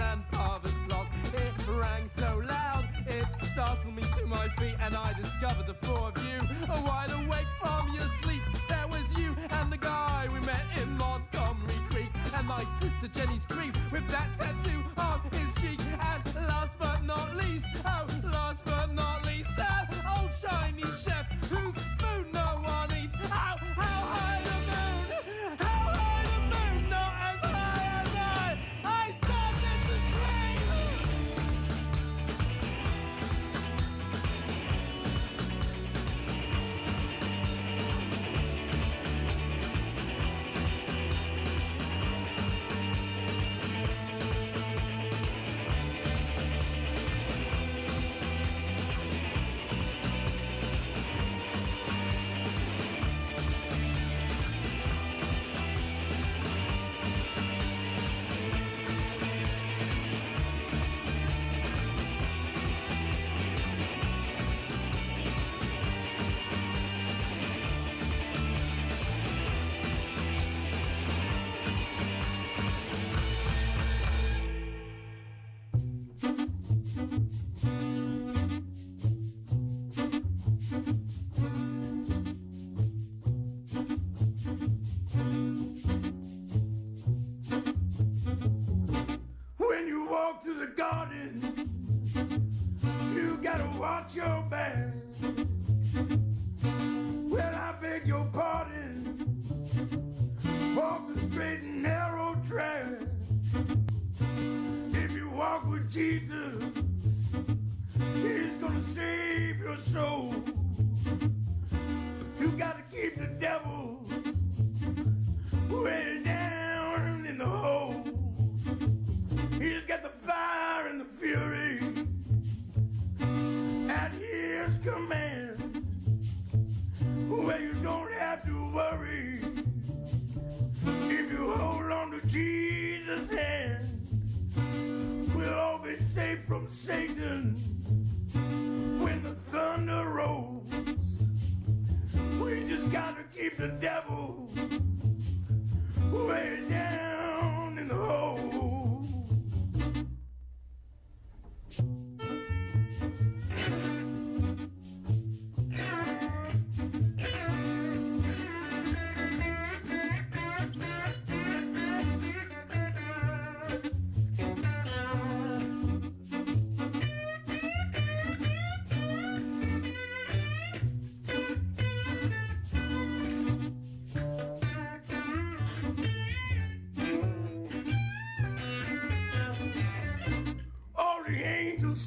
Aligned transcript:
grandfather's 0.00 0.78
clock. 0.88 1.06
It 1.34 1.52
rang 1.68 2.08
so 2.16 2.38
loud, 2.38 2.88
it 3.06 3.26
startled 3.52 3.94
me 3.94 4.02
to 4.16 4.24
my 4.26 4.48
feet, 4.58 4.76
and 4.80 4.96
I 4.96 5.12
discovered 5.12 5.66
the 5.66 5.74
four 5.86 6.08
of 6.08 6.16
you 6.24 6.38
are 6.70 6.82
wide 6.84 7.12
awake 7.12 7.50
from 7.60 7.92
your 7.94 8.08
sleep. 8.22 8.40
There 8.66 8.88
was 8.88 9.06
you 9.18 9.36
and 9.50 9.70
the 9.70 9.76
guy 9.76 10.26
we 10.32 10.40
met 10.40 10.64
in 10.80 10.88
Montgomery 10.96 11.80
Creek, 11.90 12.10
and 12.34 12.46
my 12.46 12.64
sister 12.80 13.08
Jenny's 13.08 13.44
creep 13.44 13.76
with 13.92 14.08
that 14.08 14.28
tattoo 14.38 14.82
on 14.96 15.20
his 15.32 15.54
cheek. 15.60 15.80
And 16.12 16.48
last 16.48 16.78
but 16.78 17.04
not 17.04 17.36
least, 17.36 17.66
oh, 17.84 18.06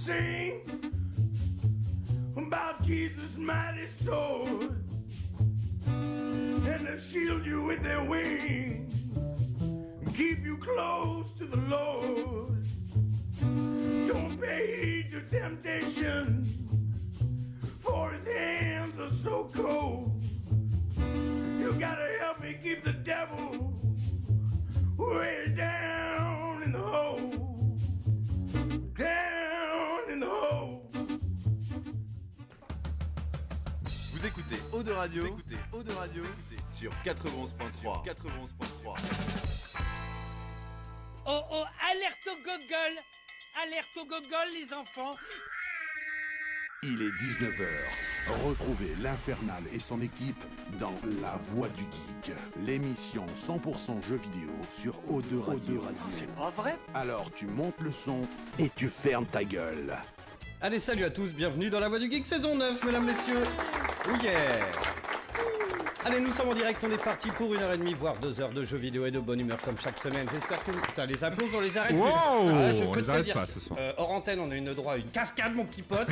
sing 0.03 0.59
about 2.35 2.83
Jesus' 2.83 3.37
mighty 3.37 3.87
sword, 3.87 4.83
and 5.85 6.87
they 6.87 6.97
shield 6.99 7.45
you 7.45 7.63
with 7.63 7.81
their 7.83 8.03
wings 8.03 8.93
and 9.55 10.13
keep 10.13 10.43
you 10.43 10.57
close 10.57 11.31
to 11.37 11.45
the 11.45 11.55
Lord. 11.55 12.65
Don't 13.39 14.37
pay 14.41 14.85
heed 14.85 15.11
to 15.11 15.21
temptation, 15.21 16.62
de 34.93 34.97
Radio, 34.97 35.23
vous 35.23 35.27
écoutez 35.29 35.55
Eau 35.71 35.83
de 35.83 35.91
Radio 35.91 36.23
sur 36.71 36.91
91.3. 37.03 38.05
91.3. 38.05 39.77
Oh 41.25 41.41
oh, 41.51 41.63
alerte 41.89 42.27
au 42.27 42.35
gogol 42.43 42.93
Alerte 43.63 43.97
au 43.97 44.05
gogol, 44.05 44.47
les 44.53 44.73
enfants 44.73 45.15
Il 46.83 47.01
est 47.01 47.09
19h. 47.09 47.65
Retrouvez 48.45 48.93
l'Infernal 49.01 49.63
et 49.71 49.79
son 49.79 50.01
équipe 50.01 50.43
dans 50.79 50.95
La 51.21 51.37
Voix 51.37 51.69
du 51.69 51.83
Geek, 51.83 52.35
l'émission 52.65 53.25
100% 53.35 54.01
jeux 54.03 54.17
vidéo 54.17 54.51
sur 54.69 54.93
O2 55.09 55.39
Radio. 55.39 55.83
C'est 56.09 56.27
pas 56.35 56.51
vrai 56.51 56.77
Alors 56.93 57.31
tu 57.31 57.47
montes 57.47 57.79
le 57.81 57.91
son 57.91 58.21
et 58.59 58.69
tu 58.75 58.89
fermes 58.89 59.25
ta 59.25 59.43
gueule. 59.43 59.97
Allez, 60.65 60.79
salut 60.79 61.03
à 61.03 61.09
tous, 61.09 61.33
bienvenue 61.33 61.69
dans 61.69 61.81
la 61.81 61.89
Voix 61.89 61.99
du 61.99 62.09
Geek 62.09 62.25
saison 62.25 62.55
9, 62.55 62.85
mesdames, 62.85 63.03
messieurs. 63.03 63.43
Oh 64.07 64.15
Allez, 66.05 66.19
nous 66.19 66.33
sommes 66.33 66.49
en 66.49 66.53
direct, 66.53 66.83
on 66.85 66.91
est 66.91 67.01
parti 67.01 67.29
pour 67.29 67.53
une 67.53 67.61
heure 67.61 67.71
et 67.71 67.77
demie, 67.77 67.93
voire 67.93 68.17
deux 68.17 68.41
heures 68.41 68.51
de 68.51 68.63
jeux 68.63 68.77
vidéo 68.77 69.05
et 69.05 69.11
de 69.11 69.19
bonne 69.19 69.39
humeur 69.39 69.57
comme 69.61 69.77
chaque 69.77 69.97
semaine. 69.99 70.27
J'espère 70.33 70.61
que... 70.63 70.71
Putain, 70.71 71.05
les 71.05 71.23
applaudissements, 71.23 71.59
on 71.59 71.61
les 71.61 71.77
arrête. 71.77 71.93
Wow 71.95 72.05
Ah, 72.05 72.71
je 72.73 72.83
On 72.83 72.91
peux 72.91 72.99
les 72.99 73.05
te 73.05 73.11
arrête 73.11 73.23
dire, 73.25 73.33
pas 73.33 73.45
ce 73.45 73.59
soir. 73.61 73.79
euh, 73.81 73.93
hors 73.97 74.11
antenne, 74.11 74.39
on 74.41 74.51
a 74.51 74.55
une 74.57 74.73
droit 74.73 74.93
à 74.93 74.97
une 74.97 75.09
cascade, 75.11 75.55
mon 75.55 75.63
petit 75.65 75.81
pote. 75.81 76.07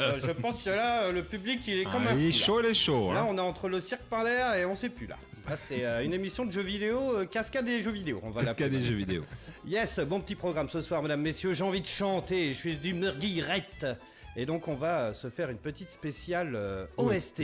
Euh, 0.00 0.18
je 0.22 0.30
pense 0.32 0.62
que 0.62 0.70
là, 0.70 1.10
le 1.10 1.22
public, 1.22 1.60
il 1.68 1.80
est 1.80 1.84
comme 1.84 2.04
Ah, 2.08 2.12
un 2.12 2.16
il 2.16 2.24
est 2.28 2.38
là. 2.38 2.44
chaud, 2.44 2.60
il 2.60 2.66
est 2.66 2.74
chaud. 2.74 3.12
Là, 3.14 3.20
hein. 3.20 3.26
on 3.30 3.36
est 3.38 3.40
entre 3.40 3.68
le 3.68 3.80
cirque 3.80 4.02
par 4.10 4.24
l'air 4.24 4.54
et 4.54 4.64
on 4.66 4.76
sait 4.76 4.88
plus 4.90 5.06
là. 5.06 5.16
Là, 5.48 5.56
c'est 5.58 5.84
euh, 5.84 6.02
une 6.04 6.12
émission 6.14 6.44
de 6.46 6.52
jeux 6.52 6.62
vidéo, 6.62 6.98
euh, 7.16 7.24
cascade 7.26 7.68
et 7.68 7.82
jeux 7.82 7.90
vidéo. 7.90 8.20
On 8.24 8.30
va 8.30 8.42
Cascade 8.44 8.70
des 8.70 8.80
jeux 8.82 8.94
vidéo. 8.94 9.24
Yes, 9.66 10.00
bon 10.00 10.20
petit 10.20 10.34
programme 10.34 10.68
ce 10.70 10.80
soir, 10.82 11.02
mesdames, 11.02 11.20
messieurs. 11.20 11.52
J'ai 11.54 11.64
envie 11.64 11.80
de 11.82 11.86
chanter, 11.86 12.48
je 12.54 12.58
suis 12.58 12.76
du 12.76 12.94
guirette. 12.94 13.86
Et 14.36 14.46
donc, 14.46 14.66
on 14.66 14.74
va 14.74 15.00
euh, 15.00 15.12
se 15.12 15.30
faire 15.30 15.48
une 15.48 15.58
petite 15.58 15.90
spéciale 15.92 16.54
euh, 16.56 16.86
OST, 16.96 17.40
OST. 17.40 17.42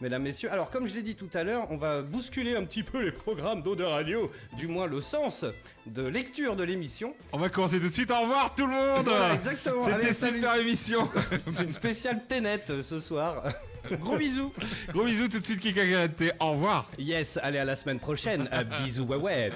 mesdames, 0.00 0.22
messieurs. 0.22 0.50
Alors, 0.50 0.70
comme 0.70 0.88
je 0.88 0.94
l'ai 0.94 1.02
dit 1.02 1.14
tout 1.14 1.30
à 1.34 1.44
l'heure, 1.44 1.68
on 1.70 1.76
va 1.76 2.02
bousculer 2.02 2.56
un 2.56 2.64
petit 2.64 2.82
peu 2.82 3.00
les 3.02 3.12
programmes 3.12 3.62
d'Eau 3.62 3.76
de 3.76 3.84
Radio, 3.84 4.30
du 4.58 4.66
moins 4.66 4.86
le 4.86 5.00
sens 5.00 5.44
de 5.86 6.02
lecture 6.02 6.56
de 6.56 6.64
l'émission. 6.64 7.14
On 7.32 7.38
va 7.38 7.48
commencer 7.48 7.78
tout 7.78 7.86
de 7.88 7.92
suite. 7.92 8.10
Au 8.10 8.20
revoir 8.22 8.54
tout 8.56 8.66
le 8.66 8.72
monde 8.72 9.04
Voilà, 9.04 9.34
exactement. 9.36 9.84
Allez, 9.86 10.02
C'était 10.02 10.14
salut. 10.14 10.36
super 10.38 10.54
émission 10.56 11.08
C'est 11.54 11.62
une 11.62 11.72
spéciale 11.72 12.22
Ténet 12.28 12.64
euh, 12.70 12.82
ce 12.82 12.98
soir. 12.98 13.44
Gros 13.92 14.16
bisous 14.16 14.52
Gros 14.92 15.04
bisous 15.04 15.26
tout 15.28 15.40
de 15.40 15.44
suite, 15.44 15.58
Kika 15.60 15.84
Karate. 15.88 16.22
Au 16.40 16.52
revoir 16.52 16.88
Yes, 16.98 17.36
allez 17.42 17.58
à 17.58 17.64
la 17.64 17.74
semaine 17.76 17.98
prochaine. 17.98 18.48
À 18.52 18.62
bisous, 18.64 19.04
ouais 19.04 19.16
ouais. 19.16 19.50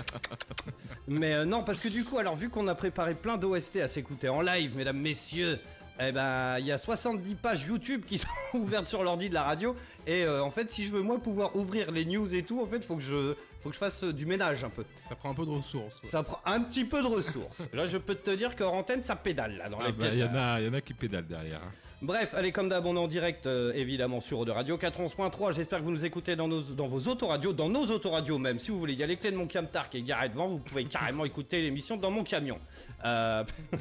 Mais 1.08 1.34
euh, 1.34 1.44
non, 1.44 1.62
parce 1.62 1.78
que 1.80 1.88
du 1.88 2.04
coup, 2.04 2.18
alors 2.18 2.34
vu 2.36 2.48
qu'on 2.48 2.66
a 2.66 2.74
préparé 2.74 3.14
plein 3.14 3.36
d'OST 3.36 3.76
à 3.76 3.88
s'écouter 3.88 4.28
en 4.28 4.40
live, 4.40 4.76
mesdames, 4.76 4.98
messieurs, 4.98 5.60
eh 6.00 6.12
ben, 6.12 6.58
il 6.58 6.66
y 6.66 6.72
a 6.72 6.78
70 6.78 7.34
pages 7.36 7.66
YouTube 7.66 8.02
qui 8.06 8.18
sont 8.18 8.28
ouvertes 8.54 8.86
sur 8.86 9.02
l'ordi 9.02 9.28
de 9.28 9.34
la 9.34 9.42
radio. 9.42 9.74
Et 10.06 10.24
euh, 10.24 10.42
en 10.42 10.50
fait, 10.50 10.70
si 10.70 10.84
je 10.84 10.92
veux 10.92 11.02
moi 11.02 11.18
pouvoir 11.18 11.56
ouvrir 11.56 11.90
les 11.90 12.04
news 12.04 12.34
et 12.34 12.42
tout, 12.42 12.60
en 12.60 12.66
fait, 12.66 12.84
faut 12.84 12.96
que 12.96 13.02
je, 13.02 13.34
faut 13.58 13.68
que 13.70 13.74
je 13.74 13.78
fasse 13.80 14.04
euh, 14.04 14.12
du 14.12 14.26
ménage 14.26 14.62
un 14.64 14.70
peu. 14.70 14.84
Ça 15.08 15.14
prend 15.16 15.30
un 15.30 15.34
peu 15.34 15.44
de 15.44 15.50
ressources. 15.50 15.94
ouais. 16.02 16.08
Ça 16.08 16.22
prend 16.22 16.38
un 16.44 16.60
petit 16.60 16.84
peu 16.84 17.02
de 17.02 17.06
ressources. 17.06 17.62
Là, 17.72 17.86
je 17.86 17.98
peux 17.98 18.14
te 18.14 18.30
dire 18.30 18.54
qu'en 18.56 18.72
antenne, 18.78 19.02
ça 19.02 19.16
pédale 19.16 19.56
là 19.56 19.68
dans 19.68 19.78
Ah 19.80 19.86
les 19.86 19.92
bah, 19.92 20.06
pieds. 20.08 20.18
y, 20.20 20.24
en 20.24 20.34
a, 20.34 20.60
y 20.60 20.68
en 20.68 20.74
a 20.74 20.80
qui 20.80 20.94
pédalent 20.94 21.26
derrière. 21.26 21.60
hein. 21.64 21.70
Bref, 22.02 22.34
allez, 22.34 22.52
comme 22.52 22.68
d'hab, 22.68 22.84
on 22.84 22.94
est 22.94 22.98
en 22.98 23.08
direct, 23.08 23.46
euh, 23.46 23.72
évidemment, 23.74 24.20
sur 24.20 24.38
Eau 24.40 24.44
de 24.44 24.50
Radio 24.50 24.76
411.3. 24.76 25.52
J'espère 25.54 25.78
que 25.78 25.84
vous 25.84 25.90
nous 25.90 26.04
écoutez 26.04 26.36
dans, 26.36 26.46
nos, 26.46 26.60
dans 26.60 26.86
vos 26.86 27.08
autoradios, 27.10 27.54
dans 27.54 27.70
nos 27.70 27.86
autoradios 27.90 28.36
même. 28.38 28.58
Si 28.58 28.70
vous 28.70 28.78
voulez, 28.78 28.92
il 28.92 28.98
y 28.98 29.02
a 29.02 29.06
les 29.06 29.16
clés 29.16 29.30
de 29.30 29.36
mon 29.36 29.46
camtar 29.48 29.88
qui 29.88 29.96
est 29.98 30.02
garé 30.02 30.28
devant. 30.28 30.46
Vous 30.46 30.58
pouvez 30.58 30.84
carrément 30.84 31.24
écouter 31.24 31.62
l'émission 31.62 31.96
dans 31.96 32.10
mon 32.10 32.22
camion. 32.22 32.58
Euh, 33.06 33.42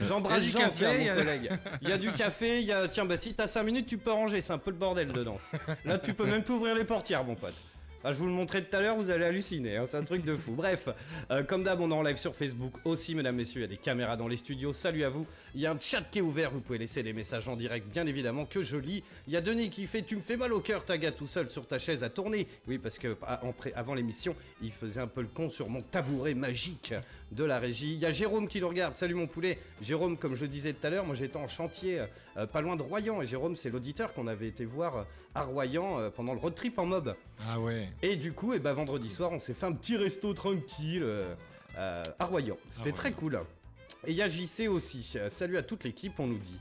J'embrasse 0.00 0.44
Il 0.44 0.50
Jean, 0.52 0.58
café, 0.60 0.74
tiens, 0.76 0.92
il 0.94 1.02
y 1.02 1.04
mon 1.06 1.12
a- 1.12 1.16
collègue. 1.16 1.50
Il 1.82 1.88
y 1.88 1.92
a 1.92 1.98
du 1.98 2.10
café, 2.12 2.60
il 2.60 2.66
y 2.66 2.72
a... 2.72 2.88
Tiens, 2.88 3.04
bah 3.04 3.16
si 3.16 3.34
t'as 3.34 3.46
5 3.46 3.62
minutes, 3.62 3.86
tu 3.86 3.98
peux 3.98 4.10
ranger. 4.12 4.40
C'est 4.40 4.52
un 4.52 4.58
peu 4.58 4.70
le 4.70 4.76
bordel 4.76 5.12
dedans. 5.12 5.36
Là, 5.84 5.98
tu 5.98 6.14
peux 6.14 6.24
même 6.26 6.42
plus 6.42 6.54
ouvrir 6.54 6.74
les 6.74 6.84
portières, 6.84 7.24
mon 7.24 7.34
pote. 7.34 7.54
Ah, 8.06 8.12
je 8.12 8.18
vous 8.18 8.26
le 8.26 8.32
montrais 8.32 8.62
tout 8.62 8.76
à 8.76 8.82
l'heure, 8.82 8.96
vous 8.96 9.10
allez 9.10 9.24
halluciner, 9.24 9.78
hein, 9.78 9.84
c'est 9.86 9.96
un 9.96 10.04
truc 10.04 10.26
de 10.26 10.36
fou. 10.36 10.52
Bref, 10.52 10.90
euh, 11.30 11.42
comme 11.42 11.62
d'hab, 11.62 11.80
on 11.80 11.90
est 11.90 11.94
en 11.94 12.02
live 12.02 12.18
sur 12.18 12.36
Facebook 12.36 12.74
aussi, 12.84 13.14
mesdames, 13.14 13.34
messieurs, 13.34 13.60
il 13.60 13.62
y 13.62 13.64
a 13.64 13.68
des 13.68 13.78
caméras 13.78 14.18
dans 14.18 14.28
les 14.28 14.36
studios, 14.36 14.74
salut 14.74 15.04
à 15.04 15.08
vous. 15.08 15.26
Il 15.54 15.62
y 15.62 15.66
a 15.66 15.72
un 15.72 15.80
chat 15.80 16.02
qui 16.10 16.18
est 16.18 16.22
ouvert, 16.22 16.50
vous 16.50 16.60
pouvez 16.60 16.76
laisser 16.76 17.02
des 17.02 17.14
messages 17.14 17.48
en 17.48 17.56
direct, 17.56 17.88
bien 17.90 18.06
évidemment, 18.06 18.44
que 18.44 18.62
je 18.62 18.76
lis. 18.76 19.02
Il 19.26 19.32
y 19.32 19.38
a 19.38 19.40
Denis 19.40 19.70
qui 19.70 19.86
fait 19.86 20.02
Tu 20.02 20.16
me 20.16 20.20
fais 20.20 20.36
mal 20.36 20.52
au 20.52 20.60
cœur, 20.60 20.84
Taga, 20.84 21.12
tout 21.12 21.26
seul 21.26 21.48
sur 21.48 21.66
ta 21.66 21.78
chaise 21.78 22.04
à 22.04 22.10
tourner. 22.10 22.46
Oui, 22.68 22.76
parce 22.76 22.98
que 22.98 23.16
ah, 23.22 23.40
avant 23.74 23.94
l'émission, 23.94 24.36
il 24.60 24.70
faisait 24.70 25.00
un 25.00 25.06
peu 25.06 25.22
le 25.22 25.28
con 25.28 25.48
sur 25.48 25.70
mon 25.70 25.80
tabouret 25.80 26.34
magique 26.34 26.92
de 27.34 27.44
la 27.44 27.58
régie. 27.58 27.94
Il 27.94 28.00
y 28.00 28.06
a 28.06 28.10
Jérôme 28.10 28.48
qui 28.48 28.60
le 28.60 28.66
regarde, 28.66 28.96
salut 28.96 29.14
mon 29.14 29.26
poulet. 29.26 29.58
Jérôme, 29.82 30.16
comme 30.16 30.34
je 30.34 30.46
disais 30.46 30.72
tout 30.72 30.86
à 30.86 30.90
l'heure, 30.90 31.04
moi 31.04 31.14
j'étais 31.14 31.36
en 31.36 31.48
chantier 31.48 32.02
euh, 32.36 32.46
pas 32.46 32.60
loin 32.60 32.76
de 32.76 32.82
Royan, 32.82 33.20
et 33.20 33.26
Jérôme, 33.26 33.56
c'est 33.56 33.70
l'auditeur 33.70 34.12
qu'on 34.14 34.26
avait 34.26 34.48
été 34.48 34.64
voir 34.64 34.96
euh, 34.98 35.04
à 35.34 35.42
Royan 35.42 35.98
euh, 35.98 36.10
pendant 36.10 36.32
le 36.32 36.38
road 36.38 36.54
trip 36.54 36.78
en 36.78 36.86
mob. 36.86 37.14
Ah 37.48 37.60
ouais. 37.60 37.88
Et 38.02 38.16
du 38.16 38.32
coup, 38.32 38.52
eh 38.54 38.58
ben, 38.58 38.72
vendredi 38.72 39.08
soir, 39.08 39.32
on 39.32 39.38
s'est 39.38 39.54
fait 39.54 39.66
un 39.66 39.72
petit 39.72 39.96
resto 39.96 40.32
tranquille 40.32 41.06
à 41.76 42.24
Royan. 42.24 42.56
C'était 42.70 42.90
À 42.90 42.92
très 42.92 43.12
cool. 43.12 43.40
Et 44.06 44.10
il 44.10 44.16
y 44.16 44.22
a 44.22 44.28
JC 44.28 44.68
aussi. 44.68 45.16
Salut 45.28 45.56
à 45.56 45.62
toute 45.62 45.84
l'équipe, 45.84 46.18
on 46.20 46.26
nous 46.26 46.38
dit. 46.38 46.58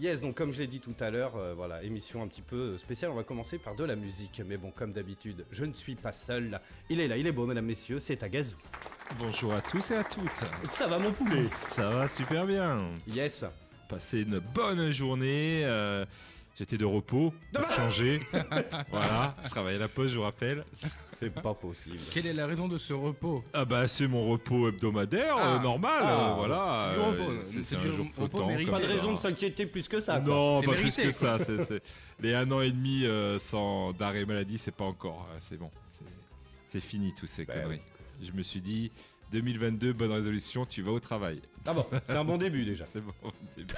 Yes, 0.00 0.20
donc 0.20 0.34
comme 0.34 0.52
je 0.52 0.58
l'ai 0.58 0.66
dit 0.66 0.80
tout 0.80 0.94
à 0.98 1.10
l'heure, 1.10 1.36
euh, 1.36 1.54
voilà, 1.54 1.82
émission 1.84 2.20
un 2.20 2.26
petit 2.26 2.42
peu 2.42 2.76
spéciale. 2.78 3.12
On 3.12 3.14
va 3.14 3.22
commencer 3.22 3.58
par 3.58 3.76
de 3.76 3.84
la 3.84 3.94
musique. 3.94 4.42
Mais 4.48 4.56
bon, 4.56 4.72
comme 4.72 4.92
d'habitude, 4.92 5.46
je 5.52 5.64
ne 5.64 5.72
suis 5.72 5.94
pas 5.94 6.10
seul. 6.10 6.60
Il 6.90 6.98
est 6.98 7.06
là, 7.06 7.16
il 7.16 7.26
est 7.28 7.32
beau, 7.32 7.46
mesdames, 7.46 7.64
messieurs, 7.64 8.00
c'est 8.00 8.22
Agazou. 8.24 8.56
Bonjour 9.18 9.52
à 9.54 9.60
tous 9.60 9.92
et 9.92 9.96
à 9.96 10.02
toutes. 10.02 10.44
Ça 10.64 10.88
va, 10.88 10.98
mon 10.98 11.12
poulet? 11.12 11.46
Ça 11.46 11.90
va 11.90 12.08
super 12.08 12.44
bien. 12.44 12.78
Yes. 13.06 13.44
Passé 13.88 14.22
une 14.22 14.40
bonne 14.40 14.90
journée. 14.90 15.62
euh, 15.64 16.04
J'étais 16.56 16.76
de 16.78 16.84
repos 16.84 17.34
pour 17.52 17.68
changer. 17.70 18.20
voilà, 18.90 19.34
je 19.42 19.48
travaille 19.48 19.74
à 19.74 19.78
la 19.78 19.88
poste, 19.88 20.14
je 20.14 20.18
vous 20.18 20.24
rappelle. 20.24 20.64
C'est 21.12 21.30
pas 21.30 21.52
possible. 21.52 21.98
Quelle 22.12 22.26
est 22.28 22.32
la 22.32 22.46
raison 22.46 22.68
de 22.68 22.78
ce 22.78 22.92
repos? 22.92 23.42
Ah 23.52 23.64
bah 23.64 23.88
c'est 23.88 24.06
mon 24.06 24.22
repos 24.22 24.68
hebdomadaire 24.68 25.34
Ah. 25.36 25.54
euh, 25.54 25.58
normal, 25.58 26.02
Ah. 26.04 26.30
euh, 26.30 26.34
voilà. 26.34 26.88
C'est 26.92 26.94
du 26.96 27.04
repos, 27.04 27.30
euh, 27.32 27.40
c'est 27.42 27.76
un 27.76 27.90
jour 27.90 28.06
repos 28.06 28.12
flottant. 28.38 28.70
Pas 28.70 28.78
de 28.78 28.84
ça. 28.84 28.92
raison 28.92 29.14
de 29.14 29.18
s'inquiéter 29.18 29.66
plus 29.66 29.88
que 29.88 30.00
ça. 30.00 30.20
quoi. 30.20 30.32
Non, 30.34 30.60
C'est 30.60 30.66
pas 30.66 30.72
mérité, 30.72 31.02
plus 31.02 31.12
que 31.18 31.18
quoi. 31.24 31.38
ça. 31.40 31.44
c'est- 31.64 31.82
Les 32.20 32.34
un 32.34 32.48
an 32.52 32.60
et 32.60 32.70
demi 32.70 33.04
euh, 33.04 33.38
sans 33.40 33.92
d'arrêt 33.92 34.24
maladie, 34.24 34.56
c'est 34.58 34.70
pas 34.74 34.84
encore. 34.84 35.26
euh, 35.32 35.36
C'est 35.40 35.56
bon. 35.56 35.70
c'est- 35.86 36.04
C'est 36.68 36.80
fini 36.80 37.12
tous 37.18 37.26
ces 37.26 37.44
Bah 37.44 37.54
conneries. 37.54 37.80
Je 38.22 38.30
me 38.30 38.42
suis 38.42 38.60
dit, 38.60 38.92
2022, 39.32 39.92
bonne 39.92 40.12
résolution, 40.12 40.66
tu 40.66 40.82
vas 40.82 40.92
au 40.92 41.00
travail. 41.00 41.40
Ah 41.66 41.74
bon, 41.74 41.84
c'est 42.06 42.16
un 42.16 42.24
bon 42.24 42.36
début 42.38 42.64
déjà. 42.64 42.86
C'est 42.86 43.00
bon. 43.00 43.12
début. 43.56 43.74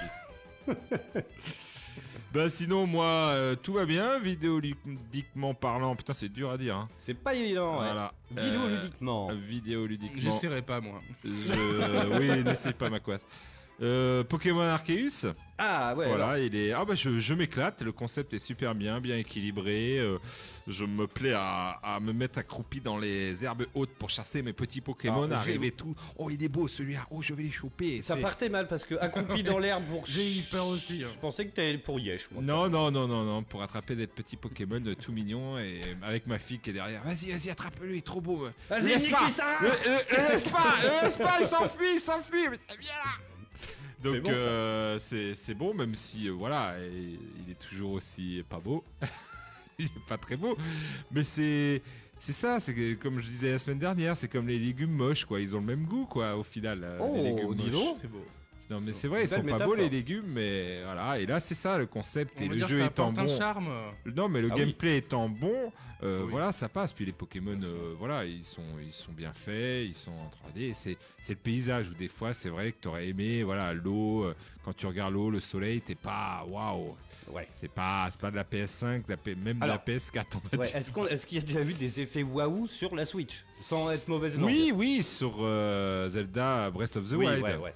Bah 2.33 2.49
sinon, 2.49 2.85
moi, 2.85 3.05
euh, 3.05 3.55
tout 3.55 3.73
va 3.73 3.85
bien, 3.85 4.19
vidéoludiquement 4.19 5.53
parlant. 5.53 5.95
Putain, 5.95 6.13
c'est 6.13 6.29
dur 6.29 6.51
à 6.51 6.57
dire. 6.57 6.75
Hein. 6.75 6.89
C'est 6.95 7.13
pas 7.13 7.33
évident, 7.33 7.79
ouais. 7.79 7.85
Voilà. 7.85 8.13
Euh, 8.37 8.75
ludiquement. 8.75 9.29
Vidéoludiquement. 9.33 10.21
J'essaierai 10.21 10.61
pas 10.61 10.81
moi. 10.81 11.01
Je... 11.23 12.17
oui, 12.19 12.43
n'essaye 12.43 12.73
pas 12.73 12.89
ma 12.89 12.99
couasse. 12.99 13.25
Euh, 13.79 14.23
Pokémon 14.23 14.61
Arceus, 14.61 15.27
Ah 15.59 15.93
ouais, 15.95 16.07
voilà, 16.07 16.29
alors. 16.29 16.37
il 16.37 16.55
est. 16.55 16.71
Ah 16.71 16.83
bah 16.83 16.95
je, 16.95 17.19
je 17.19 17.33
m'éclate, 17.35 17.83
le 17.83 17.91
concept 17.91 18.33
est 18.33 18.39
super 18.39 18.73
bien, 18.73 18.99
bien 18.99 19.17
équilibré. 19.17 19.99
euh, 19.99 20.17
je 20.65 20.83
me 20.83 21.05
plais 21.05 21.33
à, 21.33 21.79
à 21.83 21.99
me 21.99 22.11
mettre 22.11 22.39
accroupi 22.39 22.81
dans 22.81 22.97
les 22.97 23.45
herbes 23.45 23.65
hautes 23.75 23.91
pour 23.99 24.09
chasser 24.09 24.41
mes 24.41 24.51
petits 24.53 24.81
Pokémon, 24.81 25.27
j'ai- 25.27 25.35
arriver 25.35 25.69
tout. 25.71 25.93
Oh 26.17 26.31
il 26.31 26.43
est 26.43 26.47
beau 26.49 26.67
celui-là, 26.67 27.01
oh 27.11 27.21
je 27.21 27.35
vais 27.35 27.43
les 27.43 27.51
choper. 27.51 28.01
Ça 28.01 28.17
partait 28.17 28.49
mal 28.49 28.67
parce 28.67 28.83
que 28.83 28.95
accroupi 28.95 29.43
dans 29.43 29.59
l'herbe 29.59 29.83
pour. 29.85 30.07
J'ai 30.07 30.39
eu 30.39 30.41
peur 30.41 30.65
aussi. 30.65 31.03
hein. 31.03 31.09
Je 31.13 31.19
pensais 31.19 31.45
que 31.45 31.53
t'allais 31.53 31.77
pour 31.77 31.99
Yesh, 31.99 32.29
moi. 32.31 32.41
Non, 32.41 32.67
non, 32.69 32.89
non, 32.89 33.07
non, 33.07 33.23
non, 33.23 33.43
pour 33.43 33.61
attraper 33.61 33.93
des 33.95 34.07
petits 34.07 34.37
Pokémon 34.37 34.81
tout 34.99 35.11
mignons 35.11 35.59
et 35.59 35.81
avec 36.01 36.25
ma 36.25 36.39
fille 36.39 36.57
qui 36.59 36.71
est 36.71 36.73
derrière. 36.73 37.03
Vas-y, 37.03 37.29
vas-y, 37.31 37.51
attrape-le, 37.51 37.91
il 37.93 37.97
est 37.99 38.05
trop 38.05 38.21
beau. 38.21 38.47
Vas-y, 38.71 38.87
laisse 38.87 39.03
nique 39.03 39.11
pas, 39.11 39.27
laisse 39.27 40.43
pas, 40.45 41.01
laisse 41.03 41.17
pas, 41.17 41.37
il 41.39 41.45
s'enfuit, 41.45 41.93
il 41.93 41.99
s'enfuit. 41.99 42.47
Viens 42.79 42.89
là. 43.05 43.11
C'est 44.11 44.21
Donc 44.21 44.25
bon, 44.25 44.31
euh, 44.35 44.99
c'est 44.99 45.35
c'est 45.35 45.53
bon, 45.53 45.73
même 45.73 45.95
si 45.95 46.27
euh, 46.27 46.31
voilà, 46.31 46.75
et- 46.79 47.19
il 47.45 47.51
est 47.51 47.59
toujours 47.59 47.91
aussi 47.93 48.43
pas 48.49 48.59
beau. 48.59 48.83
il 49.79 49.85
est 49.85 50.05
pas 50.07 50.17
très 50.17 50.37
beau, 50.37 50.57
mais 51.11 51.23
c'est 51.23 51.81
c'est 52.19 52.31
ça. 52.33 52.59
C'est 52.59 52.73
que, 52.73 52.93
comme 52.95 53.19
je 53.19 53.27
disais 53.27 53.51
la 53.51 53.59
semaine 53.59 53.79
dernière, 53.79 54.17
c'est 54.17 54.27
comme 54.27 54.47
les 54.47 54.57
légumes 54.59 54.91
moches, 54.91 55.25
quoi. 55.25 55.39
Ils 55.39 55.55
ont 55.55 55.59
le 55.59 55.65
même 55.67 55.85
goût, 55.85 56.05
quoi, 56.05 56.35
au 56.35 56.43
final. 56.43 56.81
euh, 56.83 56.97
Oh, 57.01 57.13
les 57.15 57.23
légumes 57.23 57.55
moches. 57.55 57.95
C'est 58.01 58.07
beau. 58.11 58.25
Non, 58.69 58.79
mais 58.81 58.91
C'est 58.91 59.07
vrai, 59.07 59.23
ils 59.23 59.29
sont 59.29 59.41
pas 59.43 59.59
beaux 59.59 59.75
les 59.75 59.87
légumes, 59.89 60.25
mais 60.27 60.81
voilà. 60.83 61.19
Et 61.19 61.25
là, 61.25 61.39
c'est 61.39 61.55
ça 61.55 61.77
le 61.77 61.85
concept. 61.85 62.33
On 62.39 62.43
et 62.43 62.47
le 62.49 62.67
jeu 62.67 62.81
étant 62.83 63.11
bon. 63.13 63.27
charme. 63.27 63.69
Non, 64.13 64.27
mais 64.27 64.41
le 64.41 64.49
Ah 64.51 64.55
oui. 64.55 64.59
gameplay 64.61 64.97
étant 64.97 65.29
bon, 65.29 65.71
euh, 66.03 66.23
Oui. 66.23 66.31
voilà, 66.31 66.51
ça 66.51 66.67
passe. 66.67 66.91
Puis 66.91 67.05
les 67.05 67.13
Pokémon, 67.13 67.57
euh, 67.63 67.93
voilà, 67.97 68.25
ils 68.25 68.43
sont, 68.43 68.61
ils 68.85 68.91
sont 68.91 69.13
bien 69.13 69.31
faits, 69.31 69.87
ils 69.87 69.95
sont 69.95 70.11
en 70.11 70.29
3D. 70.29 70.71
et 70.71 70.73
C'est, 70.73 70.97
c'est 71.21 71.33
le 71.33 71.39
paysage 71.39 71.89
où 71.91 71.93
des 71.93 72.09
fois, 72.09 72.33
c'est 72.33 72.49
vrai 72.49 72.73
que 72.73 72.77
t'aurais 72.81 73.07
aimé, 73.07 73.41
voilà, 73.43 73.73
l'eau. 73.73 74.25
euh, 74.25 74.35
quand 74.65 74.75
tu 74.75 74.85
regardes 74.85 75.13
l'eau, 75.13 75.29
le 75.29 75.39
soleil, 75.39 75.79
t'es 75.79 75.95
pas, 75.95 76.43
waouh. 76.45 76.93
Ouais. 77.31 77.47
C'est 77.53 77.71
pas, 77.71 78.07
c'est 78.11 78.19
pas 78.19 78.31
de 78.31 78.35
la 78.35 78.43
PS5, 78.43 79.05
de 79.05 79.11
la 79.11 79.17
P- 79.17 79.35
même 79.35 79.63
Alors, 79.63 79.77
de 79.85 79.91
la 79.93 79.97
PS4. 79.97 80.25
On 80.35 80.57
va 80.57 80.61
Ouais, 80.63 80.71
est-ce, 80.75 80.91
qu'on, 80.91 81.07
est-ce 81.07 81.25
qu'il 81.25 81.37
y 81.37 81.41
a 81.41 81.45
déjà 81.45 81.61
vu 81.61 81.73
des 81.73 82.01
effets 82.01 82.23
waouh 82.23 82.67
sur 82.67 82.93
la 82.95 83.05
Switch? 83.05 83.45
Sans 83.61 83.89
être 83.91 84.09
mauvaise 84.09 84.37
langue. 84.37 84.45
Oui, 84.49 84.71
oui, 84.75 85.03
sur 85.03 85.35
euh, 85.39 86.09
Zelda 86.09 86.69
Breath 86.69 86.97
of 86.97 87.09
the 87.09 87.13
oui, 87.13 87.25
Wild. 87.27 87.43
ouais, 87.43 87.55
ouais. 87.55 87.73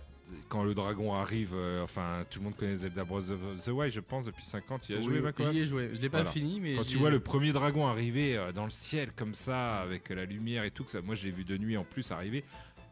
Quand 0.49 0.63
le 0.63 0.73
dragon 0.73 1.13
arrive, 1.13 1.51
euh, 1.53 1.83
enfin, 1.83 2.23
tout 2.29 2.39
le 2.39 2.45
monde 2.45 2.55
connaît 2.55 2.75
Zelda 2.77 3.03
Breath 3.03 3.29
of 3.31 3.63
the 3.63 3.67
Wild, 3.69 3.93
je 3.93 3.99
pense, 3.99 4.25
depuis 4.25 4.43
5 4.45 4.71
ans. 4.71 4.79
Tu 4.79 4.91
y 4.93 4.95
as 4.95 4.99
Oui, 4.99 5.05
joué, 5.05 5.21
J'y 5.53 5.59
ai 5.59 5.65
joué. 5.65 5.91
Je 5.95 6.01
l'ai 6.01 6.09
pas 6.09 6.19
Voilà. 6.19 6.31
fini, 6.31 6.59
mais. 6.59 6.75
Quand 6.75 6.83
tu 6.83 6.97
vois 6.97 7.09
joué. 7.09 7.17
le 7.17 7.23
premier 7.23 7.51
dragon 7.51 7.87
arriver 7.87 8.37
euh, 8.37 8.51
dans 8.51 8.65
le 8.65 8.69
ciel 8.71 9.11
comme 9.15 9.33
ça, 9.35 9.77
avec 9.81 10.09
la 10.09 10.25
lumière 10.25 10.63
et 10.63 10.71
tout, 10.71 10.83
que 10.83 10.91
ça, 10.91 11.01
moi 11.01 11.15
je 11.15 11.25
l'ai 11.25 11.31
vu 11.31 11.43
de 11.43 11.57
nuit 11.57 11.77
en 11.77 11.83
plus 11.83 12.11
arriver, 12.11 12.43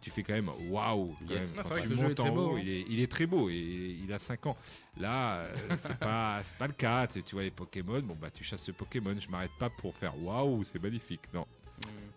tu 0.02 0.12
fais 0.12 0.24
quand 0.24 0.34
même 0.34 0.50
waouh. 0.70 1.14
quand 1.28 1.34
Yes. 1.34 1.56
même. 1.56 1.60
Ah, 1.60 1.62
c'est 1.64 1.70
Quand 1.70 1.70
vrai 1.76 1.82
tu 1.82 1.88
que 1.88 1.94
le 1.94 1.96
jeu 1.98 2.06
est 2.06 2.08
montes 2.08 2.18
très 2.18 2.32
beau, 2.32 2.50
haut, 2.52 2.56
hein. 2.56 2.62
il, 2.64 2.70
est, 2.70 2.86
il 2.90 3.00
est 3.02 3.12
très 3.12 3.26
beau 3.26 3.50
et 3.50 3.98
il 4.04 4.14
a 4.14 4.20
5 4.20 4.46
ans. 4.48 4.58
Là, 4.98 5.40
euh, 5.40 5.56
c'est 5.76 5.98
pas, 6.00 6.42
pas 6.58 6.68
le 6.68 6.74
cas. 6.74 7.08
Tu, 7.08 7.22
tu 7.24 7.36
vois 7.36 7.44
les 7.44 7.52
Pokémon, 7.52 8.00
bon 8.02 8.16
bah 8.20 8.30
tu 8.32 8.44
chasses 8.44 8.64
ce 8.64 8.72
Pokémon, 8.72 9.16
je 9.20 9.28
m'arrête 9.30 9.52
pas 9.60 9.70
pour 9.70 9.96
faire 9.96 10.14
waouh, 10.22 10.64
c'est 10.64 10.82
magnifique. 10.82 11.22
Non. 11.34 11.46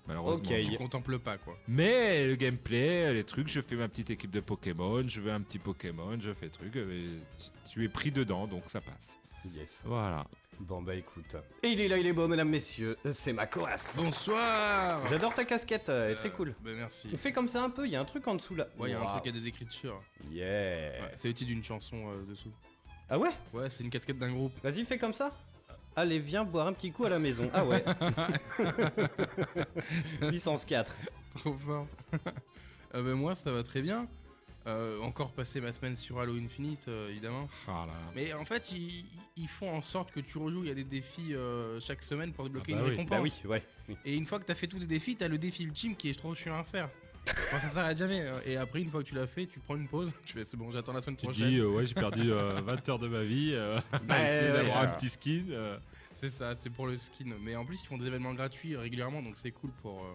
Malheureusement. 0.06 0.44
Ok. 0.44 0.62
Tu 0.62 0.76
contemples 0.76 1.18
pas 1.18 1.38
quoi. 1.38 1.56
Mais 1.68 2.26
le 2.26 2.36
gameplay, 2.36 3.12
les 3.12 3.24
trucs, 3.24 3.48
je 3.48 3.60
fais 3.60 3.76
ma 3.76 3.88
petite 3.88 4.10
équipe 4.10 4.30
de 4.30 4.40
Pokémon, 4.40 5.06
je 5.06 5.20
veux 5.20 5.32
un 5.32 5.40
petit 5.40 5.58
Pokémon, 5.58 6.18
je 6.20 6.32
fais 6.32 6.48
truc, 6.48 6.76
et 6.76 7.06
tu 7.70 7.84
es 7.84 7.88
pris 7.88 8.10
dedans, 8.10 8.46
donc 8.46 8.64
ça 8.66 8.80
passe. 8.80 9.18
Yes. 9.54 9.82
Voilà. 9.86 10.26
Bon, 10.60 10.82
bah 10.82 10.94
écoute. 10.94 11.34
Et 11.64 11.68
il 11.68 11.80
est 11.80 11.88
là, 11.88 11.98
il 11.98 12.06
est 12.06 12.12
beau, 12.12 12.28
mesdames, 12.28 12.48
messieurs. 12.48 12.96
C'est 13.12 13.32
ma 13.32 13.46
coasse. 13.46 13.96
Bonsoir. 13.96 15.04
J'adore 15.08 15.34
ta 15.34 15.44
casquette, 15.44 15.88
elle 15.88 16.12
est 16.12 16.14
très 16.14 16.30
cool. 16.30 16.54
Bah 16.60 16.70
merci. 16.76 17.08
Fais 17.16 17.32
comme 17.32 17.48
ça 17.48 17.64
un 17.64 17.70
peu, 17.70 17.86
il 17.86 17.92
y 17.92 17.96
a 17.96 18.00
un 18.00 18.04
truc 18.04 18.28
en 18.28 18.36
dessous 18.36 18.54
là. 18.54 18.68
Ouais, 18.78 18.90
il 18.90 18.92
y 18.92 18.94
a 18.94 19.00
un 19.00 19.06
truc 19.06 19.26
à 19.26 19.32
des 19.32 19.46
écritures. 19.46 20.00
Yeah. 20.30 20.46
Ouais, 21.02 21.12
c'est 21.16 21.28
le 21.28 21.34
titre 21.34 21.48
d'une 21.48 21.64
chanson 21.64 21.96
euh, 21.96 22.24
dessous. 22.28 22.52
Ah 23.08 23.18
ouais? 23.18 23.30
Ouais, 23.52 23.68
c'est 23.68 23.82
une 23.82 23.90
casquette 23.90 24.18
d'un 24.18 24.30
groupe. 24.32 24.52
Vas-y, 24.62 24.84
fais 24.84 24.98
comme 24.98 25.14
ça. 25.14 25.32
Allez, 25.94 26.18
viens 26.18 26.44
boire 26.44 26.66
un 26.66 26.72
petit 26.72 26.90
coup 26.90 27.04
à 27.04 27.10
la 27.10 27.18
maison. 27.18 27.50
Ah 27.52 27.64
ouais. 27.66 27.84
Licence 30.22 30.64
4. 30.64 30.96
Trop 31.36 31.54
fort. 31.54 31.86
Euh, 32.94 33.02
bah, 33.02 33.14
moi, 33.14 33.34
ça 33.34 33.52
va 33.52 33.62
très 33.62 33.82
bien. 33.82 34.06
Euh, 34.66 35.00
encore 35.00 35.32
passer 35.32 35.60
ma 35.60 35.72
semaine 35.72 35.96
sur 35.96 36.20
Halo 36.20 36.36
Infinite, 36.36 36.86
euh, 36.86 37.10
évidemment. 37.10 37.48
Ah 37.66 37.84
là. 37.86 37.92
Mais 38.14 38.32
en 38.32 38.44
fait, 38.44 38.70
ils, 38.70 39.04
ils 39.36 39.48
font 39.48 39.68
en 39.68 39.82
sorte 39.82 40.12
que 40.12 40.20
tu 40.20 40.38
rejoues. 40.38 40.62
Il 40.62 40.68
y 40.68 40.70
a 40.70 40.74
des 40.74 40.84
défis 40.84 41.34
euh, 41.34 41.80
chaque 41.80 42.02
semaine 42.02 42.32
pour 42.32 42.44
débloquer 42.44 42.74
Ah 42.74 42.76
bah 42.76 42.82
une 42.82 42.90
oui. 42.90 42.96
récompense. 42.96 43.18
Bah 43.18 43.22
oui, 43.44 43.50
ouais. 43.50 43.62
Oui. 43.88 43.96
Et 44.04 44.14
une 44.14 44.24
fois 44.24 44.38
que 44.38 44.44
t'as 44.44 44.54
fait 44.54 44.68
tous 44.68 44.78
les 44.78 44.86
défis, 44.86 45.16
t'as 45.16 45.26
le 45.28 45.36
défi 45.38 45.64
ultime 45.64 45.96
qui 45.96 46.10
est 46.10 46.18
trop 46.18 46.34
chiant 46.34 46.56
à 46.56 46.62
faire. 46.64 46.88
Enfin, 47.28 47.58
ça 47.58 47.70
s'arrête 47.70 47.96
jamais. 47.98 48.20
euh, 48.22 48.40
Et 48.46 48.56
après, 48.56 48.80
une 48.80 48.90
fois 48.90 49.02
que 49.02 49.08
tu 49.08 49.14
l'as 49.14 49.26
fait, 49.26 49.46
tu 49.46 49.60
prends 49.60 49.76
une 49.76 49.86
pause. 49.88 50.14
Tu 50.24 50.34
fais, 50.34 50.44
c'est 50.44 50.56
bon, 50.56 50.70
j'attends 50.72 50.92
la 50.92 51.00
semaine 51.00 51.16
Tu 51.16 51.26
prochaine. 51.26 51.48
dis, 51.48 51.58
euh, 51.58 51.68
ouais, 51.68 51.86
j'ai 51.86 51.94
perdu 51.94 52.30
euh, 52.32 52.60
20 52.64 52.88
heures 52.88 52.98
de 52.98 53.08
ma 53.08 53.22
vie, 53.22 53.52
euh, 53.54 53.78
Bah, 54.04 54.14
à 54.16 54.24
essayer 54.24 54.50
ouais, 54.50 54.56
d'avoir 54.56 54.82
ouais. 54.82 54.88
un 54.88 54.90
petit 54.92 55.08
skin. 55.08 55.44
euh. 55.50 55.78
C'est 56.16 56.30
ça, 56.30 56.54
c'est 56.56 56.70
pour 56.70 56.86
le 56.86 56.96
skin. 56.98 57.26
Mais 57.42 57.54
en 57.56 57.64
plus, 57.64 57.82
ils 57.82 57.86
font 57.86 57.98
des 57.98 58.06
événements 58.06 58.34
gratuits 58.34 58.76
régulièrement, 58.76 59.22
donc 59.22 59.34
c'est 59.36 59.50
cool 59.52 59.70
pour. 59.82 60.00
euh, 60.00 60.14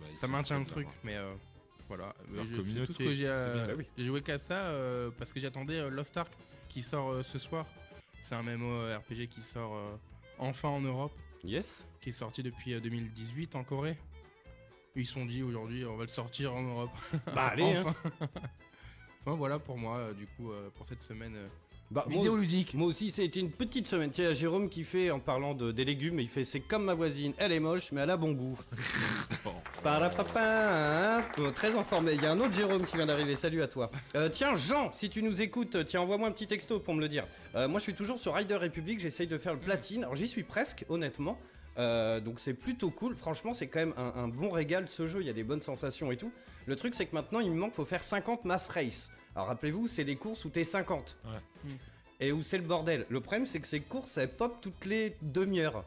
Bah, 0.00 0.06
ça 0.14 0.28
maintient 0.28 0.58
le 0.58 0.66
truc. 0.66 0.88
Mais 1.04 1.16
euh, 1.16 1.32
Voilà, 1.88 2.14
Leur 2.34 2.44
Mais 2.44 2.50
je- 2.64 2.70
c'est 2.80 2.86
tout 2.86 2.92
ce 2.94 2.98
que 2.98 3.14
j'ai. 3.14 3.26
euh, 3.28 3.66
bah 3.68 3.72
oui. 3.78 3.84
J'ai 3.96 4.04
joué 4.04 4.20
qu'à 4.20 4.38
ça 4.38 4.54
euh, 4.54 5.10
parce 5.18 5.32
que 5.32 5.38
j'attendais 5.40 5.78
euh, 5.78 5.88
Lost 5.88 6.16
Ark 6.16 6.32
qui 6.68 6.82
sort 6.82 7.12
euh, 7.12 7.22
ce 7.22 7.38
soir. 7.38 7.64
C'est 8.22 8.34
un 8.34 8.42
MMORPG 8.42 9.28
qui 9.28 9.40
sort 9.40 9.74
euh, 9.76 9.96
enfin 10.38 10.68
en 10.68 10.80
Europe, 10.80 11.12
Yes. 11.44 11.86
qui 12.00 12.08
est 12.08 12.12
sorti 12.12 12.42
depuis 12.42 12.74
euh, 12.74 12.80
2018 12.80 13.54
en 13.54 13.62
Corée. 13.62 13.96
Ils 14.96 15.06
se 15.06 15.12
sont 15.12 15.26
dit 15.26 15.42
aujourd'hui 15.42 15.84
on 15.84 15.96
va 15.96 16.04
le 16.04 16.08
sortir 16.08 16.54
en 16.54 16.62
Europe. 16.62 16.90
Bah 17.34 17.48
allez. 17.52 17.74
hein. 17.74 17.84
enfin. 18.20 19.36
Voilà 19.36 19.58
pour 19.58 19.76
moi 19.76 19.96
euh, 19.98 20.12
du 20.14 20.26
coup 20.26 20.50
euh, 20.52 20.70
pour 20.76 20.86
cette 20.86 21.02
semaine 21.02 21.34
euh, 21.36 21.48
Bah, 21.90 22.04
moi, 22.08 22.16
vidéoludique. 22.18 22.74
moi 22.74 22.86
aussi, 22.86 23.08
été 23.20 23.40
une 23.40 23.50
petite 23.50 23.86
semaine. 23.88 24.10
Tiens, 24.10 24.32
Jérôme 24.32 24.68
qui 24.68 24.84
fait, 24.84 25.10
en 25.10 25.18
parlant 25.20 25.52
de, 25.54 25.72
des 25.72 25.84
légumes, 25.84 26.20
il 26.20 26.28
fait 26.28 26.44
c'est 26.44 26.60
comme 26.60 26.84
ma 26.84 26.94
voisine, 26.94 27.32
elle 27.38 27.50
est 27.52 27.60
moche, 27.60 27.90
mais 27.92 28.00
elle 28.02 28.10
a 28.10 28.16
bon 28.16 28.32
goût. 28.32 28.58
Parapapa, 29.82 30.40
hein. 30.40 31.22
Euh, 31.38 31.50
Très 31.50 31.76
informé. 31.76 32.14
Il 32.14 32.22
y 32.22 32.26
a 32.26 32.32
un 32.32 32.40
autre 32.40 32.52
Jérôme 32.54 32.84
qui 32.86 32.96
vient 32.96 33.06
d'arriver. 33.06 33.36
Salut 33.36 33.62
à 33.62 33.68
toi. 33.68 33.90
Euh, 34.14 34.28
tiens, 34.28 34.54
Jean, 34.56 34.92
si 34.92 35.10
tu 35.10 35.22
nous 35.22 35.42
écoutes, 35.42 35.84
tiens, 35.86 36.00
envoie-moi 36.00 36.28
un 36.28 36.32
petit 36.32 36.46
texto 36.46 36.80
pour 36.80 36.94
me 36.94 37.00
le 37.00 37.08
dire. 37.08 37.24
Euh, 37.54 37.68
moi, 37.68 37.78
je 37.78 37.84
suis 37.84 37.94
toujours 37.94 38.18
sur 38.18 38.34
Rider 38.34 38.56
Republic. 38.56 38.98
J'essaye 39.00 39.26
de 39.26 39.38
faire 39.38 39.54
le 39.54 39.60
platine. 39.60 40.02
Alors, 40.04 40.16
j'y 40.16 40.26
suis 40.28 40.42
presque, 40.44 40.84
honnêtement. 40.88 41.38
Euh, 41.78 42.20
donc, 42.20 42.40
c'est 42.40 42.54
plutôt 42.54 42.90
cool. 42.90 43.14
Franchement, 43.14 43.54
c'est 43.54 43.66
quand 43.66 43.80
même 43.80 43.94
un, 43.96 44.12
un 44.24 44.28
bon 44.28 44.50
régal 44.50 44.88
ce 44.88 45.06
jeu. 45.06 45.20
Il 45.20 45.26
y 45.26 45.30
a 45.30 45.34
des 45.34 45.44
bonnes 45.44 45.62
sensations 45.62 46.10
et 46.10 46.16
tout. 46.16 46.32
Le 46.66 46.76
truc, 46.76 46.94
c'est 46.94 47.06
que 47.06 47.14
maintenant, 47.14 47.40
il 47.40 47.50
me 47.50 47.56
manque, 47.56 47.74
faut 47.74 47.84
faire 47.84 48.02
50 48.02 48.44
mass 48.44 48.68
race. 48.68 49.10
Alors, 49.34 49.48
rappelez-vous, 49.48 49.86
c'est 49.86 50.04
des 50.04 50.16
courses 50.16 50.44
où 50.44 50.48
t'es 50.50 50.64
50. 50.64 51.16
Ouais. 51.24 51.30
Mm. 51.70 51.76
Et 52.20 52.32
où 52.32 52.42
c'est 52.42 52.56
le 52.58 52.64
bordel. 52.64 53.04
Le 53.10 53.20
problème, 53.20 53.46
c'est 53.46 53.60
que 53.60 53.66
ces 53.66 53.80
courses, 53.80 54.16
elles 54.16 54.32
pop 54.32 54.56
toutes 54.62 54.86
les 54.86 55.14
demi-heures. 55.20 55.84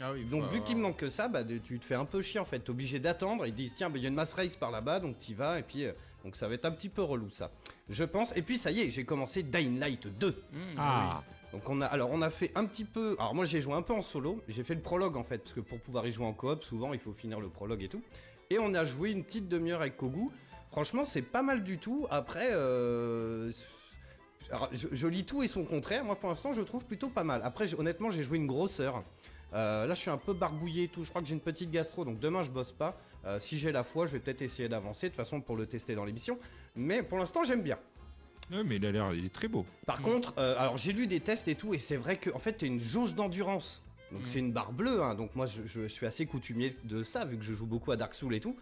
Ah 0.00 0.12
oui. 0.12 0.24
Donc 0.24 0.42
bah, 0.42 0.48
vu 0.48 0.60
qu'il 0.62 0.76
me 0.76 0.82
manque 0.82 0.96
que 0.98 1.08
ça, 1.08 1.28
bah, 1.28 1.42
tu 1.44 1.78
te 1.78 1.84
fais 1.86 1.94
un 1.94 2.04
peu 2.04 2.20
chier 2.20 2.40
en 2.40 2.44
fait. 2.44 2.58
T'es 2.58 2.70
obligé 2.70 2.98
d'attendre. 2.98 3.46
Ils 3.46 3.54
disent 3.54 3.74
tiens, 3.76 3.88
bah, 3.88 3.96
il 3.96 4.02
y 4.02 4.06
a 4.06 4.08
une 4.08 4.14
mass 4.14 4.32
race 4.34 4.56
par 4.56 4.70
là-bas, 4.70 5.00
donc 5.00 5.18
t'y 5.18 5.34
vas. 5.34 5.58
Et 5.60 5.62
puis 5.62 5.84
euh, 5.84 5.92
donc 6.24 6.36
ça 6.36 6.48
va 6.48 6.54
être 6.54 6.64
un 6.64 6.72
petit 6.72 6.88
peu 6.88 7.02
relou 7.02 7.30
ça. 7.30 7.50
Je 7.88 8.02
pense. 8.04 8.36
Et 8.36 8.42
puis 8.42 8.58
ça 8.58 8.70
y 8.72 8.80
est, 8.80 8.90
j'ai 8.90 9.04
commencé 9.04 9.42
Dying 9.44 9.78
Light 9.78 10.06
2. 10.18 10.30
hmm, 10.52 10.58
Ah, 10.78 11.22
Donc 11.54 11.68
on 11.68 11.80
a 11.80 11.86
alors 11.86 12.10
on 12.10 12.20
a 12.20 12.30
fait 12.30 12.50
un 12.56 12.64
petit 12.64 12.84
peu. 12.84 13.14
Alors 13.20 13.32
moi 13.32 13.44
j'ai 13.44 13.60
joué 13.60 13.74
un 13.74 13.82
peu 13.82 13.92
en 13.92 14.02
solo. 14.02 14.42
J'ai 14.48 14.64
fait 14.64 14.74
le 14.74 14.80
prologue 14.80 15.16
en 15.16 15.22
fait 15.22 15.38
parce 15.38 15.52
que 15.52 15.60
pour 15.60 15.78
pouvoir 15.78 16.04
y 16.04 16.10
jouer 16.10 16.26
en 16.26 16.32
coop, 16.32 16.64
souvent 16.64 16.92
il 16.92 16.98
faut 16.98 17.12
finir 17.12 17.38
le 17.38 17.48
prologue 17.48 17.80
et 17.80 17.88
tout. 17.88 18.02
Et 18.50 18.58
on 18.58 18.74
a 18.74 18.84
joué 18.84 19.12
une 19.12 19.22
petite 19.22 19.48
demi-heure 19.48 19.80
avec 19.80 19.96
Kogu. 19.96 20.30
Franchement 20.68 21.04
c'est 21.04 21.22
pas 21.22 21.42
mal 21.42 21.62
du 21.62 21.78
tout. 21.78 22.08
Après. 22.10 22.48
euh, 22.50 23.52
je, 24.72 25.06
lis 25.06 25.24
tout 25.24 25.44
et 25.44 25.48
son 25.48 25.64
contraire. 25.64 26.04
Moi, 26.04 26.16
pour 26.16 26.28
l'instant, 26.28 26.52
je 26.52 26.60
trouve 26.60 26.84
plutôt 26.84 27.08
pas 27.08 27.24
mal. 27.24 27.40
Après, 27.44 27.72
honnêtement, 27.74 28.10
j'ai 28.10 28.22
joué 28.22 28.36
une 28.36 28.46
grosse 28.46 28.78
heure. 28.78 29.02
Euh, 29.54 29.86
là, 29.86 29.94
je 29.94 30.00
suis 30.00 30.10
un 30.10 30.18
peu 30.18 30.34
barbouillé 30.34 30.84
et 30.84 30.88
tout. 30.88 31.02
Je 31.02 31.08
crois 31.08 31.22
que 31.22 31.28
j'ai 31.28 31.34
une 31.34 31.40
petite 31.40 31.70
gastro, 31.70 32.04
donc 32.04 32.18
demain, 32.18 32.42
je 32.42 32.50
bosse 32.50 32.72
pas. 32.72 33.00
Euh, 33.24 33.38
si 33.38 33.58
j'ai 33.58 33.72
la 33.72 33.84
foi, 33.84 34.04
je 34.04 34.12
vais 34.12 34.18
peut-être 34.18 34.42
essayer 34.42 34.68
d'avancer, 34.68 35.06
de 35.06 35.12
toute 35.12 35.16
façon, 35.16 35.40
pour 35.40 35.56
le 35.56 35.66
tester 35.66 35.94
dans 35.94 36.04
l'émission. 36.04 36.38
Mais 36.76 37.02
pour 37.02 37.18
l'instant, 37.18 37.42
j'aime 37.42 37.62
bien. 37.62 37.78
Ouais, 38.50 38.64
mais 38.64 38.76
il 38.76 38.86
a 38.86 38.92
l'air, 38.92 39.12
il 39.14 39.24
est 39.24 39.32
très 39.32 39.48
beau. 39.48 39.64
Par 39.86 40.00
contre, 40.02 40.34
euh, 40.38 40.56
alors 40.58 40.76
j'ai 40.76 40.92
lu 40.92 41.06
des 41.06 41.20
tests 41.20 41.48
et 41.48 41.54
tout, 41.54 41.74
et 41.74 41.78
c'est 41.78 41.96
vrai 41.96 42.16
que 42.16 42.30
en 42.30 42.38
fait, 42.38 42.52
t'es 42.54 42.66
une 42.66 42.80
jauge 42.80 43.14
d'endurance. 43.14 43.82
Donc 44.12 44.22
Mm. 44.22 44.26
c'est 44.26 44.38
une 44.38 44.52
barre 44.52 44.72
bleue, 44.72 45.02
hein, 45.02 45.14
donc 45.14 45.34
moi 45.34 45.46
je, 45.46 45.62
je- 45.64 45.82
je 45.82 45.88
suis 45.88 46.06
assez 46.06 46.26
coutumier 46.26 46.74
de 46.84 47.02
ça, 47.02 47.24
vu 47.24 47.36
que 47.36 47.42
je 47.44 47.52
joue 47.54 47.66
beaucoup 47.66 47.90
à 47.90 47.96
Dark 47.96 48.14
Souls 48.14 48.34
et 48.34 48.40
tout. 48.40 48.56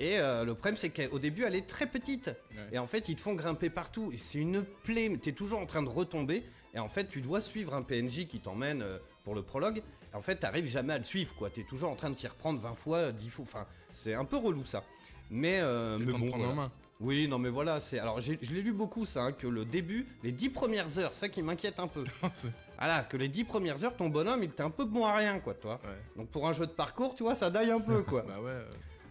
Et 0.00 0.18
euh, 0.18 0.44
le 0.44 0.54
problème, 0.54 0.76
c'est 0.76 0.90
qu'au 0.90 1.18
début, 1.18 1.44
elle 1.44 1.54
est 1.54 1.66
très 1.66 1.86
petite. 1.86 2.26
Ouais. 2.50 2.66
Et 2.72 2.78
en 2.78 2.86
fait, 2.86 3.08
ils 3.08 3.16
te 3.16 3.20
font 3.22 3.32
grimper 3.34 3.70
partout. 3.70 4.10
Et 4.12 4.18
c'est 4.18 4.38
une 4.38 4.62
plaie. 4.82 5.08
mais 5.08 5.16
T'es 5.16 5.32
toujours 5.32 5.58
en 5.58 5.64
train 5.64 5.82
de 5.82 5.88
retomber. 5.88 6.42
Et 6.74 6.78
en 6.78 6.88
fait, 6.88 7.08
tu 7.08 7.22
dois 7.22 7.40
suivre 7.40 7.72
un 7.72 7.80
PNJ 7.80 8.26
qui 8.26 8.38
t'emmène 8.40 8.82
euh, 8.82 8.98
pour 9.24 9.34
le 9.34 9.40
prologue. 9.42 9.78
Et 10.12 10.14
en 10.16 10.20
fait, 10.20 10.36
t'arrives 10.36 10.66
jamais 10.66 10.92
à 10.92 10.98
le 10.98 11.04
suivre, 11.04 11.34
quoi. 11.34 11.48
T'es 11.48 11.62
toujours 11.62 11.88
en 11.90 11.94
train 11.96 12.10
de 12.10 12.14
t'y 12.14 12.26
reprendre 12.26 12.60
20 12.60 12.74
fois, 12.74 13.10
10 13.10 13.30
fois. 13.30 13.44
Enfin, 13.44 13.66
c'est 13.94 14.12
un 14.12 14.26
peu 14.26 14.36
relou, 14.36 14.66
ça. 14.66 14.84
Mais, 15.30 15.60
euh, 15.62 15.96
mais 15.98 16.12
bon, 16.12 16.18
prendre 16.26 16.36
voilà. 16.44 16.52
en 16.52 16.54
main. 16.54 16.72
Oui, 17.00 17.28
non, 17.28 17.38
mais 17.38 17.50
voilà. 17.50 17.78
c'est 17.80 17.98
Alors, 17.98 18.20
j'ai- 18.20 18.38
je 18.40 18.52
l'ai 18.52 18.62
lu 18.62 18.72
beaucoup, 18.72 19.04
ça, 19.04 19.22
hein, 19.24 19.32
que 19.32 19.46
le 19.46 19.64
début, 19.64 20.06
les 20.22 20.32
10 20.32 20.48
premières 20.50 20.98
heures, 20.98 21.12
c'est 21.12 21.20
ça 21.20 21.28
qui 21.28 21.42
m'inquiète 21.42 21.78
un 21.78 21.88
peu. 21.88 22.04
C'est- 22.34 22.50
Voilà, 22.78 23.02
que 23.04 23.16
les 23.16 23.28
10 23.28 23.44
premières 23.44 23.82
heures, 23.84 23.96
ton 23.96 24.08
bonhomme, 24.08 24.42
il 24.42 24.50
était 24.50 24.62
un 24.62 24.70
peu 24.70 24.84
bon 24.84 25.04
à 25.04 25.14
rien, 25.16 25.38
quoi, 25.40 25.54
toi. 25.54 25.78
ouais. 25.84 25.98
Donc, 26.16 26.28
pour 26.30 26.46
un 26.48 26.52
jeu 26.52 26.66
de 26.66 26.72
parcours, 26.72 27.14
tu 27.14 27.22
vois, 27.22 27.34
ça 27.34 27.50
daille 27.50 27.70
un 27.70 27.80
peu, 27.80 28.02
quoi. 28.02 28.22
Bah 28.28 28.40
ouais. 28.40 28.50
euh, 28.50 28.70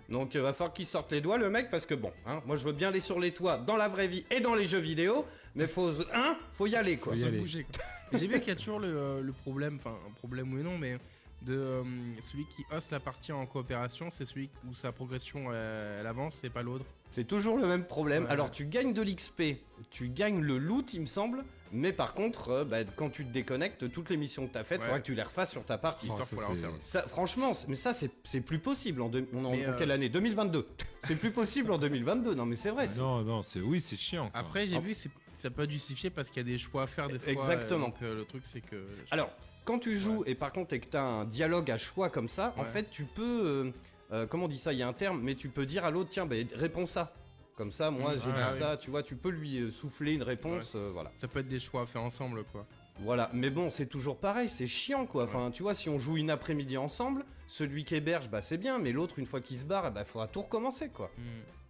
Donc 0.10 0.36
il 0.36 0.42
va 0.42 0.54
falloir 0.54 0.72
qu'il 0.74 0.86
sorte 0.86 1.12
les 1.12 1.20
doigts 1.20 1.40
le 1.40 1.50
mec 1.50 1.72
parce 1.72 1.84
que 1.88 1.96
bon, 1.96 2.12
hein, 2.28 2.40
moi 2.46 2.56
je 2.56 2.64
veux 2.64 2.74
bien 2.74 2.90
aller 2.90 3.00
sur 3.00 3.20
les 3.20 3.32
toits 3.32 3.58
dans 3.58 3.76
la 3.76 3.88
vraie 3.88 4.08
vie 4.08 4.24
et 4.30 4.40
dans 4.40 4.54
les 4.54 4.64
jeux 4.66 4.78
vidéo, 4.78 5.26
mais 5.56 5.66
faut 5.66 5.90
hein, 6.14 6.38
faut 6.52 6.68
y 6.68 6.76
aller 6.76 6.98
quoi. 6.98 7.14
Faut 7.14 7.18
y 7.18 7.22
faut 7.24 7.28
aller. 7.28 7.40
bouger, 7.40 7.66
J'ai 8.14 8.28
vu 8.28 8.38
qu'il 8.40 8.50
y 8.50 8.52
a 8.52 8.56
toujours 8.56 8.80
le, 8.80 8.88
euh, 8.88 9.22
le 9.22 9.32
problème, 9.34 9.78
enfin 9.80 9.98
un 10.08 10.12
problème 10.12 10.54
oui 10.54 10.60
et 10.62 10.64
non, 10.64 10.78
mais 10.78 11.00
de 11.42 11.56
euh, 11.58 11.84
celui 12.24 12.46
qui 12.46 12.64
hosse 12.72 12.92
la 12.92 13.00
partie 13.00 13.32
en 13.32 13.48
coopération, 13.48 14.10
c'est 14.12 14.26
celui 14.26 14.52
où 14.70 14.76
sa 14.76 14.92
progression 14.92 15.46
euh, 15.50 16.00
elle 16.02 16.06
avance, 16.06 16.38
c'est 16.40 16.52
pas 16.52 16.62
l'autre. 16.62 16.86
C'est 17.16 17.24
toujours 17.24 17.58
le 17.58 17.66
même 17.66 17.86
problème. 17.86 18.26
Ouais. 18.26 18.30
Alors 18.30 18.52
tu 18.52 18.66
gagnes 18.66 18.92
de 18.92 19.02
l'XP, 19.02 19.42
tu 19.90 20.10
gagnes 20.10 20.42
le 20.42 20.58
loot 20.58 20.94
il 20.94 21.00
me 21.00 21.06
semble, 21.06 21.46
mais 21.72 21.94
par 21.94 22.14
contre 22.14 22.50
euh, 22.50 22.66
bah, 22.66 22.84
quand 22.98 23.10
tu 23.10 23.24
te 23.24 23.32
déconnectes, 23.32 23.90
toutes 23.90 24.10
les 24.10 24.18
missions 24.18 24.46
que 24.48 24.52
t'as 24.52 24.66
faites, 24.66 24.80
Ouais. 24.82 24.86
faudra 24.88 25.00
que 25.00 25.06
tu 25.06 25.16
les 25.16 25.24
refasses 25.24 25.52
sur 25.52 25.64
ta 25.64 25.78
partie. 25.78 26.10
Ça, 26.82 27.04
franchement, 27.08 27.54
mais 27.70 27.76
ça 27.76 27.94
c'est 27.94 28.12
c'est 28.26 28.42
plus 28.42 28.60
possible 28.60 29.02
en, 29.02 29.08
deux- 29.08 29.30
on 29.34 29.54
est 29.54 29.66
en, 29.66 29.70
euh, 29.72 29.78
quelle 29.78 29.92
année? 29.92 30.10
2022. 30.10 30.68
c'est 31.06 31.16
plus 31.16 31.32
possible 31.32 31.72
en 31.72 31.78
2022. 31.78 32.36
Non 32.36 32.46
mais 32.46 32.58
c'est 32.58 32.70
vrai. 32.72 32.90
c'est- 32.90 33.00
Non, 33.00 33.22
non, 33.22 33.44
c'est 33.44 33.62
oui, 33.62 33.80
c'est 33.80 33.96
chiant. 33.96 34.30
quoi. 34.30 34.42
Après 34.42 34.66
j'ai 34.68 34.76
Ah. 34.76 34.82
vu 34.82 34.94
c'est- 34.94 35.10
ça 35.34 35.50
peut 35.50 35.64
être 35.64 35.72
justifié 35.72 36.10
parce 36.10 36.28
qu'il 36.30 36.38
y 36.46 36.46
a 36.46 36.52
des 36.52 36.58
choix 36.58 36.84
à 36.84 36.88
faire 36.88 37.08
des 37.08 37.18
fois. 37.20 37.32
Exactement. 37.32 37.86
euh, 37.86 37.88
donc 37.88 38.02
euh, 38.02 38.14
le 38.16 38.26
truc 38.26 38.44
c'est 38.46 38.60
que. 38.60 38.86
Alors, 39.12 39.30
quand 39.64 39.80
tu 39.80 39.98
joues 39.98 40.24
et 40.26 40.36
par 40.36 40.52
contre 40.52 40.74
et 40.74 40.82
que 40.82 40.90
tu 40.90 40.98
as 40.98 41.02
un 41.04 41.24
dialogue 41.24 41.72
à 41.72 41.78
choix 41.78 42.10
comme 42.10 42.28
ça, 42.28 42.54
en 42.58 42.66
fait, 42.66 42.90
tu 42.92 43.06
peux. 43.06 43.72
Euh, 44.12 44.26
comment 44.28 44.46
on 44.46 44.48
dit 44.48 44.58
ça 44.58 44.74
Il 44.74 44.80
y 44.80 44.84
a 44.84 44.88
un 44.88 44.94
terme, 44.94 45.22
mais 45.22 45.36
tu 45.36 45.50
peux 45.50 45.66
dire 45.66 45.86
à 45.86 45.92
l'autre 45.92 46.10
tiens, 46.12 46.26
bah, 46.26 46.36
réponds 46.56 46.86
ça. 46.86 47.14
Comme 47.56 47.72
ça, 47.72 47.90
moi, 47.90 48.16
Mm, 48.16 48.20
j'ai 48.20 48.32
ah, 48.36 48.48
dit 48.50 48.54
oui. 48.54 48.60
ça, 48.60 48.78
tu 48.78 48.90
vois, 48.92 49.02
tu 49.02 49.16
peux 49.16 49.30
lui 49.30 49.60
euh, 49.60 49.72
souffler 49.72 50.14
une 50.14 50.24
réponse, 50.24 50.74
euh, 50.76 50.90
voilà. 50.92 51.12
Ça 51.18 51.28
peut 51.30 51.40
être 51.40 51.48
des 51.48 51.60
choix 51.60 51.84
à 51.84 51.86
faire 51.86 52.02
ensemble 52.02 52.44
quoi. 52.46 52.66
Voilà, 53.00 53.30
mais 53.34 53.50
bon, 53.50 53.70
c'est 53.70 53.86
toujours 53.88 54.18
pareil, 54.18 54.50
c'est 54.50 54.68
chiant 54.68 55.06
quoi. 55.06 55.24
Enfin, 55.24 55.52
tu 55.52 55.64
vois, 55.64 55.74
si 55.74 55.90
on 55.90 55.98
joue 55.98 56.18
une 56.18 56.30
après-midi 56.30 56.78
ensemble, 56.78 57.26
celui 57.48 57.84
qui 57.86 57.96
héberge, 57.96 58.30
bah 58.30 58.42
c'est 58.42 58.58
bien, 58.58 58.78
mais 58.80 58.92
l'autre, 58.92 59.20
une 59.20 59.26
fois 59.26 59.40
qu'il 59.42 59.58
se 59.58 59.64
barre, 59.66 59.92
il 59.98 60.06
faudra 60.06 60.28
tout 60.28 60.42
recommencer 60.42 60.90
quoi. 60.90 61.10
Hmm, 61.18 61.22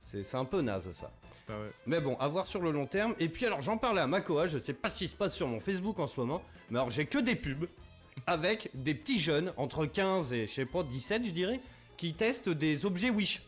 C'est 0.02 0.36
un 0.36 0.46
peu 0.46 0.62
naze 0.62 0.92
ça. 0.92 1.12
ouais. 1.50 1.56
Mais 1.88 2.02
bon, 2.02 2.16
à 2.18 2.28
voir 2.28 2.48
sur 2.48 2.62
le 2.62 2.72
long 2.72 2.86
terme. 2.88 3.14
Et 3.20 3.30
puis 3.30 3.46
alors, 3.46 3.62
j'en 3.62 3.78
parlais 3.78 4.02
à 4.02 4.08
Makoa, 4.08 4.46
je 4.48 4.58
sais 4.58 4.74
pas 4.74 4.90
ce 4.90 4.98
qui 4.98 5.08
se 5.08 5.16
passe 5.16 5.36
sur 5.36 5.48
mon 5.48 5.60
Facebook 5.60 6.00
en 6.00 6.08
ce 6.08 6.20
moment, 6.20 6.42
mais 6.72 6.80
alors 6.80 6.90
j'ai 6.92 7.06
que 7.06 7.20
des 7.20 7.36
pubs 7.36 7.68
avec 8.28 8.70
des 8.74 8.96
petits 8.96 9.20
jeunes 9.20 9.52
entre 9.58 9.86
15 9.86 10.34
et 10.34 10.48
je 10.48 10.52
sais 10.54 10.66
pas 10.66 10.84
17, 10.84 11.26
je 11.26 11.32
dirais, 11.32 11.60
qui 11.98 12.14
testent 12.14 12.50
des 12.50 12.86
objets 12.86 13.10
Wish. 13.10 13.42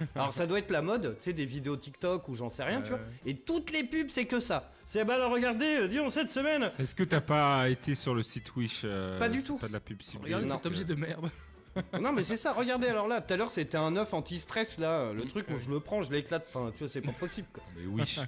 Alors 0.14 0.32
ça 0.32 0.46
doit 0.46 0.58
être 0.58 0.70
la 0.70 0.82
mode, 0.82 1.16
tu 1.18 1.24
sais, 1.24 1.32
des 1.32 1.44
vidéos 1.44 1.76
TikTok 1.76 2.28
ou 2.28 2.34
j'en 2.34 2.50
sais 2.50 2.64
rien, 2.64 2.82
tu 2.82 2.90
vois. 2.90 3.00
Et 3.26 3.34
toutes 3.34 3.70
les 3.70 3.84
pubs, 3.84 4.08
c'est 4.10 4.26
que 4.26 4.40
ça. 4.40 4.70
C'est 4.84 5.04
bah 5.04 5.14
alors 5.14 5.30
regardez, 5.32 5.82
euh, 5.82 5.88
disons 5.88 6.08
cette 6.08 6.30
semaine. 6.30 6.70
Est-ce 6.78 6.94
que 6.94 7.04
t'as 7.04 7.20
pas 7.20 7.68
été 7.68 7.94
sur 7.94 8.14
le 8.14 8.22
site 8.22 8.54
Wish 8.56 8.82
euh, 8.84 9.18
Pas 9.18 9.28
du 9.28 9.40
c'est 9.40 9.46
tout. 9.46 9.58
Pas 9.58 9.68
de 9.68 9.72
la 9.72 9.80
pub 9.80 10.02
ciblée. 10.02 10.34
Regarde 10.34 10.44
Non. 10.44 10.56
cet 10.56 10.66
objet 10.66 10.84
de 10.84 10.94
merde. 10.94 11.30
non 12.00 12.12
mais 12.12 12.22
c'est 12.22 12.36
ça, 12.36 12.52
regardez 12.52 12.86
alors 12.86 13.08
là, 13.08 13.20
tout 13.20 13.34
à 13.34 13.36
l'heure 13.36 13.50
c'était 13.50 13.76
un 13.76 13.96
œuf 13.96 14.14
anti-stress 14.14 14.78
là, 14.78 15.12
le 15.12 15.24
truc 15.24 15.48
où 15.50 15.58
je 15.58 15.68
le 15.68 15.80
prends, 15.80 16.02
je 16.02 16.12
l'éclate, 16.12 16.46
enfin 16.48 16.70
tu 16.70 16.84
vois, 16.84 16.88
c'est 16.88 17.00
pas 17.00 17.10
possible 17.10 17.48
quoi. 17.52 17.64
Mais 17.76 17.86
Wish. 17.86 18.20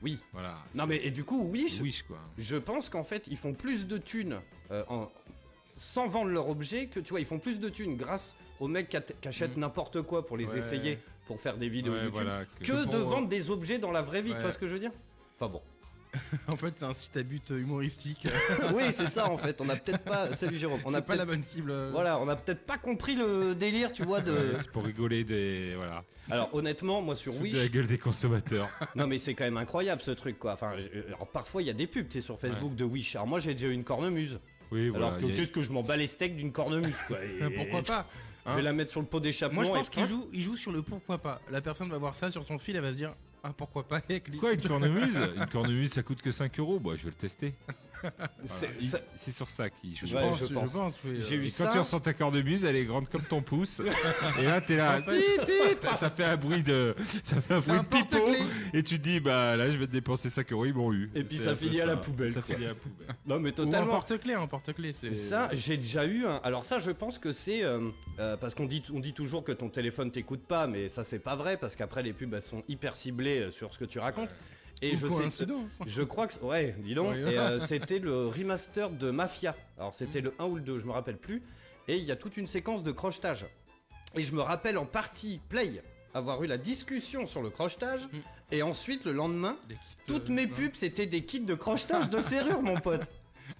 Oui. 0.00 0.18
Voilà. 0.32 0.54
Non 0.74 0.86
mais 0.86 0.96
et 1.04 1.10
du 1.10 1.24
coup, 1.24 1.42
Wish, 1.42 1.74
c'est 1.74 1.82
Wish 1.82 2.02
quoi. 2.04 2.18
Je 2.38 2.56
pense 2.56 2.88
qu'en 2.88 3.02
fait, 3.02 3.24
ils 3.28 3.36
font 3.36 3.52
plus 3.52 3.86
de 3.86 3.98
thunes 3.98 4.40
euh, 4.70 4.82
en... 4.88 5.10
sans 5.76 6.06
vendre 6.06 6.30
leur 6.30 6.48
objet 6.48 6.86
que 6.86 7.00
tu 7.00 7.10
vois, 7.10 7.20
ils 7.20 7.26
font 7.26 7.38
plus 7.38 7.58
de 7.60 7.68
thunes 7.68 7.96
grâce 7.96 8.34
aux 8.60 8.68
mecs 8.68 8.88
qui, 8.88 9.28
achètent 9.28 9.56
Mm. 9.56 9.60
n'importe 9.60 10.02
quoi 10.02 10.26
pour 10.26 10.36
les 10.36 10.46
Ouais. 10.46 10.58
essayer, 10.58 10.98
pour 11.26 11.40
faire 11.40 11.56
des 11.56 11.68
vidéos 11.68 11.92
Ouais, 11.92 11.98
YouTube, 12.04 12.14
voilà. 12.14 12.44
que, 12.60 12.86
de 12.90 12.94
euh, 12.96 12.98
vendre 13.04 13.28
des 13.28 13.50
objets 13.50 13.78
dans 13.78 13.90
la 13.90 14.02
vraie 14.02 14.22
vie, 14.22 14.32
tu 14.34 14.40
vois 14.40 14.52
ce 14.52 14.58
que 14.58 14.68
je 14.68 14.74
veux 14.74 14.80
dire? 14.80 14.92
Enfin 15.36 15.48
bon. 15.50 15.60
en 16.46 16.56
fait 16.56 16.72
c'est 16.76 16.84
un 16.84 16.92
site 16.92 17.16
à 17.16 17.24
but 17.24 17.50
humoristique. 17.50 18.28
oui, 18.74 18.84
c'est 18.92 19.08
ça 19.08 19.28
en 19.28 19.36
fait. 19.36 19.60
On 19.60 19.68
a 19.68 19.74
peut-être 19.74 20.04
pas. 20.04 20.32
Salut 20.34 20.56
Jérôme. 20.56 20.78
On 20.84 20.94
a 20.94 21.02
pas 21.02 21.16
la 21.16 21.24
bonne 21.26 21.42
cible. 21.42 21.72
euh. 21.72 21.90
Voilà, 21.90 22.20
on 22.20 22.28
a 22.28 22.36
peut-être 22.36 22.64
pas 22.64 22.78
compris 22.78 23.16
le 23.16 23.56
délire, 23.56 23.92
tu 23.92 24.04
vois. 24.04 24.20
De. 24.20 24.52
C'est 24.54 24.70
pour 24.70 24.84
rigoler 24.84 25.24
des. 25.24 25.72
Voilà. 25.74 26.04
Alors 26.30 26.54
honnêtement, 26.54 27.02
moi 27.02 27.16
sur 27.16 27.36
Wish, 27.40 27.52
de 27.52 27.58
la 27.58 27.66
gueule 27.68 27.88
des 27.88 27.98
consommateurs. 27.98 28.68
non 28.94 29.08
mais 29.08 29.18
c'est 29.18 29.34
quand 29.34 29.42
même 29.42 29.56
incroyable 29.56 30.02
ce 30.02 30.12
truc 30.12 30.38
quoi. 30.38 30.52
Enfin, 30.52 30.74
je- 30.78 31.04
alors, 31.08 31.26
parfois 31.26 31.62
il 31.62 31.66
y 31.66 31.70
a 31.70 31.74
des 31.74 31.88
pubs, 31.88 32.06
tu 32.06 32.20
sais, 32.20 32.24
sur 32.24 32.38
Facebook 32.38 32.76
de 32.76 32.84
Wish. 32.84 33.16
Alors 33.16 33.26
moi 33.26 33.40
j'ai 33.40 33.52
déjà 33.54 33.66
eu 33.66 33.72
une 33.72 33.82
cornemuse. 33.84 34.38
Oui, 34.72 34.88
voilà. 34.88 35.06
alors 35.08 35.18
que 35.20 35.26
a- 35.26 35.28
qu'est-ce 35.36 35.52
que 35.52 35.62
je 35.62 35.70
m'en 35.72 35.82
bats 35.82 35.96
les 35.96 36.06
steaks 36.06 36.36
d'une 36.36 36.52
cornemuse 36.52 36.96
quoi. 37.06 37.18
Et- 37.24 37.50
Pourquoi 37.56 37.82
pas 37.82 38.06
Je 38.46 38.52
vais 38.52 38.60
hein 38.60 38.62
la 38.62 38.72
mettre 38.72 38.90
sur 38.90 39.00
le 39.00 39.06
pot 39.06 39.20
d'échappement. 39.20 39.56
Moi 39.56 39.64
je 39.64 39.70
et- 39.70 39.74
pense 39.74 39.88
qu'il 39.90 40.06
joue, 40.06 40.26
il 40.32 40.42
joue 40.42 40.56
sur 40.56 40.72
le 40.72 40.82
pourquoi 40.82 41.18
pas. 41.18 41.40
La 41.50 41.60
personne 41.60 41.88
va 41.90 41.98
voir 41.98 42.14
ça 42.16 42.30
sur 42.30 42.44
son 42.44 42.58
fil, 42.58 42.76
elle 42.76 42.82
va 42.82 42.92
se 42.92 42.96
dire 42.96 43.14
ah 43.42 43.52
pourquoi 43.56 43.86
pas 43.86 44.00
elle 44.08 44.22
clique. 44.22 44.40
Quoi, 44.40 44.54
une 44.54 44.62
cornemuse? 44.62 45.18
Une 45.36 45.46
cornemuse, 45.46 45.92
ça 45.92 46.02
coûte 46.02 46.22
que 46.22 46.32
5 46.32 46.58
euros? 46.60 46.80
Bah, 46.80 46.92
je 46.96 47.02
vais 47.04 47.10
le 47.10 47.14
tester. 47.14 47.52
C'est- 49.16 49.30
sur 49.32 49.48
ça 49.50 49.70
qu'il 49.70 49.96
joue. 49.96 50.06
Je 50.06 50.14
Ouais, 50.16 50.22
pense, 50.22 50.40
je 50.40 50.46
je 50.46 50.54
pense. 50.54 50.72
pense, 50.72 50.98
oui. 51.04 51.18
J'ai 51.20 51.36
eu 51.36 51.46
Et 51.46 51.50
quand 51.50 51.64
ça. 51.64 51.70
tu 51.72 51.78
ressens 51.78 52.00
ta 52.00 52.12
cornemuse, 52.12 52.64
elle 52.64 52.76
est 52.76 52.84
grande 52.84 53.08
comme 53.08 53.22
ton 53.22 53.40
pouce. 53.42 53.80
et 54.40 54.44
là, 54.44 54.60
t'es 54.60 54.76
là, 54.76 54.98
En 54.98 55.02
fait- 55.02 55.20
tit, 55.20 55.44
tit, 55.46 55.86
ça 55.98 56.10
fait 56.10 56.24
un 56.24 56.36
bruit 56.36 56.62
de, 56.62 56.94
ça 57.22 57.40
fait 57.40 57.54
un 57.54 57.60
C'est 57.60 57.68
bruit 57.72 57.78
un 57.80 57.82
de 57.82 57.88
pipeau. 57.88 58.18
porte-clés. 58.18 58.44
Et 58.74 58.82
tu 58.82 58.98
te 58.98 59.02
dis, 59.02 59.20
bah 59.20 59.56
là, 59.56 59.70
je 59.70 59.76
vais 59.78 59.86
te 59.86 59.92
dépenser 59.92 60.30
5 60.30 60.52
euros, 60.52 60.66
ils 60.66 60.74
m'ont 60.74 60.92
eu. 60.92 61.10
Et 61.14 61.24
puis 61.24 61.36
ça 61.38 61.56
finit 61.56 61.80
à 61.80 61.86
la 61.86 61.96
poubelle, 61.96 62.32
Ça 62.32 62.42
finit 62.42 62.64
à 62.66 62.68
la 62.68 62.74
poubelle. 62.74 63.06
Non, 63.26 63.40
mais 63.40 63.48
Ou 63.50 63.52
un 63.52 63.56
totalement. 63.56 63.92
porte-clés, 63.92 64.34
un 64.34 64.46
porte-clés. 64.46 64.92
c'est- 64.92 65.14
Ça, 65.14 65.48
j'ai 65.52 65.76
déjà 65.76 66.04
eu 66.04 66.26
un. 66.26 66.40
Alors, 66.44 66.64
ça, 66.64 66.78
je 66.78 66.90
pense 66.90 67.18
que 67.18 67.32
c'est. 67.32 67.64
euh, 67.64 67.88
euh, 68.18 68.36
parce 68.36 68.54
qu'on 68.54 68.66
dit, 68.66 68.82
on 68.92 69.00
dit 69.00 69.12
toujours 69.14 69.42
que 69.44 69.52
ton 69.52 69.68
téléphone 69.70 70.10
t'écoute 70.10 70.42
pas, 70.46 70.66
mais 70.66 70.88
ça, 70.88 71.02
c'est 71.04 71.18
pas 71.18 71.36
vrai, 71.36 71.56
parce 71.56 71.74
qu'après, 71.76 72.02
les 72.02 72.12
pubs, 72.12 72.32
elles 72.34 72.42
sont 72.42 72.62
hyper 72.68 72.94
ciblées 72.96 73.40
euh, 73.40 73.50
sur 73.50 73.72
ce 73.72 73.78
que 73.78 73.84
tu 73.84 73.98
racontes. 73.98 74.34
Et 74.84 74.96
je 74.96 75.06
sais. 75.06 75.46
Je 75.86 76.02
crois 76.02 76.26
que. 76.26 76.38
Ouais, 76.44 76.74
dis 76.78 76.94
donc. 76.94 77.14
Euh, 77.14 77.58
c'était 77.66 77.98
le 77.98 78.28
remaster 78.28 78.90
de 78.90 79.10
Mafia. 79.10 79.56
Alors, 79.78 79.94
c'était 79.94 80.20
le 80.20 80.34
1 80.38 80.44
ou 80.44 80.56
le 80.56 80.60
2, 80.60 80.78
je 80.78 80.86
me 80.86 80.92
rappelle 80.92 81.16
plus. 81.16 81.42
Et 81.88 81.96
il 81.96 82.04
y 82.04 82.12
a 82.12 82.16
toute 82.16 82.36
une 82.36 82.46
séquence 82.46 82.82
de 82.82 82.92
crochetage. 82.92 83.46
Et 84.14 84.22
je 84.22 84.34
me 84.34 84.42
rappelle 84.42 84.78
en 84.78 84.86
partie, 84.86 85.40
Play, 85.48 85.82
avoir 86.12 86.42
eu 86.42 86.46
la 86.46 86.58
discussion 86.58 87.26
sur 87.26 87.42
le 87.42 87.50
crochetage. 87.50 88.06
Mm. 88.06 88.18
Et 88.52 88.62
ensuite, 88.62 89.04
le 89.04 89.12
lendemain, 89.12 89.56
kits, 89.68 89.76
toutes 90.06 90.30
euh, 90.30 90.34
mes 90.34 90.46
non. 90.46 90.54
pubs, 90.54 90.74
c'était 90.74 91.06
des 91.06 91.24
kits 91.24 91.40
de 91.40 91.54
crochetage 91.54 92.10
de 92.10 92.20
serrure, 92.20 92.62
mon 92.62 92.78
pote. 92.78 93.02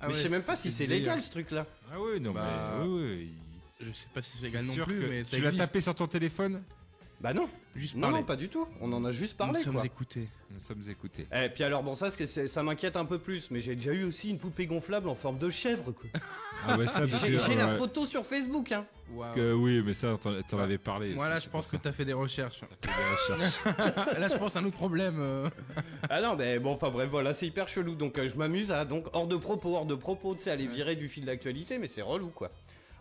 Ah 0.00 0.08
mais 0.08 0.14
je 0.14 0.18
sais 0.18 0.28
même 0.30 0.42
pas 0.42 0.56
si 0.56 0.72
c'est 0.72 0.86
légal 0.86 1.20
ce 1.20 1.30
truc-là. 1.30 1.66
Ah 1.92 2.00
oui, 2.00 2.18
non, 2.18 2.32
Bah, 2.32 2.78
mais. 2.80 2.86
Oui, 2.86 3.02
oui. 3.02 3.34
Je 3.80 3.92
sais 3.92 4.08
pas 4.12 4.22
si 4.22 4.38
c'est 4.38 4.44
légal 4.44 4.64
non 4.64 4.74
plus, 4.84 5.00
que 5.00 5.06
mais 5.06 5.22
Tu 5.24 5.40
l'as 5.40 5.52
tapé 5.52 5.82
sur 5.82 5.94
ton 5.94 6.06
téléphone? 6.06 6.62
Bah 7.20 7.32
non, 7.32 7.48
Juste 7.74 7.94
non, 7.94 8.02
parler. 8.02 8.18
non, 8.18 8.22
pas 8.24 8.36
du 8.36 8.48
tout. 8.50 8.66
On 8.82 8.92
en 8.92 9.04
a 9.04 9.10
juste 9.10 9.32
Nous 9.32 9.38
parlé, 9.46 9.60
sommes 9.62 9.76
quoi. 9.76 9.84
écoutés. 9.86 10.28
Nous 10.50 10.60
sommes 10.60 10.82
écoutés. 10.88 11.26
Et 11.34 11.48
puis 11.48 11.64
alors, 11.64 11.82
bon, 11.82 11.94
ça, 11.94 12.10
c'est- 12.10 12.48
ça 12.48 12.62
m'inquiète 12.62 12.96
un 12.96 13.06
peu 13.06 13.18
plus, 13.18 13.50
mais 13.50 13.60
j'ai 13.60 13.74
déjà 13.76 13.92
eu 13.92 14.04
aussi 14.04 14.28
une 14.30 14.38
poupée 14.38 14.66
gonflable 14.66 15.08
en 15.08 15.14
forme 15.14 15.38
de 15.38 15.48
chèvre, 15.48 15.90
quoi. 15.92 16.10
Ah 16.68 16.76
ouais, 16.76 16.86
ça, 16.86 17.06
J'ai 17.06 17.38
j'ai 17.38 17.54
la 17.54 17.76
photo 17.76 18.04
sur 18.04 18.24
Facebook, 18.26 18.72
hein. 18.72 18.84
parce 19.16 19.30
que 19.30 19.52
oui, 19.54 19.82
mais 19.84 19.94
ça, 19.94 20.16
t'en 20.20 20.40
t'en 20.42 20.58
avais 20.58 20.76
parlé. 20.78 21.14
Moi 21.14 21.28
là, 21.28 21.38
je 21.38 21.48
pense 21.48 21.66
que 21.68 21.76
t'as 21.78 21.92
fait 21.92 22.04
des 22.04 22.12
recherches. 22.12 22.60
fait 22.60 22.90
des 22.90 23.36
recherches. 23.36 23.64
là, 24.18 24.28
je 24.28 24.36
pense 24.36 24.56
à 24.56 24.58
un 24.60 24.64
autre 24.66 24.76
problème. 24.76 25.16
euh. 25.18 25.48
Ah 26.10 26.20
non, 26.20 26.36
mais 26.36 26.58
bon, 26.58 26.72
enfin 26.72 26.90
bref, 26.90 27.08
voilà, 27.08 27.32
c'est 27.32 27.46
hyper 27.46 27.68
chelou. 27.68 27.94
Donc 27.94 28.18
euh, 28.18 28.28
je 28.28 28.36
m'amuse 28.36 28.70
à, 28.70 28.84
donc, 28.84 29.06
hors 29.14 29.26
de 29.26 29.36
propos, 29.36 29.76
hors 29.76 29.86
de 29.86 29.94
propos, 29.94 30.34
tu 30.34 30.42
sais, 30.42 30.50
aller 30.50 30.66
virer 30.66 30.94
du 30.94 31.08
fil 31.08 31.24
d'actualité, 31.24 31.78
mais 31.78 31.88
c'est 31.88 32.02
relou, 32.02 32.28
quoi. 32.28 32.50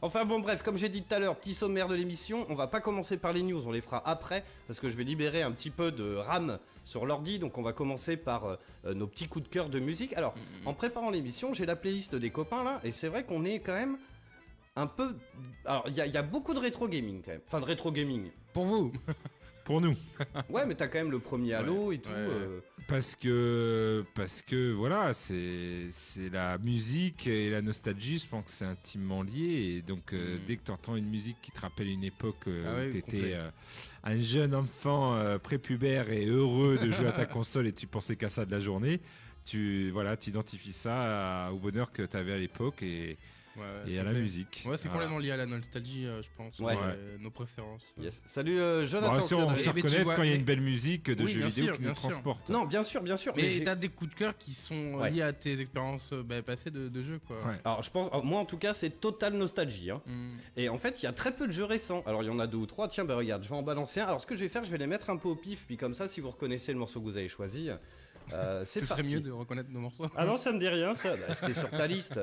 Enfin 0.03 0.25
bon, 0.25 0.41
bref, 0.41 0.63
comme 0.63 0.75
j'ai 0.75 0.89
dit 0.89 1.01
tout 1.01 1.15
à 1.15 1.19
l'heure, 1.19 1.37
petit 1.37 1.53
sommaire 1.53 1.87
de 1.87 1.95
l'émission, 1.95 2.45
on 2.49 2.55
va 2.55 2.67
pas 2.67 2.81
commencer 2.81 3.15
par 3.15 3.31
les 3.31 3.41
news, 3.41 3.65
on 3.65 3.71
les 3.71 3.79
fera 3.79 4.03
après, 4.05 4.43
parce 4.67 4.81
que 4.81 4.89
je 4.89 4.97
vais 4.97 5.05
libérer 5.05 5.43
un 5.43 5.51
petit 5.53 5.69
peu 5.69 5.93
de 5.93 6.15
RAM 6.15 6.59
sur 6.83 7.05
l'ordi, 7.05 7.39
donc 7.39 7.57
on 7.57 7.61
va 7.61 7.71
commencer 7.71 8.17
par 8.17 8.43
euh, 8.43 8.55
euh, 8.85 8.93
nos 8.93 9.07
petits 9.07 9.29
coups 9.29 9.45
de 9.45 9.49
cœur 9.49 9.69
de 9.69 9.79
musique. 9.79 10.11
Alors, 10.17 10.35
en 10.65 10.73
préparant 10.73 11.09
l'émission, 11.09 11.53
j'ai 11.53 11.65
la 11.65 11.77
playlist 11.77 12.15
des 12.15 12.31
copains 12.31 12.65
là, 12.65 12.81
et 12.83 12.91
c'est 12.91 13.07
vrai 13.07 13.23
qu'on 13.23 13.45
est 13.45 13.61
quand 13.61 13.71
même 13.71 13.97
un 14.75 14.87
peu... 14.87 15.15
Alors, 15.63 15.85
il 15.87 15.93
y, 15.93 16.09
y 16.09 16.17
a 16.17 16.21
beaucoup 16.21 16.53
de 16.53 16.59
rétro 16.59 16.89
gaming 16.89 17.21
quand 17.23 17.31
même, 17.31 17.41
enfin 17.47 17.61
de 17.61 17.65
rétro 17.65 17.89
gaming. 17.89 18.29
Pour 18.51 18.65
vous. 18.65 18.91
Pour 19.65 19.79
nous. 19.81 19.95
Ouais, 20.49 20.65
mais 20.65 20.75
t'as 20.75 20.87
quand 20.87 20.97
même 20.99 21.11
le 21.11 21.19
premier 21.19 21.53
Halo 21.53 21.91
et 21.91 21.97
tout. 21.97 22.09
ouais, 22.09 22.15
euh, 22.17 22.59
Parce 22.87 23.15
que, 23.15 24.03
parce 24.13 24.41
que 24.41 24.71
voilà, 24.73 25.13
c'est 25.13 25.87
c'est 25.91 26.29
la 26.29 26.57
musique 26.57 27.27
et 27.27 27.49
la 27.49 27.61
nostalgie, 27.61 28.19
je 28.19 28.27
pense 28.27 28.45
que 28.45 28.51
c'est 28.51 28.65
intimement 28.65 29.23
lié. 29.23 29.75
Et 29.77 29.81
donc, 29.81 30.11
euh, 30.13 30.35
Mm. 30.35 30.39
dès 30.47 30.55
que 30.57 30.63
tu 30.65 30.71
entends 30.71 30.95
une 30.95 31.07
musique 31.09 31.37
qui 31.41 31.51
te 31.51 31.61
rappelle 31.61 31.87
une 31.87 32.03
époque 32.03 32.47
euh, 32.47 32.63
Ah 32.67 32.75
ouais, 32.75 32.87
où 32.87 32.91
tu 32.91 32.97
étais 32.97 33.11
complet. 33.17 33.37
un 34.03 34.21
jeune 34.21 34.53
enfant 34.53 35.15
euh, 35.15 35.37
prépubère 35.39 36.09
et 36.11 36.25
heureux 36.25 36.77
de 36.77 36.91
jouer 36.91 37.07
à 37.07 37.11
ta 37.13 37.25
console 37.37 37.67
et 37.67 37.73
tu 37.73 37.87
pensais 37.87 38.15
qu'à 38.17 38.29
ça 38.29 38.45
de 38.45 38.51
la 38.51 38.59
journée, 38.59 38.99
tu 39.45 39.89
voilà, 39.91 40.17
t'identifies 40.17 40.73
ça 40.73 41.47
à- 41.47 41.51
au 41.51 41.57
bonheur 41.57 41.91
que 41.91 42.03
tu 42.03 42.17
avais 42.17 42.33
à 42.33 42.37
l'époque 42.37 42.83
et, 42.83 43.17
Ouais, 43.55 43.91
et 43.91 43.99
à 43.99 44.03
la 44.03 44.13
musique. 44.13 44.63
Ouais, 44.65 44.77
c'est 44.77 44.89
complètement 44.89 45.19
lié 45.19 45.29
à 45.31 45.37
la 45.37 45.45
nostalgie, 45.45 46.05
euh, 46.07 46.21
je 46.23 46.29
pense. 46.35 46.57
Ouais. 46.59 46.75
euh, 46.75 47.17
nos 47.19 47.29
préférences. 47.29 47.83
Yes. 48.01 48.21
Salut 48.25 48.59
euh, 48.59 48.83
Jonathan. 48.85 49.13
Bon, 49.13 49.19
si 49.21 49.33
on 49.35 49.55
se 49.55 49.63
mais 49.63 49.69
reconnaît 49.81 50.03
quand 50.05 50.23
il 50.23 50.29
y 50.29 50.29
a 50.29 50.33
mais- 50.33 50.35
une 50.39 50.43
belle 50.45 50.61
musique 50.61 51.11
de 51.11 51.23
Oui, 51.23 51.31
jeux 51.31 51.45
vidéo 51.45 51.65
sûr, 51.67 51.75
qui 51.75 51.81
nous 51.83 51.93
sûr. 51.95 52.09
transporte. 52.09 52.49
Non, 52.49 52.65
bien 52.65 52.81
sûr, 52.81 53.01
bien 53.03 53.15
sûr. 53.15 53.33
Mais 53.35 53.47
j'ai- 53.49 53.63
t'as 53.63 53.75
des 53.75 53.89
coups 53.89 54.09
de 54.11 54.15
cœur 54.15 54.37
qui 54.37 54.53
sont 54.53 54.73
euh, 54.75 55.01
Ouais. 55.03 55.11
liés 55.11 55.21
à 55.21 55.33
tes 55.33 55.59
expériences 55.59 56.13
bah, 56.13 56.41
passées 56.41 56.71
de, 56.71 56.89
de 56.89 57.01
jeu, 57.03 57.19
quoi. 57.27 57.37
Ouais. 57.45 57.59
Alors, 57.63 57.83
je 57.83 57.91
pense, 57.91 58.09
moi 58.23 58.39
en 58.39 58.45
tout 58.45 58.57
cas, 58.57 58.73
c'est 58.73 58.89
total 58.99 59.33
nostalgie. 59.33 59.91
hein. 59.91 60.01
Mm. 60.07 60.31
Et 60.57 60.69
en 60.69 60.77
fait, 60.79 61.01
il 61.01 61.05
y 61.05 61.07
a 61.07 61.13
très 61.13 61.35
peu 61.35 61.45
de 61.45 61.51
jeux 61.51 61.65
récents. 61.65 62.01
Alors, 62.07 62.23
il 62.23 62.27
y 62.27 62.29
en 62.31 62.39
a 62.39 62.47
deux 62.47 62.57
ou 62.57 62.65
trois. 62.65 62.87
Tiens, 62.87 63.05
bah 63.05 63.15
regarde, 63.15 63.43
je 63.43 63.49
vais 63.49 63.55
en 63.55 63.61
balancer 63.63 63.99
un. 63.99 64.05
Alors, 64.05 64.19
ce 64.21 64.25
que 64.25 64.35
je 64.35 64.41
vais 64.41 64.49
faire, 64.49 64.63
je 64.63 64.71
vais 64.71 64.77
les 64.79 64.87
mettre 64.87 65.09
un 65.11 65.17
peu 65.17 65.29
au 65.29 65.35
pif. 65.35 65.65
Puis, 65.67 65.77
comme 65.77 65.93
ça, 65.93 66.07
si 66.07 66.21
vous 66.21 66.31
reconnaissez 66.31 66.73
le 66.73 66.79
morceau 66.79 66.99
que 66.99 67.05
vous 67.05 67.17
avez 67.17 67.29
choisi, 67.29 67.69
euh, 68.31 68.63
c'est 68.65 68.79
Ce 68.79 68.85
serait 68.85 69.03
mieux 69.03 69.19
de 69.19 69.31
reconnaître 69.31 69.69
nos 69.69 69.79
morceaux. 69.81 70.05
Ah 70.15 70.25
non, 70.25 70.37
ça 70.37 70.51
me 70.51 70.59
dit 70.59 70.67
rien, 70.67 70.93
ça. 70.93 71.15
Bah, 71.15 71.33
C'était 71.33 71.53
sur 71.53 71.69
ta 71.69 71.87
liste. 71.87 72.19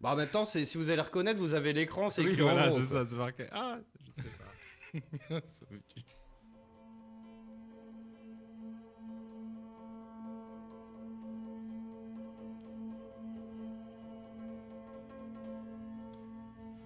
Bah, 0.00 0.10
en 0.10 0.16
même 0.16 0.28
temps, 0.28 0.44
si 0.44 0.64
vous 0.76 0.90
allez 0.90 1.00
reconnaître, 1.02 1.38
vous 1.38 1.54
avez 1.54 1.72
l'écran, 1.72 2.10
c'est 2.10 2.22
Oui, 2.22 2.30
écrit 2.30 2.42
en 2.42 2.50
voilà, 2.52 2.68
gros, 2.68 2.78
c'est 2.78 2.86
ça, 2.86 3.04
c'est 3.08 3.16
marqué. 3.16 3.46
Ah, 3.52 3.78
je 4.16 4.22
sais 4.22 4.28
pas. 4.28 5.40
Ça 5.52 5.66
me 5.70 5.78
tue. 5.94 6.02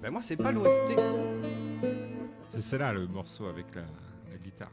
Bah, 0.03 0.11
moi, 0.11 0.23
c'est 0.23 0.37
pas 0.37 0.51
l'OST. 0.51 0.99
C'est 2.49 2.61
celle-là 2.61 2.93
le 2.93 3.07
morceau 3.07 3.47
avec 3.47 3.67
la, 3.75 3.83
la 3.83 4.39
guitare. 4.39 4.73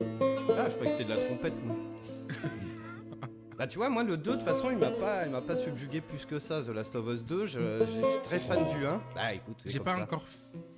Ah, 0.00 0.68
je 0.68 0.74
croyais 0.76 0.92
que 0.92 0.98
c'était 0.98 1.04
de 1.04 1.08
la 1.10 1.16
trompette, 1.16 1.54
moi. 1.64 1.76
Bah 3.58 3.66
tu 3.66 3.76
vois, 3.78 3.90
moi 3.90 4.04
le 4.04 4.16
2, 4.16 4.22
de 4.30 4.36
toute 4.36 4.42
façon, 4.44 4.70
il 4.70 4.78
m'a 4.78 4.90
pas, 4.90 5.26
il 5.26 5.32
m'a 5.32 5.40
pas 5.40 5.56
subjugué 5.56 6.00
plus 6.00 6.24
que 6.24 6.38
ça, 6.38 6.62
The 6.62 6.68
Last 6.68 6.94
of 6.94 7.06
Us 7.08 7.24
2. 7.24 7.46
Je, 7.46 7.58
je 7.80 7.84
suis 7.90 8.02
très 8.22 8.38
fan 8.38 8.64
du 8.68 8.86
1. 8.86 9.02
Bah 9.16 9.34
écoute, 9.34 9.56
c'est 9.64 9.70
J'ai 9.70 9.80
pas 9.80 9.96
ça. 9.96 10.02
encore 10.02 10.22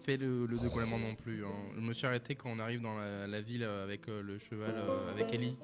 fait 0.03 0.17
le, 0.17 0.47
le 0.47 0.57
2 0.59 0.69
complètement 0.71 0.99
non 0.99 1.15
plus. 1.15 1.45
hein. 1.45 1.51
Je 1.77 1.81
me 1.81 1.93
suis 1.93 2.07
arrêté 2.07 2.35
quand 2.37 2.49
on 2.49 2.59
arrive 2.59 2.81
dans 2.81 2.97
la, 2.97 3.27
la 3.27 3.41
ville 3.43 3.65
euh, 3.65 3.85
avec 3.85 4.09
euh, 4.09 4.23
le 4.23 4.39
cheval, 4.39 4.75
euh, 4.75 5.11
avec 5.11 5.33
Ellie. 5.35 5.59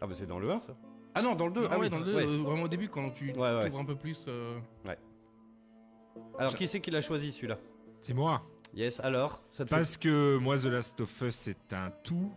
Ah 0.00 0.06
bah 0.08 0.14
c'est 0.16 0.26
dans 0.26 0.40
le 0.40 0.50
1 0.50 0.58
ça. 0.58 0.76
Ah 1.14 1.22
non, 1.22 1.36
dans 1.36 1.46
le 1.46 1.52
2. 1.52 1.60
Ah, 1.64 1.68
ah 1.70 1.78
ouais, 1.78 1.84
oui, 1.84 1.90
dans 1.90 1.98
le 2.00 2.04
2, 2.06 2.14
ouais. 2.14 2.24
euh, 2.26 2.38
vraiment 2.42 2.64
au 2.64 2.68
début, 2.68 2.88
quand 2.88 3.10
tu 3.10 3.30
Ouais, 3.32 3.38
ouais. 3.38 3.64
t'ouvres 3.66 3.78
un 3.78 3.84
peu 3.84 3.94
plus. 3.96 4.24
euh, 4.26 4.58
Alors 6.38 6.54
qui 6.56 6.66
c'est 6.66 6.80
qui 6.80 6.90
l'a 6.90 7.00
choisi 7.02 7.30
celui-là? 7.30 7.58
C'est 8.00 8.14
moi. 8.14 8.42
Yes, 8.74 8.98
alors 9.00 9.42
ça 9.52 9.64
te 9.64 9.68
fait- 9.70 9.76
Parce 9.76 9.96
que 9.96 10.38
moi, 10.38 10.56
The 10.56 10.64
Last 10.66 11.00
of 11.02 11.20
Us, 11.22 11.34
c'est 11.36 11.72
un 11.72 11.90
tout. 12.02 12.32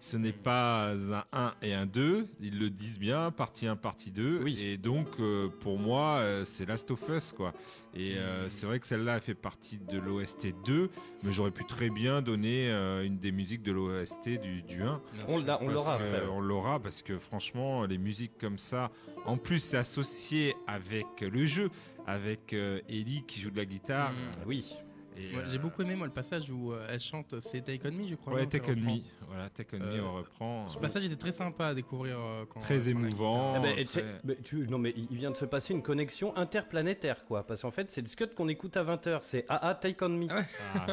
Ce 0.00 0.16
n'est 0.16 0.32
pas 0.32 0.92
un 0.94 1.24
1 1.32 1.54
et 1.62 1.74
un 1.74 1.86
2. 1.86 2.26
Ils 2.40 2.58
le 2.58 2.70
disent 2.70 3.00
bien, 3.00 3.32
partie 3.32 3.66
1, 3.66 3.74
partie 3.76 4.12
2. 4.12 4.40
Oui. 4.44 4.56
Et 4.62 4.76
donc, 4.76 5.08
euh, 5.18 5.48
pour 5.48 5.78
moi, 5.78 6.18
euh, 6.20 6.44
c'est 6.44 6.66
Last 6.66 6.90
of 6.92 7.08
Us, 7.08 7.32
quoi. 7.32 7.52
Et 7.94 8.16
euh, 8.16 8.48
c'est 8.48 8.66
vrai 8.66 8.78
que 8.78 8.86
celle-là, 8.86 9.16
elle 9.16 9.20
fait 9.22 9.34
partie 9.34 9.78
de 9.78 9.98
l'OST 9.98 10.54
2. 10.64 10.90
Mais 11.24 11.32
j'aurais 11.32 11.50
pu 11.50 11.64
très 11.64 11.90
bien 11.90 12.22
donner 12.22 12.70
euh, 12.70 13.04
une 13.04 13.18
des 13.18 13.32
musiques 13.32 13.62
de 13.62 13.72
l'OST 13.72 14.28
du, 14.40 14.62
du 14.62 14.82
1. 14.82 15.00
bien 15.26 15.58
On 15.60 15.68
l'aura. 15.68 15.98
on 16.30 16.40
l'aura 16.40 16.78
parce 16.80 17.02
que 17.02 17.18
franchement, 17.18 17.84
les 17.84 17.98
musiques 17.98 18.38
comme 18.38 18.58
ça, 18.58 18.90
en 19.26 19.36
plus, 19.36 19.58
c'est 19.58 19.78
associé 19.78 20.54
avec 20.68 21.06
le 21.20 21.44
jeu, 21.44 21.70
avec 22.06 22.52
euh, 22.52 22.80
Ellie 22.88 23.24
qui 23.26 23.40
joue 23.40 23.50
de 23.50 23.56
la 23.56 23.64
guitare. 23.64 24.12
Mhm. 24.12 24.18
Oui. 24.46 24.74
Ouais, 25.18 25.42
euh, 25.42 25.44
J'ai 25.48 25.58
beaucoup 25.58 25.82
aimé 25.82 25.94
moi 25.96 26.06
le 26.06 26.12
passage 26.12 26.50
où 26.50 26.72
euh, 26.72 26.86
elle 26.90 27.00
chante 27.00 27.40
C'est 27.40 27.60
Take 27.62 27.80
On 27.88 27.92
Me, 27.92 28.06
je 28.06 28.14
crois. 28.14 28.32
Ouais, 28.34 28.42
non, 28.42 28.48
Take 28.48 28.70
On 28.70 28.74
reprend. 28.74 28.94
Me. 28.94 29.00
Voilà, 29.26 29.50
Take 29.50 29.76
On 29.76 29.78
Me, 29.80 29.84
Euh, 29.84 30.02
on 30.04 30.14
reprend. 30.14 30.68
Ce 30.68 30.78
passage 30.78 31.04
était 31.04 31.16
très 31.16 31.32
sympa 31.32 31.66
à 31.68 31.74
découvrir 31.74 32.18
euh, 32.20 32.44
quand. 32.48 32.60
Très 32.60 32.88
émouvant. 32.88 33.54
Ah 33.56 33.60
très- 33.84 34.04
mais 34.24 34.36
tu- 34.36 34.68
non 34.68 34.78
mais 34.78 34.92
il 34.96 35.16
vient 35.16 35.30
de 35.30 35.36
se 35.36 35.44
passer 35.44 35.74
une 35.74 35.82
connexion 35.82 36.36
interplanétaire 36.36 37.24
quoi. 37.24 37.46
Parce 37.46 37.62
qu'en 37.62 37.70
fait 37.70 37.90
c'est 37.90 38.00
le 38.02 38.06
scud 38.08 38.34
qu'on 38.34 38.48
écoute 38.48 38.76
à 38.76 38.84
20h. 38.84 39.18
C'est 39.22 39.44
AA 39.48 39.74
Take 39.74 40.04
On 40.04 40.08
Me. 40.10 40.26
Ah, 40.30 40.38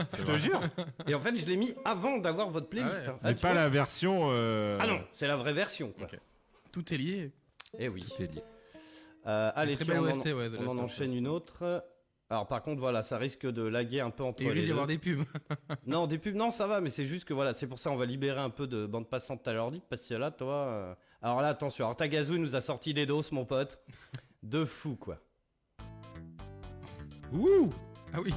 c'est 0.09 0.17
Je 0.19 0.23
te 0.23 0.31
vrai. 0.31 0.39
jure. 0.39 0.61
Et 1.07 1.13
en 1.15 1.19
fait 1.19 1.35
je 1.35 1.45
l'ai 1.45 1.57
mis 1.57 1.73
avant 1.85 2.17
d'avoir 2.17 2.49
votre 2.49 2.67
playlist. 2.67 3.03
Ah 3.05 3.09
ouais. 3.11 3.15
hein. 3.15 3.17
Mais 3.25 3.35
tu 3.35 3.41
pas 3.41 3.53
vois 3.53 3.61
la 3.61 3.69
version. 3.69 4.29
euh, 4.31 4.77
Ah 4.81 4.87
non, 4.87 5.01
c'est 5.13 5.27
la 5.27 5.37
vraie 5.37 5.53
version 5.53 5.91
quoi. 5.91 6.07
Tout 6.71 6.93
est 6.93 6.97
lié. 6.97 7.31
Eh 7.77 7.89
oui. 7.89 8.01
Tout 8.01 8.21
est 8.23 8.27
lié. 8.33 8.41
Euh, 9.27 9.51
allez, 9.55 9.75
très 9.75 9.97
on, 9.97 10.03
en- 10.03 10.21
ouais, 10.21 10.67
en 10.67 10.77
enchaîne 10.77 11.13
une 11.13 11.27
autre. 11.27 11.83
Alors 12.29 12.47
par 12.47 12.63
contre 12.63 12.79
voilà, 12.79 13.03
ça 13.03 13.17
risque 13.17 13.45
de 13.45 13.61
laguer 13.61 13.99
un 13.99 14.09
peu 14.09 14.23
entre 14.23 14.41
il 14.41 14.47
les 14.47 14.53
risque 14.53 14.65
d'y 14.65 14.71
avoir 14.71 14.87
des 14.87 14.97
pubs. 14.97 15.23
Non, 15.85 16.07
des 16.07 16.17
pubs, 16.17 16.35
non, 16.35 16.49
ça 16.49 16.65
va, 16.65 16.81
mais 16.81 16.89
c'est 16.89 17.05
juste 17.05 17.25
que 17.27 17.33
voilà, 17.35 17.53
c'est 17.53 17.67
pour 17.67 17.77
ça 17.77 17.91
on 17.91 17.95
va 17.97 18.05
libérer 18.07 18.39
un 18.39 18.49
peu 18.49 18.65
de 18.65 18.85
bande 18.87 19.07
passante 19.09 19.47
à 19.47 19.53
l'ordi, 19.53 19.81
parce 19.89 20.01
que 20.07 20.15
là, 20.15 20.31
toi. 20.31 20.53
euh, 20.53 20.95
Alors 21.21 21.41
là, 21.41 21.49
attention, 21.49 21.85
alors 21.85 21.95
Tagazu 21.95 22.39
nous 22.39 22.55
a 22.55 22.61
sorti 22.61 22.93
des 22.95 23.05
doses, 23.05 23.31
mon 23.31 23.45
pote. 23.45 23.79
De 24.41 24.65
fou, 24.65 24.95
quoi. 24.95 25.19
Ouh 27.33 27.69
Ah 28.15 28.19
oui. 28.23 28.33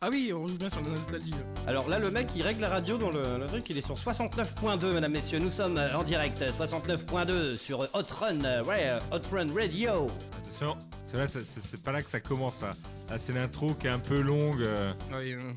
Ah 0.00 0.08
oui, 0.10 0.32
on 0.34 0.46
joue 0.46 0.56
bien 0.56 0.68
sur 0.68 0.82
la 0.82 0.88
nostalgie. 0.90 1.32
Alors 1.66 1.88
là, 1.88 1.98
le 1.98 2.10
mec, 2.10 2.28
il 2.36 2.42
règle 2.42 2.60
la 2.60 2.68
radio 2.68 2.98
dans 2.98 3.10
le, 3.10 3.38
le 3.38 3.46
truc, 3.46 3.64
il 3.70 3.78
est 3.78 3.86
sur 3.86 3.94
69.2, 3.94 4.92
mesdames, 4.92 5.12
messieurs. 5.12 5.38
Nous 5.38 5.50
sommes 5.50 5.78
euh, 5.78 5.96
en 5.96 6.02
direct, 6.02 6.42
euh, 6.42 6.50
69.2 6.52 7.56
sur 7.56 7.82
euh, 7.82 7.86
Hot 7.94 8.02
Run, 8.20 8.44
euh, 8.44 8.62
ouais, 8.64 8.88
euh, 8.90 8.98
Hot 9.12 9.22
Run 9.34 9.54
Radio. 9.54 10.08
Attention, 10.42 10.76
c'est- 11.06 11.44
c'est 11.44 11.60
c'est 11.60 11.82
pas 11.82 11.92
là 11.92 12.02
que 12.02 12.10
ça 12.10 12.20
commence. 12.20 12.60
Là, 12.62 12.72
Là, 13.10 13.18
c'est 13.18 13.32
l'intro 13.32 13.72
qui 13.74 13.86
est 13.86 13.90
un 13.90 13.98
peu 13.98 14.20
longue. 14.20 14.62
euh, 14.62 14.92
oui, 15.12 15.32
euh, 15.32 15.52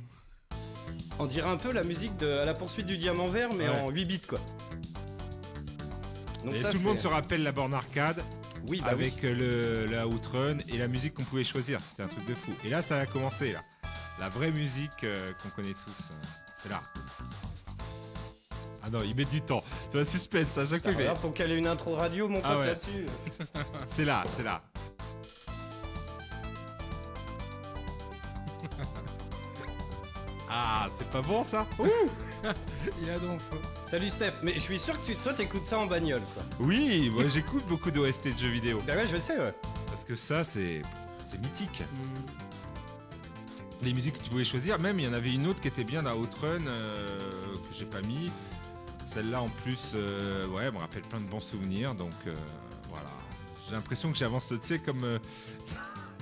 On 1.19 1.25
dirait 1.25 1.49
un 1.49 1.58
peu 1.58 1.71
la 1.71 1.84
musique 1.84 2.15
de 2.17 2.30
à 2.30 2.45
la 2.45 2.53
poursuite 2.53 2.86
du 2.86 2.97
diamant 2.97 3.27
vert, 3.27 3.49
mais 3.53 3.67
Ouais. 3.67 3.80
en 3.80 3.89
8 3.89 4.06
bits, 4.06 4.19
quoi. 4.21 4.39
Donc 6.45 6.53
et 6.56 6.60
ça, 6.60 6.71
tout 6.71 6.77
le 6.77 6.84
monde 6.84 6.99
se 6.99 7.08
rappelle 7.08 7.43
la 7.43 7.51
borne 7.51 7.73
arcade. 7.73 8.21
Oui, 8.67 8.82
bah 8.82 8.88
avec 8.89 9.23
euh, 9.23 9.86
le, 9.88 9.91
la 9.93 10.08
outrun 10.08 10.58
et 10.67 10.77
la 10.77 10.88
musique 10.88 11.13
qu'on 11.13 11.23
pouvait 11.23 11.43
choisir. 11.43 11.80
C'était 11.82 12.03
un 12.03 12.08
truc 12.08 12.25
de 12.25 12.36
fou. 12.36 12.51
Et 12.65 12.69
là, 12.69 12.82
ça 12.82 12.97
a 12.99 13.06
commencé, 13.06 13.53
là. 13.53 13.62
La 14.19 14.30
vraie 14.30 14.51
musique 14.51 15.03
euh, 15.03 15.32
qu'on 15.41 15.49
connaît 15.49 15.73
tous. 15.73 16.12
euh, 16.12 16.15
c'est 16.53 16.69
là. 16.69 16.82
Ah 18.84 18.89
non, 18.89 18.99
il 19.03 19.15
met 19.15 19.25
du 19.25 19.41
temps. 19.41 19.62
Tu 19.91 19.97
vois, 19.97 20.06
suspense, 20.06 20.58
à 20.58 20.65
chaque 20.65 20.89
fois, 20.91 21.13
pour 21.15 21.34
caler 21.34 21.56
une 21.58 21.67
intro 21.67 21.95
radio, 21.95 22.27
mon 22.27 22.41
pote 22.41 22.49
Ah 22.51 22.60
ouais. 22.60 22.65
là-dessus. 22.67 23.06
C'est 23.88 24.06
là, 24.06 24.23
c'est 24.30 24.43
là. 24.43 24.62
Ah, 30.49 30.88
c'est 30.89 31.08
pas 31.10 31.21
bon 31.21 31.43
ça? 31.43 31.67
Il 33.01 33.10
a 33.10 33.19
donc 33.19 33.39
faux. 33.41 33.58
Salut 33.88 34.10
Steph, 34.10 34.34
mais 34.43 34.54
je 34.54 34.60
suis 34.60 34.80
sûr 34.80 35.02
que 35.02 35.06
tu, 35.06 35.15
toi 35.15 35.34
t'écoutes 35.34 35.65
ça 35.65 35.80
en 35.80 35.86
bagnole 35.86 36.21
quoi. 36.34 36.43
Oui, 36.60 37.10
moi 37.10 37.26
j'écoute 37.28 37.65
beaucoup 37.69 37.89
d'OST 37.89 38.34
de 38.34 38.38
jeux 38.38 38.50
vidéo. 38.50 38.82
Bah 38.86 38.95
ouais, 38.97 39.08
je 39.08 39.15
sais, 39.15 39.39
ouais. 39.39 39.54
Parce 39.86 40.04
que 40.04 40.13
ça, 40.13 40.43
c'est 40.43 40.82
c'est 41.26 41.39
mythique. 41.39 41.84
Hmm. 41.93 42.26
Les 43.82 43.93
musiques 43.93 44.17
que 44.17 44.23
tu 44.23 44.30
pouvais 44.30 44.43
choisir, 44.43 44.78
même 44.78 45.00
il 45.00 45.06
y 45.06 45.08
en 45.08 45.13
avait 45.13 45.34
une 45.34 45.47
autre 45.47 45.62
qui 45.62 45.69
était 45.69 45.86
bien 45.86 46.04
dans 46.04 46.17
Outrun 46.17 46.67
euh, 46.67 47.17
que 47.56 47.73
j'ai 47.73 47.86
pas 47.86 48.02
mis. 48.02 48.30
Celle-là 49.06 49.41
en 49.41 49.47
plus, 49.47 49.93
euh, 49.95 50.45
ouais, 50.47 50.69
me 50.69 50.80
rappelle 50.80 51.04
plein 51.04 51.21
de 51.21 51.30
bons 51.30 51.39
souvenirs. 51.39 51.95
Donc 51.95 52.12
euh, 52.28 52.36
voilà. 52.89 53.10
J'ai 53.67 53.73
l'impression 53.73 54.12
que 54.12 54.17
j'avance, 54.17 54.50
tu 54.50 54.67
sais, 54.67 54.80
comme 54.80 55.17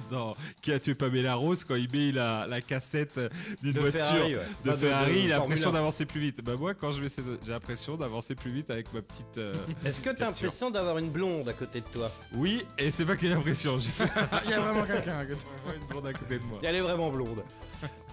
dans 0.09 0.35
Qui 0.61 0.71
a 0.73 0.79
tué 0.79 0.95
Pamela 0.95 1.35
Rose 1.35 1.63
quand 1.63 1.75
il 1.75 1.89
met 1.91 2.11
la, 2.11 2.45
la 2.47 2.61
cassette 2.61 3.19
d'une 3.61 3.73
De 3.73 3.79
voiture 3.79 3.99
Ferrari, 4.01 4.35
ouais. 4.35 4.41
de 4.63 4.69
Enfin, 4.69 4.77
Ferrari, 4.79 5.21
il 5.25 5.33
a 5.33 5.39
l'impression 5.39 5.69
1. 5.69 5.73
d'avancer 5.73 6.05
plus 6.05 6.19
vite. 6.21 6.41
Bah 6.43 6.53
moi, 6.57 6.73
quand 6.73 6.91
je 6.91 7.01
vais, 7.01 7.07
j'ai 7.43 7.51
l'impression 7.51 7.95
d'avancer 7.97 8.35
plus 8.35 8.51
vite 8.51 8.69
avec 8.69 8.93
ma 8.93 9.01
petite. 9.01 9.37
euh, 9.37 9.55
Est-ce 9.85 10.01
que 10.01 10.09
t'as 10.09 10.27
l'impression 10.27 10.69
d'avoir 10.71 10.97
une 10.97 11.09
blonde 11.09 11.47
à 11.49 11.53
côté 11.53 11.81
de 11.81 11.85
toi? 11.87 12.11
Oui, 12.33 12.63
et 12.77 12.91
c'est 12.91 13.05
pas 13.05 13.15
qu'une 13.15 13.31
impression, 13.33 13.77
je 13.77 13.85
sais. 13.85 14.05
Il 14.45 14.51
y 14.51 14.53
a 14.53 14.59
vraiment 14.59 14.83
quelqu'un 14.83 15.17
à 15.19 15.25
côté. 15.25 15.45
une 15.81 15.87
blonde 15.87 16.07
à 16.07 16.13
côté 16.13 16.39
de 16.39 16.43
moi. 16.43 16.59
Elle 16.63 16.75
est 16.75 16.81
vraiment 16.81 17.09
blonde. 17.11 17.43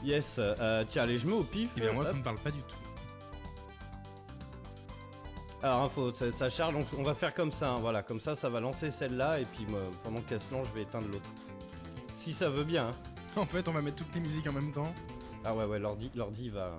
Yes, 0.05 0.37
euh, 0.39 0.85
tiens, 0.89 1.03
allez, 1.05 1.19
je 1.19 1.27
mets 1.27 1.33
au 1.35 1.45
pif. 1.45 1.71
Eh 1.77 1.81
bien, 1.83 1.93
moi, 1.93 2.05
ça 2.05 2.11
Hop. 2.11 2.17
me 2.17 2.23
parle 2.23 2.39
pas 2.39 2.51
du 2.51 2.59
tout. 2.59 2.75
Alors, 5.63 5.83
info, 5.83 6.13
ça, 6.13 6.33
ça 6.33 6.49
charge, 6.49 6.75
donc 6.75 6.87
on 6.99 7.05
va 7.05 7.15
faire 7.15 7.33
comme 7.35 7.53
ça, 7.53 7.71
hein, 7.71 7.79
voilà, 7.81 8.03
comme 8.03 8.19
ça, 8.19 8.35
ça 8.35 8.49
va 8.49 8.59
lancer 8.59 8.91
celle-là, 8.91 9.39
et 9.39 9.45
puis 9.45 9.65
moi, 9.69 9.79
pendant 10.03 10.21
qu'elle 10.23 10.41
se 10.41 10.53
lance, 10.53 10.67
je 10.71 10.75
vais 10.75 10.83
éteindre 10.83 11.07
l'autre. 11.07 11.31
Si 12.23 12.33
ça 12.33 12.49
veut 12.49 12.63
bien, 12.63 12.87
hein. 12.87 12.95
En 13.37 13.47
fait, 13.47 13.67
on 13.67 13.73
va 13.73 13.83
mettre 13.83 14.05
toutes 14.05 14.15
les 14.15 14.21
musiques 14.21 14.47
en 14.47 14.53
même 14.53 14.71
temps. 14.71 14.95
Ah 15.45 15.53
ouais, 15.57 15.65
ouais, 15.65 15.81
l'ordi, 15.81 16.09
l'ordi 16.15 16.51
va... 16.51 16.71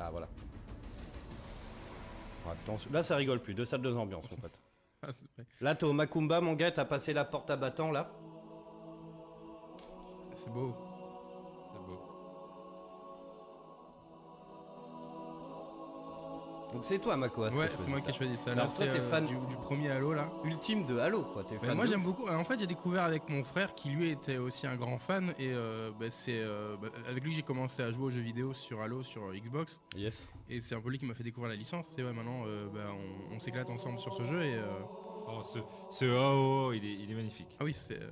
Ah, 0.00 0.08
voilà. 0.10 0.26
Attention, 2.50 2.90
là, 2.92 3.04
ça 3.04 3.14
rigole 3.14 3.38
plus, 3.38 3.54
deux 3.54 3.64
salles, 3.64 3.82
deux 3.82 3.96
ambiances, 3.96 4.28
mon 4.32 4.36
pote. 4.38 4.58
Ah, 5.02 5.10
vrai. 5.36 5.46
Là, 5.60 5.76
t'es 5.76 5.84
au 5.84 5.92
Macumba, 5.92 6.40
mon 6.40 6.54
gars, 6.54 6.72
t'as 6.72 6.84
passé 6.84 7.12
la 7.12 7.24
porte 7.24 7.50
à 7.50 7.56
battant, 7.56 7.92
là. 7.92 8.10
C'est 10.34 10.52
beau. 10.52 10.74
Donc 16.72 16.84
c'est 16.84 16.98
toi, 16.98 17.16
Mako, 17.16 17.42
Ouais, 17.48 17.70
c'est 17.74 17.88
moi 17.88 18.00
qui 18.00 18.10
ai 18.10 18.12
choisi 18.12 18.36
ça. 18.36 18.50
Alors, 18.52 18.66
toi, 18.66 18.74
c'est 18.76 18.90
t'es 18.90 18.98
euh, 19.00 19.08
fan 19.10 19.24
du, 19.24 19.34
du 19.34 19.56
premier 19.56 19.90
Halo 19.90 20.12
là. 20.12 20.28
Ultime 20.44 20.84
de 20.84 20.98
Halo, 20.98 21.22
quoi, 21.22 21.42
t'es 21.44 21.56
fan 21.58 21.74
moi 21.76 21.86
j'aime 21.86 22.02
beaucoup. 22.02 22.28
En 22.28 22.44
fait, 22.44 22.58
j'ai 22.58 22.66
découvert 22.66 23.04
avec 23.04 23.28
mon 23.28 23.44
frère 23.44 23.74
qui 23.74 23.88
lui 23.90 24.10
était 24.10 24.36
aussi 24.38 24.66
un 24.66 24.76
grand 24.76 24.98
fan 24.98 25.30
et 25.38 25.52
euh, 25.52 25.90
bah, 25.98 26.06
c'est 26.10 26.38
euh, 26.40 26.76
bah, 26.80 26.88
avec 27.08 27.22
lui 27.22 27.30
que 27.30 27.36
j'ai 27.36 27.42
commencé 27.42 27.82
à 27.82 27.92
jouer 27.92 28.04
aux 28.06 28.10
jeux 28.10 28.20
vidéo 28.20 28.52
sur 28.52 28.80
Halo 28.82 29.02
sur 29.02 29.22
euh, 29.26 29.34
Xbox 29.36 29.80
Yes. 29.96 30.28
et 30.50 30.60
c'est 30.60 30.74
un 30.74 30.80
peu 30.80 30.90
lui 30.90 30.98
qui 30.98 31.06
m'a 31.06 31.14
fait 31.14 31.22
découvrir 31.24 31.50
la 31.50 31.56
licence. 31.56 31.86
Et 31.98 32.02
ouais, 32.02 32.12
maintenant 32.12 32.42
euh, 32.46 32.66
bah, 32.74 32.80
on, 33.30 33.36
on 33.36 33.40
s'éclate 33.40 33.70
ensemble 33.70 33.98
sur 34.00 34.14
ce 34.14 34.24
jeu 34.24 34.42
et 34.44 34.54
euh, 34.56 34.68
Oh, 35.28 35.42
ce, 35.42 35.58
ce 35.90 36.04
oh, 36.04 36.66
oh, 36.68 36.72
il, 36.72 36.84
est, 36.84 36.92
il 37.02 37.10
est 37.10 37.14
magnifique. 37.14 37.56
ah 37.58 37.64
oui 37.64 37.72
c'est 37.72 38.00
euh, 38.00 38.10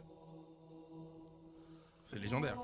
c'est 2.04 2.18
légendaire. 2.18 2.56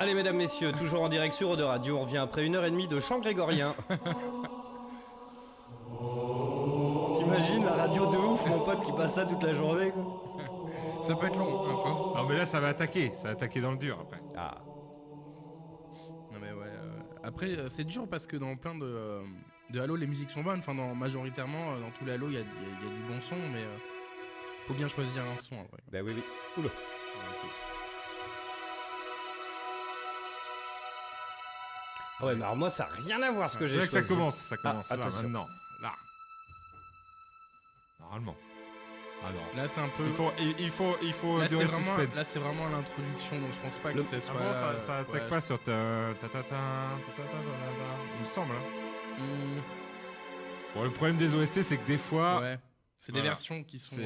Allez, 0.00 0.14
mesdames, 0.14 0.36
messieurs, 0.36 0.70
toujours 0.72 1.02
en 1.02 1.08
direct 1.08 1.34
sur 1.34 1.50
Eau 1.50 1.56
de 1.56 1.62
Radio, 1.64 1.96
on 1.98 2.02
revient 2.02 2.18
après 2.18 2.46
une 2.46 2.54
heure 2.54 2.64
et 2.64 2.70
demie 2.70 2.86
de 2.86 3.00
chant 3.00 3.18
grégorien. 3.18 3.74
T'imagines 7.28 7.64
la 7.64 7.72
radio 7.72 8.06
de 8.06 8.16
ouf, 8.16 8.46
mon 8.46 8.60
pote 8.64 8.84
qui 8.84 8.92
passe 8.92 9.14
ça 9.16 9.26
toute 9.26 9.42
la 9.42 9.52
journée 9.52 9.90
quoi. 9.90 11.02
Ça 11.02 11.14
peut 11.14 11.26
être 11.26 11.38
long. 11.38 11.66
hein, 11.68 11.74
enfin, 11.74 12.22
Non, 12.22 12.28
mais 12.28 12.36
là, 12.38 12.46
ça 12.46 12.58
va 12.58 12.68
attaquer. 12.68 13.12
Ça 13.14 13.24
va 13.24 13.30
attaquer 13.30 13.60
dans 13.60 13.70
le 13.72 13.76
dur 13.78 13.98
après. 14.00 14.20
Ah, 14.36 14.56
non 16.32 16.38
mais 16.40 16.52
ouais. 16.52 16.66
euh, 16.66 16.98
après 17.22 17.46
euh, 17.58 17.68
c'est 17.68 17.84
dur 17.84 18.06
parce 18.08 18.26
que 18.26 18.36
dans 18.36 18.56
plein 18.56 18.74
de 18.74 18.84
euh, 18.84 19.22
de 19.70 19.80
Halo 19.80 19.96
les 19.96 20.06
musiques 20.06 20.30
sont 20.30 20.42
bonnes. 20.42 20.60
Enfin 20.60 20.74
dans, 20.74 20.94
majoritairement 20.94 21.72
euh, 21.72 21.80
dans 21.80 21.90
tous 21.90 22.04
les 22.04 22.12
Halo 22.12 22.28
il 22.28 22.34
y 22.34 22.36
a, 22.38 22.40
il 22.40 22.46
y 22.46 22.48
a- 22.48 22.78
il 22.80 22.86
y 22.88 22.90
a 22.90 22.94
du 22.96 23.02
bon 23.12 23.20
son 23.20 23.36
mais 23.36 23.62
euh, 23.62 23.76
faut 24.66 24.74
bien 24.74 24.88
choisir 24.88 25.22
un 25.22 25.38
son. 25.40 25.56
vrai. 25.56 25.80
bah 25.92 25.98
oui, 26.04 26.12
oui. 26.16 26.22
Oula. 26.58 26.70
Ah 32.20 32.26
Ouais, 32.26 32.34
mais 32.34 32.42
alors 32.42 32.56
moi, 32.56 32.68
ça 32.68 32.84
n'a 32.88 32.90
rien 33.04 33.22
à 33.22 33.30
voir 33.30 33.48
ce 33.48 33.56
que 33.58 33.66
C'est 33.66 33.72
j'ai 33.74 33.78
là 33.78 33.86
que 33.86 33.92
ça 33.92 33.98
choisi. 34.00 34.08
commence. 34.14 34.36
Ça 34.36 34.56
commence 34.56 34.90
là, 34.90 34.96
attention. 34.96 35.22
maintenant. 35.22 35.46
Ah. 39.24 39.32
Là, 39.56 39.66
c'est 39.66 39.80
un 39.80 39.88
peu. 39.88 40.04
Il 40.06 40.12
faut, 40.12 40.30
il, 41.02 41.12
faut, 41.12 41.38
là, 41.38 41.48
c'est 41.48 42.38
vraiment, 42.38 42.68
Là, 42.68 42.76
l'introduction, 42.76 43.40
donc 43.40 43.52
je 43.52 43.60
pense 43.60 43.76
pas 43.78 43.92
que 43.92 44.00
ça, 44.00 44.78
ça 44.78 44.98
attaque 44.98 45.28
pas 45.28 45.40
sur 45.40 45.60
ta 45.62 46.14
ta 46.20 46.28
ta 46.28 46.42
ta 46.42 46.48
ta 47.16 47.22
ta 47.22 48.20
me 48.20 48.26
semble. 48.26 48.54
Bon, 50.74 50.84
le 50.84 50.90
problème 50.90 51.16
des 51.16 51.34
OST, 51.34 51.62
c'est 51.62 51.76
que 51.78 51.86
des 51.86 51.98
fois. 51.98 52.42
C'est 53.00 53.12
des 53.12 53.20
versions 53.20 53.62
qui 53.62 53.78
sont. 53.78 54.02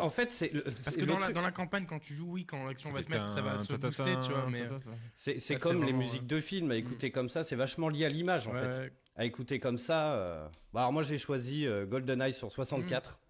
En 0.00 0.10
fait, 0.10 0.32
c'est. 0.32 0.50
Parce 0.84 0.96
que 0.96 1.04
dans 1.04 1.40
la, 1.40 1.52
campagne, 1.52 1.86
quand 1.86 1.98
tu 2.00 2.14
joues, 2.14 2.32
oui, 2.32 2.44
quand 2.44 2.64
l'action 2.66 2.92
va 2.92 3.02
se 3.02 3.08
mettre, 3.08 3.30
ça 3.30 3.42
va 3.42 3.58
se 3.58 3.72
booster, 3.72 4.16
tu 4.24 4.32
vois. 4.32 4.48
Mais 4.50 4.68
c'est 5.14 5.56
comme 5.60 5.84
les 5.84 5.92
musiques 5.92 6.26
de 6.26 6.40
films. 6.40 6.72
À 6.72 6.76
écouter 6.76 7.10
comme 7.10 7.28
ça, 7.28 7.44
c'est 7.44 7.56
vachement 7.56 7.88
lié 7.88 8.06
à 8.06 8.08
l'image, 8.08 8.48
en 8.48 8.52
fait. 8.52 8.92
À 9.16 9.24
écouter 9.24 9.60
comme 9.60 9.78
ça. 9.78 10.50
Bah, 10.72 10.80
alors 10.80 10.92
moi, 10.92 11.02
j'ai 11.04 11.18
choisi 11.18 11.66
GoldenEye 11.88 12.32
sur 12.32 12.50
64. 12.50 13.20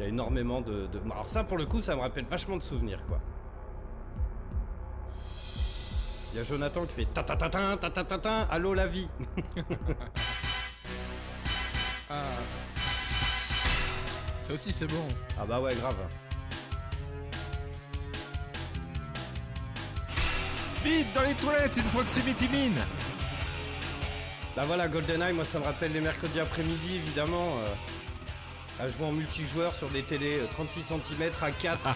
Y 0.00 0.04
a 0.04 0.08
énormément 0.08 0.60
de, 0.60 0.86
de- 0.86 1.00
Alors 1.10 1.26
ça, 1.28 1.44
pour 1.44 1.58
le 1.58 1.66
coup, 1.66 1.80
ça 1.80 1.94
me 1.96 2.00
rappelle 2.00 2.24
vachement 2.24 2.56
de 2.56 2.62
souvenirs, 2.62 3.00
quoi. 3.06 3.18
Il 6.32 6.38
y 6.38 6.40
a 6.40 6.44
Jonathan 6.44 6.86
qui 6.86 6.92
fait 6.94 7.04
ta 7.12 7.22
ta 7.24 7.36
ta 7.36 7.48
ta 7.50 7.76
ta 7.76 7.90
ta 7.90 8.04
ta 8.04 8.18
ta 8.18 8.42
allô 8.42 8.74
la 8.74 8.86
vie. 8.86 9.08
Ah. 12.12 12.24
Ça 14.42 14.52
aussi, 14.54 14.72
c'est 14.72 14.88
bon. 14.88 15.06
Ah 15.40 15.44
bah 15.46 15.60
ouais, 15.60 15.72
grave. 15.76 15.94
Vite, 20.84 21.06
dans 21.14 21.22
les 21.22 21.34
toilettes, 21.34 21.76
une 21.76 21.84
proximity 21.84 22.48
mine 22.48 22.80
Bah 24.56 24.62
voilà, 24.66 24.88
GoldenEye, 24.88 25.32
moi 25.34 25.44
ça 25.44 25.58
me 25.60 25.64
rappelle 25.64 25.92
les 25.92 26.00
mercredis 26.00 26.40
après-midi, 26.40 26.96
évidemment. 26.96 27.46
euh, 27.58 27.68
à 28.80 28.88
jouer 28.88 29.06
en 29.06 29.12
multijoueur 29.12 29.74
sur 29.74 29.88
des 29.88 30.02
télés 30.02 30.38
euh, 30.40 30.46
38 30.52 30.82
cm 30.84 31.30
à 31.42 31.50
4. 31.50 31.88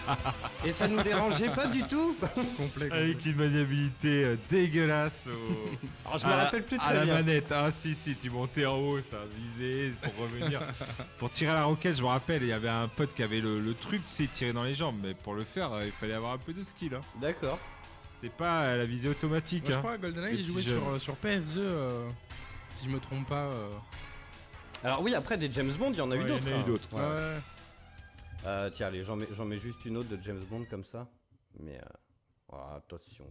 Et 0.65 0.71
ça 0.71 0.87
nous 0.87 1.01
dérangeait 1.01 1.49
pas 1.49 1.67
du 1.67 1.83
tout. 1.83 2.15
Complet. 2.57 2.91
Avec 2.91 3.25
une 3.25 3.35
maniabilité 3.35 4.23
euh, 4.23 4.35
dégueulasse 4.49 5.27
au... 5.27 5.77
Alors 6.05 6.17
je 6.19 6.25
me 6.27 6.31
à 6.31 6.37
la- 6.37 6.43
rappelle 6.45 6.63
plus 6.63 6.77
à 6.77 6.79
très 6.81 6.93
la 6.95 7.05
bien. 7.05 7.13
manette. 7.15 7.51
Ah 7.51 7.69
si, 7.77 7.95
si, 7.95 8.15
tu 8.15 8.29
montais 8.29 8.65
en 8.65 8.77
haut, 8.77 9.01
ça 9.01 9.17
visait 9.35 9.91
pour 10.01 10.13
revenir. 10.23 10.61
pour 11.17 11.29
tirer 11.31 11.51
à 11.51 11.55
la 11.55 11.63
roquette, 11.65 11.95
je 11.97 12.03
me 12.03 12.07
rappelle, 12.07 12.43
il 12.43 12.49
y 12.49 12.53
avait 12.53 12.69
un 12.69 12.87
pote 12.87 13.13
qui 13.15 13.23
avait 13.23 13.41
le, 13.41 13.59
le 13.59 13.73
truc, 13.73 14.01
tu 14.09 14.15
sais, 14.23 14.27
tirer 14.27 14.53
dans 14.53 14.63
les 14.63 14.75
jambes. 14.75 14.97
Mais 15.01 15.13
pour 15.15 15.33
le 15.33 15.43
faire, 15.43 15.73
euh, 15.73 15.85
il 15.85 15.91
fallait 15.91 16.13
avoir 16.13 16.33
un 16.33 16.37
peu 16.37 16.53
de 16.53 16.61
skill. 16.63 16.93
Hein. 16.95 17.01
D'accord. 17.21 17.57
C'était 18.21 18.33
pas 18.35 18.61
euh, 18.61 18.77
la 18.77 18.85
visée 18.85 19.09
automatique. 19.09 19.63
Moi, 19.63 19.71
je 19.71 19.75
hein. 19.77 19.79
crois 19.79 19.91
à 19.93 19.97
GoldenEye, 19.97 20.37
j'ai 20.37 20.43
joué 20.43 20.61
sur, 20.61 20.87
euh, 20.89 20.99
sur 20.99 21.15
PS2, 21.15 21.57
euh, 21.57 22.07
si 22.75 22.85
je 22.85 22.89
me 22.89 22.99
trompe 22.99 23.27
pas. 23.27 23.45
euh. 23.45 23.69
Alors 24.85 25.01
oui, 25.01 25.15
après 25.15 25.35
des 25.35 25.51
James 25.51 25.71
Bond, 25.79 25.93
il 25.93 25.97
y 25.97 26.01
en 26.01 26.11
a 26.11 26.15
eu 26.15 26.23
d'autres. 26.23 26.43
il 26.45 26.51
y 26.51 26.53
en 26.53 26.57
a 26.57 26.59
eu 26.59 26.61
hein. 26.61 26.63
d'autres. 26.67 26.95
Ouais. 26.95 27.41
Euh, 28.45 28.69
tiens, 28.69 28.85
allez, 28.85 29.03
j'en 29.03 29.15
mets, 29.15 29.27
j'en 29.35 29.43
mets 29.43 29.57
juste 29.57 29.83
une 29.85 29.97
autre 29.97 30.09
de 30.09 30.19
James 30.21 30.43
Bond 30.47 30.65
comme 30.69 30.83
ça. 30.83 31.07
Mais 31.59 31.73
euh, 31.73 31.81
voilà, 32.47 32.75
attention. 32.75 33.25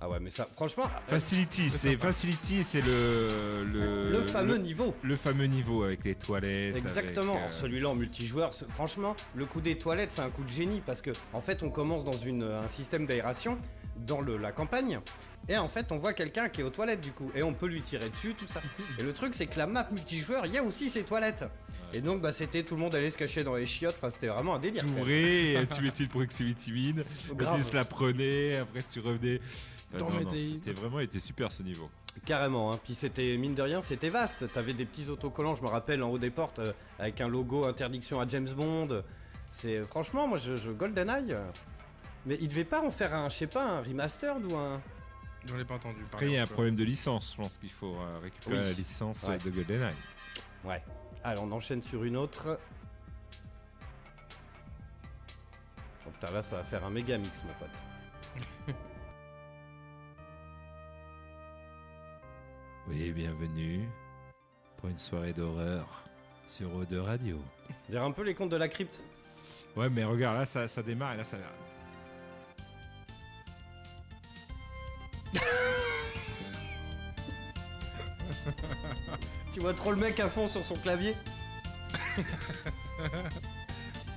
Ah 0.00 0.08
ouais, 0.08 0.18
mais 0.18 0.30
ça, 0.30 0.48
franchement, 0.56 0.90
Facility, 1.06 1.70
c'est 1.70 1.96
Facility, 1.96 2.64
c'est 2.64 2.80
le, 2.80 3.64
le 3.72 4.10
le 4.10 4.22
fameux 4.22 4.56
le, 4.56 4.62
niveau. 4.62 4.94
le 5.02 5.14
fameux 5.14 5.46
niveau 5.46 5.84
avec 5.84 6.04
les 6.04 6.16
toilettes. 6.16 6.74
Exactement. 6.74 7.36
avec, 7.36 7.50
euh, 7.50 7.52
Celui-là 7.52 7.90
en 7.90 7.94
multijoueur, 7.94 8.52
franchement, 8.54 9.14
le 9.36 9.46
coup 9.46 9.60
des 9.60 9.78
toilettes, 9.78 10.10
c'est 10.12 10.22
un 10.22 10.30
coup 10.30 10.42
de 10.42 10.50
génie 10.50 10.82
parce 10.84 11.00
que 11.00 11.10
en 11.32 11.40
fait, 11.40 11.62
on 11.62 11.70
commence 11.70 12.02
dans 12.04 12.12
une, 12.12 12.42
un 12.42 12.68
système 12.68 13.06
d'aération 13.06 13.58
dans 13.96 14.20
le, 14.20 14.36
la 14.36 14.50
campagne. 14.50 15.00
Et 15.48 15.56
en 15.56 15.68
fait, 15.68 15.92
on 15.92 15.96
voit 15.96 16.12
quelqu'un 16.12 16.48
qui 16.48 16.60
est 16.60 16.64
aux 16.64 16.70
toilettes 16.70 17.00
du 17.00 17.12
coup, 17.12 17.30
et 17.34 17.42
on 17.42 17.54
peut 17.54 17.66
lui 17.66 17.80
tirer 17.80 18.10
dessus, 18.10 18.34
tout 18.34 18.46
ça. 18.48 18.60
Et 18.98 19.02
le 19.02 19.12
truc, 19.12 19.34
c'est 19.34 19.46
que 19.46 19.58
la 19.58 19.66
map 19.66 19.86
multijoueur, 19.90 20.44
il 20.46 20.52
y 20.54 20.58
a 20.58 20.62
aussi 20.62 20.90
ces 20.90 21.04
toilettes. 21.04 21.44
Et 21.94 22.02
donc, 22.02 22.20
bah, 22.20 22.32
c'était 22.32 22.62
tout 22.64 22.74
le 22.74 22.82
monde 22.82 22.94
allait 22.94 23.08
se 23.08 23.16
cacher 23.16 23.44
dans 23.44 23.54
les 23.54 23.64
chiottes. 23.64 23.94
Enfin, 23.96 24.10
c'était 24.10 24.26
vraiment 24.26 24.56
un 24.56 24.58
délire. 24.58 24.82
Tu 24.82 24.88
quoi. 24.90 25.00
ouvrais, 25.00 25.52
et 25.54 25.66
tu 25.74 25.80
mettais 25.80 26.02
une 26.04 26.10
proximity 26.10 26.72
mine, 26.72 27.04
tu 27.26 27.62
se 27.62 27.74
la 27.74 27.86
prenais, 27.86 28.56
après 28.56 28.82
tu 28.90 29.00
revenais. 29.00 29.40
Enfin, 29.94 30.06
c'était 30.30 30.72
vraiment 30.72 31.00
était 31.00 31.20
super 31.20 31.50
ce 31.50 31.62
niveau. 31.62 31.88
Carrément, 32.26 32.72
hein. 32.72 32.80
puis 32.84 32.94
c'était, 32.94 33.36
mine 33.38 33.54
de 33.54 33.62
rien, 33.62 33.80
c'était 33.80 34.10
vaste. 34.10 34.52
T'avais 34.52 34.74
des 34.74 34.84
petits 34.84 35.08
autocollants, 35.08 35.54
je 35.54 35.62
me 35.62 35.68
rappelle, 35.68 36.02
en 36.02 36.10
haut 36.10 36.18
des 36.18 36.30
portes, 36.30 36.58
euh, 36.58 36.72
avec 36.98 37.20
un 37.22 37.28
logo 37.28 37.64
interdiction 37.64 38.20
à 38.20 38.28
James 38.28 38.48
Bond. 38.54 39.02
C'est 39.52 39.80
franchement, 39.86 40.26
moi, 40.28 40.36
je, 40.36 40.56
je 40.56 40.70
GoldenEye. 40.70 41.32
euh, 41.32 41.42
Mais 42.26 42.36
il 42.40 42.48
devait 42.48 42.64
pas 42.64 42.82
en 42.82 42.90
faire 42.90 43.14
un, 43.14 43.30
je 43.30 43.36
sais 43.36 43.46
pas, 43.46 43.64
un 43.64 43.80
remastered 43.82 44.44
ou 44.44 44.56
un. 44.56 44.80
J'en 45.48 45.58
ai 45.58 45.64
pas 45.64 45.74
entendu. 45.76 46.04
Après, 46.12 46.26
il 46.26 46.32
y 46.32 46.36
a 46.36 46.40
un 46.40 46.42
exemple. 46.42 46.52
problème 46.54 46.76
de 46.76 46.84
licence. 46.84 47.32
Je 47.32 47.42
pense 47.42 47.56
qu'il 47.58 47.70
faut 47.70 47.96
euh, 47.96 48.18
récupérer 48.22 48.58
Oui. 48.58 48.64
la 48.64 48.72
licence 48.72 49.22
Ouais. 49.24 49.34
euh, 49.34 49.38
de 49.38 49.50
GoldenEye. 49.50 49.94
Ouais. 50.64 50.82
Allez, 51.24 51.40
on 51.40 51.50
enchaîne 51.52 51.82
sur 51.82 52.04
une 52.04 52.16
autre. 52.16 52.58
Oh 56.06 56.10
putain, 56.10 56.30
là, 56.32 56.42
ça 56.42 56.56
va 56.56 56.64
faire 56.64 56.84
un 56.84 56.90
méga 56.90 57.16
mix, 57.18 57.42
mon 57.44 57.52
pote. 57.54 58.76
Oui, 62.88 63.12
bienvenue 63.12 63.86
pour 64.78 64.88
une 64.88 64.98
soirée 64.98 65.32
d'horreur 65.34 65.86
sur 66.46 66.74
Eau 66.74 66.84
de 66.86 66.96
Radio. 66.98 67.36
Dirait 67.88 68.02
un 68.04 68.12
peu 68.12 68.22
les 68.22 68.34
contes 68.34 68.48
de 68.50 68.56
la 68.56 68.68
crypte. 68.68 69.02
Ouais, 69.76 69.90
mais 69.90 70.04
regarde, 70.04 70.38
là, 70.38 70.46
ça, 70.46 70.66
ça 70.68 70.82
démarre 70.82 71.12
et 71.12 71.16
là, 71.18 71.24
ça. 71.24 71.36
Vois 79.68 79.76
trop 79.76 79.90
le 79.90 79.98
mec 79.98 80.18
à 80.18 80.28
fond 80.30 80.46
sur 80.46 80.64
son 80.64 80.76
clavier 80.76 81.14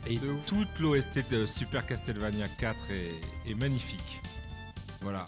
Et 0.07 0.17
toute 0.47 0.79
l'OST 0.79 1.29
de 1.29 1.45
Super 1.45 1.85
Castlevania 1.85 2.47
4 2.47 2.77
est, 2.91 3.49
est 3.51 3.53
magnifique. 3.53 4.21
Voilà. 5.01 5.25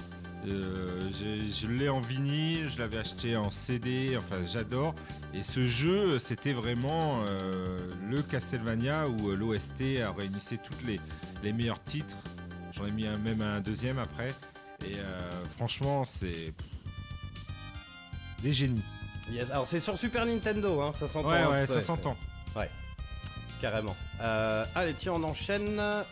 Euh, 0.48 1.10
je 1.12 1.68
l'ai 1.68 1.90
en 1.90 2.00
vinyle, 2.02 2.70
je 2.70 2.80
l'avais 2.80 2.98
acheté 3.00 3.36
en 3.38 3.50
CD, 3.52 4.16
enfin 4.18 4.38
j'adore. 4.46 4.96
Et 5.34 5.44
ce 5.44 5.66
jeu, 5.66 6.20
c'était 6.20 6.54
vraiment 6.54 7.24
euh, 7.28 7.78
le 8.10 8.22
Castlevania 8.22 9.08
où 9.10 9.30
euh, 9.30 9.36
l'OST 9.36 10.02
a 10.02 10.12
réunissé 10.12 10.58
tous 10.58 10.86
les, 10.86 11.00
les 11.44 11.52
meilleurs 11.54 11.84
titres. 11.84 12.16
J'en 12.72 12.86
ai 12.88 12.92
mis 12.92 13.08
un- 13.08 13.18
même 13.18 13.42
un 13.42 13.60
deuxième 13.60 14.00
après. 14.00 14.34
Et 14.86 14.96
euh, 14.98 15.44
franchement, 15.58 16.04
c'est 16.06 16.54
des 18.42 18.52
génies. 18.54 18.82
Yes. 19.30 19.50
Alors, 19.52 19.66
c'est 19.68 19.80
sur 19.80 19.98
Super 19.98 20.26
Nintendo, 20.26 20.82
hein, 20.82 20.92
ça 20.92 21.08
s'entend. 21.08 21.30
Ouais, 21.30 21.38
un 21.40 21.50
ouais, 21.52 21.68
ça 21.68 21.82
s'entend. 21.82 22.16
Carrément. 23.62 23.96
Euh, 24.22 24.66
allez, 24.76 24.94
tiens, 24.94 25.14
on 25.14 25.24
enchaîne. 25.24 25.80
Alors, 25.80 26.06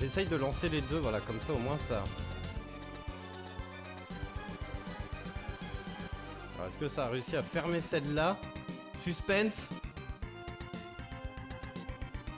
j'essaye 0.00 0.26
de 0.26 0.36
lancer 0.36 0.70
les 0.70 0.80
deux, 0.80 0.96
voilà, 0.98 1.20
comme 1.20 1.38
ça, 1.46 1.52
au 1.52 1.58
moins 1.58 1.76
ça. 1.76 2.04
Alors, 6.56 6.68
Est-ce 6.68 6.78
que 6.78 6.88
ça 6.88 7.04
a 7.04 7.08
réussi 7.08 7.36
à 7.36 7.42
fermer 7.42 7.80
celle-là? 7.80 8.38
Suspense? 9.02 9.68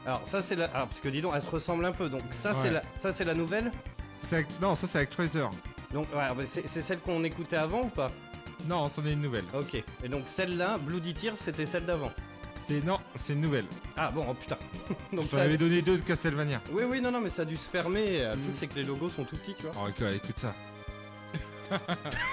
Alors, 0.05 0.23
ça, 0.27 0.43
c'est 0.43 0.57
la. 0.57 0.65
Alors, 0.67 0.89
parce 0.89 0.99
que 0.99 1.09
dis 1.09 1.21
donc, 1.21 1.33
elle 1.37 1.43
se 1.43 1.51
ressemble 1.51 1.85
un 1.85 1.93
peu. 1.93 2.09
Donc, 2.09 2.23
ça, 2.33 2.53
c'est 2.53 2.65
Ouais. 2.69 2.71
la... 2.75 2.83
ça, 2.97 3.13
c'est 3.13 3.25
la 3.25 3.35
nouvelle? 3.35 3.71
Avec- 4.33 4.47
Non, 4.61 4.75
ça 4.75 4.89
c'est 4.89 4.99
avec 4.99 5.11
Tracer. 5.11 5.47
Donc, 5.93 6.09
ouais, 6.15 6.45
c'est 6.47 6.67
c'est 6.69 6.83
celle 6.83 6.99
qu'on 7.01 7.23
écoutait 7.25 7.57
avant 7.57 7.83
ou 7.83 7.89
pas? 7.89 8.11
Non, 8.69 8.89
c'en 8.89 9.05
est 9.07 9.13
une 9.13 9.21
nouvelle. 9.21 9.45
Ok. 9.55 9.75
Et 10.03 10.09
donc, 10.09 10.25
celle-là, 10.27 10.79
Bloody 10.79 11.15
Tears, 11.15 11.37
c'était 11.37 11.67
celle 11.67 11.85
d'avant? 11.87 12.13
C'est 12.67 12.85
non, 12.85 12.99
c'est 13.15 13.35
une 13.35 13.41
nouvelle. 13.43 13.67
Ah 13.97 14.11
bon, 14.11 14.27
oh 14.29 14.35
putain. 14.35 14.57
donc, 15.13 15.31
ça. 15.31 15.43
avais 15.43 15.57
donné 15.57 15.83
deux 15.83 15.99
de 15.99 16.03
Castlevania. 16.03 16.61
Oui, 16.73 16.83
oui, 16.89 17.01
non, 17.01 17.13
non, 17.13 17.21
mais 17.21 17.29
ça 17.29 17.43
a 17.43 17.45
dû 17.45 17.57
se 17.57 17.69
fermer. 17.69 18.23
euh, 18.23 18.35
Le 18.35 18.41
Mm. 18.41 18.43
truc, 18.43 18.55
c'est 18.57 18.67
que 18.67 18.75
les 18.75 18.83
logos 18.83 19.11
sont 19.11 19.25
tout 19.25 19.37
petits, 19.37 19.55
tu 19.55 19.63
vois. 19.67 19.73
Oh, 19.85 19.89
écoute, 19.89 20.07
écoute 20.17 20.39
ça. 20.39 20.53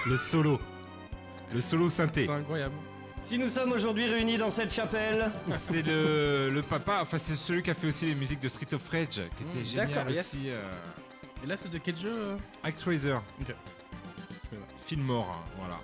le 0.06 0.16
solo. 0.16 0.60
Le 1.52 1.60
solo 1.60 1.88
synthé. 1.90 2.26
C'est 2.26 2.32
incroyable. 2.32 2.74
Si 3.22 3.38
nous 3.38 3.48
sommes 3.48 3.72
aujourd'hui 3.72 4.06
réunis 4.06 4.36
dans 4.36 4.50
cette 4.50 4.72
chapelle, 4.74 5.30
C'est 5.56 5.82
le, 5.82 6.50
le 6.50 6.62
papa, 6.62 6.98
enfin 7.02 7.16
c'est 7.18 7.36
celui 7.36 7.62
qui 7.62 7.70
a 7.70 7.74
fait 7.74 7.86
aussi 7.86 8.04
les 8.06 8.14
musiques 8.14 8.40
de 8.40 8.48
Street 8.48 8.72
of 8.74 8.86
Rage, 8.88 9.08
qui 9.08 9.44
était 9.44 9.60
Mm, 9.60 9.64
génial 9.64 10.08
aussi. 10.10 10.50
Euh, 10.50 10.60
Et 11.44 11.46
là, 11.46 11.58
c'est 11.58 11.68
de 11.68 11.76
quel 11.76 11.94
jeu 11.94 12.10
euh 12.10 12.36
Actraiser. 12.62 13.18
Ok. 13.38 13.54
Film 14.86 15.10
hein, 15.10 15.24
voilà. 15.58 15.78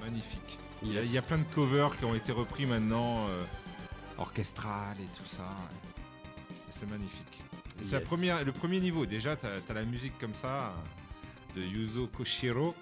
Magnifique. 0.00 0.56
Il 0.84 0.92
y, 0.92 0.98
a, 0.98 1.00
Yes. 1.00 1.06
il 1.10 1.14
y 1.14 1.18
a 1.18 1.22
plein 1.22 1.38
de 1.38 1.52
covers 1.52 1.96
qui 1.96 2.04
ont 2.04 2.14
été 2.14 2.30
repris 2.30 2.64
maintenant, 2.64 3.26
euh, 3.28 3.42
orchestral 4.18 4.96
et 5.00 5.16
tout 5.18 5.26
ça. 5.26 5.48
Et 6.68 6.70
c'est 6.70 6.86
magnifique. 6.88 7.42
Et 7.80 7.82
C'est 7.84 7.94
la 7.94 7.98
Yes. 7.98 8.08
première- 8.08 8.44
le 8.44 8.52
premier 8.52 8.78
niveau. 8.78 9.04
Déjà, 9.04 9.34
tu 9.36 9.46
as, 9.46 9.74
la 9.74 9.84
musique 9.84 10.16
comme 10.20 10.34
ça 10.36 10.72
de 11.56 11.62
Yuzo 11.62 12.06
Koshiro. 12.06 12.72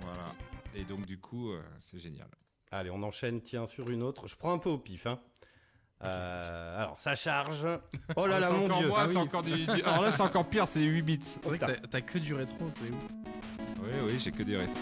Voilà. 0.00 0.34
Et 0.74 0.82
donc, 0.82 1.06
du 1.06 1.18
coup, 1.18 1.52
euh, 1.52 1.62
c'est 1.80 2.00
génial. 2.00 2.28
Allez, 2.72 2.90
on 2.90 3.02
enchaîne, 3.04 3.40
tiens, 3.42 3.66
sur 3.66 3.88
une 3.90 4.02
autre. 4.02 4.26
Je 4.26 4.34
prends 4.34 4.52
un 4.52 4.58
peu 4.58 4.70
au 4.70 4.78
pif, 4.78 5.06
hein. 5.06 5.20
Euh, 6.04 6.78
alors, 6.78 6.98
ça 6.98 7.14
charge. 7.16 7.66
Oh 8.16 8.26
là 8.26 8.36
Ah, 8.36 8.40
là, 8.40 8.46
c'est 8.48 8.52
mon 8.52 8.64
encore 8.66 8.78
dieu. 8.78 8.88
moi, 8.88 8.98
Ah 9.02 9.06
c'est 9.08 9.14
oui. 9.16 9.18
encore 9.22 9.42
du, 9.42 9.52
du- 9.66 9.82
Alors 9.82 10.02
là, 10.02 10.12
c'est 10.12 10.20
encore 10.22 10.44
pire, 10.44 10.66
c'est 10.68 10.80
8 10.80 11.02
bits. 11.02 11.18
C'est 11.24 11.44
vrai 11.44 11.58
que 11.58 11.64
t'as- 11.66 11.86
t'as 11.90 12.00
que 12.00 12.18
du 12.18 12.34
rétro, 12.34 12.56
c'est 12.70 12.90
ouf. 12.90 13.82
Oui, 13.82 13.90
oui, 14.06 14.14
j'ai 14.18 14.30
que 14.30 14.42
des 14.44 14.56
rétros. 14.56 14.74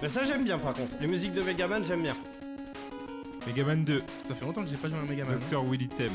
Mais 0.00 0.08
ça, 0.08 0.22
j'aime 0.24 0.44
bien, 0.44 0.58
par 0.58 0.74
contre. 0.74 0.94
Les 1.00 1.08
musiques 1.08 1.32
de 1.32 1.42
Megaman, 1.42 1.84
j'aime 1.84 2.02
bien. 2.02 2.16
Megaman 3.46 3.82
2, 3.84 4.02
Ça 4.26 4.34
fait 4.34 4.44
longtemps 4.44 4.62
que 4.62 4.68
j'ai 4.70 4.76
pas 4.76 4.88
joué 4.88 4.98
à 4.98 5.02
un 5.02 5.06
Megaman. 5.06 5.38
Dr. 5.50 5.64
Willy 5.64 5.88
Thème. 5.88 6.12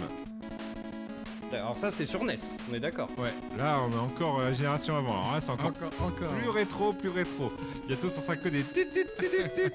Alors, 1.51 1.77
ça, 1.77 1.91
c'est 1.91 2.05
sur 2.07 2.23
NES. 2.23 2.35
On 2.71 2.73
est 2.73 2.79
d'accord. 2.79 3.09
Ouais, 3.17 3.31
là, 3.57 3.79
on 3.87 3.91
a 3.95 4.01
encore 4.01 4.39
euh, 4.39 4.45
la 4.45 4.53
génération 4.53 4.97
avant. 4.97 5.13
Alors 5.21 5.33
là, 5.33 5.41
c'est 5.41 5.51
encore 5.51 5.67
Encore, 5.67 5.91
encore. 6.01 6.29
plus 6.29 6.49
rétro, 6.49 6.93
plus 6.93 7.09
rétro. 7.09 7.51
Bientôt, 7.87 8.09
ça 8.09 8.21
sera 8.21 8.35
que 8.37 8.49
des 8.49 8.63
tit, 8.63 8.87
tit, 8.87 9.05
tit, 9.19 9.27
tit, 9.29 9.49
tit. 9.61 9.71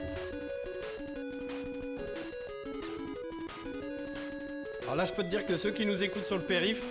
Alors 4.89 4.97
là, 4.97 5.05
je 5.05 5.13
peux 5.13 5.23
te 5.23 5.29
dire 5.29 5.45
que 5.45 5.57
ceux 5.59 5.71
qui 5.71 5.85
nous 5.85 6.03
écoutent 6.03 6.27
sur 6.27 6.37
le 6.39 6.43
périph', 6.43 6.87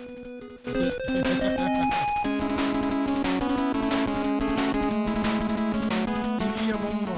Il 6.60 6.68
y 6.68 6.72
a 6.72 6.74
un 6.74 6.78
bon 6.78 6.94
moment. 6.94 7.12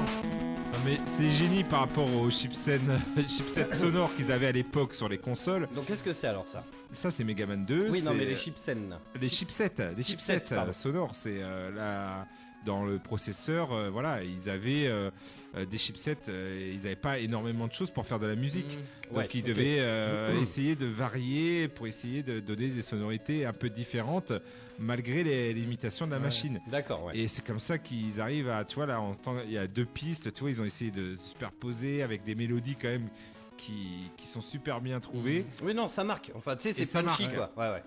Non, 0.73 0.79
mais 0.85 0.97
c'est 1.05 1.29
génie 1.29 1.63
par 1.63 1.81
rapport 1.81 2.13
aux 2.13 2.29
chipsets, 2.29 2.79
chipsets 3.27 3.73
sonores 3.73 4.13
qu'ils 4.15 4.31
avaient 4.31 4.47
à 4.47 4.51
l'époque 4.51 4.93
sur 4.93 5.09
les 5.09 5.17
consoles. 5.17 5.67
donc 5.75 5.85
qu'est-ce 5.85 6.03
que 6.03 6.13
c'est 6.13 6.27
alors 6.27 6.47
ça? 6.47 6.63
Ça, 6.91 7.09
c'est 7.09 7.23
Megaman 7.23 7.65
2. 7.65 7.87
Oui, 7.89 8.01
non, 8.01 8.13
mais 8.13 8.25
les 8.25 8.35
chipsen. 8.35 8.97
Les 9.19 9.29
chipsets, 9.29 9.71
les 9.95 10.03
Chipsets, 10.03 10.33
chipsets, 10.39 10.55
pardon. 10.55 10.69
euh, 10.71 10.73
sonores, 10.73 11.15
c'est 11.15 11.37
euh, 11.41 11.71
la- 11.73 12.27
dans 12.65 12.83
le 12.85 12.99
processeur, 12.99 13.71
euh, 13.71 13.89
voilà, 13.89 14.23
ils 14.23 14.49
avaient 14.49 14.85
euh, 14.87 15.09
euh, 15.55 15.65
des 15.65 15.77
chipsets, 15.77 16.17
euh, 16.29 16.59
et 16.59 16.71
ils 16.73 16.83
n'avaient 16.83 16.95
pas 16.95 17.17
énormément 17.19 17.67
de 17.67 17.73
choses 17.73 17.89
pour 17.91 18.05
faire 18.05 18.19
de 18.19 18.27
la 18.27 18.35
musique. 18.35 18.77
Mm. 18.77 19.07
Donc 19.09 19.17
Ouais, 19.17 19.29
ils 19.33 19.43
devaient 19.43 19.77
euh, 19.79 20.39
essayer 20.41 20.75
de 20.75 20.85
varier 20.85 21.67
pour 21.67 21.87
essayer 21.87 22.23
de 22.23 22.39
donner 22.39 22.67
des 22.69 22.81
sonorités 22.81 23.45
un 23.45 23.53
peu 23.53 23.69
différentes 23.69 24.31
malgré 24.79 25.23
les 25.23 25.53
limitations 25.53 26.05
de 26.05 26.11
la 26.11 26.17
Ouais. 26.17 26.23
machine. 26.23 26.59
D'accord, 26.67 27.05
ouais. 27.05 27.17
Et 27.17 27.27
c'est 27.27 27.45
comme 27.45 27.59
ça 27.59 27.77
qu'ils 27.77 28.21
arrivent 28.21 28.49
à, 28.49 28.63
tu 28.63 28.75
vois, 28.75 28.85
là, 28.85 28.99
il 29.45 29.51
y 29.51 29.57
a 29.57 29.67
deux 29.67 29.85
pistes, 29.85 30.33
tu 30.33 30.41
vois, 30.41 30.49
ils 30.49 30.61
ont 30.61 30.65
essayé 30.65 30.91
de 30.91 31.15
superposer 31.15 32.03
avec 32.03 32.23
des 32.23 32.35
mélodies 32.35 32.75
quand 32.75 32.87
même 32.89 33.09
qui, 33.57 34.09
qui 34.17 34.27
sont 34.27 34.41
super 34.41 34.81
bien 34.81 34.99
trouvées. 34.99 35.45
Oui, 35.63 35.73
non, 35.73 35.87
ça 35.87 36.03
marque. 36.03 36.31
Enfin, 36.35 36.55
tu 36.55 36.63
sais, 36.63 36.73
c'est 36.73 36.91
punchy, 37.01 37.23
marque, 37.23 37.35
quoi. 37.35 37.51
Ouais, 37.57 37.73
ouais. 37.73 37.83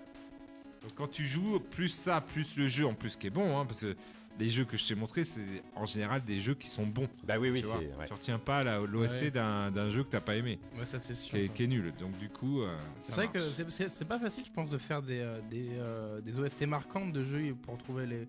Donc 0.83 0.91
quand 0.95 1.07
tu 1.09 1.23
joues, 1.23 1.59
plus 1.59 1.89
ça, 1.89 2.21
plus 2.21 2.55
le 2.55 2.67
jeu 2.67 2.85
en 2.85 2.93
plus 2.93 3.15
qui 3.17 3.27
est 3.27 3.31
bon, 3.31 3.57
hein, 3.59 3.65
parce 3.65 3.81
que 3.81 3.95
les 4.39 4.49
jeux 4.49 4.65
que 4.65 4.75
je 4.77 4.85
t'ai 4.87 4.95
montrés, 4.95 5.23
c'est 5.23 5.63
en 5.75 5.85
général 5.85 6.23
des 6.23 6.39
jeux 6.39 6.55
qui 6.55 6.67
sont 6.67 6.85
bons. 6.85 7.07
Bah 7.23 7.35
oui, 7.39 7.49
oui, 7.49 7.61
tu 7.61 7.67
ouais. 7.67 8.05
Tu 8.07 8.13
retiens 8.13 8.37
pas 8.39 8.63
l'OST 8.85 9.21
Ouais. 9.21 9.31
d'un 9.31 9.89
jeu 9.89 10.03
que 10.03 10.09
t'as 10.09 10.19
pas 10.21 10.35
aimé, 10.35 10.59
Ouais, 10.77 10.85
ça 10.85 10.99
c'est 10.99 11.15
sûr. 11.15 11.31
qui 11.37 11.45
est, 11.45 11.49
qui 11.53 11.63
est 11.63 11.67
nul. 11.67 11.93
Donc 11.99 12.17
du 12.17 12.29
coup, 12.29 12.61
euh, 12.61 12.75
C'est 13.01 13.13
vrai 13.15 13.27
que 13.27 13.37
marche. 13.37 13.69
c'est- 13.69 14.05
pas 14.05 14.19
facile, 14.19 14.45
je 14.45 14.51
pense, 14.51 14.69
de 14.69 14.77
faire 14.77 15.01
des, 15.01 15.19
euh, 15.21 15.39
des, 15.49 15.69
euh, 15.79 16.21
des 16.21 16.37
OST 16.39 16.65
marquantes 16.65 17.11
de 17.13 17.23
jeux 17.23 17.55
pour 17.63 17.77
trouver 17.77 18.05
les. 18.05 18.27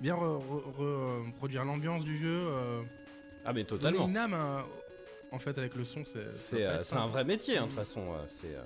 bien 0.00 0.14
re- 0.14 0.38
re- 0.40 0.62
re- 0.78 1.26
reproduire 1.26 1.64
l'ambiance 1.64 2.04
du 2.04 2.16
jeu. 2.16 2.28
euh, 2.28 2.82
Ah, 3.44 3.52
mais 3.52 3.64
totalement. 3.64 4.06
une 4.06 4.16
âme, 4.16 4.36
en 5.32 5.38
fait, 5.40 5.58
avec 5.58 5.74
le 5.74 5.84
son, 5.84 6.04
c'est. 6.04 6.32
C'est 6.34 6.64
euh, 6.64 6.82
un 6.92 7.06
vrai 7.08 7.24
métier, 7.24 7.56
hein, 7.58 7.62
de 7.62 7.66
toute 7.66 7.74
façon. 7.78 8.12
euh, 8.12 8.24
c'est. 8.28 8.54
euh. 8.54 8.62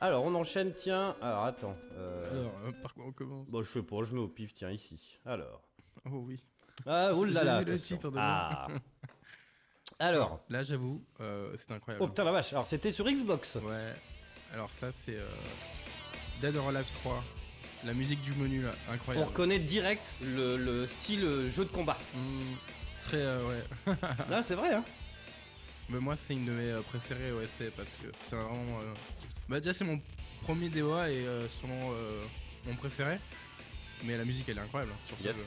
Alors, 0.00 0.24
on 0.24 0.34
enchaîne, 0.34 0.72
tiens. 0.74 1.14
Alors, 1.22 1.44
attends. 1.44 1.76
euh, 1.92 2.30
Alors, 2.30 2.74
par 2.82 2.94
quoi 2.94 3.04
on 3.06 3.12
commence? 3.12 3.48
Bon, 3.50 3.62
je 3.62 3.70
sais 3.70 3.82
pas, 3.82 4.02
je 4.02 4.14
mets 4.14 4.20
au 4.20 4.28
pif, 4.28 4.54
tiens, 4.54 4.70
ici. 4.70 5.18
Alors. 5.26 5.62
Oh 6.06 6.24
oui. 6.26 6.42
Ah, 6.86 7.12
oulala. 7.14 7.62
le 7.62 7.78
titre 7.78 8.10
de 8.10 8.16
Ah. 8.18 8.66
Alors. 9.98 10.40
Là, 10.48 10.62
j'avoue, 10.62 11.04
euh, 11.20 11.54
c'est 11.56 11.70
incroyable. 11.72 12.04
Oh 12.04 12.08
putain, 12.08 12.24
la 12.24 12.32
vache. 12.32 12.52
Alors, 12.52 12.66
c'était 12.66 12.90
sur 12.92 13.04
Xbox. 13.06 13.58
Ouais. 13.62 13.92
Alors, 14.52 14.70
ça, 14.72 14.90
c'est. 14.92 15.16
euh, 15.16 15.26
Dead 16.40 16.56
or 16.56 16.68
Alive 16.70 16.90
3. 17.02 17.22
La 17.84 17.92
musique 17.94 18.20
du 18.22 18.32
menu, 18.32 18.62
là, 18.62 18.72
On 18.88 18.92
incroyable. 18.92 19.26
reconnaît 19.28 19.58
direct 19.58 20.14
le, 20.22 20.56
le 20.56 20.86
style 20.86 21.24
euh, 21.24 21.48
jeu 21.48 21.64
de 21.64 21.70
combat. 21.70 21.98
Hmm, 22.14 22.54
très. 23.02 23.18
euh, 23.18 23.46
ouais. 23.48 23.94
Là, 24.30 24.42
c'est 24.42 24.54
vrai, 24.54 24.74
hein. 24.74 24.84
Mais 25.90 25.98
moi, 25.98 26.14
c'est 26.16 26.34
une 26.34 26.46
de 26.46 26.52
mes 26.52 26.70
euh, 26.70 26.82
préférées 26.82 27.32
OST 27.32 27.70
parce 27.76 27.90
que 27.90 28.06
c'est 28.20 28.36
vraiment. 28.36 28.80
Bah, 29.48 29.60
déjà, 29.60 29.72
c'est 29.72 29.84
mon 29.84 30.00
premier 30.42 30.68
DOA 30.70 31.10
et 31.10 31.24
sûrement 31.48 31.90
euh, 31.92 32.22
mon 32.66 32.74
préféré. 32.76 33.18
Mais 34.04 34.16
la 34.16 34.24
musique 34.24 34.48
elle 34.48 34.56
est 34.58 34.62
incroyable. 34.62 34.92
hein, 34.94 35.00
sur 35.06 35.18
ce 35.18 35.22
Yes. 35.24 35.36
jeu. 35.36 35.46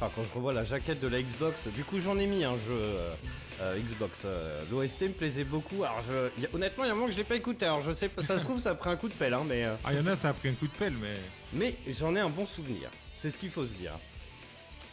Enfin, 0.00 0.12
quand 0.14 0.22
je 0.22 0.32
revois 0.32 0.52
la 0.52 0.64
jaquette 0.64 1.00
de 1.00 1.08
la 1.08 1.20
Xbox, 1.20 1.66
du 1.68 1.82
coup 1.82 1.98
j'en 2.00 2.16
ai 2.20 2.26
mis 2.28 2.44
un 2.44 2.56
jeu 2.56 2.70
euh, 2.70 3.14
euh, 3.62 3.78
Xbox. 3.80 4.22
euh, 4.26 4.62
L'OST 4.70 5.02
me 5.02 5.08
plaisait 5.08 5.42
beaucoup. 5.42 5.82
Alors 5.82 6.00
je, 6.02 6.40
y 6.40 6.46
a- 6.46 6.48
honnêtement, 6.54 6.84
il 6.84 6.86
y 6.86 6.90
a 6.90 6.92
un 6.92 6.94
moment 6.96 7.06
que 7.08 7.12
je 7.12 7.18
l'ai 7.18 7.24
pas 7.24 7.34
écouté. 7.34 7.66
Alors 7.66 7.82
je 7.82 7.90
sais 7.90 8.08
pas, 8.08 8.22
ça 8.22 8.38
se 8.38 8.44
trouve 8.44 8.60
ça 8.60 8.70
a 8.70 8.74
pris 8.76 8.90
un 8.90 8.96
coup 8.96 9.08
de 9.08 9.14
pelle, 9.14 9.34
hein, 9.34 9.42
mais 9.44 9.64
euh, 9.64 9.74
Ah, 9.84 9.92
il 9.92 9.98
y 9.98 10.00
en 10.00 10.06
a, 10.06 10.14
ça 10.14 10.28
a 10.28 10.32
pris 10.34 10.50
un 10.50 10.54
coup 10.54 10.68
de 10.68 10.72
pelle, 10.72 10.92
mais. 10.94 11.16
mais 11.52 11.74
j'en 11.88 12.14
ai 12.14 12.20
un 12.20 12.28
bon 12.28 12.46
souvenir. 12.46 12.90
C'est 13.16 13.30
ce 13.30 13.38
qu'il 13.38 13.50
faut 13.50 13.64
se 13.64 13.70
dire. 13.70 13.92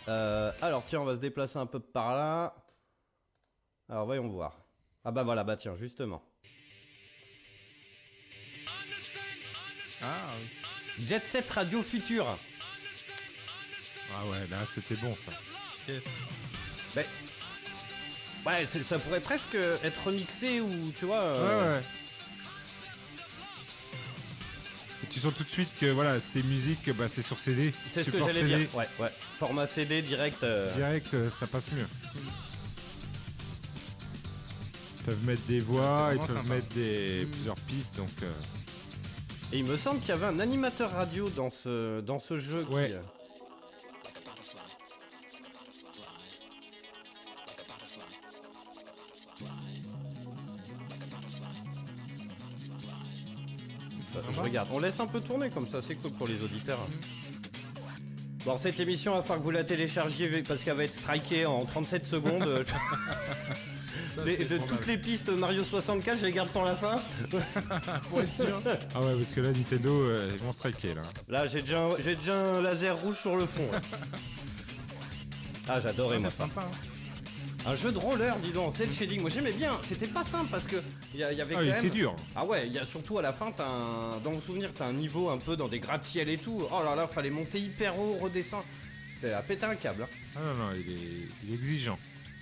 Alors 0.07 0.83
tiens, 0.87 1.01
on 1.01 1.05
va 1.05 1.13
se 1.15 1.19
déplacer 1.19 1.57
un 1.59 1.65
peu 1.67 1.79
par 1.79 2.15
là. 2.15 2.55
Alors 3.87 4.05
voyons 4.05 4.27
voir. 4.27 4.57
Ah 5.03 5.11
bah 5.11 5.21
voilà, 5.23 5.43
bah 5.43 5.55
tiens, 5.55 5.75
justement. 5.79 6.23
Ah 10.01 10.07
oui. 10.39 11.05
Jet 11.05 11.25
Set 11.27 11.49
Radio 11.51 11.83
Future. 11.83 12.37
Ah 14.17 14.25
ouais, 14.27 14.47
là, 14.49 14.57
c'était 14.73 14.95
bon 14.95 15.13
ça. 15.17 15.31
Yes. 15.89 16.03
Ben, 16.95 17.03
ouais, 18.45 18.65
ça 18.65 18.97
pourrait 18.99 19.19
presque 19.19 19.55
être 19.83 20.03
remixé 20.05 20.61
ou 20.61 20.91
tu 20.97 21.05
vois. 21.05 21.19
Ouais, 21.19 21.25
euh, 21.41 21.77
ouais. 21.79 21.83
Et 25.03 25.07
tu 25.07 25.19
sens 25.19 25.33
tout 25.35 25.43
de 25.43 25.49
suite 25.49 25.69
que 25.79 25.87
voilà, 25.87 26.19
c'était 26.21 26.43
musique, 26.47 26.89
bah, 26.95 27.07
c'est 27.09 27.21
sur 27.21 27.39
CD. 27.39 27.73
C'est 27.91 28.03
ce 28.03 28.11
que 28.11 28.19
j'allais 28.19 28.43
dire. 28.43 28.73
Ouais, 28.75 28.87
ouais. 28.99 29.11
Format 29.37 29.67
CD 29.67 30.01
direct. 30.01 30.41
euh, 30.43 30.73
Direct, 30.75 31.13
euh, 31.13 31.29
ça 31.29 31.45
passe 31.47 31.71
mieux. 31.73 31.87
Ils 34.99 35.03
peuvent 35.03 35.25
mettre 35.25 35.43
des 35.43 35.59
voix, 35.59 36.07
c'est 36.11 36.15
ils 36.15 36.19
peuvent 36.25 36.35
sympa. 36.37 36.49
mettre 36.55 36.67
des, 36.69 37.25
Mm. 37.25 37.31
plusieurs 37.31 37.55
pistes, 37.57 37.95
donc. 37.97 38.09
euh, 38.23 38.31
Et 39.51 39.59
il 39.59 39.65
me 39.65 39.75
semble 39.75 39.99
qu'il 39.99 40.09
y 40.09 40.13
avait 40.13 40.25
un 40.25 40.39
animateur 40.39 40.91
radio 40.91 41.29
dans 41.29 41.49
ce, 41.51 42.01
dans 42.01 42.17
ce 42.19 42.39
jeu. 42.39 42.63
qui, 42.63 42.73
Ouais. 42.73 42.91
euh, 42.93 43.01
je 54.31 54.39
regarde. 54.41 54.67
On 54.71 54.79
laisse 54.79 54.99
un 54.99 55.07
peu 55.07 55.21
tourner 55.21 55.49
comme 55.49 55.67
ça, 55.67 55.81
c'est 55.81 55.95
cool 55.95 56.11
pour 56.11 56.27
les 56.27 56.41
auditeurs. 56.43 56.79
Bon, 58.45 58.57
cette 58.57 58.79
émission, 58.79 59.13
il 59.13 59.15
va 59.15 59.21
falloir 59.21 59.39
que 59.39 59.43
vous 59.43 59.51
la 59.51 59.63
téléchargiez 59.63 60.43
parce 60.43 60.63
qu'elle 60.63 60.75
va 60.77 60.83
être 60.83 60.93
strikée 60.93 61.45
en 61.47 61.65
37 61.65 62.05
secondes. 62.05 62.63
Ça, 64.15 64.23
Les- 64.25 64.37
c'est 64.37 64.43
de 64.45 64.57
probable. 64.57 64.77
toutes 64.77 64.87
les 64.87 64.97
pistes 64.99 65.29
Mario 65.29 65.63
64, 65.63 66.19
je 66.19 66.25
les 66.27 66.31
garde 66.31 66.49
pour 66.49 66.63
la 66.63 66.75
fin. 66.75 67.01
Pour 68.09 68.21
être 68.21 68.29
sûr. 68.31 68.61
Ah 68.93 69.01
ouais, 69.01 69.15
parce 69.15 69.33
que 69.33 69.41
là, 69.41 69.49
Nintendo, 69.51 69.99
euh, 70.01 70.29
ils 70.31 70.43
vont 70.43 70.51
striker 70.51 70.93
là. 70.93 71.01
Là, 71.27 71.47
j'ai 71.47 71.61
déjà, 71.61 71.81
un- 71.81 71.95
j'ai 71.99 72.15
déjà 72.15 72.35
un 72.35 72.61
laser 72.61 72.95
rouge 72.97 73.17
sur 73.19 73.35
le 73.35 73.45
front. 73.47 73.67
là. 73.71 73.81
Ah, 75.67 75.81
j'adorais 75.81 76.17
Ah, 76.17 76.19
moi 76.21 76.29
c'est 76.29 76.37
ça. 76.37 76.43
sympa. 76.43 76.61
hein. 76.61 76.77
Un 77.67 77.75
jeu 77.75 77.91
de 77.91 77.97
roller, 77.97 78.37
dis 78.39 78.51
donc, 78.51 78.73
cel 78.75 78.91
shading. 78.91 79.21
Moi 79.21 79.29
j'aimais 79.31 79.51
bien. 79.51 79.75
C'était 79.81 80.07
pas 80.07 80.23
simple 80.23 80.49
parce 80.51 80.67
que 80.67 80.75
il 81.13 81.19
y, 81.19 81.23
avait 81.23 81.41
Ah, 81.55 81.59
quand 81.59 81.61
même. 81.65 81.77
était 81.85 81.89
dur. 81.89 82.15
Ah 82.35 82.45
ouais, 82.45 82.67
il 82.67 82.73
y 82.73 82.77
a 82.77 82.85
surtout 82.85 83.17
à 83.17 83.23
la 83.23 83.33
fin, 83.33 83.51
t'as 83.51 83.67
un... 83.67 84.19
dans 84.19 84.31
le 84.31 84.39
souvenir, 84.39 84.71
t'as 84.73 84.85
un 84.85 84.93
niveau 84.93 85.29
un 85.29 85.39
peu 85.39 85.55
dans 85.57 85.67
des 85.67 85.79
gratte-ciel 85.79 86.29
et 86.29 86.37
tout. 86.37 86.63
Oh 86.71 86.83
là 86.83 86.95
là, 86.95 87.07
fallait 87.07 87.31
monter 87.31 87.59
hyper 87.59 87.97
haut, 87.99 88.17
redescendre. 88.21 88.65
C'était 89.09 89.31
à 89.31 89.41
péter 89.41 89.65
un 89.65 89.75
câble, 89.75 90.03
hein. 90.03 90.07
Ah 90.35 90.39
non, 90.41 90.53
non, 90.65 90.71
il 90.75 90.91
est, 90.91 91.27
il 91.43 91.51
est 91.51 91.55
exigeant. 91.55 91.97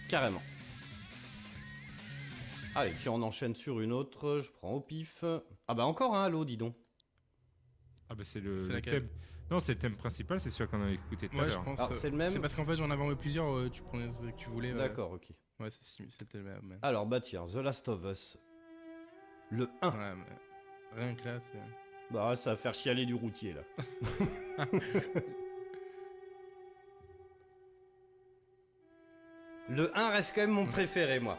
carrément. 0.10 0.42
Allez, 2.76 2.92
puis 2.92 3.08
on 3.08 3.22
enchaîne 3.22 3.56
sur 3.56 3.80
une 3.80 3.94
autre. 3.94 4.42
Je 4.44 4.50
prends 4.52 4.72
au 4.74 4.82
pif. 4.82 5.24
Ah 5.68 5.74
bah 5.74 5.86
encore 5.86 6.16
un 6.16 6.26
halo, 6.26 6.44
dis 6.44 6.58
donc. 6.58 6.76
Ah 8.10 8.16
bah 8.16 8.24
c'est 8.26 8.42
le, 8.42 8.60
C'est 8.60 8.74
le 8.74 8.82
thème. 8.82 9.08
Non, 9.52 9.60
c'est 9.60 9.74
le 9.74 9.80
thème 9.80 9.96
principal, 9.96 10.40
c'est 10.40 10.50
celui 10.50 10.70
qu'on 10.70 10.82
a 10.84 10.90
écouté 10.92 11.30
tout 11.30 11.38
à 11.38 11.44
Ouais, 11.44 11.50
je 11.50 11.56
l'heure. 11.58 11.68
euh, 11.92 11.96
c'est 11.96 12.10
le 12.10 12.16
même 12.18 12.32
C'est 12.32 12.40
parce 12.40 12.56
qu'en 12.56 12.66
fait 12.66 12.76
j'en 12.76 12.90
avais 12.90 13.02
envoyé 13.02 13.18
plusieurs, 13.20 13.54
euh, 13.56 13.70
tu 13.70 13.84
prenais 13.84 14.10
ce 14.12 14.22
que 14.22 14.32
tu 14.38 14.50
voulais. 14.50 14.74
D'accord, 14.74 15.12
ok. 15.12 15.28
Ouais, 15.60 15.70
c'était 15.70 16.38
le 16.40 16.44
même. 16.44 16.80
Alors 16.82 17.06
bah 17.06 17.20
tiens, 17.20 17.46
The 17.46 17.58
Last 17.58 17.88
of 17.90 18.04
Us. 18.06 18.38
Le 19.52 19.70
1. 19.82 19.90
Ouais, 19.90 20.16
mais 20.16 21.02
rien 21.04 21.14
que 21.16 21.26
là, 21.26 21.40
c'est. 21.52 21.60
Bah 22.12 22.36
ça 22.36 22.52
va 22.52 22.56
faire 22.58 22.74
chialer 22.74 23.06
du 23.06 23.14
routier 23.14 23.54
là. 23.54 23.62
le 29.70 29.98
1 29.98 30.10
reste 30.10 30.34
quand 30.36 30.42
même 30.42 30.52
mon 30.52 30.66
préféré 30.66 31.20
moi. 31.20 31.38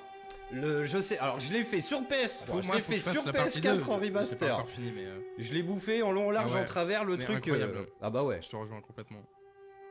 Le, 0.52 0.84
je 0.84 0.98
sais, 0.98 1.18
alors 1.18 1.40
je 1.40 1.52
l'ai 1.52 1.64
fait 1.64 1.80
sur 1.80 2.02
PS3, 2.02 2.46
Faut- 2.46 2.62
je 2.62 2.72
l'ai 2.72 2.80
fait 2.80 2.98
sur 2.98 3.24
la 3.26 3.32
partie 3.32 3.60
PS4 3.60 3.76
deux. 3.78 3.82
en 3.82 3.86
pas 3.86 3.96
remaster. 3.96 4.54
encore 4.54 4.68
fini, 4.68 4.92
mais 4.94 5.04
euh, 5.06 5.18
Je 5.38 5.52
l'ai 5.52 5.62
bouffé 5.62 6.02
en 6.02 6.12
long, 6.12 6.28
en 6.28 6.30
large, 6.30 6.50
Ah 6.52 6.56
ouais. 6.56 6.62
en 6.62 6.66
travers, 6.66 7.04
le 7.04 7.16
Mais 7.16 7.24
truc. 7.24 7.36
incroyable. 7.38 7.76
euh, 7.78 7.86
Ah 8.02 8.10
bah 8.10 8.22
ouais. 8.22 8.40
je 8.42 8.48
te 8.50 8.56
rejoins 8.56 8.80
complètement. 8.80 9.22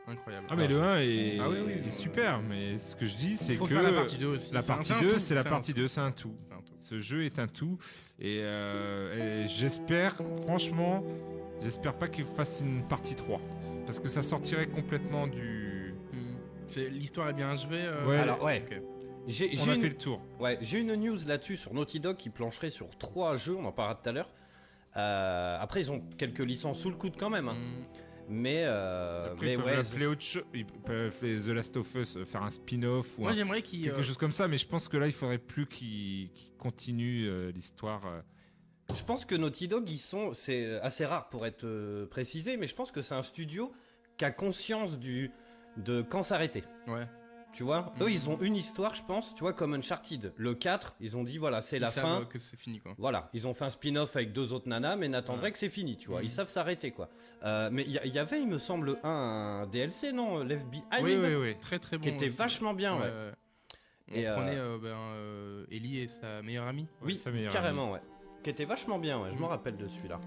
Incroyable. 0.06 0.46
Ah 0.50 0.54
mais 0.56 0.68
le 0.68 0.80
1 0.82 0.98
est, 1.00 1.38
Ah 1.40 1.48
oui, 1.48 1.58
oui, 1.66 1.72
est 1.72 1.82
oui. 1.86 1.92
super, 1.92 2.40
mais 2.42 2.76
ce 2.78 2.94
que 2.94 3.06
je 3.06 3.16
dis 3.16 3.36
c'est 3.38 3.56
que 3.56 3.74
la 3.74 3.90
partie 3.92 4.16
2 4.18 4.26
aussi. 4.26 4.52
la 4.52 4.62
C'est 4.62 4.70
un- 4.70 4.74
partie 4.74 4.88
c'est 4.88 4.94
un 4.94 5.00
2 5.00 5.12
tout, 5.12 5.18
c'est 5.18 5.34
la 5.34 5.44
partie 5.44 5.72
tout. 5.74 5.80
2, 5.80 5.88
c'est 5.88 6.00
un 6.00 6.12
tout. 6.12 6.34
Ce 6.78 7.00
jeu 7.00 7.24
est 7.24 7.38
un 7.38 7.46
tout 7.46 7.78
et, 8.20 8.40
euh, 8.42 9.44
et 9.44 9.48
j'espère, 9.48 10.16
franchement, 10.42 11.02
j'espère 11.62 11.94
pas 11.94 12.08
qu'il 12.08 12.24
fasse 12.26 12.60
une 12.60 12.86
partie 12.86 13.14
3 13.14 13.40
parce 13.86 13.98
que 14.00 14.08
ça 14.08 14.20
sortirait 14.22 14.66
complètement 14.66 15.26
du. 15.26 15.94
Hmm. 16.12 16.36
C'est- 16.66 16.88
L'histoire 16.90 17.30
est 17.30 17.32
bien 17.34 17.50
achevée. 17.50 17.82
euh, 17.84 18.06
Ouais. 18.06 18.18
Alors 18.18 18.42
ouais, 18.42 18.62
ok. 18.70 18.80
J'ai 19.26 19.50
On 19.60 19.64
j'ai 19.64 19.70
a 19.70 19.74
une, 19.74 19.80
fait 19.80 19.88
le 19.88 19.96
tour. 19.96 20.20
ouais, 20.40 20.58
j'ai 20.60 20.78
une 20.80 20.94
news 20.94 21.18
là-dessus 21.26 21.56
sur 21.56 21.72
Naughty 21.74 22.00
Dog 22.00 22.16
qui 22.16 22.30
plancherait 22.30 22.70
sur 22.70 22.96
trois 22.98 23.36
jeux, 23.36 23.56
on 23.56 23.64
en 23.64 23.72
parlera 23.72 23.94
tout 23.94 24.08
à 24.08 24.12
l'heure. 24.12 24.30
Euh, 24.96 25.58
après 25.60 25.80
ils 25.80 25.90
ont 25.90 26.00
quelques 26.18 26.38
licences 26.40 26.78
sous 26.80 26.90
le 26.90 26.96
coude 26.96 27.14
quand 27.18 27.30
même, 27.30 27.48
hein. 27.48 27.54
Hmm. 27.56 27.82
mais 28.28 28.62
euh, 28.64 29.32
Après, 29.32 29.46
mais 29.46 29.52
ils 29.54 29.56
peuvent 29.58 29.66
ouais, 29.66 29.76
appeler 29.78 30.06
autre 30.06 30.22
chose. 30.22 30.44
Ils 30.54 30.66
peuvent 30.66 31.10
faire 31.10 31.36
The 31.42 31.48
Last 31.48 31.76
of 31.76 31.94
Us, 31.96 32.16
euh, 32.16 32.24
faire 32.24 32.42
un 32.42 32.50
spin-off 32.50 33.18
ou 33.18 33.22
Moi 33.22 33.30
un- 33.30 33.34
j'aimerais 33.34 33.62
qu'il. 33.62 33.82
quelque 33.84 33.98
euh, 33.98 34.02
chose 34.02 34.16
comme 34.16 34.30
ça, 34.32 34.46
mais 34.46 34.56
je 34.58 34.66
pense 34.68 34.86
que 34.88 34.96
là 34.96 35.06
il 35.06 35.12
faudrait 35.12 35.38
plus 35.38 35.66
qu'ils 35.66 36.30
qu'ils 36.32 36.52
continuent 36.56 37.26
euh, 37.28 37.50
l'histoire. 37.50 38.06
euh. 38.06 38.20
Je 38.94 39.02
pense 39.02 39.24
que 39.24 39.34
Naughty 39.34 39.66
Dog, 39.66 39.88
ils 39.88 39.98
sont, 39.98 40.34
c'est 40.34 40.78
assez 40.80 41.06
rare 41.06 41.28
pour 41.30 41.46
être 41.46 41.64
euh, 41.64 42.06
précisé, 42.06 42.56
mais 42.58 42.66
je 42.66 42.74
pense 42.74 42.92
que 42.92 43.00
c'est 43.00 43.14
un 43.14 43.22
studio 43.22 43.72
qui 44.18 44.26
a 44.26 44.30
conscience 44.30 44.98
du, 44.98 45.30
de 45.78 46.02
quand 46.02 46.22
s'arrêter. 46.22 46.62
Ouais. 46.86 47.06
Tu 47.54 47.62
vois 47.62 47.92
Mhm. 47.96 48.02
Eux, 48.02 48.10
ils 48.10 48.28
ont 48.28 48.38
une 48.40 48.56
histoire, 48.56 48.94
je 48.96 49.02
pense, 49.04 49.32
tu 49.34 49.40
vois, 49.40 49.52
comme 49.52 49.74
Uncharted. 49.74 50.32
Le 50.36 50.54
4, 50.54 50.96
ils 51.00 51.16
ont 51.16 51.22
dit, 51.22 51.38
voilà, 51.38 51.60
c'est 51.62 51.78
la 51.78 51.90
fin. 51.90 52.20
euh, 52.22 52.24
que 52.24 52.38
c'est 52.40 52.58
fini 52.58 52.80
quoi. 52.80 52.94
Voilà, 52.98 53.30
ils 53.32 53.46
ont 53.46 53.54
fait 53.54 53.64
un 53.64 53.70
spin-off 53.70 54.16
avec 54.16 54.32
deux 54.32 54.52
autres 54.52 54.68
nanas, 54.68 54.96
mais 54.96 55.08
n'attendraient 55.08 55.44
Ouais. 55.44 55.52
que 55.52 55.58
c'est 55.58 55.68
fini, 55.68 55.96
tu 55.96 56.08
vois. 56.08 56.18
Mhm. 56.18 56.24
Ils 56.26 56.30
savent 56.30 56.48
s'arrêter, 56.48 56.90
quoi. 56.90 57.08
Euh, 57.44 57.68
mais 57.72 57.84
il 57.84 57.92
y, 57.92 58.18
avait, 58.18 58.40
il 58.40 58.48
me 58.48 58.58
semble, 58.58 58.98
un, 59.04 59.66
DLC, 59.70 60.12
non 60.12 60.42
L'FBI, 60.42 60.82
oui, 61.02 61.16
oui, 61.16 61.34
oui. 61.36 61.56
Très 61.60 61.78
très 61.78 61.96
bon. 61.96 62.02
qui 62.02 62.08
était 62.10 62.26
aussi. 62.26 62.36
vachement 62.36 62.74
bien, 62.74 62.96
ouais. 62.96 63.02
ouais. 63.02 63.32
On 64.10 64.14
Et, 64.16 64.24
prenait 64.24 64.56
euh, 64.58 64.78
ben, 64.78 64.88
euh, 64.88 65.64
Ellie 65.70 66.00
et 66.00 66.08
sa 66.08 66.42
meilleure 66.42 66.66
amie. 66.66 66.88
Oui, 67.02 67.16
sa 67.16 67.30
meilleure 67.30 67.52
carrément, 67.52 67.92
ouais. 67.92 68.00
Qui 68.42 68.50
était 68.50 68.64
vachement 68.66 68.98
bien, 68.98 69.18
ouais. 69.22 69.30
Je 69.30 69.36
me 69.36 69.42
Mhm. 69.42 69.46
rappelle 69.46 69.76
de 69.76 69.86
celui-là. 69.86 70.20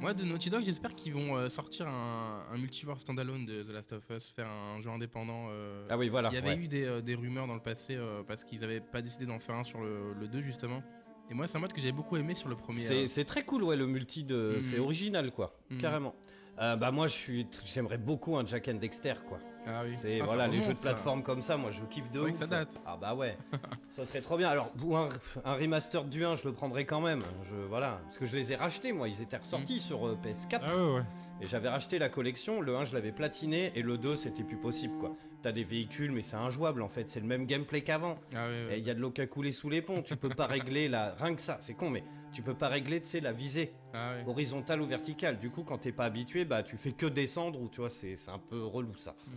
Moi, 0.00 0.14
de 0.14 0.24
Naughty 0.24 0.48
Dog, 0.48 0.62
j'espère 0.62 0.94
qu'ils 0.94 1.12
vont 1.12 1.36
euh, 1.36 1.50
sortir 1.50 1.86
un, 1.86 2.42
un 2.50 2.56
multivers 2.56 2.98
standalone 2.98 3.44
de 3.44 3.62
The 3.62 3.68
Last 3.70 3.92
of 3.92 4.02
Us, 4.10 4.28
faire 4.34 4.48
un 4.48 4.80
jeu 4.80 4.88
indépendant. 4.90 5.48
euh, 5.50 5.86
Ah 5.90 5.98
oui, 5.98 6.08
voilà. 6.08 6.30
Il 6.30 6.36
y 6.36 6.38
avait 6.38 6.48
ouais. 6.50 6.56
eu 6.56 6.68
des, 6.68 6.84
euh, 6.86 7.00
des 7.02 7.14
rumeurs 7.14 7.46
dans 7.46 7.54
le 7.54 7.60
passé 7.60 7.96
euh, 7.96 8.22
parce 8.26 8.42
qu'ils 8.44 8.64
avaient 8.64 8.80
pas 8.80 9.02
décidé 9.02 9.26
d'en 9.26 9.38
faire 9.38 9.56
un 9.56 9.64
sur 9.64 9.80
le, 9.82 10.14
le 10.18 10.26
2 10.26 10.40
justement. 10.40 10.82
Et 11.30 11.34
moi, 11.34 11.46
c'est 11.46 11.58
un 11.58 11.60
mode 11.60 11.74
que 11.74 11.80
j'avais 11.80 11.92
beaucoup 11.92 12.16
aimé 12.16 12.32
sur 12.34 12.48
le 12.48 12.56
premier. 12.56 12.78
C'est 12.80 13.04
euh, 13.04 13.06
c'est 13.06 13.24
très 13.24 13.42
cool, 13.44 13.62
ouais, 13.62 13.76
le 13.76 13.86
multi 13.86 14.24
de. 14.24 14.54
Mhm. 14.56 14.62
C'est 14.62 14.78
original, 14.78 15.30
quoi. 15.32 15.54
Mhm. 15.68 15.78
Carrément. 15.78 16.14
Euh, 16.60 16.76
bah, 16.76 16.90
moi, 16.90 17.06
je 17.06 17.12
suis. 17.14 17.46
j'aimerais 17.64 17.96
beaucoup 17.98 18.36
un 18.36 18.44
Jack 18.46 18.68
and 18.68 18.74
Dexter, 18.74 19.14
quoi. 19.28 19.38
Ah 19.66 19.82
oui. 19.84 19.94
C'est 20.00 20.20
Ah, 20.20 20.24
voilà, 20.26 20.46
les 20.46 20.52
remonte, 20.58 20.66
jeux 20.68 20.72
de 20.74 20.78
ça. 20.78 20.82
plateforme 20.90 21.22
comme 21.22 21.42
ça, 21.42 21.56
moi, 21.56 21.70
je 21.70 21.82
kiffe 21.84 22.10
de 22.10 22.20
ouf. 22.20 22.32
que 22.32 22.36
ça 22.36 22.46
date. 22.46 22.68
Ah 22.86 22.98
bah 23.00 23.14
ouais. 23.14 23.36
ça 23.90 24.04
serait 24.04 24.20
trop 24.20 24.36
bien. 24.36 24.48
Alors, 24.48 24.70
un, 24.92 25.08
un 25.44 25.54
remaster 25.54 26.04
du 26.04 26.24
1, 26.24 26.36
je 26.36 26.44
le 26.48 26.52
prendrais 26.52 26.84
quand 26.84 27.00
même. 27.00 27.22
Je, 27.50 27.54
voilà. 27.68 28.00
Parce 28.04 28.18
que 28.18 28.26
je 28.26 28.36
les 28.36 28.52
ai 28.52 28.56
rachetés, 28.56 28.92
moi. 28.92 29.08
Ils 29.08 29.22
étaient 29.22 29.36
ressortis 29.38 29.74
Mhm. 29.76 29.80
sur 29.80 30.06
euh, 30.06 30.18
PS4. 30.22 30.60
Ah 30.66 30.76
ouais, 30.76 30.94
ouais. 30.96 31.02
Et 31.42 31.46
j'avais 31.46 31.68
racheté 31.70 31.98
la 31.98 32.10
collection. 32.10 32.60
Le 32.60 32.76
1, 32.76 32.84
je 32.84 32.94
l'avais 32.94 33.12
platiné. 33.12 33.72
Et 33.74 33.80
le 33.82 33.96
2, 33.96 34.16
c'était 34.16 34.44
plus 34.44 34.58
possible, 34.58 34.98
quoi. 34.98 35.14
T'as 35.42 35.52
des 35.52 35.64
véhicules, 35.64 36.12
mais 36.12 36.20
c'est 36.22 36.36
injouable, 36.36 36.82
en 36.82 36.88
fait. 36.88 37.08
C'est 37.08 37.20
le 37.20 37.26
même 37.26 37.46
gameplay 37.46 37.80
qu'avant. 37.80 38.18
Ah 38.34 38.46
ouais. 38.48 38.76
Et 38.76 38.78
il 38.78 38.86
y 38.86 38.90
a 38.90 38.94
de 38.94 39.00
l'eau 39.00 39.10
qui 39.10 39.22
a 39.22 39.26
coulé 39.26 39.50
sous 39.52 39.70
les 39.70 39.80
ponts. 39.80 40.02
Tu 40.02 40.16
peux 40.16 40.28
pas 40.28 40.46
régler 40.46 40.88
la. 40.88 41.14
Rien 41.18 41.34
que 41.34 41.42
ça, 41.42 41.56
c'est 41.60 41.74
con, 41.74 41.88
mais 41.90 42.04
tu 42.32 42.42
peux 42.42 42.54
pas 42.54 42.68
régler, 42.68 43.00
tu 43.00 43.08
sais, 43.08 43.20
la 43.20 43.32
visée 43.32 43.72
Ah 43.92 44.14
horizontale 44.26 44.80
ou 44.80 44.86
verticale. 44.86 45.38
Du 45.38 45.50
coup, 45.50 45.62
quand 45.62 45.78
t'es 45.78 45.92
pas 45.92 46.04
habitué, 46.04 46.44
bah 46.44 46.62
tu 46.62 46.76
fais 46.76 46.92
que 46.92 47.06
descendre 47.06 47.60
ou 47.60 47.68
tu 47.68 47.80
vois, 47.80 47.90
c'est 47.90 48.16
un 48.28 48.38
peu 48.38 48.64
relou 48.64 48.94
ça. 48.96 49.12
Mm. 49.26 49.32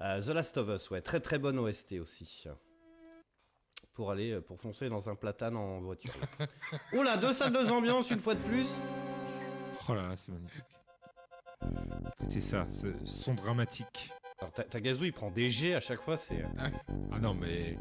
Euh, 0.00 0.20
The 0.20 0.28
Last 0.28 0.56
of 0.56 0.68
Us, 0.68 0.90
ouais, 0.90 1.02
très 1.02 1.20
très 1.20 1.38
bonne 1.38 1.58
OST 1.58 1.94
aussi. 2.00 2.44
Pour 3.92 4.10
aller, 4.10 4.32
euh, 4.32 4.40
pour 4.40 4.58
foncer 4.58 4.88
dans 4.88 5.10
un 5.10 5.14
platane 5.14 5.56
en 5.56 5.80
voiture. 5.80 6.14
là. 6.38 6.46
Oula, 6.98 7.16
deux 7.16 7.32
salles, 7.32 7.52
deux 7.52 7.70
ambiances, 7.70 8.10
une 8.10 8.20
fois 8.20 8.34
de 8.34 8.40
plus. 8.40 8.80
Oh 9.88 9.94
là 9.94 10.08
là, 10.08 10.16
c'est 10.16 10.32
magnifique. 10.32 10.64
Écoutez 12.20 12.40
ça, 12.40 12.66
ce 12.70 12.86
son 13.04 13.34
dramatique. 13.34 14.10
Alors, 14.38 14.52
ta, 14.52 14.64
ta 14.64 14.80
gazou, 14.80 15.04
il 15.04 15.12
prend 15.12 15.30
des 15.30 15.50
G 15.50 15.74
à 15.74 15.80
chaque 15.80 16.00
fois, 16.00 16.16
c'est. 16.16 16.42
Ah 17.12 17.18
non, 17.18 17.34
mais. 17.34 17.76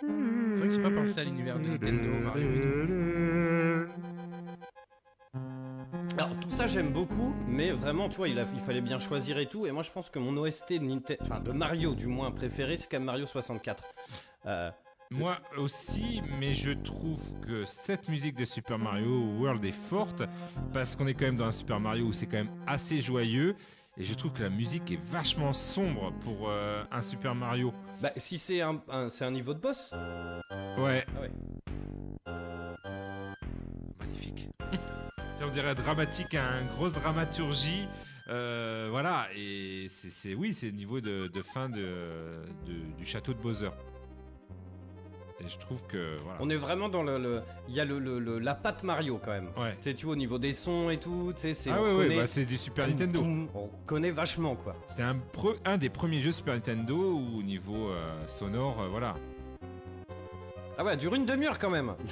C'est 0.00 0.58
vrai 0.58 0.68
que 0.68 0.74
j'ai 0.74 0.82
pas 0.82 0.90
pensé 0.90 1.20
à 1.20 1.24
l'univers 1.24 1.58
de 1.58 1.68
Nintendo, 1.68 2.08
Mario 2.22 2.48
et 2.54 2.60
tout. 2.60 2.68
Alors, 6.18 6.30
tout 6.40 6.50
ça 6.50 6.66
j'aime 6.66 6.92
beaucoup, 6.92 7.34
mais 7.46 7.70
vraiment, 7.72 8.08
tu 8.08 8.16
vois, 8.16 8.28
il, 8.28 8.38
a- 8.38 8.46
il 8.52 8.60
fallait 8.60 8.80
bien 8.80 8.98
choisir 8.98 9.38
et 9.38 9.46
tout. 9.46 9.66
Et 9.66 9.72
moi, 9.72 9.82
je 9.82 9.90
pense 9.90 10.08
que 10.10 10.18
mon 10.18 10.36
OST 10.38 10.78
de, 10.78 10.84
Ninte- 10.84 11.16
enfin, 11.20 11.40
de 11.40 11.52
Mario, 11.52 11.94
du 11.94 12.06
moins 12.06 12.30
préféré, 12.30 12.76
c'est 12.76 12.88
quand 12.90 12.96
même 12.98 13.04
Mario 13.04 13.26
64. 13.26 13.84
Euh, 14.46 14.70
Moi 15.10 15.36
aussi, 15.58 16.20
mais 16.40 16.54
je 16.54 16.72
trouve 16.72 17.20
que 17.46 17.64
cette 17.66 18.08
musique 18.08 18.34
de 18.36 18.44
Super 18.44 18.78
Mario 18.78 19.20
World 19.38 19.64
est 19.64 19.72
forte 19.72 20.22
parce 20.72 20.96
qu'on 20.96 21.06
est 21.06 21.14
quand 21.14 21.26
même 21.26 21.36
dans 21.36 21.46
un 21.46 21.52
Super 21.52 21.78
Mario 21.80 22.06
où 22.06 22.12
c'est 22.12 22.26
quand 22.26 22.38
même 22.38 22.50
assez 22.66 23.00
joyeux. 23.00 23.54
Et 23.98 24.04
je 24.04 24.14
trouve 24.14 24.32
que 24.32 24.42
la 24.42 24.50
musique 24.50 24.90
est 24.92 25.00
vachement 25.04 25.52
sombre 25.52 26.12
pour 26.20 26.48
euh, 26.50 26.82
un 26.90 27.02
Super 27.02 27.34
Mario. 27.34 27.72
Bah, 28.00 28.10
si 28.16 28.38
c'est 28.38 28.60
un, 28.60 28.80
un- 28.88 29.10
c'est 29.10 29.24
un 29.24 29.30
niveau 29.30 29.54
de 29.54 29.60
boss. 29.60 29.92
Ouais. 30.78 31.04
Ah 31.16 31.20
ouais. 31.20 31.30
Magnifique. 34.00 34.48
Ça, 35.36 35.46
on 35.46 35.50
dirait 35.50 35.74
dramatique, 35.74 36.34
un 36.34 36.64
grosse 36.76 36.92
dramaturgie. 36.94 37.86
Euh, 38.28 38.88
voilà, 38.90 39.28
et 39.36 39.86
c'est, 39.90 40.10
c'est- 40.10 40.34
oui, 40.34 40.52
c'est 40.52 40.66
le 40.66 40.72
niveau 40.72 41.00
de, 41.00 41.28
de 41.28 41.42
fin 41.42 41.68
de, 41.68 42.42
de- 42.66 42.96
du 42.98 43.04
château 43.04 43.32
de 43.32 43.38
Bowser. 43.38 43.70
Et 45.44 45.48
je 45.48 45.58
trouve 45.58 45.82
que 45.86 46.16
voilà. 46.24 46.38
On 46.40 46.48
est 46.48 46.56
vraiment 46.56 46.88
dans 46.88 47.02
le. 47.02 47.42
Il 47.68 47.74
y 47.74 47.80
a 47.80 47.84
le, 47.84 47.98
le- 47.98 48.18
le- 48.18 48.38
la 48.38 48.54
patte 48.54 48.82
Mario 48.84 49.20
quand 49.22 49.32
même. 49.32 49.50
Ouais. 49.58 49.76
Tu 49.82 49.90
sais, 49.90 49.94
tu 49.94 50.06
vois, 50.06 50.14
au 50.14 50.16
niveau 50.16 50.38
des 50.38 50.54
sons 50.54 50.88
et 50.88 50.96
tout, 50.96 51.32
tu 51.34 51.42
sais, 51.42 51.52
c'est. 51.54 51.70
Ah 51.70 51.82
ouais, 51.82 51.92
ouais, 51.94 52.16
bah, 52.16 52.26
c'est 52.26 52.46
du 52.46 52.56
Super 52.56 52.88
Nintendo. 52.88 53.22
on 53.54 53.68
connaît 53.84 54.10
vachement 54.10 54.56
quoi. 54.56 54.74
C'était 54.86 55.02
un, 55.02 55.16
pre- 55.34 55.58
un 55.66 55.76
des 55.76 55.90
premiers 55.90 56.20
jeux 56.20 56.32
Super 56.32 56.54
Nintendo 56.54 56.94
où 56.96 57.38
au 57.40 57.42
niveau 57.42 57.90
euh, 57.90 58.26
sonore, 58.26 58.80
euh, 58.80 58.88
voilà. 58.88 59.14
Ah 60.78 60.84
ouais, 60.84 60.96
dure 60.96 61.14
une 61.14 61.26
demi-heure 61.26 61.58
quand 61.58 61.70
même. 61.70 61.94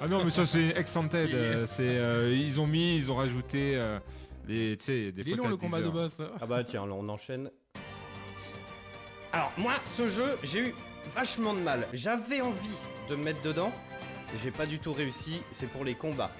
Ah 0.00 0.06
non, 0.06 0.22
mais 0.24 0.30
ça 0.30 0.46
c'est 0.46 0.68
Extended. 0.78 1.34
euh, 1.34 1.66
c'est, 1.66 1.82
euh, 1.82 2.32
ils 2.34 2.60
ont 2.60 2.66
mis, 2.68 2.96
ils 2.96 3.10
ont 3.10 3.16
rajouté 3.16 3.72
euh, 3.74 3.98
les, 4.46 4.76
tu 4.76 4.84
sais, 4.86 5.12
des 5.12 5.22
Il 5.22 5.32
est 5.32 5.34
long 5.36 5.48
le 5.48 5.56
10 5.56 5.64
combat 5.66 5.80
de 5.80 5.88
boss. 5.88 6.22
Ah 6.40 6.46
bah 6.46 6.62
tiens, 6.62 6.86
là, 6.86 6.92
on 6.94 7.08
enchaîne. 7.08 7.50
Alors 9.32 9.52
moi, 9.58 9.72
ce 9.88 10.08
jeu, 10.08 10.38
j'ai 10.44 10.68
eu 10.68 10.74
vachement 11.06 11.54
de 11.54 11.60
mal. 11.60 11.86
J'avais 11.92 12.40
envie 12.40 12.76
de 13.08 13.16
me 13.16 13.24
mettre 13.24 13.42
dedans. 13.42 13.72
J'ai 14.42 14.50
pas 14.50 14.66
du 14.66 14.78
tout 14.78 14.92
réussi, 14.92 15.42
c'est 15.52 15.68
pour 15.70 15.84
les 15.84 15.94
combats. 15.94 16.30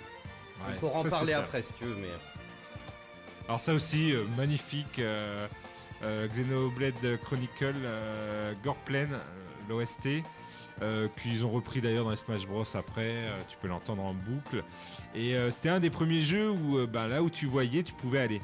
Ouais, 0.61 0.75
on 0.77 0.81
pourra 0.81 0.99
en 1.01 1.03
parler 1.03 1.17
spécial. 1.33 1.41
après 1.41 1.63
si 1.63 1.73
tu 1.75 1.85
veux, 1.85 1.97
mais. 1.97 2.09
Alors 3.49 3.61
ça 3.61 3.75
aussi, 3.75 4.13
euh, 4.13 4.25
magnifique. 4.37 4.99
euh, 4.99 5.47
euh, 6.03 6.27
Xenoblade 6.29 7.19
Chronicle, 7.23 7.75
Gorplane, 8.65 9.19
l'OST, 9.69 10.09
euh, 10.81 11.07
qu'ils 11.23 11.45
ont 11.47 11.51
repris 11.51 11.81
d'ailleurs 11.81 12.05
dans 12.05 12.11
les 12.11 12.17
Smash 12.17 12.47
Bros 12.47 12.65
après. 12.75 13.03
euh, 13.15 13.41
tu 13.49 13.57
peux 13.59 13.69
l'entendre 13.69 14.03
en 14.03 14.15
boucle. 14.15 14.65
Et 15.15 15.37
euh, 15.37 15.51
c'était 15.51 15.69
un 15.69 15.79
des 15.81 15.91
premiers 15.91 16.21
jeux 16.21 16.51
où, 16.51 16.87
bah, 16.89 17.07
là 17.07 17.23
où 17.23 17.31
tu 17.31 17.47
voyais, 17.47 17.83
tu 17.85 17.93
pouvais 17.93 18.19
aller. 18.21 18.43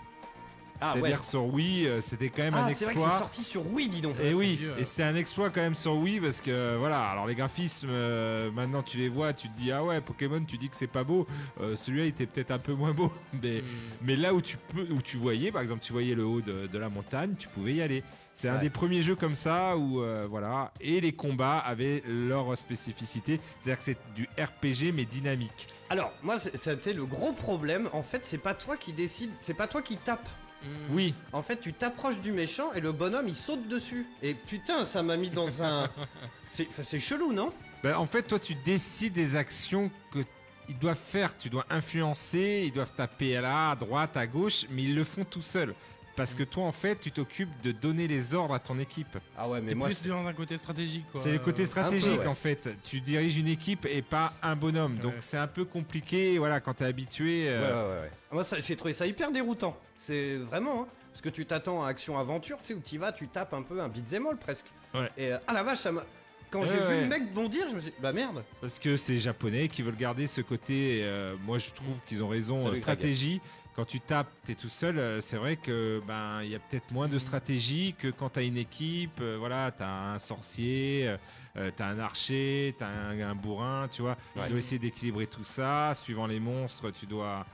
Ah 0.81 0.95
ouais. 0.95 1.01
C'est-à-dire 1.01 1.25
sur 1.25 1.45
Wii, 1.47 1.87
euh, 1.87 2.01
c'était 2.01 2.29
quand 2.31 2.43
même 2.43 2.55
Ah, 2.55 2.65
un 2.65 2.69
c'est 2.71 2.85
vrai 2.85 2.95
que 2.95 2.99
exploit. 3.01 3.11
c'est 3.13 3.19
sorti 3.19 3.45
sur 3.45 3.73
Wii, 3.73 3.89
dis 3.89 4.01
donc. 4.01 4.15
Et 4.21 4.31
c'est 4.31 4.35
oui, 4.35 4.57
vieux, 4.57 4.75
et 4.79 4.85
c'était 4.85 5.03
un 5.03 5.17
exploit 5.17 5.51
quand 5.51 5.61
même 5.61 5.75
sur 5.75 5.95
Wii 5.97 6.21
parce 6.21 6.41
que 6.41 6.77
voilà, 6.77 7.09
alors 7.11 7.27
les 7.27 7.35
graphismes, 7.35 7.89
euh, 7.91 8.51
maintenant 8.51 8.83
tu 8.83 8.97
les 8.99 9.09
vois, 9.09 9.33
tu 9.33 9.49
te 9.49 9.57
dis 9.59 9.73
ah 9.73 9.83
ouais, 9.85 10.01
Pokémon, 10.01 10.43
tu 10.45 10.57
dis 10.57 10.69
que 10.69 10.77
c'est 10.77 10.87
pas 10.87 11.05
beau, 11.05 11.27
Euh, 11.61 11.75
celui-là 11.77 12.05
il 12.05 12.09
était 12.09 12.27
peut-être 12.27 12.51
un 12.51 12.59
peu 12.59 12.73
moins 12.75 12.93
beau, 12.93 13.13
mais, 13.43 13.59
Hmm. 13.61 13.65
mais 14.03 14.17
là 14.17 14.35
où 14.35 14.41
tu 14.41 14.57
peux, 14.57 14.87
où 14.93 15.03
tu 15.03 15.17
voyais, 15.17 15.51
par 15.53 15.63
exemple, 15.63 15.83
tu 15.83 15.93
voyais 15.93 16.15
le 16.15 16.25
haut 16.25 16.41
de, 16.41 16.67
de 16.67 16.79
la 16.79 16.89
montagne, 16.89 17.35
tu 17.39 17.49
pouvais 17.49 17.75
y 17.75 17.83
aller. 17.83 18.03
C'est 18.35 18.49
un 18.49 18.59
des 18.59 18.71
premiers 18.71 19.03
jeux 19.03 19.17
comme 19.17 19.35
ça 19.35 19.77
où 19.77 20.01
euh, 20.01 20.29
voilà, 20.31 20.73
et 20.81 21.01
les 21.01 21.11
combats 21.11 21.59
avaient 21.59 22.05
leur 22.07 22.57
spécificité, 22.57 23.41
c'est-à-dire 23.61 23.79
que 23.79 23.83
c'est 23.85 23.97
du 24.15 24.29
RPG 24.41 24.93
mais 24.95 25.05
dynamique. 25.05 25.67
Alors, 25.91 26.13
moi, 26.23 26.39
c'était 26.39 26.93
le 26.93 27.05
gros 27.05 27.33
problème. 27.33 27.89
En 27.93 28.03
fait, 28.03 28.21
c'est 28.25 28.39
pas 28.39 28.55
toi 28.55 28.77
qui 28.77 28.93
décide, 28.93 29.31
c'est 29.41 29.55
pas 29.55 29.67
toi 29.67 29.83
qui 29.83 29.97
tape. 29.97 30.29
Hmm. 30.63 30.95
Oui, 30.95 31.15
En 31.33 31.43
fait, 31.43 31.61
tu 31.61 31.73
t'approches 31.73 32.21
du 32.21 32.33
méchant 32.33 32.73
et 32.73 32.81
le 32.81 32.93
bonhomme 32.93 33.29
il 33.29 33.37
saute 33.37 33.69
dessus. 33.69 34.07
Et 34.23 34.35
putain, 34.35 34.85
ça 34.85 35.03
m'a 35.03 35.17
mis 35.17 35.31
dans 35.31 35.63
un. 35.63 35.89
C'est 36.47 36.67
c'est 36.71 36.99
chelou, 36.99 37.33
non? 37.33 37.53
Ben, 37.83 37.95
en 37.97 38.07
fait, 38.07 38.23
toi, 38.23 38.39
tu 38.39 38.55
décides 38.55 39.13
des 39.13 39.37
actions 39.37 39.91
que 40.11 40.21
ils 40.69 40.79
doivent 40.79 40.99
faire. 40.99 41.37
Tu 41.37 41.49
dois 41.49 41.65
influencer, 41.71 42.65
ils 42.67 42.73
doivent 42.73 42.93
taper 42.93 43.37
à 43.37 43.41
la 43.43 43.71
à 43.71 43.77
droite, 43.77 44.17
à 44.17 44.27
gauche, 44.27 44.67
mais 44.71 44.85
ils 44.85 44.95
le 44.95 45.05
font 45.05 45.25
tout 45.25 45.43
seuls. 45.43 45.75
Parce 46.19 46.35
que 46.35 46.43
toi, 46.43 46.65
en 46.65 46.73
fait, 46.73 46.99
tu 47.01 47.11
t'occupes 47.13 47.49
de 47.63 47.73
donner 47.73 48.09
les 48.09 48.35
ordres 48.35 48.53
à 48.53 48.59
ton 48.59 48.79
équipe. 48.79 49.17
Ah 49.37 49.49
ouais, 49.49 49.61
mais 49.63 49.69
T'es 49.71 49.75
moi. 49.75 49.87
plus 49.89 50.03
dans 50.07 50.27
un 50.27 50.33
côté 50.35 50.59
stratégique 50.59 51.05
quoi. 51.13 51.21
C'est 51.23 51.33
le 51.33 51.39
côté 51.39 51.65
stratégique, 51.65 52.19
ouais. 52.21 52.27
en 52.27 52.35
fait. 52.35 52.69
Tu 52.83 53.01
diriges 53.01 53.39
une 53.39 53.49
équipe 53.49 53.87
et 53.87 54.03
pas 54.03 54.33
un 54.43 54.57
bonhomme. 54.57 54.97
Donc, 54.97 55.13
Ouais. 55.15 55.21
c'est 55.21 55.37
un 55.39 55.47
peu 55.47 55.65
compliqué, 55.65 56.37
voilà, 56.39 56.61
quand 56.61 56.75
t'es 56.75 56.85
habitué. 56.85 57.45
Ouais, 57.45 57.51
euh, 57.53 57.85
ouais, 57.85 57.89
ouais, 57.95 58.01
ouais. 58.03 58.11
Moi, 58.33 58.45
ça- 58.45 58.59
j'ai 58.61 58.77
trouvé 58.77 58.93
ça 58.93 59.07
hyper 59.07 59.31
déroutant. 59.31 59.77
C'est 59.97 60.37
vraiment, 60.37 60.83
hein. 60.83 60.89
Parce 61.13 61.23
que 61.23 61.29
tu 61.31 61.47
t'attends 61.47 61.85
à 61.85 61.89
action-aventure, 61.89 62.59
tu 62.63 62.69
sais, 62.69 62.75
où 62.75 62.81
tu 62.85 62.99
vas, 62.99 63.13
tu 63.13 63.29
tapes 63.29 63.55
un 63.55 63.63
peu 63.63 63.81
un 63.81 63.89
beat'em 63.89 64.27
all 64.27 64.37
presque. 64.37 64.67
Ouais. 64.95 65.11
Et 65.17 65.33
euh, 65.33 65.39
ah 65.47 65.53
la 65.53 65.63
vache, 65.63 65.79
ça 65.79 65.93
m'a. 65.93 66.05
Quand 66.51 66.65
j'ai 66.65 66.71
ouais. 66.73 66.97
vu 66.97 67.01
le 67.03 67.07
mec 67.09 67.35
bondir, 67.35 67.67
je 67.69 67.75
me 67.75 67.81
suis 67.81 67.91
dit, 67.91 67.97
bah 68.01 68.13
merde. 68.13 68.43
Parce 68.61 68.79
que 68.79 68.97
c'est 68.97 69.19
japonais 69.19 69.69
qui 69.69 69.83
veulent 69.83 69.97
garder 69.97 70.27
ce 70.27 70.41
côté. 70.41 71.01
euh, 71.03 71.35
moi, 71.45 71.59
je 71.59 71.71
trouve 71.73 72.01
qu'ils 72.07 72.23
ont 72.25 72.29
raison. 72.29 72.59
Salut, 72.63 72.73
euh, 72.73 72.77
stratégie. 72.77 73.41
Quand 73.79 73.85
tu 73.85 74.01
tapes, 74.01 74.27
t'es 74.45 74.57
tout 74.57 74.67
seul. 74.69 74.99
euh, 74.99 75.21
c'est 75.21 75.37
vrai 75.37 75.55
que 75.55 76.03
ben 76.05 76.43
il 76.43 76.51
y 76.51 76.57
a 76.57 76.59
peut-être 76.59 76.91
moins 76.91 77.07
de 77.07 77.17
stratégie 77.17 77.95
que 77.97 78.09
quand 78.09 78.31
t'as 78.31 78.43
une 78.43 78.57
équipe. 78.57 79.21
euh, 79.21 79.37
voilà, 79.39 79.71
t'as 79.71 80.15
un 80.15 80.19
sorcier, 80.19 81.07
euh, 81.07 81.17
euh, 81.57 81.71
t'as 81.77 81.87
un 81.87 82.01
archer, 82.01 82.75
t'as 82.77 82.89
un, 82.89 83.21
un 83.21 83.35
bourrin. 83.37 83.87
Tu 83.89 84.03
vois, 84.03 84.17
Ouais. 84.35 84.43
tu 84.47 84.49
dois 84.51 84.59
essayer 84.59 84.81
d'équilibrer 84.81 85.29
tout 85.29 85.45
ça. 85.45 85.93
Suivant 85.95 86.27
les 86.27 86.41
monstres, 86.41 86.91
tu 86.91 87.07
dois. 87.07 87.47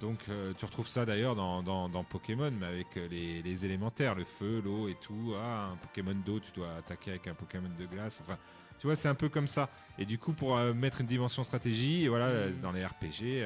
Donc, 0.00 0.20
euh, 0.30 0.54
tu 0.56 0.64
retrouves 0.64 0.88
ça 0.88 1.04
d'ailleurs 1.04 1.36
dans, 1.36 1.62
dans- 1.62 1.90
dans 1.90 2.02
Pokémon, 2.02 2.50
mais 2.50 2.64
avec 2.66 2.86
les, 3.10 3.42
les 3.42 3.66
élémentaires, 3.66 4.14
le 4.14 4.24
feu, 4.24 4.62
l'eau 4.64 4.88
et 4.88 4.94
tout. 4.94 5.34
Ah, 5.36 5.72
un 5.72 5.76
Pokémon 5.76 6.14
d'eau, 6.24 6.40
tu 6.40 6.50
dois 6.52 6.76
attaquer 6.78 7.10
avec 7.10 7.26
un 7.26 7.34
Pokémon 7.34 7.68
de 7.78 7.84
glace. 7.84 8.20
Enfin, 8.22 8.38
tu 8.78 8.86
vois, 8.86 8.96
c'est 8.96 9.08
un 9.08 9.14
peu 9.14 9.28
comme 9.28 9.48
ça. 9.48 9.68
Et 9.98 10.06
du 10.06 10.16
coup, 10.18 10.32
pour 10.32 10.56
mettre 10.72 11.02
une 11.02 11.06
dimension 11.08 11.42
stratégie, 11.42 12.04
et 12.04 12.08
voilà, 12.08 12.26
euh, 12.28 12.52
dans 12.62 12.72
les 12.72 12.86
RPG, 12.86 13.42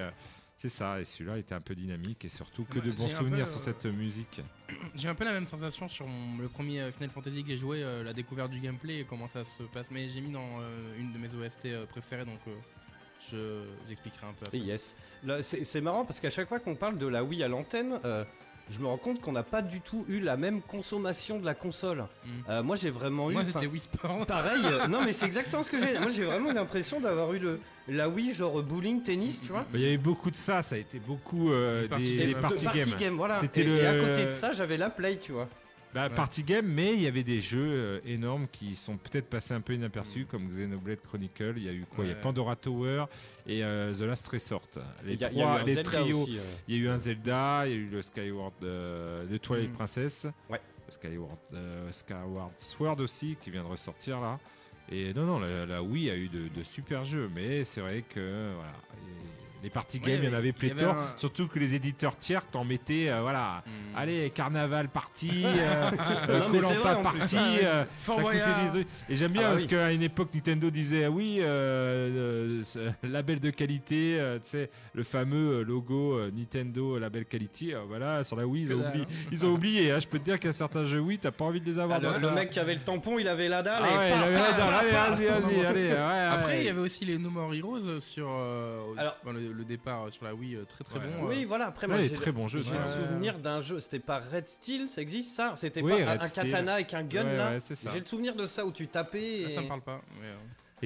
c'est 0.57 0.69
ça. 0.69 1.01
Et 1.01 1.05
celui-là 1.05 1.39
était 1.39 1.55
un 1.55 1.61
peu 1.61 1.75
dynamique 1.75 2.25
et 2.25 2.29
surtout 2.29 2.65
que 2.65 2.79
Ouais, 2.79 2.87
de 2.87 2.93
bons 2.93 3.09
souvenirs 3.09 3.45
peu, 3.47 3.51
sur 3.51 3.61
euh, 3.61 3.65
cette 3.65 3.87
musique. 3.87 4.41
J'ai 4.95 5.09
un 5.09 5.15
peu 5.15 5.25
la 5.25 5.33
même 5.33 5.47
sensation 5.47 5.89
sur 5.89 6.07
mon- 6.07 6.39
le 6.41 6.49
premier 6.49 6.81
euh, 6.81 6.93
Final 6.93 7.11
Fantasy 7.11 7.43
que 7.43 7.49
j'ai 7.51 7.59
joué, 7.59 7.83
euh, 7.83 8.03
la 8.05 8.13
découverte 8.13 8.51
du 8.51 8.61
gameplay 8.61 9.01
et 9.01 9.05
comment 9.05 9.29
ça 9.29 9.45
se 9.45 9.63
passe. 9.65 9.91
Mais 9.91 10.09
j'ai 10.09 10.21
mis 10.21 10.31
dans 10.31 10.61
euh, 10.61 10.99
une 10.99 11.13
de 11.13 11.19
mes 11.19 11.35
OST 11.35 11.67
euh, 11.67 11.87
préférées, 11.87 12.25
donc 12.25 12.39
euh, 12.47 12.55
je 13.31 13.65
j'expliquerai 13.89 14.27
un 14.27 14.33
peu 14.35 14.47
après. 14.47 14.59
Yes. 14.59 14.95
C'est 15.43 15.65
c'est 15.65 15.81
marrant 15.81 16.05
parce 16.05 16.21
qu'à 16.21 16.31
chaque 16.31 16.49
fois 16.49 16.59
qu'on 16.61 16.75
parle 16.77 16.99
de 16.99 17.07
la 17.07 17.23
Wii 17.25 17.43
à 17.43 17.49
l'antenne, 17.49 17.99
euh, 18.05 18.25
je 18.73 18.79
me 18.81 18.87
rends 18.87 18.97
compte 18.97 19.21
qu'on 19.21 19.33
n'a 19.33 19.43
pas 19.43 19.63
du 19.63 19.81
tout 19.81 20.05
eu 20.09 20.19
la 20.21 20.37
même 20.37 20.63
consommation 20.63 21.39
de 21.39 21.45
la 21.45 21.55
console. 21.55 21.99
Mm. 22.25 22.29
Euh, 22.49 22.63
moi, 22.63 22.77
j'ai 22.77 22.91
vraiment 22.91 23.31
eu. 23.31 23.35
Moi 23.35 23.43
enfin, 23.43 23.51
c'était 23.55 23.67
Wii 23.67 23.81
Sport. 23.81 24.27
Pareil, 24.27 24.63
euh, 24.65 24.87
non 24.89 25.03
mais 25.05 25.13
c'est 25.13 25.27
exactement 25.27 25.63
ce 25.63 25.69
que 25.71 25.79
j'ai. 25.79 25.99
Moi 25.99 26.11
j'ai 26.11 26.25
vraiment 26.25 26.51
eu 26.51 26.55
l'impression 26.55 26.99
d'avoir 27.01 27.33
eu 27.35 27.39
le, 27.39 27.61
la 27.89 28.09
Wii 28.09 28.33
genre 28.35 28.63
bowling, 28.63 29.03
tennis, 29.03 29.41
tu 29.43 29.49
vois. 29.49 29.65
Il 29.75 29.81
y 29.81 29.87
avait 29.87 29.99
beaucoup 29.99 30.31
de 30.31 30.37
ça. 30.37 30.63
Ça 30.63 30.75
a 30.75 30.79
été 30.79 30.99
beaucoup 30.99 31.51
euh, 31.53 31.87
party 31.89 32.05
des, 32.11 32.17
game. 32.17 32.27
des 32.29 32.35
De 32.35 32.41
party 32.41 32.57
de 32.67 32.71
games. 32.73 32.89
party 32.91 33.05
game, 33.05 33.17
voilà. 33.17 33.41
C'était 33.41 33.61
Et, 33.61 33.65
le- 33.65 33.77
et 33.79 33.87
à 33.87 33.99
côté 33.99 34.25
de 34.27 34.31
ça, 34.31 34.53
j'avais 34.53 34.77
la 34.77 34.91
Play, 34.91 35.17
tu 35.19 35.33
vois. 35.33 35.49
Bah, 35.95 36.09
Ouais. 36.09 36.15
Party 36.15 36.43
game, 36.43 36.67
mais 36.67 36.95
il 36.95 37.03
y 37.03 37.07
avait 37.07 37.23
des 37.23 37.41
jeux 37.41 37.61
euh, 37.71 38.01
énormes 38.07 38.47
qui 38.51 38.75
sont 38.77 38.97
peut-être 38.97 39.29
passés 39.29 39.53
un 39.55 39.61
peu 39.61 39.75
inaperçus, 39.75 40.25
comme 40.25 40.49
Xenoblade 40.49 41.01
Chronicle. 41.03 41.55
Il 41.57 41.65
y 41.65 41.69
a 41.69 41.73
eu 41.73 41.85
quoi 41.95 42.05
Il 42.05 42.09
y 42.09 42.13
a. 42.13 42.17
Pandora 42.17 42.57
Tower 42.57 43.05
et 43.47 43.63
euh, 43.63 43.93
The 43.95 44.01
Last 44.03 44.27
Resort. 44.29 44.69
Les 45.05 45.15
Il 45.15 45.21
y 45.21 45.25
a, 45.25 45.31
il 45.31 45.37
y 45.39 45.43
a 45.43 45.45
trois, 45.45 45.63
les 45.65 45.75
Zelda 45.75 45.91
trios. 45.91 46.27
euh. 46.29 46.39
Il 46.69 46.77
y 46.77 46.79
a 46.81 46.83
eu 46.83 46.89
un 46.89 46.99
Zelda, 46.99 47.63
il 47.67 47.71
y 47.71 47.75
a 47.75 47.77
eu 47.77 47.89
le 47.89 48.01
Skyward, 48.03 48.55
euh, 48.65 49.25
le 49.31 49.39
Twilight 49.39 49.71
Mm. 49.71 49.75
Princess, 49.75 50.27
Ouais. 50.49 50.61
le 50.87 50.93
Skyward, 50.93 51.39
Skyward 51.91 52.53
Sword 52.57 53.01
aussi 53.01 53.37
qui 53.41 53.51
vient 53.51 53.63
de 53.63 53.69
ressortir 53.69 54.21
là. 54.21 54.39
Et 54.91 55.13
non, 55.15 55.25
non, 55.25 55.39
la, 55.41 55.65
la 55.67 55.83
Wii 55.83 56.11
a 56.11 56.17
eu 56.17 56.29
de, 56.29 56.49
de 56.49 56.63
super 56.65 57.05
jeux, 57.05 57.31
mais 57.35 57.65
c'est 57.65 57.81
vrai 57.81 58.03
que 58.03 58.53
voilà, 58.55 58.73
et 58.97 59.42
les 59.63 59.71
party 59.71 60.01
Ouais, 60.05 60.13
games, 60.13 60.21
il 60.25 60.29
y 60.31 60.33
en 60.35 60.37
avait 60.37 60.53
pléthore. 60.53 60.91
avait 60.91 61.01
un- 61.01 61.17
Surtout 61.17 61.47
que 61.49 61.59
les 61.59 61.75
éditeurs 61.75 62.17
tiers 62.17 62.45
t'en 62.47 62.65
mettaient, 62.65 63.11
euh, 63.11 63.21
voilà, 63.23 63.63
Mm. 63.67 63.71
allez, 63.97 64.31
carnaval 64.31 64.89
party, 64.89 65.45
euh, 65.47 65.91
Koh-Lanta 66.51 66.99
en 66.99 67.03
plus. 67.03 67.19
party. 67.19 67.37
Ah, 67.39 67.49
euh, 67.65 67.85
ça 68.07 68.13
coûtait 68.23 68.37
des 68.37 68.71
trucs. 68.71 68.89
Et 69.09 69.15
j'aime 69.15 69.31
bien 69.33 69.43
Ah 69.43 69.45
bah 69.45 69.51
parce 69.53 69.63
oui. 69.63 69.69
qu'à 69.69 69.93
une 69.93 70.03
époque, 70.03 70.29
Nintendo 70.35 70.71
disait 70.71 71.05
ah 71.05 71.11
oui, 71.11 71.39
euh, 71.41 72.63
euh, 72.77 72.91
label 73.03 73.41
de 73.41 73.51
qualité, 73.51 74.17
euh, 74.19 74.37
tu 74.39 74.51
sais, 74.51 74.71
le 74.95 75.03
fameux 75.03 75.59
euh, 75.61 75.63
logo 75.65 76.15
euh, 76.19 76.31
Nintendo 76.35 76.99
label 76.99 77.25
quality. 77.27 77.75
euh, 77.75 77.81
voilà, 77.87 78.25
sur 78.25 78.37
la 78.37 78.47
Wii, 78.47 78.63
ils 78.63 78.75
ont 78.75 78.87
oublié. 78.87 79.05
hein. 79.05 79.27
Ils 79.31 79.47
ont 79.47 79.51
oublié. 79.53 79.91
hein. 79.93 79.99
je 80.01 80.07
peux 80.07 80.19
te 80.19 80.25
dire 80.25 80.39
qu'il 80.39 80.47
y 80.49 80.51
a 80.51 80.53
certains 80.53 80.85
jeux 80.85 81.01
Wii, 81.01 81.19
t'as 81.19 81.31
pas 81.31 81.45
envie 81.45 81.61
de 81.61 81.67
les 81.67 81.79
avoir. 81.79 81.99
Ah, 82.03 82.19
dans 82.19 82.29
le, 82.29 82.35
mec 82.35 82.51
qui 82.51 82.59
avait 82.59 82.75
le 82.75 82.81
tampon, 82.81 83.19
il 83.19 83.29
avait 83.29 83.49
la 83.49 83.63
dalle 83.63 83.83
Ah 83.85 83.89
et 83.95 83.99
ouais, 83.99 84.17
il 84.17 84.23
avait 84.23 84.33
la 84.35 84.53
dalle. 84.53 84.75
Allez, 84.75 85.27
vas-y, 85.27 85.67
allez. 85.67 85.91
Après, 85.93 86.61
il 86.61 86.67
y 86.67 86.69
avait 86.69 86.81
aussi 86.81 87.05
les 87.05 87.19
No 87.19 87.31
More 87.31 87.55
Heroes 87.55 88.01
sur 88.01 88.27
euh, 88.31 88.81
Alors- 88.97 89.17
le, 89.53 89.59
le 89.59 89.65
départ 89.65 90.05
euh, 90.07 90.11
sur 90.11 90.25
la 90.25 90.35
Wii, 90.35 90.57
euh, 90.57 90.65
très 90.65 90.83
très 90.85 90.99
Ouais. 90.99 91.07
bon. 91.19 91.29
Oui, 91.29 91.43
euh, 91.43 91.47
voilà, 91.47 91.67
après 91.67 91.87
Ouais, 91.87 91.93
moi 91.95 92.03
les 92.03 92.09
j'ai 92.09 92.15
très 92.15 92.33
bons 92.33 92.49
jeux. 92.49 92.61
j'ai 92.63 92.79
le 92.79 92.87
souvenir 92.87 93.39
d'un 93.39 93.61
jeu, 93.61 93.79
c'était 93.81 93.99
pas 93.99 94.19
Red 94.19 94.49
Steel, 94.49 94.89
ça 94.89 95.01
existe 95.03 95.35
ça? 95.35 95.55
C'était 95.57 95.83
Oui, 95.83 95.93
pas 95.93 96.11
un, 96.11 96.13
Red 96.15 96.23
un 96.23 96.29
Steel. 96.29 96.45
katana 96.51 96.75
avec 96.75 96.95
un 96.95 97.03
gun 97.05 97.25
Ouais, 97.25 97.37
là? 97.37 97.51
ouais. 97.53 97.77
J'ai 97.93 98.01
le 98.01 98.07
souvenir 98.07 98.35
de 98.35 98.47
ça 98.47 98.65
où 98.67 98.73
tu 98.73 98.89
tapais 98.89 99.43
et... 99.43 99.51
Ça 99.51 99.61
me 99.63 99.69
parle 99.69 99.83
pas. 99.83 100.01
mais, 100.21 100.29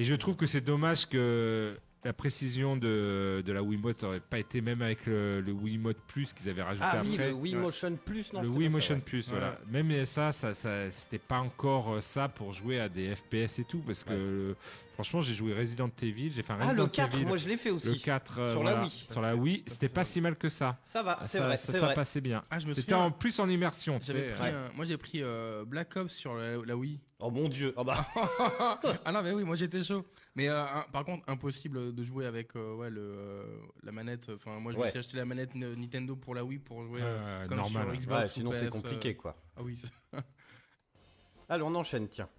Et 0.01 0.03
je 0.05 0.15
trouve 0.15 0.35
que 0.35 0.45
c'est 0.45 0.61
dommage 0.61 1.07
que 1.07 1.75
la 2.07 2.13
précision 2.13 2.77
de, 2.77 3.43
de 3.45 3.51
la 3.51 3.61
Wiimote 3.61 4.01
n'aurait 4.01 4.21
pas 4.21 4.39
été 4.39 4.61
même 4.61 4.81
avec 4.81 5.05
le, 5.05 5.41
le 5.41 5.51
Wiimote 5.51 5.97
Plus 6.07 6.31
qu'ils 6.31 6.49
avaient 6.49 6.61
rajouté 6.63 6.87
Ah 6.89 7.01
oui, 7.03 7.13
après. 7.15 7.27
le 7.27 7.33
Wii 7.33 7.55
Ouais. 7.55 7.61
Motion 7.61 7.97
Plus, 8.05 8.31
non 8.31 8.39
le 8.41 8.47
c'était 8.47 8.57
Wii 8.59 8.67
pas 8.67 8.71
ça, 8.71 8.77
Motion 8.77 8.95
ouais. 8.95 9.01
Plus, 9.01 9.29
Voilà. 9.29 9.59
voilà. 9.71 9.83
Même 9.83 10.05
ça, 10.05 10.31
ça, 10.31 10.53
ça 10.53 10.89
c'était 10.89 11.17
pas 11.19 11.39
encore 11.39 11.95
euh, 11.95 12.01
ça 12.01 12.29
pour 12.29 12.53
jouer 12.53 12.79
à 12.79 12.87
des 12.87 13.13
FPS 13.13 13.59
et 13.59 13.65
tout, 13.65 13.79
parce 13.79 14.05
que 14.05 14.09
Ouais. 14.11 14.15
euh, 14.17 14.53
franchement, 14.93 15.19
j'ai 15.19 15.33
joué 15.33 15.53
Resident 15.53 15.89
Evil, 16.01 16.31
j'ai 16.33 16.43
fait 16.43 16.53
un 16.53 16.57
Ah, 16.61 16.65
Resident 16.67 16.83
le 16.83 16.89
4, 16.89 17.15
Evil, 17.15 17.25
moi 17.25 17.35
je 17.37 17.49
l'ai 17.49 17.57
fait 17.57 17.71
aussi. 17.71 17.89
le 17.89 17.95
4 17.95 18.39
euh, 18.39 18.51
Sur 18.53 18.63
la 18.63 18.81
Wii. 18.81 18.89
sur 18.89 19.21
la 19.21 19.35
Wii, 19.35 19.63
c'était 19.67 19.89
pas 19.89 20.05
si 20.05 20.21
mal 20.21 20.37
que 20.37 20.47
ça. 20.47 20.77
Ça 20.85 21.03
va, 21.03 21.17
Ah, 21.21 21.27
c'est 21.27 21.39
vrai, 21.39 21.57
ça, 21.57 21.77
vrai. 21.77 21.93
passait 21.93 22.21
bien. 22.21 22.41
Ah, 22.49 22.59
je 22.59 22.67
me 22.67 22.73
C'était 22.73 22.93
en 22.93 23.11
plus 23.11 23.37
en 23.41 23.49
immersion, 23.49 23.99
tu 23.99 24.05
J'avais 24.05 24.29
sais. 24.29 24.35
pris 24.35 24.43
ouais. 24.43 24.49
un- 24.53 24.69
moi 24.75 24.85
j'ai 24.85 24.95
pris 24.97 25.21
euh, 25.23 25.65
Black 25.65 25.93
Ops 25.97 26.13
sur 26.13 26.35
la, 26.35 26.55
la 26.65 26.77
Wii. 26.77 27.01
Oh 27.19 27.31
mon 27.31 27.49
dieu. 27.49 27.73
Oh 27.75 27.83
bah. 27.83 28.07
ah 29.05 29.11
non 29.11 29.21
mais 29.21 29.31
oui 29.33 29.43
moi 29.43 29.55
j'étais 29.57 29.81
chaud. 29.83 30.05
Mais 30.37 30.49
euh, 30.49 30.63
un- 30.63 30.83
par 30.93 31.03
contre 31.03 31.23
impossible 31.27 31.95
de 31.95 32.03
jouer 32.03 32.27
avec 32.27 32.55
euh, 32.55 32.75
ouais, 32.75 32.91
le, 32.91 33.01
euh, 33.01 33.43
la 33.81 33.91
manette. 33.91 34.29
Enfin 34.35 34.59
moi 34.59 34.71
je 34.71 34.77
Ouais. 34.77 34.85
me 34.85 34.89
suis 34.91 34.99
acheté 34.99 35.17
la 35.17 35.25
manette 35.25 35.55
Nintendo 35.55 36.15
pour 36.15 36.35
la 36.35 36.43
Wii 36.45 36.59
pour 36.59 36.83
jouer 36.83 37.01
euh, 37.01 37.41
Ouais, 37.41 37.47
comme 37.47 37.57
normal. 37.57 37.87
sur 37.91 37.99
Xbox. 38.01 38.21
Ouais, 38.21 38.27
sinon 38.29 38.51
c'est 38.53 38.69
compliqué 38.69 39.15
quoi. 39.15 39.35
Ah 39.57 39.61
oui. 39.63 39.81
Allez, 41.49 41.63
on 41.63 41.73
enchaîne, 41.73 42.07
tiens. 42.07 42.29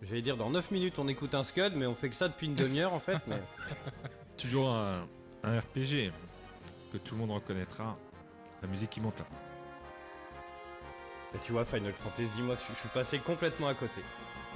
J'allais 0.00 0.22
dire 0.22 0.38
dans 0.38 0.48
9 0.48 0.70
minutes 0.70 0.98
on 0.98 1.06
écoute 1.06 1.34
un 1.34 1.44
Scud, 1.44 1.74
mais 1.76 1.84
on 1.84 1.94
fait 1.94 2.08
que 2.08 2.14
ça 2.16 2.28
depuis 2.28 2.46
une 2.46 2.54
demi-heure 2.54 2.94
en 2.94 3.00
fait. 3.00 3.18
Mais... 3.26 3.42
Toujours 4.38 4.70
un, 4.70 5.06
un 5.42 5.58
RPG 5.60 6.12
que 6.92 6.96
tout 6.96 7.14
le 7.14 7.20
monde 7.20 7.32
reconnaîtra. 7.32 7.98
La 8.62 8.68
musique 8.68 8.88
qui 8.88 9.00
monte 9.02 9.18
là. 9.18 9.26
Et 11.34 11.38
tu 11.40 11.52
vois, 11.52 11.66
Final 11.66 11.92
Fantasy, 11.92 12.40
moi 12.40 12.54
je 12.54 12.74
suis 12.74 12.88
passé 12.88 13.18
complètement 13.18 13.68
à 13.68 13.74
côté. 13.74 14.00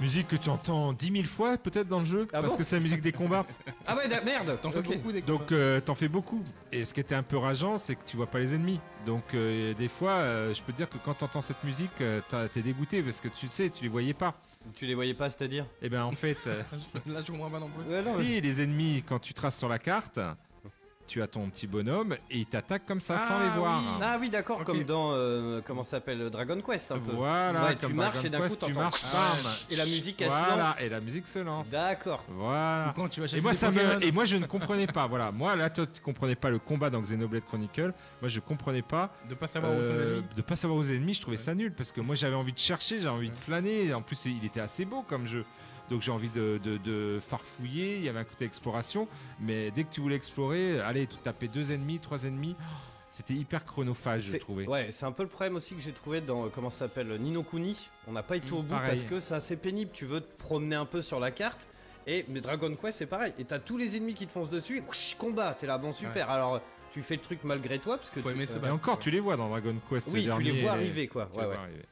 Musique 0.01 0.27
que 0.29 0.35
tu 0.35 0.49
entends 0.49 0.93
10 0.93 1.11
000 1.11 1.23
fois 1.25 1.57
peut-être 1.59 1.87
dans 1.87 1.99
le 1.99 2.05
jeu, 2.05 2.27
Ah 2.33 2.41
parce 2.41 2.53
bon 2.53 2.57
que 2.57 2.63
c'est 2.63 2.75
la 2.75 2.81
musique 2.81 3.01
des 3.01 3.11
combats. 3.11 3.45
Ah 3.87 3.95
ouais, 3.95 4.07
merde 4.23 4.57
T'en 4.61 4.71
fais 4.71 4.81
beaucoup 4.81 5.11
des 5.11 5.21
Donc 5.21 5.51
euh, 5.51 5.79
t'en 5.79 5.95
fais 5.95 6.07
beaucoup. 6.07 6.43
Et 6.71 6.85
ce 6.85 6.93
qui 6.93 6.99
était 6.99 7.15
un 7.15 7.23
peu 7.23 7.37
rageant, 7.37 7.77
c'est 7.77 7.95
que 7.95 8.03
tu 8.03 8.17
vois 8.17 8.27
pas 8.27 8.39
les 8.39 8.55
ennemis. 8.55 8.79
Donc 9.05 9.23
euh, 9.33 9.73
des 9.75 9.87
fois, 9.87 10.13
euh, 10.13 10.53
je 10.53 10.61
peux 10.63 10.71
te 10.71 10.77
dire 10.77 10.89
que 10.89 10.97
quand 10.97 11.13
t'entends 11.15 11.41
cette 11.41 11.63
musique, 11.63 11.91
euh, 12.01 12.19
t'as- 12.29 12.47
t'es 12.49 12.61
dégoûté 12.61 13.01
parce 13.03 13.19
que 13.21 13.27
tu 13.27 13.47
sais, 13.51 13.69
tu 13.69 13.83
les 13.83 13.89
voyais 13.89 14.13
pas. 14.13 14.35
Tu 14.75 14.85
les 14.85 14.95
voyais 14.95 15.13
pas, 15.13 15.29
c'est-à-dire? 15.29 15.65
Et 15.81 15.89
ben 15.89 16.03
en 16.03 16.11
fait, 16.11 16.37
euh, 16.47 16.61
Là 17.05 17.21
je 17.21 17.31
comprends 17.31 17.49
pas 17.51 17.59
non 17.59 17.69
plus. 17.69 17.91
Ouais, 17.93 18.01
non, 18.01 18.15
si 18.15 18.41
les 18.41 18.61
ennemis, 18.61 19.03
quand 19.07 19.19
tu 19.19 19.33
traces 19.33 19.57
sur 19.57 19.69
la 19.69 19.79
carte, 19.79 20.19
tu 21.11 21.21
as 21.21 21.27
ton 21.27 21.49
petit 21.49 21.67
bonhomme 21.67 22.13
et 22.29 22.37
il 22.37 22.45
t'attaque 22.45 22.85
comme 22.85 23.01
ça 23.01 23.17
sans 23.17 23.35
Ah 23.37 23.43
les 23.43 23.49
voir. 23.59 23.81
oui. 23.81 23.99
Ah 24.01 24.17
oui, 24.21 24.29
d'accord, 24.29 24.63
comme 24.63 24.81
dans. 24.83 25.11
euh, 25.11 25.59
comment 25.67 25.83
ça 25.83 25.91
s'appelle 25.91 26.29
Dragon 26.29 26.61
Quest 26.61 26.89
un 26.93 26.99
peu. 26.99 27.11
Voilà, 27.11 27.65
Ouais, 27.65 27.75
tu 27.75 27.93
marches 27.93 28.21
Dragon 28.21 28.27
et 28.27 28.29
d'un 28.29 28.47
coup, 28.47 28.65
tu 28.65 28.73
marches, 28.73 29.01
Ah, 29.13 29.33
bam. 29.43 29.51
Et 29.69 29.75
la 29.75 29.85
musique, 29.85 30.21
elle 30.21 30.31
se 30.31 30.37
Voilà, 30.37 30.55
lance. 30.55 30.75
et 30.79 30.87
la 30.87 31.01
musique 31.01 31.27
se 31.27 31.39
lance. 31.39 31.69
D'accord. 31.69 32.23
Voilà. 32.29 32.89
Ou 32.89 32.93
quand 33.01 33.09
tu 33.09 33.19
vas 33.19 33.27
chasser 33.27 33.39
Et 33.39 33.41
moi, 33.41 33.51
des 33.51 33.57
ça 33.57 33.71
Pokémon. 33.71 33.95
me... 33.99 34.03
et 34.05 34.11
moi, 34.13 34.23
je 34.23 34.37
ne 34.37 34.45
comprenais 34.45 34.87
pas. 34.87 35.05
Voilà, 35.07 35.33
moi, 35.33 35.55
là, 35.57 35.69
toi, 35.69 35.85
tu 35.85 35.99
comprenais 36.01 36.35
pas 36.35 36.49
le 36.49 36.59
combat 36.59 36.89
dans 36.89 37.01
Xenoblade 37.01 37.43
Chronicle. 37.43 37.93
Moi, 38.21 38.29
je 38.29 38.39
comprenais 38.39 38.81
pas 38.81 39.11
de 39.27 39.35
pas 39.35 39.47
savoir 39.47 39.73
où 39.73 39.81
sont 39.81 39.89
les 39.89 39.95
euh, 39.95 40.13
ennemis. 40.19 40.27
de 40.37 40.41
pas 40.41 40.55
savoir 40.55 40.79
aux 40.79 40.83
ennemis. 40.89 41.13
Je 41.15 41.21
trouvais 41.21 41.35
Ouais. 41.37 41.43
ça 41.43 41.53
nul 41.55 41.73
parce 41.73 41.91
que 41.91 41.99
moi, 41.99 42.15
j'avais 42.15 42.35
envie 42.35 42.53
de 42.53 42.59
chercher, 42.59 42.97
j'avais 43.01 43.15
envie 43.15 43.29
de 43.31 43.35
flâner. 43.35 43.93
En 43.93 44.01
plus, 44.01 44.17
il 44.25 44.45
était 44.45 44.61
assez 44.61 44.85
beau 44.85 45.03
comme 45.03 45.27
jeu. 45.27 45.43
Donc 45.91 46.01
j'ai 46.01 46.11
envie 46.11 46.29
de, 46.29 46.57
de- 46.63 46.77
de 46.77 47.19
farfouiller, 47.19 47.97
il 47.97 48.01
y 48.03 48.07
avait 48.09 48.19
un 48.19 48.23
côté 48.23 48.45
exploration, 48.45 49.07
mais 49.41 49.71
dès 49.71 49.83
que 49.83 49.91
tu 49.93 49.99
voulais 49.99 50.15
explorer, 50.15 50.79
allez, 50.79 51.05
tu 51.05 51.17
tapais 51.17 51.49
deux 51.49 51.73
ennemis, 51.73 51.99
trois 51.99 52.23
ennemis, 52.23 52.55
c'était 53.09 53.33
hyper 53.33 53.65
chronophage, 53.65 54.21
je 54.23 54.37
trouvais. 54.37 54.65
Ouais, 54.67 54.89
c'est 54.93 55.05
un 55.05 55.11
peu 55.11 55.23
le 55.23 55.29
problème 55.29 55.57
aussi 55.57 55.75
que 55.75 55.81
j'ai 55.81 55.91
trouvé 55.91 56.21
dans, 56.21 56.45
euh, 56.45 56.49
comment 56.49 56.69
ça 56.69 56.79
s'appelle, 56.85 57.13
Nino 57.19 57.43
Kuni. 57.43 57.89
On 58.07 58.13
n'a 58.13 58.23
pas 58.23 58.37
été 58.37 58.49
Mm, 58.49 58.53
au 58.53 58.61
bout 58.63 58.69
pareil. 58.69 58.89
parce 58.89 59.03
que 59.03 59.19
c'est 59.19 59.33
assez 59.35 59.57
pénible. 59.57 59.91
Tu 59.93 60.05
veux 60.05 60.21
te 60.21 60.33
promener 60.37 60.77
un 60.77 60.85
peu 60.85 61.01
sur 61.01 61.19
la 61.19 61.29
carte. 61.31 61.67
Et 62.07 62.25
mais 62.29 62.39
Dragon 62.39 62.73
Quest, 62.75 62.97
c'est 62.99 63.05
pareil. 63.05 63.33
Et 63.37 63.43
t'as 63.43 63.59
tous 63.59 63.75
les 63.77 63.97
ennemis 63.97 64.13
qui 64.15 64.25
te 64.27 64.31
foncent 64.31 64.49
dessus. 64.49 64.77
Et 64.77 64.81
whoosh, 64.81 65.15
combat, 65.19 65.55
t'es 65.59 65.67
là, 65.67 65.77
bon, 65.77 65.91
super. 65.91 66.29
Alors, 66.31 66.61
tu 66.93 67.03
fais 67.03 67.15
le 67.17 67.21
truc 67.21 67.43
malgré 67.43 67.79
toi. 67.79 67.97
Parce 67.97 68.09
que 68.09 68.21
Faut 68.21 68.29
tu- 68.29 68.35
aimer 68.35 68.45
se 68.45 68.57
euh, 68.57 68.65
Et 68.67 68.69
encore, 68.71 68.97
tu 68.97 69.11
les 69.11 69.19
vois 69.19 69.35
dans 69.35 69.49
Dragon 69.49 69.75
Quest. 69.89 70.07
Oui, 70.13 70.27
tu 70.33 70.41
les 70.41 70.61
vois 70.61 70.71
arriver, 70.71 71.07
quoi. 71.09 71.27
Ouais, 71.35 71.45
ouais. 71.45 71.55
arriver. 71.55 71.83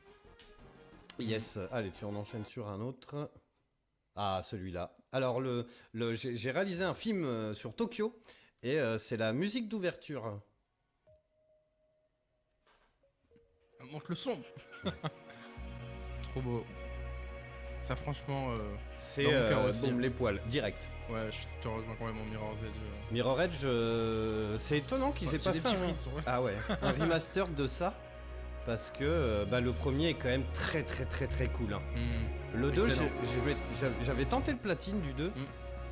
Yes, 1.19 1.59
allez, 1.73 1.91
tu 1.91 2.05
en 2.05 2.15
enchaînes 2.15 2.45
sur 2.45 2.69
un 2.69 2.79
autre. 2.79 3.29
Ah, 4.21 4.41
celui-là. 4.43 4.91
Alors, 5.13 5.39
le, 5.39 5.65
le, 5.93 6.13
j'ai 6.13 6.51
réalisé 6.51 6.83
un 6.83 6.93
film 6.93 7.23
euh, 7.23 7.53
sur 7.53 7.73
Tokyo 7.73 8.19
et 8.63 8.77
euh, 8.77 8.97
c'est 8.97 9.15
la 9.15 9.31
musique 9.31 9.69
d'ouverture. 9.69 10.41
Monte 13.89 14.09
le 14.09 14.15
son. 14.15 14.37
Trop 16.23 16.41
beau. 16.41 16.65
Ça 17.81 17.95
franchement, 17.95 18.51
euh, 18.51 18.57
C'est 18.97 19.33
euh, 19.33 19.69
hein. 19.71 19.97
les 19.99 20.09
poils, 20.09 20.41
direct. 20.49 20.89
ouais, 21.09 21.29
je 21.31 21.63
te 21.63 21.69
rejoins 21.69 21.95
quand 21.95 22.05
même 22.07 22.17
en 22.19 22.25
Mirror's 22.25 22.57
Edge. 22.57 23.11
Mirror 23.13 23.41
Edge, 23.41 24.59
c'est 24.59 24.79
étonnant 24.79 25.13
qu'ils 25.13 25.33
aient 25.33 25.39
pas 25.39 25.53
des 25.53 25.61
fait 25.61 25.69
un- 25.69 25.87
ouais. 25.87 26.23
Ah 26.25 26.41
ouais, 26.41 26.55
un 26.81 26.91
remaster 26.91 27.47
de 27.47 27.67
ça. 27.67 27.93
Parce 28.69 28.91
que 28.91 29.03
euh, 29.03 29.45
bah, 29.45 29.61
le 29.61 29.73
premier 29.73 30.09
est 30.09 30.13
quand 30.13 30.27
même 30.27 30.43
très 30.53 30.83
très 30.83 31.05
très 31.05 31.25
très 31.25 31.47
cool. 31.47 31.73
hein. 31.73 31.81
Hmm. 31.95 32.59
Le 32.61 32.69
2, 32.69 32.85
Excellent. 32.85 33.09
j'avais 34.05 34.25
tenté 34.25 34.51
le 34.51 34.59
platine 34.59 34.99
du 35.01 35.11
2 35.13 35.29
Mm. 35.29 35.31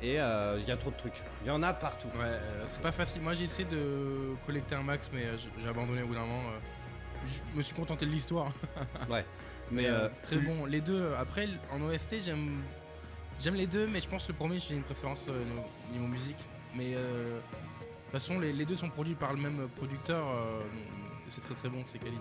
et 0.02 0.20
euh, 0.20 0.58
il 0.60 0.68
y 0.68 0.70
a 0.70 0.76
trop 0.76 0.90
de 0.92 0.96
trucs. 0.96 1.20
Il 1.42 1.48
y 1.48 1.50
en 1.50 1.62
a 1.64 1.72
partout. 1.72 2.06
Ouais, 2.14 2.22
euh, 2.24 2.62
c'est 2.66 2.80
pas 2.80 2.92
facile. 2.92 3.20
Moi 3.22 3.34
j'ai 3.34 3.44
essayé 3.44 3.68
de 3.68 4.34
collecter 4.46 4.76
un 4.76 4.82
max, 4.84 5.10
mais 5.12 5.24
euh, 5.24 5.36
j'ai- 5.60 5.68
abandonné 5.68 6.02
au 6.02 6.06
bout 6.06 6.14
d'un 6.14 6.20
moment. 6.20 6.50
euh. 6.50 7.26
Je 7.26 7.58
me 7.58 7.62
suis 7.64 7.74
contenté 7.74 8.06
de 8.06 8.12
l'histoire. 8.12 8.52
Mais 9.72 9.86
Euh, 9.86 10.04
euh, 10.04 10.08
très 10.22 10.36
bon. 10.36 10.64
Les 10.66 10.80
deux, 10.80 11.00
euh, 11.00 11.20
après 11.20 11.48
en 11.72 11.82
OST, 11.82 12.20
j'aime 12.20 12.62
j'aime 13.40 13.54
les 13.56 13.66
deux, 13.66 13.88
mais 13.88 14.00
je 14.00 14.08
pense 14.08 14.24
que 14.26 14.32
le 14.32 14.38
premier, 14.38 14.60
j'ai 14.60 14.76
une 14.76 14.84
préférence 14.84 15.26
euh, 15.28 15.44
niveau- 15.44 15.68
niveau 15.92 16.06
musique. 16.06 16.38
Mais 16.76 16.94
euh, 16.94 17.34
de 17.34 17.40
toute 18.04 18.12
façon, 18.12 18.38
les, 18.38 18.52
les 18.52 18.64
deux 18.64 18.76
sont 18.76 18.88
produits 18.88 19.16
par 19.16 19.32
le 19.32 19.40
même 19.40 19.68
producteur. 19.76 20.24
euh, 20.28 20.60
c'est 21.28 21.40
très 21.42 21.54
très 21.54 21.68
bon, 21.68 21.82
c'est 21.86 21.98
quali. 21.98 22.16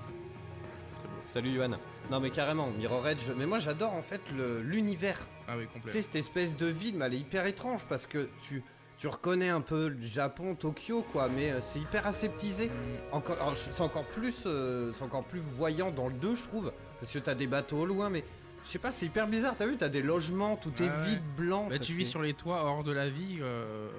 Salut 1.27 1.53
Johan. 1.53 1.77
Non 2.09 2.19
mais 2.19 2.29
carrément, 2.29 2.69
Mirror 2.71 3.07
Edge. 3.09 3.29
Mais 3.35 3.45
moi 3.45 3.59
j'adore 3.59 3.93
en 3.93 4.01
fait 4.01 4.21
le- 4.35 4.61
l'univers. 4.61 5.19
Ah 5.47 5.55
oui, 5.57 5.67
Tu 5.85 5.91
sais, 5.91 6.01
cette 6.01 6.15
espèce 6.15 6.55
de 6.55 6.65
ville, 6.67 6.95
mais 6.97 7.05
elle 7.05 7.13
est 7.15 7.19
hyper 7.19 7.45
étrange 7.45 7.85
parce 7.87 8.05
que 8.05 8.29
tu, 8.41 8.63
tu 8.97 9.07
reconnais 9.07 9.49
un 9.49 9.61
peu 9.61 9.89
le 9.89 10.01
Japon, 10.01 10.55
Tokyo, 10.55 11.03
quoi, 11.11 11.27
mais 11.33 11.51
euh, 11.51 11.59
c'est 11.61 11.79
hyper 11.79 12.07
aseptisé. 12.07 12.69
Encore, 13.11 13.37
alors, 13.41 13.57
c'est 13.57 13.81
encore 13.81 14.05
plus, 14.05 14.43
euh, 14.45 14.91
c'est 14.95 15.03
encore 15.03 15.23
plus 15.23 15.39
voyant 15.39 15.91
dans 15.91 16.07
le 16.07 16.13
2, 16.15 16.35
je 16.35 16.43
trouve, 16.43 16.71
parce 16.99 17.11
que 17.11 17.19
t'as 17.19 17.35
des 17.35 17.47
bateaux 17.47 17.79
au 17.79 17.85
loin, 17.85 18.09
mais 18.09 18.23
je 18.65 18.71
sais 18.71 18.79
pas, 18.79 18.91
c'est 18.91 19.05
hyper 19.05 19.27
bizarre. 19.27 19.55
T'as 19.57 19.67
vu, 19.67 19.77
t'as 19.77 19.87
des 19.89 20.01
logements, 20.01 20.55
tout 20.57 20.73
est 20.81 20.87
ouais. 20.89 21.05
vide, 21.05 21.21
blanc. 21.37 21.67
Bah, 21.69 21.79
tu 21.79 21.93
vis 21.93 22.05
sur 22.05 22.21
les 22.21 22.33
toits 22.33 22.63
hors 22.65 22.83
de 22.83 22.91
la 22.91 23.09
vie. 23.09 23.37
euh, 23.41 23.89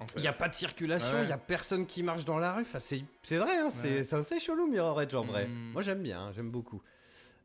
en 0.00 0.06
fait. 0.06 0.14
Il 0.18 0.22
y 0.22 0.28
a 0.28 0.32
pas 0.32 0.48
de 0.48 0.54
circulation, 0.54 1.16
il 1.18 1.22
Ouais. 1.22 1.28
y 1.28 1.32
a 1.32 1.38
personne 1.38 1.86
qui 1.86 2.02
marche 2.02 2.24
dans 2.24 2.38
la 2.38 2.52
rue. 2.54 2.62
Enfin, 2.62 2.78
c'est, 2.78 3.02
c'est 3.22 3.36
vrai, 3.38 3.56
hein, 3.58 3.70
c'est, 3.70 4.00
Ouais. 4.12 4.14
assez 4.14 4.40
chelou 4.40 4.66
Mirror 4.66 5.02
Edge 5.02 5.14
en 5.14 5.24
vrai. 5.24 5.46
Mm. 5.46 5.72
Moi 5.72 5.82
j'aime 5.82 6.02
bien, 6.02 6.20
hein, 6.20 6.32
j'aime 6.34 6.50
beaucoup. 6.50 6.82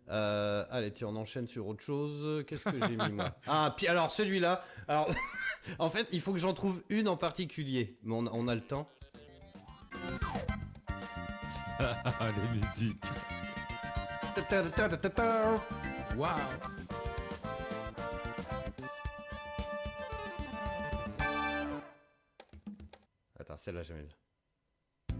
Euh, 0.09 0.65
allez, 0.69 0.91
tu 0.91 1.05
en 1.05 1.15
enchaînes 1.15 1.47
sur 1.47 1.65
autre 1.67 1.81
chose. 1.81 2.43
Qu'est-ce 2.45 2.65
que 2.65 2.85
j'ai 2.87 2.97
mis 2.97 3.11
moi 3.11 3.31
Ah, 3.47 3.73
puis 3.75 3.87
alors 3.87 4.11
celui-là. 4.11 4.63
Alors, 4.87 5.07
en 5.79 5.89
fait, 5.89 6.07
il 6.11 6.19
faut 6.19 6.33
que 6.33 6.39
j'en 6.39 6.53
trouve 6.53 6.83
une 6.89 7.07
en 7.07 7.15
particulier, 7.15 7.97
mais 8.03 8.13
on, 8.13 8.27
on 8.33 8.47
a 8.49 8.55
le 8.55 8.61
temps. 8.61 8.89
Ah, 11.79 12.29
les 12.37 12.59
musiques. 12.59 13.03
Waouh 16.17 16.29
celle-là 23.63 23.83
j'aimais 23.83 24.03
bien. 24.03 25.17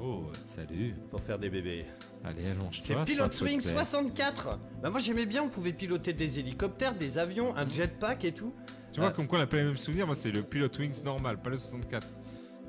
Oh, 0.00 0.30
salut. 0.44 0.94
Pour 1.10 1.20
faire 1.20 1.40
des 1.40 1.50
bébés. 1.50 1.84
Allez, 2.24 2.46
allonge-toi. 2.50 3.04
C'est 3.04 3.12
Pilot 3.12 3.24
un 3.24 3.30
Swing 3.32 3.60
fauteuil. 3.60 3.74
64 3.74 4.58
Bah 4.80 4.90
moi 4.90 5.00
j'aimais 5.00 5.26
bien, 5.26 5.42
on 5.42 5.48
pouvait 5.48 5.72
piloter 5.72 6.12
des 6.12 6.38
hélicoptères, 6.38 6.94
des 6.94 7.18
avions, 7.18 7.56
un 7.56 7.68
jetpack 7.68 8.24
et 8.24 8.32
tout. 8.32 8.54
Tu 8.92 9.00
vois, 9.00 9.08
Ah. 9.08 9.12
comme 9.12 9.26
quoi 9.26 9.40
on 9.40 9.42
a 9.42 9.46
pas 9.48 9.56
les 9.56 9.64
mêmes 9.64 9.76
souvenirs. 9.76 10.06
Moi, 10.06 10.14
c'est 10.14 10.30
le 10.30 10.42
Pilot 10.42 10.68
Wings 10.78 11.02
normal, 11.02 11.42
pas 11.42 11.50
le 11.50 11.56
64. 11.56 12.06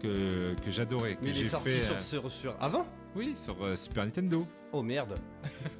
Que, 0.02 0.56
que 0.66 0.72
j'adorais. 0.72 1.16
Que 1.16 1.20
Mais 1.24 1.30
il 1.30 1.38
est 1.40 1.44
j'ai 1.44 1.50
sorti 1.50 1.70
fait. 1.70 1.82
sur, 1.84 1.96
euh, 1.96 2.00
sur, 2.00 2.32
sur... 2.32 2.56
Avant 2.60 2.88
Oui, 3.16 3.34
sur 3.36 3.64
euh, 3.64 3.76
Super 3.76 4.06
Nintendo. 4.06 4.46
Oh 4.72 4.84
merde. 4.84 5.16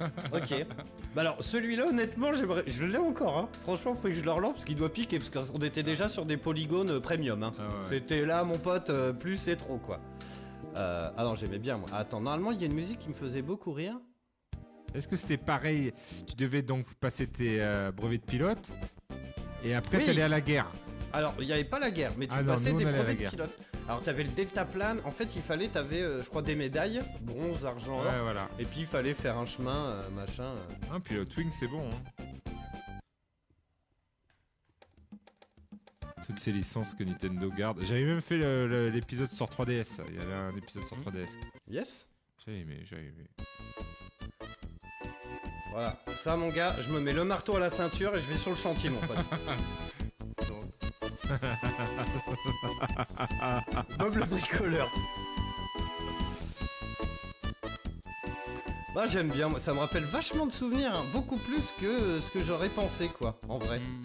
ok. 0.32 0.66
Bah 1.14 1.20
alors 1.20 1.36
celui-là 1.42 1.86
honnêtement 1.88 2.32
j'aimerais. 2.32 2.64
Je 2.66 2.84
l'ai 2.84 2.98
encore 2.98 3.38
hein. 3.38 3.48
Franchement 3.62 3.94
faut 3.94 4.08
que 4.08 4.12
je 4.12 4.22
le 4.24 4.32
relance 4.32 4.52
parce 4.54 4.64
qu'il 4.64 4.76
doit 4.76 4.92
piquer 4.92 5.18
parce 5.20 5.30
qu'on 5.48 5.58
était 5.60 5.84
déjà 5.84 6.08
sur 6.08 6.26
des 6.26 6.36
polygones 6.36 6.90
euh, 6.90 7.00
premium 7.00 7.42
hein. 7.44 7.52
Ah 7.58 7.62
ouais. 7.62 7.70
C'était 7.88 8.26
là 8.26 8.42
mon 8.42 8.58
pote, 8.58 8.90
euh, 8.90 9.12
plus 9.12 9.36
c'est 9.36 9.54
trop 9.56 9.78
quoi. 9.78 10.00
Euh, 10.76 11.08
ah 11.16 11.22
non 11.24 11.36
j'aimais 11.36 11.58
bien 11.60 11.76
moi. 11.78 11.88
Attends, 11.92 12.20
normalement 12.20 12.50
il 12.50 12.60
y 12.60 12.64
a 12.64 12.66
une 12.66 12.74
musique 12.74 12.98
qui 12.98 13.08
me 13.08 13.14
faisait 13.14 13.42
beaucoup 13.42 13.72
rire. 13.72 13.94
Est-ce 14.94 15.06
que 15.06 15.14
c'était 15.16 15.36
pareil 15.36 15.92
Tu 16.26 16.34
devais 16.34 16.62
donc 16.62 16.84
passer 16.94 17.28
tes 17.28 17.58
euh, 17.60 17.92
brevets 17.92 18.18
de 18.18 18.24
pilote 18.26 18.68
et 19.64 19.72
après 19.74 19.98
Oui. 19.98 20.06
t'allais 20.06 20.22
à 20.22 20.28
la 20.28 20.40
guerre? 20.40 20.66
Alors 21.12 21.34
il 21.38 21.46
n'y 21.46 21.52
avait 21.52 21.62
pas 21.64 21.78
la 21.78 21.92
guerre 21.92 22.10
mais 22.18 22.26
tu 22.26 22.32
Ah 22.36 22.42
non, 22.42 22.54
passais 22.54 22.70
nous, 22.72 22.76
on 22.76 22.78
des 22.80 22.86
allait 22.86 22.98
à 22.98 23.02
la 23.02 23.04
brevets 23.04 23.16
de 23.16 23.20
guerre. 23.20 23.30
pilote. 23.30 23.58
Alors 23.90 24.02
t'avais 24.04 24.22
le 24.22 24.30
deltaplane, 24.30 25.00
en 25.04 25.10
fait 25.10 25.34
il 25.34 25.42
fallait, 25.42 25.66
t'avais 25.66 26.00
euh, 26.00 26.22
je 26.22 26.28
crois 26.28 26.42
des 26.42 26.54
médailles, 26.54 27.02
bronze, 27.22 27.66
argent, 27.66 27.98
or. 27.98 28.04
Ouais, 28.06 28.20
voilà. 28.22 28.48
Et 28.60 28.64
puis 28.64 28.82
il 28.82 28.86
fallait 28.86 29.14
faire 29.14 29.36
un 29.36 29.46
chemin, 29.46 29.74
euh, 29.86 30.08
machin. 30.10 30.44
euh. 30.44 30.94
Un 30.94 31.00
Pilot 31.00 31.24
Wing, 31.36 31.50
c'est 31.50 31.66
bon. 31.66 31.90
hein. 31.90 32.24
toutes 36.24 36.38
ces 36.38 36.52
licences 36.52 36.94
que 36.94 37.02
Nintendo 37.02 37.50
garde. 37.50 37.80
J'avais 37.82 38.04
même 38.04 38.20
fait 38.20 38.38
le- 38.38 38.68
le- 38.68 38.90
l'épisode 38.90 39.28
sur 39.30 39.46
3DS. 39.48 40.00
Il 40.08 40.14
y 40.14 40.18
avait 40.20 40.34
un 40.34 40.54
épisode 40.54 40.84
sur 40.86 40.96
3DS. 40.98 41.36
Yes 41.68 42.06
J'avais 42.46 42.60
aimé, 42.60 42.78
j'avais 42.84 43.06
aimé. 43.06 43.26
Voilà. 45.72 46.00
Ça, 46.22 46.36
mon 46.36 46.50
gars, 46.50 46.76
je 46.80 46.92
me 46.92 47.00
mets 47.00 47.12
le 47.12 47.24
marteau 47.24 47.56
à 47.56 47.58
la 47.60 47.70
ceinture 47.70 48.14
et 48.14 48.20
je 48.20 48.26
vais 48.26 48.36
sur 48.38 48.50
le 48.52 48.56
chantier, 48.56 48.90
mon 48.90 49.00
pote. 49.00 49.16
Bob 53.98 54.16
le 54.16 54.24
bricoleur. 54.24 54.88
Bah 58.94 59.06
j'aime 59.06 59.30
bien, 59.30 59.48
moi, 59.48 59.60
ça 59.60 59.72
me 59.72 59.78
rappelle 59.78 60.02
vachement 60.04 60.46
de 60.46 60.52
souvenirs, 60.52 60.92
hein, 60.94 61.04
beaucoup 61.12 61.36
plus 61.36 61.62
que 61.80 61.86
euh, 61.86 62.20
ce 62.20 62.30
que 62.32 62.42
j'aurais 62.42 62.68
pensé 62.68 63.06
quoi, 63.08 63.38
en 63.48 63.58
vrai. 63.58 63.78
Mm. 63.78 64.02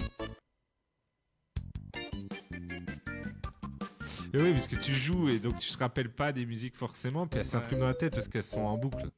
Et 4.33 4.41
oui, 4.41 4.51
parce 4.53 4.67
que 4.67 4.75
tu 4.75 4.93
joues 4.93 5.29
et 5.29 5.39
donc 5.39 5.57
tu 5.57 5.71
te 5.71 5.77
rappelles 5.77 6.11
pas 6.11 6.31
des 6.33 6.45
musiques 6.45 6.75
forcément, 6.75 7.25
puis 7.25 7.39
elles 7.39 7.45
s'impriment 7.45 7.79
dans 7.79 7.87
la 7.87 7.93
tête 7.93 8.13
parce 8.13 8.27
qu'elles 8.27 8.43
sont 8.43 8.61
en 8.61 8.77
boucle. 8.77 9.09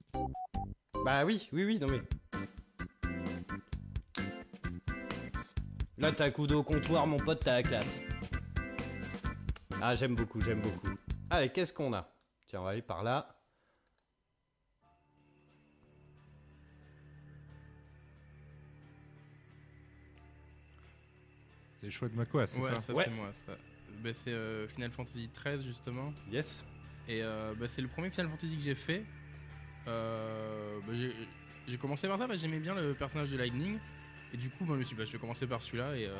Bah 1.03 1.25
oui, 1.25 1.49
oui, 1.51 1.65
oui, 1.65 1.79
non 1.79 1.87
mais... 1.89 2.01
Là 5.97 6.11
t'as 6.11 6.25
un 6.25 6.31
coup 6.31 6.45
d'eau 6.47 6.59
au 6.59 6.63
comptoir, 6.63 7.07
mon 7.07 7.17
pote, 7.17 7.41
t'as 7.43 7.53
la 7.55 7.63
classe. 7.63 8.01
Ah 9.81 9.95
j'aime 9.95 10.15
beaucoup, 10.15 10.39
j'aime 10.41 10.61
beaucoup. 10.61 10.89
Allez, 11.29 11.49
qu'est-ce 11.49 11.73
qu'on 11.73 11.93
a? 11.93 12.09
Tiens, 12.47 12.61
on 12.61 12.63
va 12.63 12.69
aller 12.71 12.81
par 12.81 13.03
là. 13.03 13.35
C'est 21.79 21.87
le 21.87 21.91
choix 21.91 22.09
de 22.09 22.15
Mako, 22.15 22.45
c'est 22.47 22.59
Ouais, 22.59 22.73
ça 22.75 22.81
ça 22.81 22.93
Ouais. 22.93 23.03
c'est 23.05 23.11
moi. 23.11 23.31
Ça. 23.45 23.53
Bah, 24.03 24.13
c'est 24.13 24.31
euh, 24.31 24.67
Final 24.67 24.91
Fantasy 24.91 25.29
XIII 25.33 25.61
justement. 25.63 26.13
Yes. 26.31 26.65
Et 27.07 27.21
euh, 27.23 27.53
bah, 27.55 27.67
c'est 27.67 27.81
le 27.81 27.87
premier 27.87 28.09
Final 28.09 28.29
Fantasy 28.29 28.55
que 28.55 28.61
j'ai 28.63 28.75
fait. 28.75 29.03
Euh, 29.87 30.79
bah, 30.85 30.93
j'ai- 30.93 31.13
j'ai 31.67 31.77
commencé 31.77 32.07
par 32.07 32.17
ça 32.17 32.27
parce 32.27 32.41
que 32.41 32.47
j'aimais 32.47 32.59
bien 32.59 32.75
le 32.75 32.93
personnage 32.93 33.29
de 33.31 33.37
Lightning. 33.37 33.77
Et 34.37 34.41
du 34.41 34.49
coup, 34.49 34.65
bah, 34.65 34.73
je 34.75 34.79
me 34.79 34.83
suis 34.83 34.95
dit, 34.95 34.99
bah, 34.99 35.05
je 35.05 35.11
vais 35.13 35.17
commencer 35.19 35.47
par 35.47 35.61
celui-là. 35.61 35.95
Et 35.95 36.05
euh, 36.05 36.15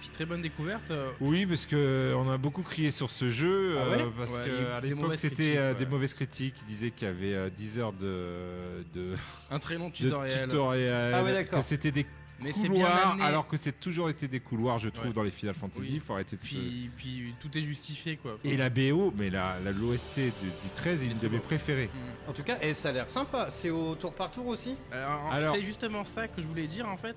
puis 0.00 0.08
très 0.10 0.24
bonne 0.24 0.40
découverte. 0.40 0.90
euh, 0.90 1.10
Oui, 1.20 1.44
parce 1.44 1.66
que 1.66 2.14
on 2.16 2.30
a 2.30 2.38
beaucoup 2.38 2.62
crié 2.62 2.90
sur 2.90 3.10
ce 3.10 3.28
jeu, 3.28 3.76
Ah 3.78 3.82
euh, 3.82 3.90
ouais 3.96 4.12
parce 4.16 4.38
Ouais, 4.38 4.44
qu'à 4.44 4.80
l'époque 4.80 5.16
c'était 5.16 5.56
euh, 5.58 5.74
des 5.74 5.84
mauvaises 5.84 6.14
critiques 6.14 6.54
qui 6.54 6.64
disaient 6.64 6.90
qu'il 6.90 7.06
y 7.06 7.10
avait 7.10 7.34
euh, 7.34 7.50
10 7.50 7.78
heures 7.80 7.92
de, 7.92 8.82
de, 8.94 9.14
un 9.50 9.58
très 9.58 9.76
long 9.76 9.90
tutoriel. 9.90 10.48
tutoriel, 10.48 11.12
Ah 11.14 11.22
ouais, 11.22 11.32
d'accord. 11.34 11.58
que 11.60 11.64
c'était 11.66 11.90
des 11.92 12.06
Mais 12.42 12.52
c'est 12.52 12.68
bien 12.68 12.86
couloirs, 12.86 13.16
alors 13.22 13.46
que 13.46 13.56
c'est 13.56 13.78
toujours 13.78 14.08
été 14.10 14.26
des 14.28 14.40
couloirs, 14.40 14.78
je 14.78 14.88
trouve, 14.88 15.08
Ouais. 15.08 15.12
dans 15.12 15.22
les 15.22 15.30
Final 15.30 15.54
Fantasy. 15.54 15.80
Oui. 15.80 15.90
Il 15.94 16.00
faut 16.00 16.14
arrêter 16.14 16.36
de 16.36 16.40
se... 16.40 16.46
Puis, 16.46 16.90
puis 16.96 17.34
tout 17.40 17.56
est 17.56 17.60
justifié 17.60 18.16
quoi. 18.16 18.38
Et 18.44 18.56
la 18.56 18.70
BO, 18.70 19.12
mais 19.16 19.28
la 19.30 19.58
la- 19.62 19.72
l'OST 19.72 20.14
du, 20.16 20.30
du 20.30 20.68
13, 20.74 21.02
il 21.02 21.10
est 21.10 21.12
une 21.12 21.18
de 21.18 21.28
mes 21.28 21.38
préférées. 21.38 21.90
En 22.28 22.32
tout 22.32 22.42
cas, 22.42 22.58
et 22.62 22.72
ça 22.74 22.88
a 22.88 22.92
l'air 22.92 23.08
sympa. 23.08 23.46
C'est 23.50 23.70
au 23.70 23.94
tour 23.94 24.12
par 24.12 24.30
tour 24.30 24.46
aussi? 24.46 24.74
Alors, 24.92 25.32
Alors- 25.32 25.54
c'est 25.54 25.62
justement 25.62 26.04
ça 26.04 26.28
que 26.28 26.40
je 26.40 26.46
voulais 26.46 26.66
dire 26.66 26.88
en 26.88 26.96
fait. 26.96 27.14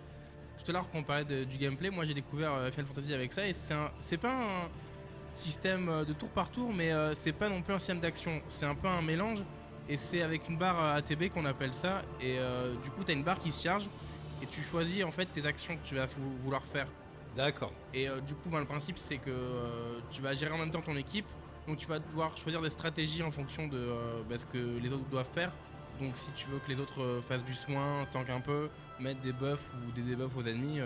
Tout 0.63 0.71
à 0.71 0.73
l'heure 0.73 0.89
qu'on 0.91 1.03
parlait 1.03 1.25
de- 1.25 1.43
du 1.43 1.57
gameplay, 1.57 1.89
moi 1.89 2.05
j'ai 2.05 2.13
découvert 2.13 2.53
euh, 2.53 2.71
Final 2.71 2.85
Fantasy 2.85 3.13
avec 3.13 3.33
ça 3.33 3.45
et 3.47 3.53
c'est 3.53 3.73
un- 3.73 3.91
c'est 3.99 4.17
pas 4.17 4.31
un 4.31 4.67
système 5.33 5.89
euh, 5.89 6.05
de 6.05 6.13
tour 6.13 6.29
par 6.29 6.51
tour, 6.51 6.71
mais 6.73 6.91
euh, 6.91 7.15
c'est 7.15 7.31
pas 7.33 7.49
non 7.49 7.61
plus 7.61 7.73
un 7.73 7.79
système 7.79 7.99
d'action. 7.99 8.41
C'est 8.49 8.65
un 8.65 8.75
peu 8.75 8.87
un 8.87 9.01
mélange 9.01 9.43
et 9.89 9.97
c'est 9.97 10.21
avec 10.21 10.47
une 10.49 10.57
barre 10.57 10.81
euh, 10.81 10.97
ATB 10.97 11.29
qu'on 11.29 11.45
appelle 11.45 11.73
ça. 11.73 12.01
Et 12.21 12.35
euh, 12.37 12.75
du 12.83 12.89
coup, 12.91 13.03
t'as 13.03 13.13
une 13.13 13.23
barre 13.23 13.39
qui 13.39 13.51
se 13.51 13.63
charge 13.63 13.89
et 14.43 14.45
tu 14.45 14.61
choisis 14.61 15.03
en 15.03 15.11
fait 15.11 15.25
tes 15.27 15.45
actions 15.45 15.75
que 15.77 15.83
tu 15.87 15.95
vas 15.95 16.05
vou- 16.05 16.37
vouloir 16.43 16.65
faire. 16.65 16.87
D'accord. 17.35 17.71
Et 17.93 18.07
euh, 18.07 18.19
du 18.19 18.35
coup, 18.35 18.49
ben, 18.49 18.59
le 18.59 18.65
principe, 18.65 18.97
c'est 18.99 19.17
que 19.17 19.29
euh, 19.31 19.99
tu 20.11 20.21
vas 20.21 20.33
gérer 20.33 20.53
en 20.53 20.57
même 20.57 20.69
temps 20.69 20.81
ton 20.81 20.95
équipe. 20.97 21.25
Donc, 21.67 21.77
tu 21.77 21.87
vas 21.87 21.99
devoir 21.99 22.37
choisir 22.37 22.61
des 22.61 22.69
stratégies 22.69 23.23
en 23.23 23.31
fonction 23.31 23.67
de 23.67 23.77
euh, 23.77 24.21
bah, 24.29 24.37
ce 24.37 24.45
que 24.45 24.77
les 24.79 24.91
autres 24.91 25.07
doivent 25.09 25.29
faire. 25.33 25.51
Donc, 26.01 26.17
si 26.17 26.31
tu 26.33 26.45
veux 26.47 26.59
que 26.59 26.69
les 26.69 26.79
autres 26.79 27.21
fassent 27.27 27.43
du 27.45 27.55
soin, 27.55 28.05
tank 28.11 28.29
un 28.29 28.41
peu, 28.41 28.69
mettre 28.99 29.21
des 29.21 29.31
buffs 29.31 29.73
ou 29.87 29.91
des 29.93 30.01
debuffs 30.01 30.35
aux 30.35 30.43
ennemis, 30.43 30.79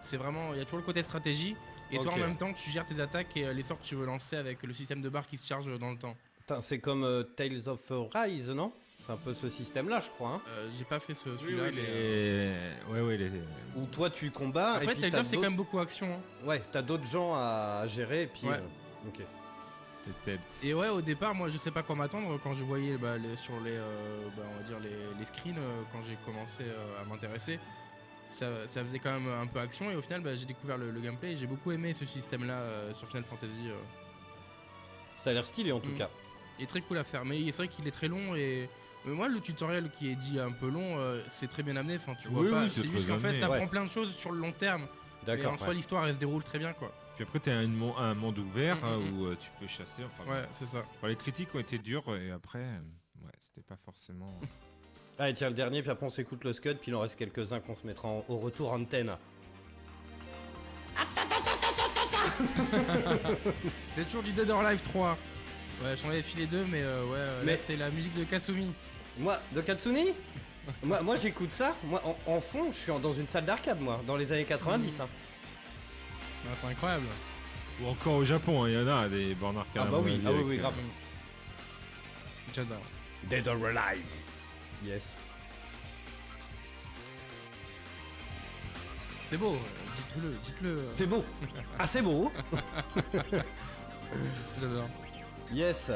c'est 0.00 0.16
vraiment. 0.16 0.52
Il 0.54 0.58
y 0.58 0.60
a 0.60 0.64
toujours 0.64 0.78
le 0.80 0.84
côté 0.84 1.02
stratégie. 1.02 1.54
Et 1.92 1.98
toi, 2.00 2.12
en 2.14 2.18
même 2.18 2.36
temps, 2.36 2.52
tu 2.54 2.70
gères 2.70 2.86
tes 2.86 3.00
attaques 3.00 3.36
et 3.36 3.52
les 3.52 3.62
sorts 3.62 3.78
que 3.78 3.84
tu 3.84 3.94
veux 3.94 4.06
lancer 4.06 4.36
avec 4.36 4.62
le 4.62 4.72
système 4.72 5.02
de 5.02 5.10
barre 5.10 5.26
qui 5.26 5.36
se 5.36 5.46
charge 5.46 5.78
dans 5.78 5.90
le 5.90 5.98
temps. 5.98 6.16
C'est 6.60 6.78
comme 6.78 7.24
Tales 7.36 7.68
of 7.68 7.92
Rise, 8.14 8.50
non? 8.50 8.72
C'est 9.04 9.12
un 9.12 9.16
peu 9.18 9.34
ce 9.34 9.48
système-là, 9.50 10.00
je 10.00 10.08
crois. 10.10 10.30
Hein 10.30 10.40
Euh, 10.48 10.70
J'ai 10.78 10.84
pas 10.84 10.98
fait 10.98 11.12
ce, 11.14 11.28
Oui, 11.28 11.36
celui-là. 11.38 11.64
oui, 11.64 11.72
mais, 11.74 11.82
euh, 11.86 12.70
les... 12.86 12.92
ouais, 12.92 13.00
ouais, 13.02 13.16
les... 13.18 13.30
Où 13.76 13.84
toi 13.86 14.08
tu 14.08 14.30
combats. 14.30 14.74
Après, 14.74 14.94
Tales 14.94 15.24
c'est 15.26 15.36
quand 15.36 15.42
même 15.42 15.56
beaucoup 15.56 15.78
action. 15.78 16.06
hein. 16.14 16.46
Ouais, 16.46 16.62
t'as 16.72 16.80
d'autres 16.82 17.06
gens 17.06 17.34
à 17.34 17.84
gérer 17.86 18.22
et 18.22 18.26
puis. 18.28 18.46
Ouais. 18.46 18.54
euh, 18.56 19.08
Ok. 19.08 19.20
Et 20.62 20.74
ouais, 20.74 20.88
au 20.90 21.00
départ, 21.00 21.34
moi 21.34 21.48
je 21.48 21.56
sais 21.56 21.70
pas 21.70 21.82
quoi 21.82 21.94
m'attendre 21.96 22.38
quand 22.42 22.52
je 22.54 22.62
voyais 22.62 22.98
bah, 22.98 23.16
les- 23.16 23.36
sur 23.36 23.58
les, 23.60 23.72
euh, 23.72 24.28
bah, 24.36 24.42
on 24.52 24.56
va 24.58 24.62
dire 24.62 24.78
les, 24.80 24.90
les 25.18 25.24
screens 25.24 25.56
euh, 25.58 25.82
quand 25.92 26.02
j'ai 26.02 26.16
commencé 26.26 26.62
euh, 26.62 27.00
à 27.02 27.04
m'intéresser. 27.06 27.58
Ça, 28.28 28.66
ça 28.68 28.82
faisait 28.84 28.98
quand 28.98 29.12
même 29.18 29.28
un 29.32 29.46
peu 29.46 29.60
action 29.60 29.90
et 29.90 29.96
au 29.96 30.02
final 30.02 30.20
bah, 30.20 30.34
j'ai 30.34 30.44
découvert 30.44 30.76
le, 30.76 30.90
le 30.90 31.00
gameplay 31.00 31.32
et 31.32 31.36
j'ai 31.38 31.46
beaucoup 31.46 31.72
aimé 31.72 31.94
ce 31.94 32.04
système 32.04 32.46
là 32.46 32.60
sur 32.94 33.08
Final 33.08 33.24
Fantasy. 33.24 33.68
euh. 33.68 33.74
Ça 35.18 35.30
a 35.30 35.32
l'air 35.32 35.44
stylé 35.46 35.72
en 35.72 35.80
tout 35.80 35.90
Mm. 35.92 35.96
cas. 35.98 36.10
Il 36.58 36.64
est 36.64 36.66
très 36.66 36.80
cool 36.82 36.98
à 36.98 37.04
faire, 37.04 37.24
mais 37.24 37.40
c'est 37.46 37.56
vrai 37.56 37.68
qu'il 37.68 37.86
est 37.88 37.90
très 37.90 38.08
long 38.08 38.34
et 38.36 38.68
mais 39.04 39.12
moi 39.12 39.28
le 39.28 39.40
tutoriel 39.40 39.90
qui 39.90 40.10
est 40.10 40.14
dit 40.16 40.38
un 40.40 40.52
peu 40.52 40.68
long, 40.68 40.98
euh, 40.98 41.22
c'est 41.28 41.48
très 41.48 41.62
bien 41.62 41.76
amené. 41.76 41.96
Enfin, 41.96 42.14
tu 42.20 42.28
vois 42.28 42.42
Oui, 42.42 42.50
pas. 42.50 42.62
oui, 42.62 42.70
c'est 42.70 42.86
juste 42.86 43.08
qu'en 43.08 43.18
fait 43.18 43.38
t'apprends 43.38 43.58
Ouais. 43.60 43.66
plein 43.66 43.84
de 43.84 43.90
choses 43.90 44.12
sur 44.14 44.32
le 44.32 44.38
long 44.40 44.52
terme. 44.52 44.86
Et 45.22 45.26
D'accord. 45.26 45.52
en 45.54 45.58
soi 45.58 45.68
ouais. 45.68 45.74
l'histoire 45.74 46.06
elle 46.06 46.14
se 46.14 46.18
déroule 46.18 46.42
très 46.44 46.58
bien 46.58 46.72
quoi. 46.74 46.92
Puis 47.16 47.22
après, 47.24 47.38
tu 47.40 47.48
as 47.48 47.56
un, 47.58 47.68
un 47.98 48.14
monde 48.14 48.38
ouvert 48.38 48.76
Mm, 48.78 48.84
hein, 48.84 48.98
mm, 48.98 49.18
où 49.20 49.26
euh, 49.26 49.36
tu 49.38 49.48
peux 49.60 49.66
chasser. 49.68 50.02
Enfin, 50.04 50.28
Ouais, 50.30 50.42
c'est 50.50 50.66
ça. 50.66 50.84
les 51.04 51.14
critiques 51.16 51.54
ont 51.54 51.60
été 51.60 51.78
dures 51.78 52.04
et 52.16 52.30
après, 52.32 52.58
euh, 52.58 53.24
ouais, 53.24 53.30
c'était 53.38 53.62
pas 53.62 53.76
forcément. 53.84 54.34
Allez, 55.18 55.32
tiens, 55.34 55.48
le 55.48 55.54
dernier, 55.54 55.80
puis 55.80 55.92
après 55.92 56.06
on 56.06 56.10
s'écoute 56.10 56.42
le 56.42 56.52
scud, 56.52 56.78
puis 56.80 56.90
il 56.90 56.94
en 56.96 57.00
reste 57.00 57.14
quelques-uns 57.16 57.60
qu'on 57.60 57.76
se 57.76 57.86
mettra 57.86 58.08
en- 58.08 58.24
au 58.28 58.38
retour 58.38 58.72
antenne. 58.72 59.16
C'est 63.94 64.04
toujours 64.06 64.22
du 64.22 64.32
Dead 64.32 64.48
or 64.50 64.60
Alive 64.60 64.80
3. 64.80 65.16
Ouais, 65.82 65.96
j'en 65.96 66.08
avais 66.08 66.22
filé 66.22 66.46
deux, 66.46 66.64
mais 66.70 66.82
euh, 66.82 67.04
ouais, 67.06 67.24
Mais- 67.44 67.52
là 67.52 67.58
c'est 67.58 67.76
la 67.76 67.90
musique 67.90 68.14
de 68.14 68.24
Kasumi. 68.24 68.72
Moi, 69.18 69.38
de 69.52 69.60
Katsuni 69.60 70.12
Moi, 70.82 71.00
moi 71.02 71.16
j'écoute 71.16 71.50
ça. 71.50 71.74
Moi, 71.84 72.02
en, 72.04 72.16
en 72.32 72.40
fond, 72.40 72.72
je 72.72 72.76
suis 72.78 72.92
dans 73.00 73.12
une 73.12 73.28
salle 73.28 73.44
d'arcade, 73.44 73.80
moi, 73.80 74.00
dans 74.06 74.16
les 74.16 74.32
années 74.32 74.44
90. 74.44 75.00
hein. 75.00 75.08
Ah, 76.46 76.48
c'est 76.54 76.66
incroyable. 76.66 77.06
Ou 77.82 77.86
encore 77.88 78.14
au 78.14 78.24
Japon, 78.24 78.64
hein, 78.64 78.68
il 78.68 78.74
y 78.74 78.78
en 78.78 78.86
a 78.88 79.08
des 79.08 79.34
bornes 79.34 79.58
arcade. 79.58 79.82
Ah 79.86 79.90
bah 79.90 79.98
oui, 80.02 80.20
ah 80.26 80.30
oui, 80.32 80.42
oui, 80.46 80.56
euh, 80.56 80.60
grave. 80.60 80.74
J'adore. 82.54 82.78
Dead 83.24 83.48
or 83.48 83.56
Alive. 83.66 84.04
Yes. 84.84 85.16
C'est 89.30 89.38
beau, 89.38 89.54
euh, 89.54 89.96
dites-le, 89.96 90.30
dites-le. 90.44 90.88
C'est 90.92 91.06
beau. 91.06 91.24
Ah, 91.78 91.86
c'est 91.86 92.02
beau. 92.02 92.30
J'adore. 94.60 94.88
Yes. 95.52 95.90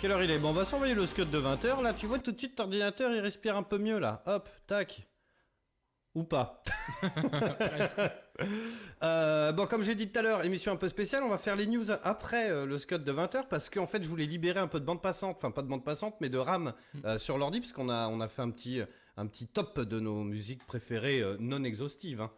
Quelle 0.00 0.12
heure 0.12 0.22
il 0.22 0.30
est 0.30 0.38
Bon, 0.38 0.48
on 0.48 0.52
va 0.52 0.64
s'envoyer 0.64 0.94
le 0.94 1.04
scud 1.04 1.30
de 1.30 1.38
20h. 1.38 1.82
Là, 1.82 1.92
tu 1.92 2.06
vois, 2.06 2.18
tout 2.18 2.32
de 2.32 2.38
suite, 2.38 2.58
l'ordinateur, 2.58 3.12
il 3.12 3.20
respire 3.20 3.54
un 3.56 3.62
peu 3.62 3.76
mieux, 3.76 3.98
là. 3.98 4.22
Hop, 4.24 4.48
tac. 4.66 5.06
Ou 6.14 6.24
pas. 6.24 6.62
Euh, 9.02 9.52
bon, 9.52 9.66
comme 9.66 9.82
j'ai 9.82 9.94
dit 9.94 10.10
tout 10.10 10.18
à 10.18 10.22
l'heure, 10.22 10.42
émission 10.46 10.72
un 10.72 10.76
peu 10.76 10.88
spéciale, 10.88 11.22
on 11.22 11.28
va 11.28 11.36
faire 11.36 11.56
les 11.56 11.66
news 11.66 11.90
après 11.90 12.50
euh, 12.50 12.64
le 12.64 12.78
scud 12.78 13.04
de 13.04 13.12
20h 13.12 13.48
parce 13.48 13.68
qu'en 13.68 13.86
fait, 13.86 14.02
je 14.02 14.08
voulais 14.08 14.24
libérer 14.24 14.60
un 14.60 14.66
peu 14.66 14.80
de 14.80 14.84
bande 14.86 15.02
passante, 15.02 15.36
enfin 15.36 15.50
pas 15.50 15.60
de 15.60 15.66
bande 15.68 15.84
passante, 15.84 16.14
mais 16.22 16.30
de 16.30 16.38
RAM 16.38 16.72
euh, 17.04 17.18
sur 17.18 17.36
l'ordi, 17.36 17.60
parce 17.60 17.72
qu'on 17.74 17.90
a, 17.90 18.08
on 18.08 18.18
a 18.20 18.28
fait 18.28 18.40
un 18.40 18.50
petit, 18.50 18.80
un 19.18 19.26
petit 19.26 19.46
top 19.46 19.80
de 19.80 20.00
nos 20.00 20.24
musiques 20.24 20.66
préférées 20.66 21.22
non 21.38 21.64
exhaustives. 21.64 22.22
hein, 22.22 22.30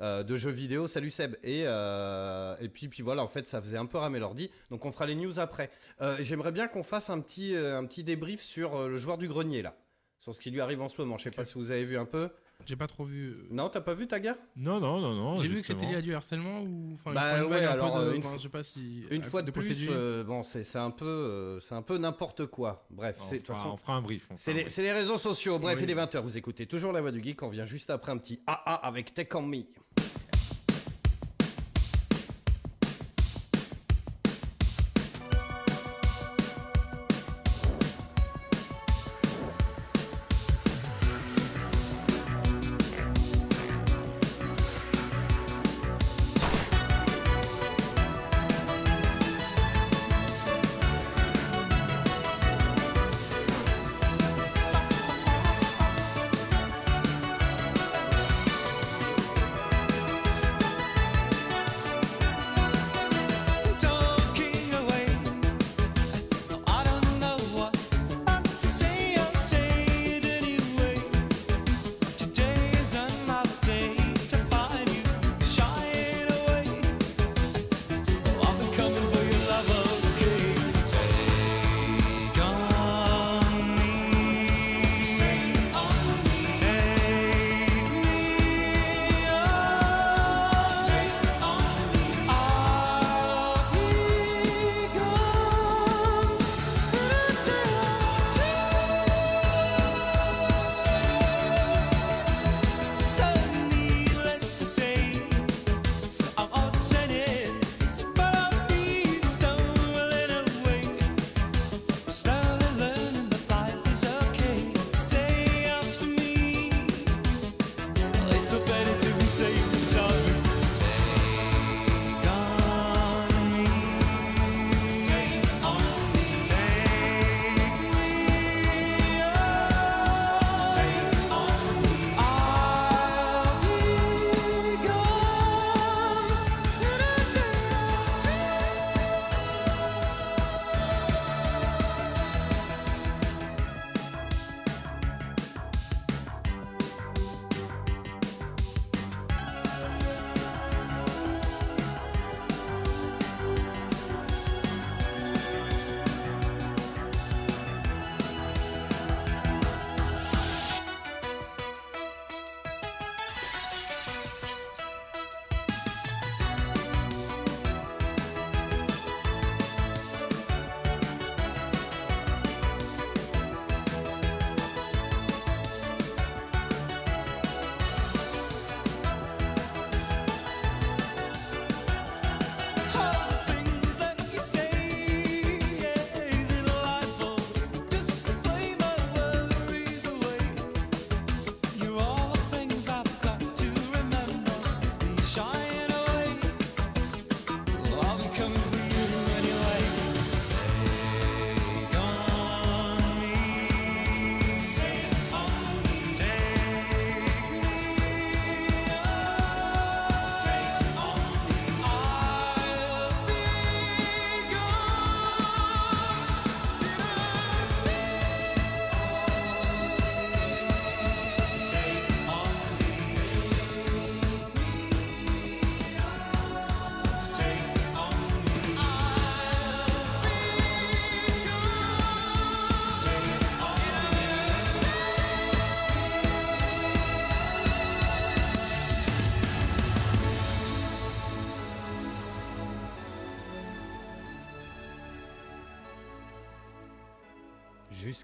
euh, 0.00 0.22
de 0.22 0.36
jeux 0.36 0.50
vidéo, 0.50 0.86
salut 0.86 1.10
Seb. 1.10 1.34
Et, 1.42 1.62
euh, 1.66 2.54
et 2.60 2.68
puis, 2.68 2.88
puis 2.88 3.02
voilà, 3.02 3.22
en 3.22 3.28
fait, 3.28 3.48
ça 3.48 3.60
faisait 3.60 3.76
un 3.78 3.86
peu 3.86 3.98
ramer 3.98 4.18
l'ordi. 4.18 4.50
Donc 4.70 4.84
on 4.84 4.92
fera 4.92 5.06
les 5.06 5.14
news 5.14 5.38
après. 5.40 5.70
Euh, 6.00 6.16
J'aimerais 6.20 6.52
bien 6.52 6.68
qu'on 6.68 6.82
fasse 6.82 7.10
un 7.10 7.20
petit, 7.20 7.54
un 7.56 7.84
petit 7.86 8.04
débrief 8.04 8.40
sur 8.42 8.88
le 8.88 8.96
joueur 8.96 9.18
du 9.18 9.28
grenier, 9.28 9.62
là. 9.62 9.74
Sur 10.20 10.34
ce 10.34 10.40
qui 10.40 10.50
lui 10.50 10.60
arrive 10.60 10.82
en 10.82 10.88
ce 10.88 11.00
moment. 11.00 11.16
Je 11.16 11.24
sais 11.24 11.30
pas 11.30 11.44
si 11.44 11.54
vous 11.54 11.70
avez 11.70 11.84
vu 11.84 11.96
un 11.96 12.04
peu. 12.04 12.28
J'ai 12.66 12.74
pas 12.74 12.88
trop 12.88 13.04
vu. 13.04 13.36
Non, 13.52 13.68
t'as 13.70 13.80
pas 13.80 13.94
vu, 13.94 14.08
Taga 14.08 14.36
Non, 14.56 14.80
non, 14.80 15.00
non, 15.00 15.14
non. 15.14 15.36
J'ai 15.36 15.46
vu 15.46 15.60
que 15.60 15.66
c'était 15.68 15.86
lié 15.86 15.94
à 15.94 16.02
du 16.02 16.12
harcèlement 16.12 16.60
ou. 16.62 16.90
Enfin, 16.94 17.12
Bah 17.12 17.44
ouais, 17.46 17.64
un 17.64 17.70
alors, 17.70 17.96
peu 18.00 18.06
de- 18.10 18.14
une 18.16 18.18
enfin, 18.18 18.36
je 18.36 18.42
sais 18.42 18.48
pas 18.48 18.64
si. 18.64 19.04
Une 19.12 19.22
fois 19.22 19.42
de, 19.42 19.52
plus, 19.52 19.60
procédure. 19.68 19.92
euh, 19.94 20.24
bon, 20.24 20.42
c'est 20.42 20.64
c'est 20.64 20.78
un 20.78 20.90
peu, 20.90 21.06
euh, 21.06 21.60
c'est 21.60 21.76
un 21.76 21.82
peu 21.82 21.98
n'importe 21.98 22.46
quoi. 22.46 22.84
Bref, 22.90 23.16
On 23.22 23.28
c'est 23.30 23.48
on 23.50 23.76
fera 23.76 23.92
un 23.94 24.02
brief. 24.02 24.28
c'est 24.34 24.50
un 24.50 24.54
les, 24.54 24.60
brief. 24.62 24.72
c'est 24.74 24.82
les 24.82 24.90
réseaux 24.92 25.18
sociaux. 25.18 25.60
Bref, 25.60 25.78
Oui. 25.78 25.84
il 25.84 25.90
est 25.90 25.94
20h. 25.94 26.18
Vous 26.20 26.36
écoutez 26.36 26.66
toujours 26.66 26.92
la 26.92 27.00
voix 27.00 27.12
du 27.12 27.22
geek. 27.22 27.40
On 27.44 27.48
vient 27.48 27.64
juste 27.64 27.90
après 27.90 28.10
un 28.10 28.18
petit 28.18 28.40
AA 28.48 28.74
avec 28.74 29.14
Tech 29.14 29.28
on 29.36 29.42
Me. 29.42 29.62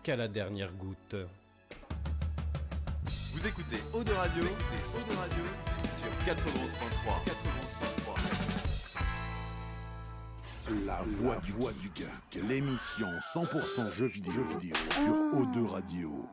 Jusqu'à 0.05 0.17
la 0.17 0.29
dernière 0.29 0.71
goutte. 0.75 1.17
Vous 3.33 3.47
écoutez 3.47 3.77
Eau 3.95 4.05
de 4.05 4.13
Radio, 4.13 4.43
vous 4.43 4.49
écoutez 4.51 4.77
Eau 4.93 5.01
de 5.11 5.15
Radio 5.17 5.45
sur 5.91 6.11
91.3. 6.27 7.25
91.3. 10.69 10.85
La 10.85 11.01
voix 11.07 11.37
du, 11.39 11.53
voix 11.53 11.73
du 11.73 11.91
geek, 11.95 12.35
l'émission 12.47 13.09
100% 13.35 13.93
jeux 13.93 14.05
vidéo, 14.07 14.33
jeux 14.35 14.45
vidéo 14.59 14.75
sur 14.93 15.15
O2 15.41 15.67
Radio. 15.69 16.27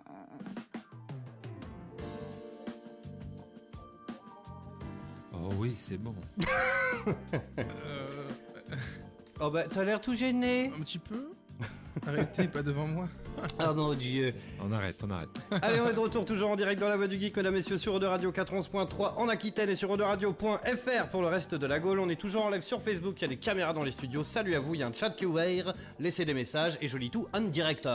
Oh 5.34 5.49
oui, 5.59 5.76
c'est 5.78 5.97
bon. 5.97 6.15
Euh, 7.57 8.30
Oh 9.39 9.49
bah 9.49 9.63
t'as 9.63 9.84
l'air 9.84 9.99
tout 9.99 10.13
gêné. 10.13 10.72
un 10.78 10.82
petit 10.82 10.99
peu 10.99 11.32
Arrêtez, 12.05 12.47
pas 12.47 12.61
devant 12.61 12.88
moi. 12.88 13.07
Ah 13.59 13.73
mon 13.73 13.93
dieu. 13.93 14.34
On 14.61 14.71
arrête, 14.71 14.99
on 15.03 15.09
arrête. 15.09 15.29
Allez, 15.61 15.79
on 15.79 15.88
est 15.88 15.93
de 15.93 15.99
retour 15.99 16.25
toujours 16.25 16.49
en 16.49 16.55
direct 16.55 16.79
dans 16.79 16.89
la 16.89 16.97
voix 16.97 17.07
du 17.07 17.19
geek, 17.19 17.36
mesdames, 17.36 17.53
messieurs, 17.53 17.77
sur 17.77 17.99
de 17.99 18.05
Radio 18.05 18.32
411.3 18.32 19.15
en 19.17 19.29
Aquitaine 19.29 19.69
et 19.69 19.75
sur 19.75 19.89
Radio.fr 19.97 21.09
pour 21.11 21.21
le 21.21 21.27
reste 21.27 21.55
de 21.55 21.65
la 21.65 21.79
Gaule. 21.79 21.99
On 21.99 22.09
est 22.09 22.19
toujours 22.19 22.45
en 22.45 22.49
live 22.49 22.63
sur 22.63 22.82
Facebook, 22.82 23.15
il 23.19 23.21
y 23.23 23.25
a 23.25 23.27
des 23.29 23.38
caméras 23.38 23.73
dans 23.73 23.84
les 23.84 23.91
studios. 23.91 24.23
Salut 24.23 24.55
à 24.55 24.59
vous, 24.59 24.75
il 24.75 24.82
y 24.82 24.84
a 24.84 24.88
un 24.88 24.93
chat 24.93 25.09
qui 25.11 25.23
est 25.23 25.27
ouvert. 25.27 25.73
Laissez 25.99 26.25
des 26.25 26.34
messages 26.34 26.77
et 26.82 26.88
je 26.88 26.97
lis 26.97 27.09
tout 27.09 27.27
en 27.34 27.41
direct. 27.41 27.88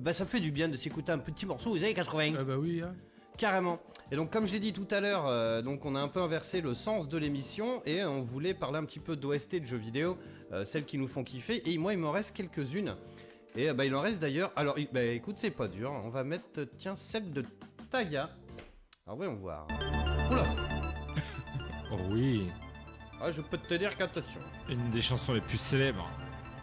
Bah, 0.00 0.12
ça 0.12 0.26
fait 0.26 0.40
du 0.40 0.50
bien 0.50 0.68
de 0.68 0.76
s'écouter 0.76 1.12
un 1.12 1.18
petit 1.18 1.46
morceau 1.46 1.70
aux 1.70 1.78
années 1.78 1.94
80. 1.94 2.34
Ah 2.38 2.44
bah 2.44 2.56
oui, 2.58 2.82
hein. 2.82 2.94
Carrément. 3.38 3.80
Et 4.10 4.16
donc, 4.16 4.30
comme 4.30 4.46
je 4.46 4.52
l'ai 4.52 4.60
dit 4.60 4.72
tout 4.72 4.86
à 4.90 5.00
l'heure, 5.00 5.26
euh, 5.26 5.62
donc 5.62 5.84
on 5.84 5.94
a 5.94 6.00
un 6.00 6.08
peu 6.08 6.20
inversé 6.20 6.60
le 6.60 6.74
sens 6.74 7.08
de 7.08 7.18
l'émission 7.18 7.82
et 7.84 8.04
on 8.04 8.20
voulait 8.20 8.54
parler 8.54 8.78
un 8.78 8.84
petit 8.84 9.00
peu 9.00 9.16
d'OST 9.16 9.56
de 9.56 9.66
jeux 9.66 9.76
vidéo, 9.76 10.16
euh, 10.52 10.64
celles 10.64 10.84
qui 10.84 10.96
nous 10.96 11.08
font 11.08 11.24
kiffer. 11.24 11.62
Et 11.70 11.76
moi, 11.76 11.92
il 11.92 11.98
m'en 11.98 12.12
reste 12.12 12.34
quelques-unes. 12.34 12.94
Et 13.56 13.68
euh, 13.70 13.74
bah, 13.74 13.84
il 13.84 13.94
en 13.94 14.00
reste 14.00 14.20
d'ailleurs. 14.20 14.52
Alors, 14.56 14.76
bah, 14.92 15.02
écoute, 15.02 15.36
c'est 15.38 15.50
pas 15.50 15.68
dur. 15.68 15.90
On 16.04 16.08
va 16.10 16.24
mettre, 16.24 16.64
tiens, 16.78 16.94
celle 16.94 17.32
de 17.32 17.44
Taya. 17.90 18.30
Alors, 19.06 19.16
voyons 19.16 19.34
voir. 19.36 19.66
Oula 20.30 20.46
Oh 21.92 21.96
oui, 22.10 22.48
ah, 23.20 23.30
Je 23.30 23.40
peux 23.40 23.58
te 23.58 23.74
dire 23.74 23.96
qu'attention. 23.96 24.40
une 24.68 24.90
des 24.90 25.00
chansons 25.00 25.32
les 25.34 25.40
plus 25.40 25.58
célèbres 25.58 26.08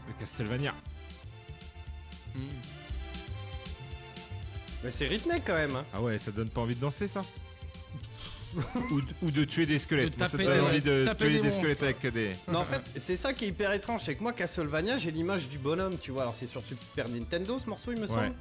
de 0.08 0.14
Castlevania. 0.20 0.74
Hmm. 2.36 2.42
Mais 4.84 4.90
c'est 4.92 5.08
rythmé 5.08 5.36
quand 5.46 5.54
même. 5.54 5.76
hein. 5.78 5.86
Ah 5.94 6.02
ouais, 6.02 6.20
ça 6.20 6.32
donne 6.32 6.50
pas 6.50 6.60
envie 6.62 6.76
de 6.76 6.82
danser 6.82 7.08
ça 7.08 7.24
ou, 8.92 9.02
de- 9.02 9.08
ou 9.24 9.32
de 9.32 9.44
tuer 9.46 9.66
des 9.66 9.80
squelettes. 9.80 10.14
De 10.14 10.20
Moi, 10.20 10.28
ça 10.28 10.38
donne 10.38 10.60
envie 10.62 10.82
de 10.82 11.06
taper 11.06 11.26
tuer 11.28 11.40
des 11.40 11.50
squelettes 11.52 11.84
avec 11.84 12.06
des. 12.14 12.32
Mais 12.48 12.56
en 12.58 12.64
fait, 12.66 12.82
c'est 12.98 13.16
ça 13.16 13.34
qui 13.34 13.46
est 13.46 13.50
hyper 13.50 13.72
étrange. 13.74 14.02
C'est 14.06 14.16
que 14.16 14.24
moi, 14.24 14.34
Castlevania, 14.34 14.98
j'ai 14.98 15.12
l'image 15.12 15.48
du 15.48 15.58
bonhomme, 15.58 15.98
tu 16.00 16.12
vois. 16.12 16.24
Alors, 16.24 16.36
c'est 16.36 16.48
sur 16.48 16.64
Super 16.64 17.10
Nintendo 17.10 17.58
ce 17.60 17.68
morceau, 17.70 17.92
il 17.92 17.98
me 17.98 18.02
Ouais. 18.04 18.08
semble. 18.08 18.34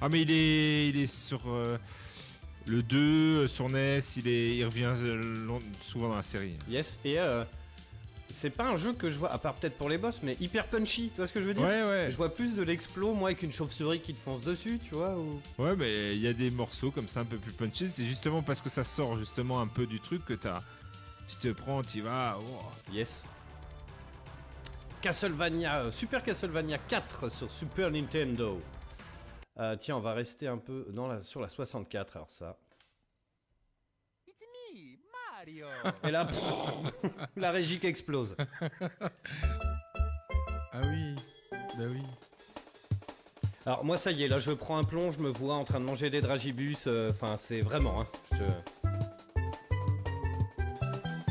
Ah 0.00 0.08
mais 0.10 0.22
il 0.22 0.30
est, 0.30 0.88
il 0.90 0.98
est 1.00 1.06
sur 1.06 1.40
euh, 1.48 1.78
le 2.66 2.82
2, 2.82 2.96
euh, 2.98 3.46
sur 3.46 3.68
NES, 3.70 4.00
il, 4.18 4.28
est, 4.28 4.56
il 4.56 4.64
revient 4.64 4.92
euh, 4.94 5.46
long- 5.46 5.62
souvent 5.80 6.10
dans 6.10 6.16
la 6.16 6.22
série. 6.22 6.54
Yes, 6.68 6.98
et 7.04 7.18
euh, 7.18 7.44
c'est 8.36 8.50
pas 8.50 8.68
un 8.68 8.76
jeu 8.76 8.92
que 8.92 9.10
je 9.10 9.18
vois, 9.18 9.32
à 9.32 9.38
part 9.38 9.54
peut-être 9.54 9.78
pour 9.78 9.88
les 9.88 9.96
boss, 9.98 10.20
mais 10.22 10.36
hyper 10.40 10.66
punchy, 10.66 11.08
tu 11.08 11.16
vois 11.16 11.26
ce 11.26 11.32
que 11.32 11.40
je 11.40 11.46
veux 11.46 11.54
dire 11.54 11.64
Ouais, 11.64 11.82
ouais. 11.82 12.08
Je 12.10 12.16
vois 12.16 12.32
plus 12.32 12.54
de 12.54 12.62
l'explo, 12.62 13.14
moi, 13.14 13.30
avec 13.30 13.42
une 13.42 13.52
chauve-souris 13.52 14.00
qui 14.00 14.14
te 14.14 14.22
fonce 14.22 14.42
dessus, 14.42 14.78
tu 14.84 14.94
vois 14.94 15.16
ou... 15.16 15.40
Ouais, 15.58 15.74
mais 15.74 16.14
il 16.14 16.20
y 16.22 16.28
a 16.28 16.32
des 16.34 16.50
morceaux 16.50 16.90
comme 16.90 17.08
ça 17.08 17.20
un 17.20 17.24
peu 17.24 17.38
plus 17.38 17.52
punchy. 17.52 17.88
C'est 17.88 18.04
justement 18.04 18.42
parce 18.42 18.60
que 18.60 18.68
ça 18.68 18.84
sort 18.84 19.18
justement 19.18 19.60
un 19.60 19.66
peu 19.66 19.86
du 19.86 20.00
truc 20.00 20.24
que 20.24 20.34
t'as. 20.34 20.62
Tu 21.26 21.36
te 21.36 21.48
prends, 21.52 21.82
tu 21.82 22.02
vas. 22.02 22.38
oh. 22.38 22.92
Yes. 22.92 23.24
Castlevania, 25.00 25.78
euh, 25.78 25.90
Super 25.90 26.22
Castlevania 26.22 26.78
4 26.78 27.30
sur 27.30 27.50
Super 27.50 27.90
Nintendo. 27.90 28.60
Euh, 29.58 29.76
tiens, 29.76 29.96
on 29.96 30.00
va 30.00 30.12
rester 30.12 30.46
un 30.46 30.58
peu 30.58 30.86
dans 30.90 31.08
la, 31.08 31.22
sur 31.22 31.40
la 31.40 31.48
64, 31.48 32.16
alors 32.16 32.30
ça. 32.30 32.56
Et 36.04 36.10
là, 36.10 36.26
la 37.36 37.50
régie 37.50 37.78
qui 37.78 37.86
explose. 37.86 38.34
Ah 40.72 40.80
oui, 40.84 41.14
bah 41.52 41.84
oui. 41.90 42.02
Alors 43.64 43.84
moi 43.84 43.96
ça 43.96 44.10
y 44.12 44.22
est, 44.24 44.28
là 44.28 44.38
je 44.38 44.52
prends 44.52 44.76
un 44.78 44.84
plomb, 44.84 45.10
je 45.10 45.18
me 45.20 45.28
vois 45.28 45.54
en 45.56 45.64
train 45.64 45.80
de 45.80 45.84
manger 45.84 46.08
des 46.10 46.20
dragibus, 46.20 46.84
euh, 46.86 47.10
enfin 47.10 47.36
c'est 47.36 47.60
vraiment... 47.60 48.02
Hein, 48.02 48.06
je- 48.32 48.88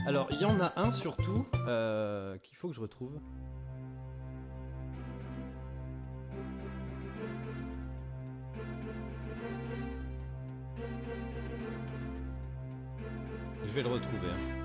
Alors 0.08 0.28
il 0.32 0.42
y 0.42 0.46
en 0.46 0.60
a 0.60 0.74
un 0.76 0.92
surtout 0.92 1.46
euh, 1.68 2.38
qu'il 2.40 2.58
faut 2.58 2.68
que 2.70 2.74
je 2.76 2.82
retrouve. 2.82 3.20
Vais 13.76 13.84
le 13.84 13.90
retrouver. 13.90 14.28
hein. 14.30 14.64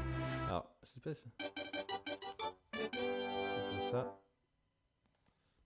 Alors, 0.48 0.70
c'est 0.82 1.02
pas 1.02 1.14
ça. 1.14 1.22
C'est 2.72 2.90
pas 2.90 3.90
ça. 3.90 4.20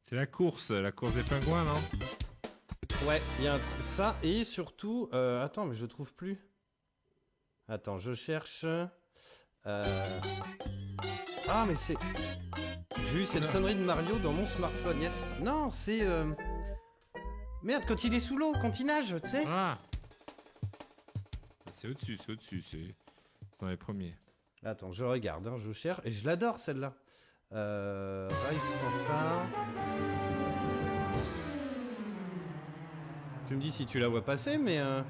C'est 0.03 0.17
la 0.17 0.27
course, 0.27 0.71
la 0.71 0.93
course 0.93 1.15
des 1.15 1.23
pingouins, 1.23 1.65
non? 1.65 1.75
Ouais, 3.07 3.21
il 3.39 3.45
y 3.45 3.49
a 3.49 3.55
un 3.55 3.59
truc. 3.59 3.83
Ça, 3.83 4.17
et 4.23 4.45
surtout. 4.45 5.09
euh, 5.13 5.43
attends, 5.45 5.67
mais 5.67 5.75
je 5.75 5.85
trouve 5.87 6.13
plus. 6.15 6.39
Attends, 7.69 7.99
je 7.99 8.15
cherche. 8.15 8.65
euh, 8.65 10.21
Ah, 11.49 11.65
mais 11.67 11.75
c'est. 11.75 11.97
J'ai 13.13 13.21
eu 13.23 13.25
cette 13.27 13.47
sonnerie 13.47 13.75
de 13.75 13.85
Mario 13.85 14.19
dans 14.19 14.33
mon 14.33 14.47
smartphone, 14.47 15.01
yes. 15.03 15.13
Non, 15.41 15.69
c'est. 15.71 16.03
euh, 16.03 16.33
Merde, 17.63 17.85
quand 17.87 18.05
il 18.05 18.15
est 18.15 18.21
sous 18.21 18.37
l'eau, 18.39 18.53
quand 18.61 18.79
il 18.81 18.87
nage, 18.87 19.15
tu 19.23 19.29
sais. 19.31 19.45
Ah 19.47 19.79
C'est 21.71 21.89
au-dessus, 21.89 22.17
c'est 22.19 22.33
au-dessus, 22.33 22.61
c'est 22.61 22.95
c'est 23.55 23.61
dans 23.61 23.69
les 23.71 23.77
premiers. 23.77 24.15
Attends, 24.65 24.91
je 24.93 25.05
regarde, 25.05 25.47
hein, 25.47 25.57
je 25.65 25.73
cherche. 25.73 26.01
Et 26.05 26.11
je 26.11 26.27
l'adore 26.27 26.59
celle-là. 26.59 26.93
Euh. 27.53 28.29
Rise 28.49 28.59
Fanfare. 28.59 29.47
Tu 33.47 33.55
me 33.55 33.61
dis 33.61 33.71
si 33.71 33.87
tu 33.87 33.99
la 34.01 34.09
vois 34.09 34.25
passer, 34.25 34.59
mais. 34.59 34.79
euh, 34.81 35.03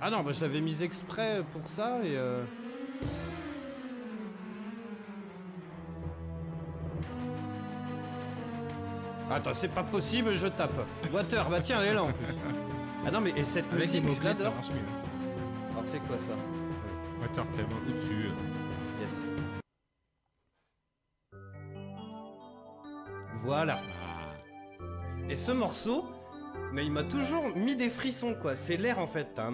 Ah 0.00 0.10
non, 0.10 0.22
bah 0.22 0.32
je 0.32 0.40
l'avais 0.42 0.60
mise 0.60 0.82
exprès 0.82 1.42
pour 1.52 1.66
ça 1.66 2.00
et. 2.04 2.16
euh, 2.16 2.44
Attends, 9.30 9.54
c'est 9.54 9.68
pas 9.68 9.82
possible, 9.82 10.34
je 10.34 10.46
tape. 10.48 10.72
Water, 11.12 11.48
bah 11.48 11.60
tiens, 11.60 11.80
elle 11.80 11.88
est 11.88 11.94
là 11.94 12.02
en 12.04 12.12
plus. 12.12 12.34
Ah 13.06 13.10
non, 13.10 13.20
mais 13.20 13.30
et 13.36 13.42
cette 13.42 13.72
Avec 13.72 13.86
musique, 13.86 14.04
je 14.10 14.22
l'adore. 14.22 14.52
Alors 15.72 15.82
c'est 15.86 16.00
quoi 16.00 16.18
ça? 16.18 16.34
Water 17.22 17.46
tellement 17.52 17.76
au-dessus. 17.88 18.30
Yes. 19.00 19.26
Voilà. 23.36 23.80
Ah. 24.02 24.34
Et 25.30 25.36
ce 25.36 25.52
morceau, 25.52 26.04
mais 26.72 26.84
il 26.84 26.90
m'a 26.90 27.04
toujours 27.04 27.56
mis 27.56 27.76
des 27.76 27.88
frissons 27.90 28.34
quoi. 28.34 28.56
C'est 28.56 28.76
l'air 28.76 28.98
en 28.98 29.06
fait. 29.06 29.38
Ah 29.38 29.50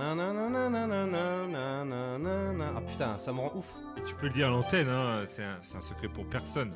putain, 2.87 3.19
ça 3.19 3.33
me 3.35 3.41
rend 3.41 3.53
ouf. 3.55 3.75
Et 3.99 4.05
tu 4.05 4.15
peux 4.15 4.29
le 4.29 4.33
dire 4.33 4.47
à 4.47 4.51
l'antenne, 4.51 4.89
hein, 4.89 5.25
c'est 5.27 5.45
un, 5.45 5.59
c'est 5.61 5.77
un 5.77 5.83
secret 5.83 6.09
pour 6.09 6.27
personne. 6.27 6.75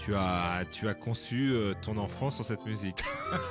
Tu 0.00 0.14
as, 0.14 0.64
tu 0.70 0.88
as 0.88 0.94
conçu 0.94 1.50
euh, 1.52 1.74
ton 1.82 1.98
enfant 1.98 2.30
sur 2.30 2.42
cette 2.42 2.64
musique. 2.64 3.04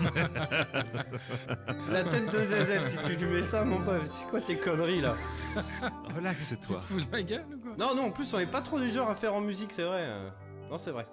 La 1.91 2.03
tête 2.03 2.31
de 2.31 2.39
ZZ, 2.39 2.87
si 2.87 2.97
tu 3.05 3.15
lui 3.17 3.35
mets 3.35 3.43
ça, 3.43 3.63
mon 3.63 3.79
pote, 3.79 4.07
c'est 4.07 4.27
quoi 4.29 4.41
tes 4.41 4.57
conneries 4.57 5.01
là 5.01 5.15
Relaxe-toi. 6.15 6.81
Fous 6.81 7.01
la 7.11 7.21
gueule 7.21 7.45
ou 7.53 7.59
quoi 7.59 7.75
Non, 7.77 7.93
non, 7.93 8.05
en 8.07 8.11
plus 8.11 8.33
on 8.33 8.39
est 8.39 8.49
pas 8.49 8.61
trop 8.61 8.79
du 8.79 8.89
genre 8.89 9.11
à 9.11 9.15
faire 9.15 9.35
en 9.35 9.41
musique, 9.41 9.71
c'est 9.71 9.83
vrai. 9.83 10.01
euh. 10.01 10.29
Non, 10.71 10.79
c'est 10.79 10.89
vrai. 10.89 11.05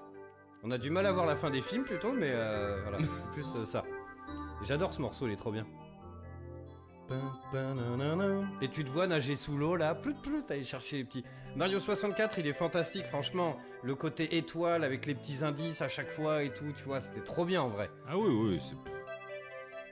On 0.62 0.70
a 0.70 0.78
du 0.78 0.88
mal 0.88 1.04
à 1.04 1.12
voir 1.12 1.26
la 1.26 1.36
fin 1.36 1.50
des 1.50 1.60
films 1.60 1.84
plutôt, 1.84 2.14
mais 2.14 2.30
euh, 2.32 2.80
voilà, 2.82 2.96
c'est 2.98 3.32
plus 3.32 3.46
euh, 3.56 3.66
ça. 3.66 3.82
J'adore 4.64 4.94
ce 4.94 5.02
morceau, 5.02 5.26
il 5.26 5.34
est 5.34 5.36
trop 5.36 5.52
bien. 5.52 5.66
Et 8.62 8.68
tu 8.68 8.84
te 8.84 8.88
vois 8.90 9.06
nager 9.06 9.36
sous 9.36 9.58
l'eau 9.58 9.76
là, 9.76 9.94
plut 9.94 10.16
plut, 10.22 10.50
aller 10.50 10.64
chercher 10.64 10.96
les 10.96 11.04
petits. 11.04 11.24
Mario 11.56 11.80
64, 11.80 12.38
il 12.38 12.46
est 12.46 12.52
fantastique, 12.52 13.06
franchement. 13.06 13.56
Le 13.82 13.94
côté 13.94 14.36
étoile 14.36 14.84
avec 14.84 15.06
les 15.06 15.14
petits 15.14 15.42
indices 15.42 15.80
à 15.80 15.88
chaque 15.88 16.08
fois 16.08 16.42
et 16.42 16.50
tout, 16.50 16.66
tu 16.76 16.84
vois, 16.84 17.00
c'était 17.00 17.22
trop 17.22 17.44
bien 17.46 17.62
en 17.62 17.68
vrai. 17.70 17.88
Ah 18.06 18.18
oui, 18.18 18.28
oui, 18.28 18.58
c'est... 18.60 18.74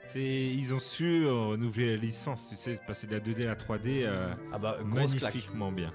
c'est- 0.05 0.21
Ils 0.21 0.73
ont 0.75 0.79
su 0.79 1.25
euh, 1.25 1.33
renouveler 1.33 1.95
la 1.95 2.01
licence, 2.01 2.49
tu 2.49 2.55
sais, 2.55 2.79
passer 2.85 3.07
de 3.07 3.13
la 3.13 3.19
2D 3.19 3.43
à 3.43 3.47
la 3.47 3.55
3D 3.55 4.03
euh, 4.03 4.31
Ah 4.53 4.59
bah, 4.59 4.77
grosse 4.83 5.15
claque. 5.15 5.33
magnifiquement 5.33 5.71
bien. 5.71 5.91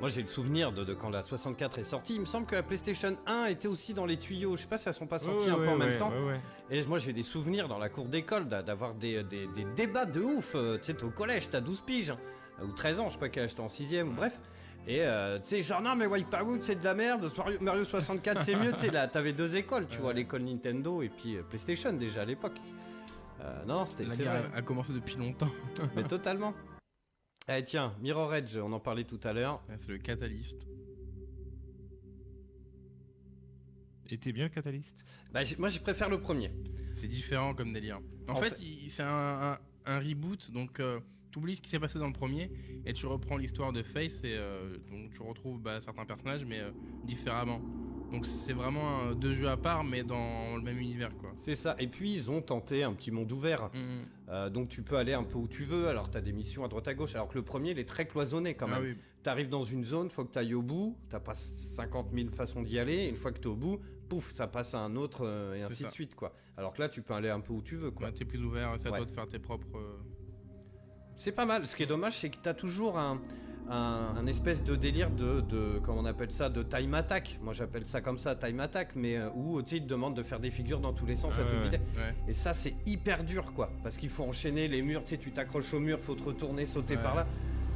Moi 0.00 0.10
j'ai 0.10 0.22
le 0.22 0.28
souvenir 0.28 0.70
de, 0.70 0.84
de 0.84 0.94
quand 0.94 1.10
la 1.10 1.22
64 1.22 1.78
est 1.80 1.82
sortie. 1.84 2.14
Il 2.14 2.20
me 2.20 2.26
semble 2.26 2.46
que 2.46 2.54
la 2.54 2.62
PlayStation 2.62 3.16
1 3.26 3.46
était 3.46 3.66
aussi 3.66 3.94
dans 3.94 4.06
les 4.06 4.16
tuyaux. 4.16 4.54
Je 4.54 4.62
sais 4.62 4.68
pas 4.68 4.78
si 4.78 4.88
elles 4.88 4.94
sont 4.94 5.08
pas 5.08 5.18
sorties 5.18 5.46
Ouais, 5.46 5.50
un 5.52 5.58
ouais, 5.58 5.64
peu 5.66 5.72
en 5.72 5.78
ouais, 5.80 5.86
même 5.86 5.96
temps. 5.96 6.10
ouais, 6.12 6.24
ouais. 6.34 6.40
Et 6.70 6.84
moi 6.86 6.98
j'ai 6.98 7.12
des 7.12 7.24
souvenirs 7.24 7.66
dans 7.66 7.78
la 7.78 7.88
cour 7.88 8.04
d'école 8.04 8.46
d'a- 8.48 8.62
d'avoir 8.62 8.94
des, 8.94 9.24
des- 9.24 9.48
des 9.48 9.64
débats 9.74 10.04
de 10.06 10.20
ouf. 10.20 10.52
euh, 10.54 10.76
Tu 10.78 10.84
sais, 10.84 10.94
t'es 10.94 11.02
au 11.02 11.10
collège, 11.10 11.48
t'as 11.50 11.60
12 11.60 11.80
piges, 11.80 12.10
hein, 12.10 12.16
ou 12.62 12.70
13 12.70 13.00
ans, 13.00 13.08
je 13.08 13.14
sais 13.14 13.18
pas 13.18 13.28
quel 13.28 13.44
âge 13.44 13.56
t'es 13.56 13.60
en 13.60 13.66
6ème, 13.66 14.10
ou 14.10 14.12
bref. 14.12 14.38
Et 14.90 15.02
euh, 15.02 15.38
tu 15.38 15.48
sais, 15.50 15.62
genre 15.62 15.82
non, 15.82 15.94
mais 15.94 16.06
Wipeout 16.06 16.62
c'est 16.62 16.76
de 16.80 16.84
la 16.84 16.94
merde, 16.94 17.30
Mario- 17.36 17.60
Mario 17.60 17.84
64 17.84 18.40
c'est 18.42 18.56
mieux. 18.56 18.72
Tu 18.78 18.78
sais, 18.86 18.90
là 18.90 19.06
t'avais 19.06 19.34
deux 19.34 19.54
écoles, 19.56 19.86
tu 19.86 19.98
vois, 19.98 20.14
l'école 20.14 20.42
Nintendo 20.42 21.02
et 21.02 21.10
puis 21.10 21.36
euh, 21.36 21.42
PlayStation 21.42 21.92
déjà 21.92 22.22
à 22.22 22.24
l'époque. 22.24 22.56
Euh, 23.42 23.64
non, 23.66 23.84
c'était 23.84 24.04
La 24.04 24.16
guerre 24.16 24.42
vrai. 24.48 24.50
a, 24.58 24.62
commencé 24.62 24.92
depuis 24.94 25.16
longtemps. 25.16 25.50
Mais 25.96 26.04
totalement. 26.04 26.54
Eh 27.50 27.62
tiens, 27.64 27.94
Mirror 28.00 28.34
Edge, 28.34 28.56
on 28.56 28.72
en 28.72 28.80
parlait 28.80 29.04
tout 29.04 29.20
à 29.24 29.32
l'heure. 29.34 29.62
C'est 29.76 29.88
le 29.90 29.98
catalyste. 29.98 30.66
Était 34.10 34.32
bien 34.32 34.44
le 34.44 34.50
catalyste? 34.50 35.04
Bah, 35.32 35.40
moi, 35.58 35.68
je 35.68 35.78
préfère 35.80 36.08
le 36.08 36.18
premier. 36.20 36.50
C'est 36.94 37.08
différent 37.08 37.54
comme 37.54 37.72
délire. 37.72 38.00
En, 38.26 38.32
En 38.32 38.36
fait, 38.36 38.58
c'est 38.88 39.02
un, 39.02 39.52
un- 39.52 39.58
un 39.86 39.98
reboot, 40.00 40.50
donc 40.50 40.80
tu 41.38 41.42
oublies 41.44 41.56
ce 41.56 41.62
qui 41.62 41.70
s'est 41.70 41.78
passé 41.78 41.98
dans 42.00 42.06
le 42.08 42.12
premier 42.12 42.50
et 42.84 42.92
tu 42.92 43.06
reprends 43.06 43.36
l'histoire 43.36 43.72
de 43.72 43.82
Face 43.84 44.18
et 44.24 44.34
euh, 44.36 44.76
donc 44.90 45.12
tu 45.12 45.22
retrouves 45.22 45.60
bah, 45.60 45.80
certains 45.80 46.04
personnages 46.04 46.44
mais 46.44 46.58
euh, 46.58 46.70
différemment. 47.04 47.60
Donc 48.10 48.26
c'est 48.26 48.52
vraiment 48.54 49.12
deux 49.12 49.32
jeux 49.34 49.48
à 49.48 49.56
part 49.56 49.84
mais 49.84 50.02
dans 50.02 50.56
le 50.56 50.62
même 50.62 50.78
univers 50.78 51.16
quoi. 51.16 51.30
C'est 51.36 51.54
ça. 51.54 51.76
Et 51.78 51.86
puis, 51.86 52.12
ils 52.14 52.30
ont 52.30 52.40
tenté 52.42 52.82
un 52.82 52.92
petit 52.94 53.10
monde 53.12 53.30
ouvert. 53.30 53.70
Mhm. 53.74 53.80
Euh, 54.30 54.50
donc, 54.50 54.68
tu 54.68 54.82
peux 54.82 54.96
aller 54.96 55.12
un 55.14 55.22
peu 55.24 55.38
où 55.38 55.46
tu 55.46 55.64
veux. 55.64 55.88
Alors, 55.88 56.10
tu 56.10 56.16
as 56.18 56.20
des 56.20 56.32
missions 56.32 56.64
à 56.64 56.68
droite 56.68 56.88
à 56.88 56.94
gauche. 56.94 57.14
Alors 57.14 57.28
que 57.28 57.34
le 57.36 57.42
premier, 57.44 57.70
il 57.70 57.78
est 57.78 57.88
très 57.88 58.06
cloisonné 58.06 58.54
quand 58.54 58.66
Ah 58.70 58.80
même. 58.80 58.90
oui. 58.94 58.96
Tu 59.22 59.28
arrives 59.30 59.48
dans 59.48 59.62
une 59.64 59.84
zone, 59.84 60.10
faut 60.10 60.24
que 60.24 60.32
tu 60.32 60.38
ailles 60.38 60.54
au 60.54 60.62
bout. 60.62 60.96
T'as 61.10 61.20
pas 61.20 61.34
50 61.34 62.08
000 62.14 62.28
façons 62.30 62.62
d'y 62.62 62.78
aller. 62.78 63.06
Une 63.06 63.14
fois 63.16 63.30
que 63.32 63.38
tu 63.38 63.44
es 63.44 63.50
au 63.50 63.56
bout, 63.56 63.78
pouf, 64.08 64.34
ça 64.34 64.46
passe 64.46 64.74
à 64.74 64.80
un 64.80 64.96
autre 64.96 65.20
euh, 65.24 65.54
et 65.54 65.62
ainsi 65.62 65.82
ça. 65.82 65.88
de 65.88 65.92
suite. 65.92 66.14
quoi. 66.14 66.34
Alors 66.56 66.72
que 66.74 66.80
là, 66.82 66.88
tu 66.88 67.02
peux 67.02 67.14
aller 67.14 67.28
un 67.30 67.40
peu 67.40 67.52
où 67.52 67.62
tu 67.62 67.76
veux. 67.76 67.90
quoi. 67.90 68.06
Ouais, 68.08 68.12
t'es 68.12 68.24
plus 68.24 68.42
ouvert, 68.42 68.74
c'est 68.78 68.88
à 68.88 68.92
Ouais. 68.92 68.98
toi 68.98 69.06
de 69.06 69.10
faire 69.12 69.28
tes 69.28 69.38
propres. 69.38 69.76
euh, 69.76 69.96
C'est 71.18 71.32
pas 71.32 71.44
mal. 71.44 71.66
Ce 71.66 71.76
qui 71.76 71.82
est 71.82 71.86
dommage, 71.86 72.16
c'est 72.16 72.30
que 72.30 72.36
tu 72.42 72.48
as 72.48 72.54
toujours 72.54 72.96
un, 72.98 73.20
un- 73.68 74.14
un 74.16 74.26
espèce 74.26 74.62
de 74.64 74.76
délire 74.76 75.10
de, 75.10 75.40
de. 75.40 75.80
Comment 75.84 75.98
on 76.00 76.04
appelle 76.04 76.30
ça 76.30 76.48
De 76.48 76.62
time 76.62 76.94
attack. 76.94 77.38
Moi, 77.42 77.52
j'appelle 77.52 77.86
ça 77.86 78.00
comme 78.00 78.18
ça, 78.18 78.34
time 78.36 78.60
attack. 78.60 78.92
Mais 78.94 79.16
euh, 79.16 79.28
où, 79.34 79.60
tu 79.60 79.68
sais, 79.70 79.76
ils 79.78 79.82
te 79.82 79.88
demandent 79.88 80.16
de 80.16 80.22
faire 80.22 80.40
des 80.40 80.50
figures 80.50 80.80
dans 80.80 80.92
tous 80.92 81.06
les 81.06 81.16
sens 81.16 81.34
Ah 81.36 81.42
à 81.42 81.44
toute 81.44 81.58
ouais, 81.58 81.64
vitesse. 81.64 81.80
Ouais. 81.96 82.14
Et 82.28 82.32
ça, 82.32 82.52
c'est 82.54 82.76
hyper 82.86 83.24
dur, 83.24 83.52
quoi. 83.52 83.70
Parce 83.82 83.96
qu'il 83.96 84.08
faut 84.08 84.24
enchaîner 84.24 84.68
les 84.68 84.80
murs. 84.80 85.02
Tu 85.02 85.10
sais, 85.10 85.18
tu 85.18 85.32
t'accroches 85.32 85.74
au 85.74 85.80
mur, 85.80 85.98
faut 86.00 86.14
te 86.14 86.22
retourner, 86.22 86.64
sauter 86.66 86.96
Ouais. 86.96 87.02
par 87.02 87.14
là. 87.16 87.26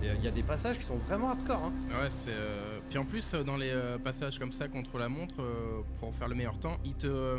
Euh, 0.05 0.15
Il 0.19 0.25
y 0.25 0.29
a 0.29 0.33
des 0.33 0.43
passages 0.45 0.79
qui 0.79 0.85
sont 0.85 0.97
vraiment 0.97 1.31
hardcore. 1.31 1.65
Hein. 1.65 1.73
Ouais, 2.01 2.11
c'est. 2.11 2.31
euh, 2.31 2.79
Puis 2.89 2.99
en 2.99 3.05
plus, 3.05 3.35
dans 3.35 3.57
les 3.57 3.73
passages 4.05 4.39
comme 4.39 4.53
ça 4.53 4.69
contre 4.69 4.99
la 4.99 5.09
montre, 5.09 5.41
euh, 5.43 5.81
pour 6.01 6.15
faire 6.15 6.29
le 6.29 6.35
meilleur 6.37 6.59
temps, 6.61 6.79
il 6.85 6.95
te 6.95 7.07
euh, 7.09 7.39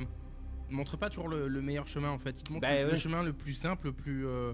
montre 0.69 0.97
pas 0.97 1.09
toujours 1.09 1.27
le, 1.29 1.47
le 1.47 1.61
meilleur 1.61 1.87
chemin 1.87 2.09
en 2.11 2.19
fait. 2.19 2.39
Il 2.39 2.43
te 2.43 2.51
montre 2.53 2.61
Bah 2.67 2.73
le, 2.81 2.87
le 2.87 2.91
ouais. 2.93 2.97
chemin 2.99 3.23
le 3.23 3.31
plus 3.33 3.53
simple, 3.53 3.87
le 3.87 3.93
plus. 3.93 4.27
euh, 4.27 4.53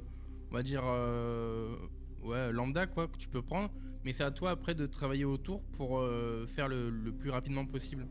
on 0.51 0.55
va 0.55 0.63
dire. 0.63 0.83
euh, 0.85 1.75
ouais, 2.23 2.51
lambda 2.51 2.87
quoi, 2.87 3.07
que 3.07 3.17
tu 3.17 3.27
peux 3.27 3.41
prendre. 3.41 3.69
Mais 4.05 4.13
c'est 4.13 4.23
à 4.23 4.31
toi 4.31 4.51
après 4.51 4.75
de 4.75 4.85
travailler 4.85 5.25
autour 5.25 5.61
pour 5.77 5.99
euh, 5.99 6.47
faire 6.47 6.67
le, 6.69 6.89
le 6.89 7.11
plus 7.11 7.29
rapidement 7.31 7.65
possible. 7.65 8.07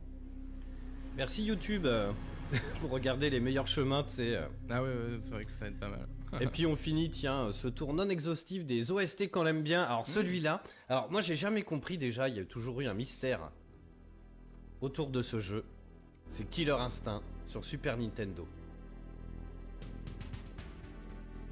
Merci 1.17 1.45
YouTube 1.45 1.87
euh, 1.87 2.13
pour 2.81 2.91
regarder 2.91 3.31
les 3.31 3.41
meilleurs 3.41 3.67
chemins, 3.67 4.03
tu 4.05 4.11
sais. 4.11 4.39
Ah 4.69 4.83
ouais, 4.83 4.89
ouais, 4.89 5.17
c'est 5.21 5.33
vrai 5.33 5.45
que 5.47 5.53
ça 5.53 5.61
va 5.61 5.67
être 5.69 5.79
pas 5.81 5.89
mal. 5.89 6.07
Et 6.41 6.47
puis 6.47 6.67
on 6.67 6.77
finit, 6.77 7.09
tiens, 7.11 7.53
ce 7.53 7.69
tour 7.69 7.95
non 7.95 8.09
exhaustif 8.11 8.67
des 8.67 8.93
OST 8.93 9.31
qu'on 9.31 9.47
aime 9.47 9.63
bien. 9.63 9.83
Alors 9.83 10.07
celui-là, 10.07 10.63
alors 10.91 11.11
moi 11.11 11.23
j'ai 11.23 11.37
jamais 11.37 11.63
compris 11.63 11.97
déjà, 11.97 12.29
il 12.29 12.37
y 12.37 12.39
a 12.41 12.45
toujours 12.45 12.83
eu 12.83 12.87
un 12.87 12.93
mystère 12.93 13.51
autour 14.83 15.09
de 15.09 15.23
ce 15.23 15.41
jeu. 15.41 15.65
C'est 16.29 16.45
Killer 16.49 16.73
Instinct 16.79 17.23
sur 17.47 17.65
Super 17.65 17.97
Nintendo. 17.97 18.47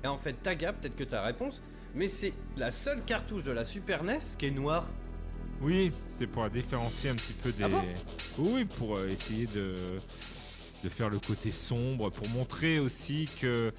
Et 0.06 0.08
en 0.08 0.16
fait, 0.16 0.34
Taga, 0.40 0.72
peut-être 0.72 0.94
que 0.94 1.02
ta 1.02 1.20
réponse, 1.22 1.60
mais 1.92 2.06
c'est 2.06 2.32
la 2.56 2.70
seule 2.70 3.02
cartouche 3.04 3.42
de 3.42 3.50
la 3.50 3.64
Super 3.64 4.04
NES 4.04 4.20
qui 4.38 4.46
est 4.46 4.50
noire. 4.52 4.86
Oui, 5.60 5.90
c'était 6.06 6.28
pour 6.28 6.44
la 6.44 6.48
différencier 6.48 7.10
un 7.10 7.16
petit 7.16 7.32
peu 7.32 7.50
des. 7.50 7.64
Ah 7.64 7.68
bon? 7.68 7.82
Oui, 8.38 8.64
pour 8.66 8.96
euh, 8.96 9.08
essayer 9.08 9.46
de 9.46 9.98
de 10.84 10.88
faire 10.88 11.08
le 11.08 11.18
côté 11.18 11.50
sombre, 11.50 12.10
pour 12.10 12.28
montrer 12.28 12.78
aussi 12.78 13.28
que 13.40 13.72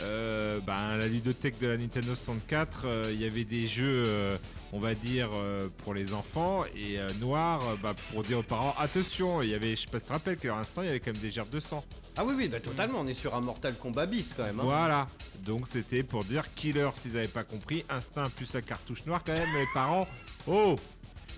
euh, 0.00 0.60
ben, 0.60 0.96
la 0.96 1.06
ludothèque 1.06 1.58
de 1.58 1.68
la 1.68 1.76
Nintendo 1.76 2.14
64, 2.14 2.82
euh, 2.84 3.10
il 3.12 3.20
y 3.20 3.24
avait 3.24 3.44
des 3.44 3.66
jeux, 3.68 3.86
euh, 4.06 4.38
on 4.72 4.80
va 4.80 4.94
dire, 4.94 5.30
pour 5.78 5.94
les 5.94 6.12
enfants, 6.14 6.64
et 6.76 6.98
noir, 7.20 7.62
bah, 7.82 7.94
pour 8.12 8.24
dire 8.24 8.40
aux 8.40 8.42
parents, 8.42 8.74
attention, 8.78 9.42
il 9.42 9.50
y 9.50 9.54
avait, 9.54 9.76
je 9.76 9.82
sais 9.82 9.86
pas 9.88 9.98
si 9.98 10.06
tu 10.06 10.08
te 10.08 10.12
rappelles, 10.12 10.36
qu'à 10.36 10.48
l'instant, 10.48 10.82
il 10.82 10.86
y 10.86 10.88
avait 10.88 11.00
quand 11.00 11.12
même 11.12 11.22
des 11.22 11.30
gerbes 11.30 11.50
de 11.50 11.60
sang. 11.60 11.84
Ah 12.20 12.24
oui, 12.24 12.34
oui, 12.36 12.48
bah 12.48 12.58
totalement, 12.58 12.98
on 13.00 13.06
est 13.06 13.14
sur 13.14 13.34
un 13.36 13.40
Mortal 13.40 13.76
Kombat 13.78 14.06
bis 14.06 14.34
quand 14.36 14.42
même. 14.42 14.58
hein. 14.58 14.64
Voilà, 14.64 15.08
donc 15.44 15.68
c'était 15.68 16.02
pour 16.02 16.24
dire 16.24 16.52
killer 16.54 16.88
s'ils 16.94 17.12
n'avaient 17.12 17.28
pas 17.28 17.44
compris, 17.44 17.84
instinct 17.88 18.28
plus 18.30 18.52
la 18.54 18.60
cartouche 18.62 19.06
noire 19.06 19.22
quand 19.24 19.34
même, 19.34 19.48
les 19.56 19.66
parents, 19.72 20.08
oh 20.48 20.80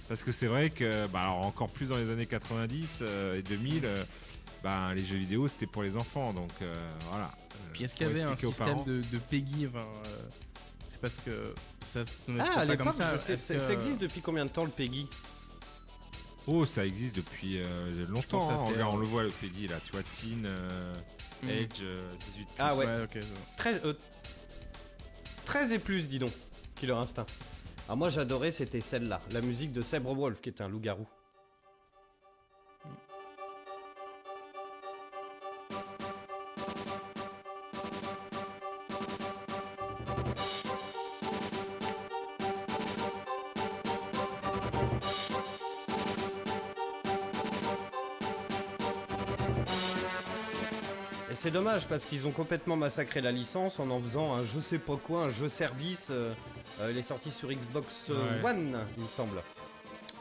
Parce 0.08 0.24
que 0.24 0.32
c'est 0.32 0.46
vrai 0.46 0.70
que, 0.70 1.06
bah 1.08 1.20
alors 1.22 1.42
encore 1.42 1.68
plus 1.68 1.88
dans 1.90 1.98
les 1.98 2.10
années 2.10 2.24
90 2.26 3.00
euh, 3.02 3.38
et 3.38 3.42
2000, 3.42 3.82
euh, 3.84 4.04
bah, 4.64 4.94
les 4.94 5.04
jeux 5.04 5.18
vidéo 5.18 5.48
c'était 5.48 5.66
pour 5.66 5.82
les 5.82 5.98
enfants, 5.98 6.32
donc 6.32 6.50
euh, 6.62 6.74
voilà. 7.10 7.26
Euh, 7.26 7.58
Puis 7.74 7.84
est-ce 7.84 7.94
qu'il 7.94 8.06
y 8.06 8.10
pour 8.10 8.16
avait 8.18 8.26
un 8.26 8.32
expliquer 8.32 8.46
aux 8.46 8.56
système 8.56 8.68
parents. 8.76 8.82
de, 8.84 9.02
de 9.02 9.18
Peggy 9.18 9.66
enfin, 9.68 9.86
euh, 10.06 10.22
C'est 10.88 11.00
parce 11.00 11.16
que 11.18 11.54
ça 11.82 12.06
se 12.06 12.10
Ah, 12.26 12.32
à 12.32 12.36
peut-être 12.36 12.54
pas 12.54 12.64
comme 12.64 12.68
l'époque, 12.86 12.92
ça. 12.94 13.16
je 13.16 13.20
sais- 13.20 13.32
Est-ce 13.34 13.52
ça, 13.54 13.60
ça 13.60 13.66
que- 13.74 13.80
existe 13.80 13.98
depuis 14.00 14.22
combien 14.22 14.46
de 14.46 14.50
temps 14.50 14.64
le 14.64 14.70
Peggy? 14.70 15.06
Oh, 16.52 16.66
ça 16.66 16.84
existe 16.84 17.14
depuis 17.14 17.58
euh, 17.58 18.06
longtemps, 18.08 18.50
hein. 18.50 18.56
regarde, 18.56 18.92
on 18.92 18.96
euh, 18.96 19.00
le 19.00 19.06
voit 19.06 19.22
le 19.22 19.30
Peggy 19.30 19.68
là, 19.68 19.76
tu 19.84 19.92
vois, 19.92 20.02
Teen, 20.02 20.42
euh. 20.46 20.92
Edge, 21.44 21.80
euh, 21.82 22.12
18 22.24 22.44
plus. 22.44 22.54
Ah 22.58 22.74
ouais. 22.74 22.86
Ouais, 22.86 23.02
ok. 23.04 23.10
je 23.14 23.20
vois. 23.20 23.38
13, 23.56 23.80
euh, 23.84 23.94
13 25.44 25.72
et 25.72 25.78
plus, 25.78 26.08
dis 26.08 26.18
donc, 26.18 26.32
Killer 26.74 26.94
Instinct. 26.94 27.26
Alors 27.86 27.98
moi 27.98 28.08
j'adorais, 28.08 28.50
c'était 28.50 28.80
celle-là, 28.80 29.20
la 29.30 29.40
musique 29.42 29.72
de 29.72 29.80
Sabre 29.80 30.12
Wolf, 30.12 30.40
qui 30.40 30.48
est 30.48 30.60
un 30.60 30.68
loup-garou. 30.68 31.06
C'est 51.40 51.50
dommage 51.50 51.86
parce 51.86 52.04
qu'ils 52.04 52.26
ont 52.26 52.32
complètement 52.32 52.76
massacré 52.76 53.22
la 53.22 53.32
licence 53.32 53.80
en 53.80 53.88
en 53.90 53.98
faisant 53.98 54.34
un 54.34 54.44
je 54.44 54.60
sais 54.60 54.78
pas 54.78 54.96
quoi, 54.96 55.24
un 55.24 55.28
jeu 55.30 55.48
service. 55.48 56.08
euh, 56.10 56.34
euh, 56.80 56.90
il 56.92 56.98
est 56.98 57.02
sorti 57.02 57.30
sur 57.30 57.48
Xbox 57.50 58.08
euh, 58.10 58.42
Ouais. 58.42 58.50
One, 58.50 58.78
il 58.98 59.04
me 59.04 59.08
semble. 59.08 59.42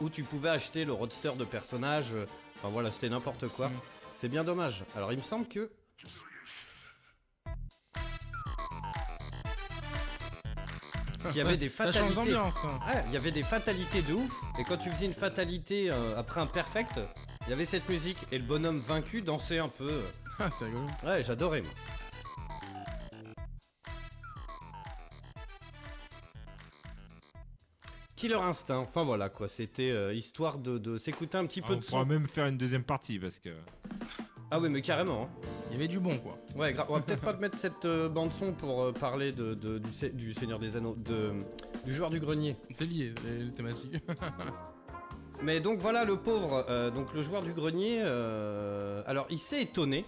Où 0.00 0.08
tu 0.08 0.22
pouvais 0.22 0.48
acheter 0.48 0.84
le 0.86 0.92
roadster 0.94 1.32
de 1.36 1.44
personnages. 1.44 2.14
euh, 2.14 2.24
Enfin 2.58 2.68
voilà, 2.70 2.90
c'était 2.90 3.08
n'importe 3.10 3.48
quoi. 3.48 3.68
Mm. 3.68 3.72
C'est 4.14 4.28
bien 4.28 4.44
dommage. 4.44 4.84
Alors 4.96 5.12
il 5.12 5.18
me 5.18 5.22
semble 5.22 5.46
que. 5.46 5.70
Il 11.32 11.36
y 11.36 11.40
avait 11.42 11.56
des 11.58 11.68
Ça 11.68 11.84
change 11.92 11.94
fatalités. 12.12 12.14
d'ambiance. 12.16 12.56
hein. 12.64 12.78
Ah, 12.86 13.02
il 13.06 13.12
y 13.12 13.16
avait 13.16 13.30
des 13.30 13.42
fatalités 13.42 14.02
de 14.02 14.14
ouf. 14.14 14.32
Et 14.58 14.64
quand 14.64 14.78
tu 14.78 14.90
faisais 14.90 15.04
une 15.06 15.14
fatalité 15.14 15.90
euh, 15.90 16.16
après 16.18 16.40
un 16.40 16.46
perfect, 16.46 16.98
il 17.46 17.50
y 17.50 17.52
avait 17.52 17.66
cette 17.66 17.88
musique. 17.88 18.16
Et 18.32 18.38
le 18.38 18.44
bonhomme 18.44 18.78
vaincu 18.78 19.20
dansait 19.20 19.58
un 19.58 19.68
peu. 19.68 20.00
Ah, 20.40 20.50
c'est 20.50 20.64
rigolo. 20.66 20.86
Ouais, 21.04 21.22
j'adorais 21.22 21.62
moi. 21.62 21.70
Killer 28.16 28.34
Instinct, 28.34 28.78
enfin 28.80 29.02
voilà 29.02 29.30
quoi, 29.30 29.48
c'était 29.48 29.90
euh, 29.90 30.12
histoire 30.12 30.58
de, 30.58 30.76
de 30.76 30.98
s'écouter 30.98 31.38
un 31.38 31.46
petit 31.46 31.62
Ah, 31.64 31.68
peu 31.68 31.74
on 31.74 31.76
de 31.78 31.84
pourra 31.84 32.02
son. 32.02 32.06
même 32.06 32.28
faire 32.28 32.46
une 32.46 32.58
deuxième 32.58 32.82
partie 32.84 33.18
parce 33.18 33.38
que. 33.38 33.48
Ah 34.50 34.58
oui 34.60 34.68
mais 34.68 34.82
carrément. 34.82 35.22
hein. 35.22 35.46
Il 35.70 35.74
y 35.74 35.76
avait 35.76 35.88
du 35.88 36.00
bon 36.00 36.18
quoi. 36.18 36.36
Ouais, 36.56 36.74
gra- 36.74 36.84
on 36.88 36.94
va 36.94 37.00
peut-être 37.00 37.22
pas 37.22 37.32
te 37.32 37.40
mettre 37.40 37.56
cette 37.56 37.84
euh, 37.86 38.08
bande 38.08 38.32
son 38.32 38.52
pour 38.52 38.82
euh, 38.82 38.92
parler 38.92 39.32
de, 39.32 39.54
de- 39.54 39.78
du, 39.78 39.92
Se- 39.92 40.06
du 40.06 40.34
Seigneur 40.34 40.58
des 40.58 40.76
Anneaux, 40.76 40.96
de, 40.98 41.32
du 41.84 41.94
joueur 41.94 42.10
du 42.10 42.20
grenier. 42.20 42.56
C'est 42.74 42.84
lié, 42.84 43.14
les, 43.24 43.38
les 43.44 43.52
thématiques. 43.54 43.94
Mais 45.42 45.60
donc 45.60 45.78
voilà 45.78 46.04
le 46.04 46.16
pauvre, 46.18 46.66
euh, 46.68 46.90
donc 46.90 47.14
le 47.14 47.22
joueur 47.22 47.42
du 47.42 47.54
grenier. 47.54 48.00
euh, 48.04 49.02
alors 49.06 49.26
il 49.30 49.38
s'est 49.38 49.62
étonné 49.62 50.04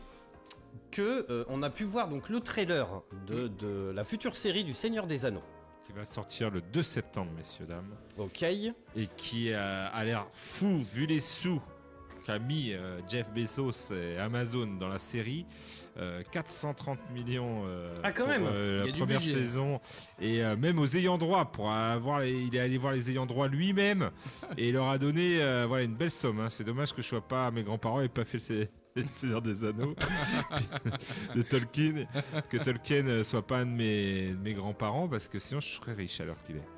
que 0.93 1.26
euh, 1.30 1.45
on 1.49 1.62
a 1.64 1.70
pu 1.70 1.82
voir 1.84 2.09
donc 2.09 2.28
le 2.28 2.38
trailer 2.40 3.03
de, 3.26 3.49
de 3.49 3.90
la 3.95 4.05
future 4.05 4.36
série 4.36 4.62
du 4.62 4.74
Seigneur 4.74 5.07
des 5.09 5.24
Anneaux. 5.26 5.43
qui 5.86 5.93
va 5.93 6.05
sortir 6.05 6.51
le 6.51 6.61
2 6.61 6.82
septembre, 6.84 7.32
messieurs, 7.36 7.66
dames. 7.66 7.90
Ok. 8.18 8.43
et 8.45 8.74
qui 9.16 9.51
euh, 9.53 9.88
a 9.93 10.05
l'air 10.05 10.26
fou 10.30 10.84
vu 10.95 11.07
les 11.07 11.18
sous 11.20 11.61
qu'a 12.24 12.38
mis 12.38 12.72
euh, 12.72 13.01
Jeff 13.09 13.28
Bezos 13.34 13.93
et 13.93 14.16
Amazon 14.16 14.66
dans 14.78 14.86
la 14.86 15.01
série. 15.01 15.45
Euh, 15.99 16.22
430 16.30 16.99
millions 17.12 17.64
euh, 17.66 17.99
Ah, 18.05 18.12
quand 18.12 18.22
pour, 18.24 18.32
même. 18.32 18.47
euh, 18.47 18.86
la 18.86 18.93
première 18.93 19.22
saison 19.22 19.80
et 20.20 20.43
euh, 20.45 20.57
même 20.57 20.78
aux 20.78 20.86
ayants 20.97 21.18
droit 21.18 21.47
pour 21.51 21.70
avoir 21.70 22.20
les- 22.20 22.45
il 22.45 22.55
est 22.55 22.61
allé 22.61 22.78
voir 22.78 22.93
les 22.93 23.11
ayants 23.11 23.26
droit 23.26 23.49
lui-même 23.49 24.11
et 24.57 24.68
il 24.68 24.74
leur 24.74 24.88
a 24.88 24.97
donné 24.99 25.43
euh, 25.43 25.66
voilà 25.66 25.84
une 25.84 25.95
belle 25.97 26.11
somme 26.12 26.38
hein. 26.40 26.49
c'est 26.49 26.64
dommage 26.64 26.95
que 26.95 27.03
je 27.03 27.09
sois 27.09 27.20
pas 27.26 27.51
mes 27.51 27.62
grands-parents 27.64 28.01
et 28.01 28.09
pas 28.09 28.24
fait 28.24 28.38
le 28.49 28.66
Le 28.97 29.05
Seigneur 29.14 29.40
des 29.40 29.64
Anneaux 29.64 29.95
de 31.34 31.43
Tolkien 31.43 32.07
que 32.51 32.59
Tolkien 32.59 33.07
euh, 33.07 33.22
soit 33.22 33.47
pas 33.47 33.59
un 33.59 33.66
de 33.66 33.70
mes, 33.70 34.28
de 34.28 34.36
mes 34.36 34.53
grands-parents 34.53 35.09
parce 35.09 35.28
que 35.28 35.38
sinon 35.38 35.61
je 35.61 35.68
serais 35.68 35.95
riche 35.95 36.20
à 36.20 36.24
l'heure 36.26 36.36
qu'il 36.45 36.57
est 36.57 36.68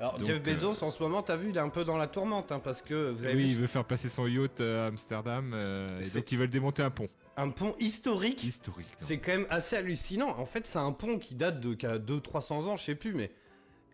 Alors 0.00 0.16
Donc, 0.16 0.26
Jeff 0.26 0.42
Bezos 0.42 0.82
en 0.82 0.90
ce 0.90 1.00
moment, 1.00 1.22
t'as 1.22 1.36
vu, 1.36 1.50
il 1.50 1.56
est 1.56 1.60
un 1.60 1.68
peu 1.68 1.84
dans 1.84 1.96
la 1.96 2.08
tourmente 2.08 2.50
hein, 2.50 2.58
parce 2.58 2.82
que 2.82 3.10
vous 3.10 3.24
avez 3.24 3.36
oui, 3.36 3.44
vu. 3.44 3.48
il 3.50 3.56
veut 3.56 3.66
faire 3.68 3.84
passer 3.84 4.08
son 4.08 4.26
yacht 4.26 4.60
euh, 4.60 4.84
à 4.84 4.88
Amsterdam 4.88 5.52
euh, 5.54 6.00
et 6.00 6.10
donc 6.10 6.32
ils 6.32 6.38
veulent 6.38 6.48
démonter 6.48 6.82
un 6.82 6.90
pont. 6.90 7.08
un 7.36 7.50
pont 7.50 7.76
historique. 7.78 8.42
Historique. 8.42 8.88
C'est 8.98 9.18
quand 9.18 9.32
même 9.32 9.46
assez 9.48 9.76
hallucinant. 9.76 10.36
En 10.38 10.46
fait, 10.46 10.66
c'est 10.66 10.78
un 10.78 10.92
pont 10.92 11.18
qui 11.18 11.36
date 11.36 11.60
de 11.60 11.74
200-300 11.74 12.52
ans, 12.64 12.76
je 12.76 12.82
sais 12.82 12.94
plus, 12.96 13.14
mais. 13.14 13.30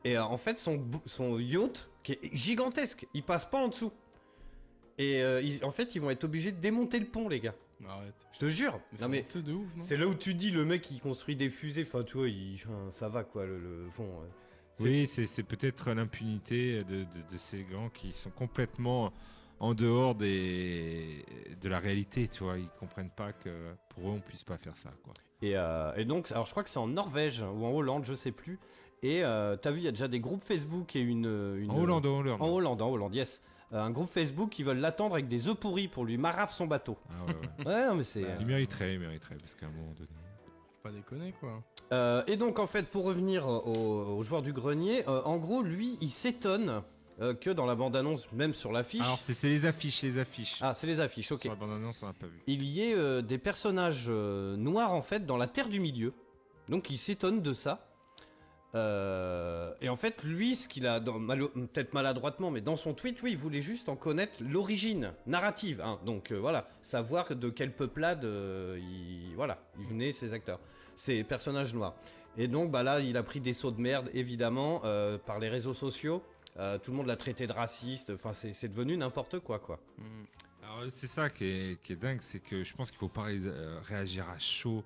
Et 0.05 0.17
euh, 0.17 0.25
en 0.25 0.37
fait, 0.37 0.59
son, 0.59 0.83
son 1.05 1.39
yacht, 1.39 1.91
qui 2.05 2.13
est 2.13 2.35
gigantesque, 2.35 3.07
il 3.13 3.23
passe 3.25 3.45
pas 3.45 3.59
en 3.59 3.69
dessous. 3.69 3.93
Et 4.99 5.21
euh, 5.23 5.43
en 5.63 5.71
fait, 5.71 5.95
ils 5.95 6.01
vont 6.01 6.11
être 6.11 6.25
obligés 6.25 6.53
de 6.53 6.61
démonter 6.61 6.99
le 6.99 7.07
pont, 7.07 7.29
les 7.29 7.41
gars. 7.41 7.55
Arrête. 7.89 8.27
Je 8.33 8.39
te 8.39 8.49
jure. 8.49 8.81
Mais 8.93 8.99
Non, 9.01 9.09
mais 9.09 9.25
c'est 9.29 9.43
de 9.43 9.53
ouf, 9.53 9.77
non 9.77 9.83
c'est 9.83 9.97
là 9.97 10.07
où 10.07 10.15
tu 10.15 10.35
dis 10.35 10.51
le 10.51 10.65
mec 10.65 10.91
il 10.91 11.01
construit 11.01 11.37
des 11.37 11.49
fusées. 11.51 11.83
Enfin, 11.83 12.03
tu 12.05 12.17
vois, 12.17 12.29
il- 12.29 12.55
enfin, 12.65 12.89
ça 12.91 13.09
va 13.09 13.23
quoi, 13.25 13.45
le, 13.47 13.59
le 13.59 13.91
fond. 13.91 14.21
ouais. 14.21 14.29
Oui, 14.81 15.07
c'est 15.07 15.43
peut-être 15.43 15.91
l'impunité 15.93 16.85
de, 16.85 17.01
de- 17.05 17.05
de 17.33 17.37
ces 17.39 17.63
grands 17.65 17.89
qui 17.89 18.13
sont 18.13 18.31
complètement 18.31 19.11
en 19.59 19.73
dehors 19.75 20.15
des, 20.15 21.25
de 21.63 21.69
la 21.69 21.79
réalité, 21.79 22.29
tu 22.29 22.45
vois. 22.45 22.59
Ils 22.59 22.69
comprennent 22.79 23.11
pas 23.11 23.33
que 23.33 23.73
pour 23.89 24.09
eux, 24.11 24.13
on 24.17 24.21
puisse 24.21 24.45
pas 24.45 24.59
faire 24.59 24.77
ça, 24.77 24.93
quoi. 25.03 25.15
Et, 25.43 25.57
euh, 25.57 25.95
et 25.97 26.05
donc, 26.05 26.31
alors 26.33 26.45
je 26.47 26.51
crois 26.51 26.63
que 26.63 26.69
c'est 26.71 26.79
en 26.79 26.89
Norvège 26.89 27.41
ou 27.43 27.65
en 27.65 27.73
Hollande, 27.73 28.05
je 28.05 28.15
sais 28.15 28.33
plus. 28.33 28.59
Et 29.03 29.23
euh, 29.25 29.57
t'as 29.57 29.71
vu, 29.71 29.79
il 29.79 29.85
y 29.85 29.89
a 29.89 29.93
déjà 29.93 30.09
des 30.09 30.21
groupes 30.21 30.43
Facebook 30.43 30.95
et 30.97 31.01
une. 31.01 31.27
une 31.59 31.71
En 31.71 31.79
Hollande, 31.81 32.07
en 32.07 32.19
Hollande. 32.19 32.43
En 32.43 32.49
Hollande, 32.49 32.83
en 32.83 32.91
Hollande, 32.91 33.15
yes. 33.15 33.43
Euh, 33.73 33.81
un 33.83 33.91
groupe 33.91 34.09
Facebook 34.09 34.51
qui 34.51 34.63
veulent 34.63 34.79
l'attendre 34.79 35.15
avec 35.15 35.29
des 35.29 35.49
œufs 35.49 35.57
pourris 35.57 35.89
pour 35.89 36.05
lui 36.05 36.17
marave 36.19 36.53
son 36.53 36.67
bateau. 36.67 36.97
Ah 37.11 37.25
ouais, 37.27 37.35
ouais. 37.35 37.67
Ouais, 37.67 37.87
non, 37.89 37.95
mais 37.97 38.05
c'est. 38.05 38.25
il 38.41 38.47
mériterait, 38.47 38.95
il 38.95 39.01
mériterait, 39.01 39.37
parce 39.37 39.55
qu'à 39.55 39.67
un 39.67 39.71
moment 39.71 39.93
donné. 39.93 40.09
Faut 40.47 40.83
pas 40.83 40.93
déconner, 40.93 41.35
quoi. 41.41 41.63
Euh, 41.93 42.23
et 42.27 42.37
donc, 42.37 42.59
en 42.59 42.67
fait, 42.67 42.89
pour 42.89 43.05
revenir 43.05 43.47
au, 43.47 44.17
au 44.19 44.23
joueur 44.23 44.43
du 44.43 44.53
grenier, 44.53 45.03
euh, 45.09 45.23
en 45.25 45.37
gros, 45.39 45.63
lui, 45.63 45.99
il 46.01 46.11
s'étonne 46.11 46.83
euh, 47.21 47.33
que 47.35 47.49
dans 47.51 47.65
la 47.65 47.75
bande-annonce, 47.75 48.31
même 48.33 48.55
sur 48.55 48.73
l'affiche. 48.73 49.01
Alors, 49.01 49.19
c'est 49.19 49.33
c'est 49.35 49.49
les 49.49 49.65
affiches, 49.67 50.03
les 50.03 50.19
affiches. 50.19 50.59
Ah, 50.61 50.75
c'est 50.75 50.87
les 50.87 51.01
affiches, 51.01 51.33
ok. 51.33 51.43
Sur 51.43 51.51
la 51.53 51.57
bande-annonce, 51.57 52.03
on 52.03 52.07
n'a 52.07 52.13
pas 52.13 52.27
vu. 52.27 52.41
il 52.47 52.63
y 52.65 52.83
ait 52.83 52.95
euh, 52.95 53.23
des 53.23 53.39
personnages 53.39 54.05
euh, 54.09 54.55
noirs 54.57 54.93
en 54.93 55.01
fait 55.03 55.25
dans 55.25 55.37
la 55.39 55.47
Terre 55.49 55.69
du 55.69 55.81
Milieu. 55.81 56.13
Donc 56.69 56.91
il 56.91 56.99
s'étonne 56.99 57.41
de 57.41 57.53
ça. 57.53 57.89
Euh, 58.77 59.73
et 59.81 59.89
en 59.89 59.97
fait, 59.97 60.23
lui, 60.23 60.55
ce 60.55 60.69
qu'il 60.69 60.87
a, 60.87 61.01
peut-être 61.01 61.95
maladroitement, 61.95 62.51
mais 62.51 62.61
dans 62.61 62.77
son 62.77 62.93
tweet, 62.93 63.23
oui, 63.23 63.31
il 63.33 63.39
voulait 63.39 63.63
juste 63.63 63.89
en 63.89 63.97
connaître 63.97 64.35
l'origine 64.41 65.13
narrative. 65.27 65.81
hein. 65.81 65.99
Donc 66.05 66.31
euh, 66.31 66.37
voilà, 66.39 66.69
savoir 66.83 67.35
de 67.35 67.49
quelle 67.49 67.73
peuplade 67.73 68.25
euh, 68.25 68.79
il, 68.79 69.35
voilà, 69.35 69.59
ils 69.79 69.87
venaient 69.87 70.13
ces 70.13 70.35
acteurs, 70.35 70.61
ces 70.95 71.25
personnages 71.25 71.73
noirs. 71.75 71.95
Et 72.37 72.49
donc 72.49 72.71
bah 72.71 72.83
là, 72.83 73.01
il 73.01 73.17
a 73.17 73.23
pris 73.23 73.41
des 73.41 73.55
sauts 73.55 73.71
de 73.71 73.81
merde, 73.81 74.11
évidemment, 74.13 74.83
par 75.25 75.39
les 75.39 75.49
réseaux 75.49 75.73
sociaux. 75.73 76.23
Tout 76.83 76.91
le 76.91 76.97
monde 76.97 77.07
l'a 77.07 77.17
traité 77.17 77.47
de 77.47 77.53
raciste. 77.53 78.11
Enfin, 78.11 78.35
c'est 78.35 78.69
devenu 78.69 78.95
n'importe 78.99 79.39
quoi, 79.39 79.59
quoi. 79.59 79.81
Mm. 79.97 80.03
Alors, 80.63 80.91
c'est 80.91 81.07
ça 81.07 81.31
qui 81.31 81.45
est, 81.45 81.93
dingue, 81.93 82.19
c'est 82.21 82.41
que 82.41 82.63
je 82.63 82.75
pense 82.75 82.91
qu'il 82.91 82.99
faut 82.99 83.09
pas 83.09 83.23
ré- 83.23 83.41
réagir 83.89 84.29
à 84.29 84.39
chaud. 84.39 84.85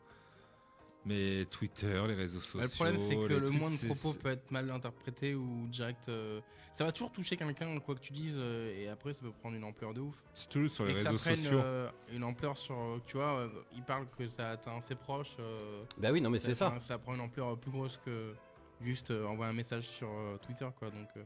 Mais 1.07 1.46
Twitter, 1.46 2.03
les 2.09 2.14
réseaux 2.14 2.40
sociaux. 2.40 2.61
Bah, 2.61 2.66
le 2.66 2.70
problème, 2.70 2.98
c'est 2.98 3.16
que 3.16 3.32
le 3.32 3.48
moindre 3.51 3.74
c'est- 3.76 3.86
propos 3.86 4.12
c'est- 4.12 4.18
peut 4.22 4.28
être 4.28 4.51
mal 4.51 4.70
interprété 4.70 5.34
ou 5.34 5.66
direct. 5.68 6.09
euh, 6.09 6.40
Ça 6.72 6.84
va 6.84 6.92
toujours 6.92 7.11
toucher 7.11 7.36
quelqu'un, 7.36 7.78
quoi 7.80 7.94
que 7.94 8.01
tu 8.01 8.12
dises, 8.12 8.36
euh, 8.38 8.70
et 8.78 8.88
après, 8.88 9.12
ça 9.12 9.22
peut 9.22 9.32
prendre 9.32 9.57
une 9.57 9.64
ampleur 9.64 9.92
de 9.94 10.01
ouf. 10.01 10.22
Surtout 10.34 10.68
sur 10.68 10.84
les 10.84 10.92
et 10.92 10.94
que 10.94 11.01
ça 11.03 11.11
réseaux 11.11 11.22
prenne 11.22 11.36
sociaux. 11.36 11.59
euh, 11.59 11.90
une 12.12 12.22
ampleur 12.24 12.57
sur. 12.57 13.01
Tu 13.07 13.16
vois, 13.16 13.40
euh, 13.40 13.48
il 13.74 13.82
parle 13.82 14.07
que 14.16 14.26
ça 14.28 14.51
atteint 14.51 14.80
ses 14.82 14.94
proches. 14.94 15.36
euh, 15.40 15.82
Bah 15.98 16.11
oui, 16.12 16.20
non, 16.20 16.28
mais 16.30 16.38
c'est 16.38 16.55
ça. 16.55 16.78
Ça 16.80 16.98
prend 16.98 17.14
une 17.14 17.20
ampleur 17.22 17.59
plus 17.59 17.70
grosse 17.70 17.98
que 18.05 18.34
juste 18.82 19.11
euh, 19.11 19.26
envoyer 19.26 19.51
un 19.51 19.55
message 19.55 19.88
sur 19.88 20.09
euh, 20.11 20.36
Twitter, 20.38 20.68
quoi. 20.78 20.90
Donc. 20.90 21.09
euh, 21.16 21.24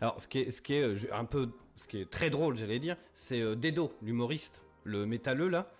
Alors, 0.00 0.20
ce 0.22 0.28
qui 0.28 0.38
est, 0.38 0.50
ce 0.52 0.62
qui 0.62 0.74
est 0.74 1.10
un 1.12 1.24
peu, 1.24 1.50
ce 1.76 1.86
qui 1.88 1.98
est 1.98 2.10
très 2.10 2.30
drôle, 2.30 2.56
j'allais 2.56 2.78
dire, 2.78 2.96
c'est 3.12 3.56
Dedo, 3.56 3.92
l'humoriste, 4.02 4.62
le 4.84 5.04
métalleux 5.06 5.48
là. 5.48 5.70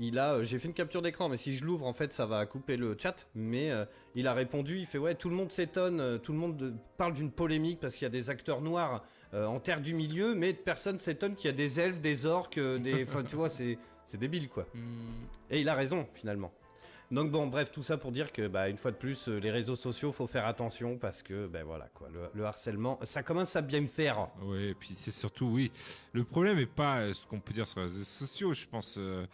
Il 0.00 0.18
a, 0.18 0.34
euh, 0.34 0.44
j'ai 0.44 0.58
fait 0.58 0.68
une 0.68 0.74
capture 0.74 1.02
d'écran, 1.02 1.28
mais 1.28 1.36
si 1.36 1.54
je 1.56 1.64
l'ouvre, 1.64 1.86
en 1.86 1.92
fait, 1.92 2.12
ça 2.12 2.24
va 2.26 2.46
couper 2.46 2.76
le 2.76 2.96
chat. 3.00 3.26
Mais 3.34 3.70
euh, 3.70 3.84
il 4.14 4.26
a 4.28 4.34
répondu, 4.34 4.78
il 4.78 4.86
fait 4.86 4.98
ouais, 4.98 5.14
tout 5.14 5.28
le 5.28 5.34
monde 5.34 5.50
s'étonne, 5.50 6.00
euh, 6.00 6.18
tout 6.18 6.32
le 6.32 6.38
monde 6.38 6.56
de- 6.56 6.74
parle 6.96 7.14
d'une 7.14 7.30
polémique 7.32 7.80
parce 7.80 7.94
qu'il 7.94 8.04
y 8.04 8.06
a 8.06 8.10
des 8.10 8.30
acteurs 8.30 8.60
noirs 8.60 9.04
euh, 9.34 9.46
en 9.46 9.58
terre 9.60 9.80
du 9.80 9.94
milieu, 9.94 10.34
mais 10.34 10.52
personne 10.54 10.98
s'étonne 10.98 11.34
qu'il 11.34 11.50
y 11.50 11.52
a 11.52 11.56
des 11.56 11.80
elfes, 11.80 12.00
des 12.00 12.26
orques, 12.26 12.58
des, 12.60 13.02
enfin, 13.02 13.22
tu 13.24 13.36
vois, 13.36 13.48
c'est, 13.48 13.76
c'est 14.06 14.18
débile 14.18 14.48
quoi. 14.48 14.66
hmm, 14.74 15.24
Et 15.50 15.60
il 15.60 15.68
a 15.68 15.74
raison 15.74 16.06
finalement. 16.14 16.52
Donc 17.10 17.30
bon, 17.30 17.46
bref, 17.46 17.70
tout 17.70 17.82
ça 17.82 17.96
pour 17.96 18.12
dire 18.12 18.32
que, 18.32 18.48
bah, 18.48 18.68
une 18.68 18.76
fois 18.76 18.90
de 18.90 18.96
plus, 18.96 19.28
les 19.28 19.50
réseaux 19.50 19.76
sociaux, 19.76 20.12
faut 20.12 20.26
faire 20.26 20.46
attention 20.46 20.98
parce 20.98 21.22
que, 21.22 21.46
ben 21.46 21.64
voilà 21.64 21.88
quoi, 21.94 22.08
le, 22.12 22.20
le 22.34 22.44
harcèlement, 22.44 22.98
ça 23.02 23.22
commence 23.22 23.56
à 23.56 23.62
bien 23.62 23.80
me 23.80 23.86
faire. 23.86 24.28
Oui, 24.42 24.64
et 24.68 24.74
puis 24.74 24.92
c'est 24.94 25.10
surtout, 25.10 25.46
oui, 25.46 25.72
le 26.12 26.22
problème 26.24 26.58
n'est 26.58 26.66
pas 26.66 27.12
ce 27.14 27.26
qu'on 27.26 27.40
peut 27.40 27.54
dire 27.54 27.66
sur 27.66 27.80
les 27.80 27.86
réseaux 27.86 28.04
sociaux, 28.04 28.52
je 28.52 28.66
pense, 28.66 28.96
euh, 28.98 29.24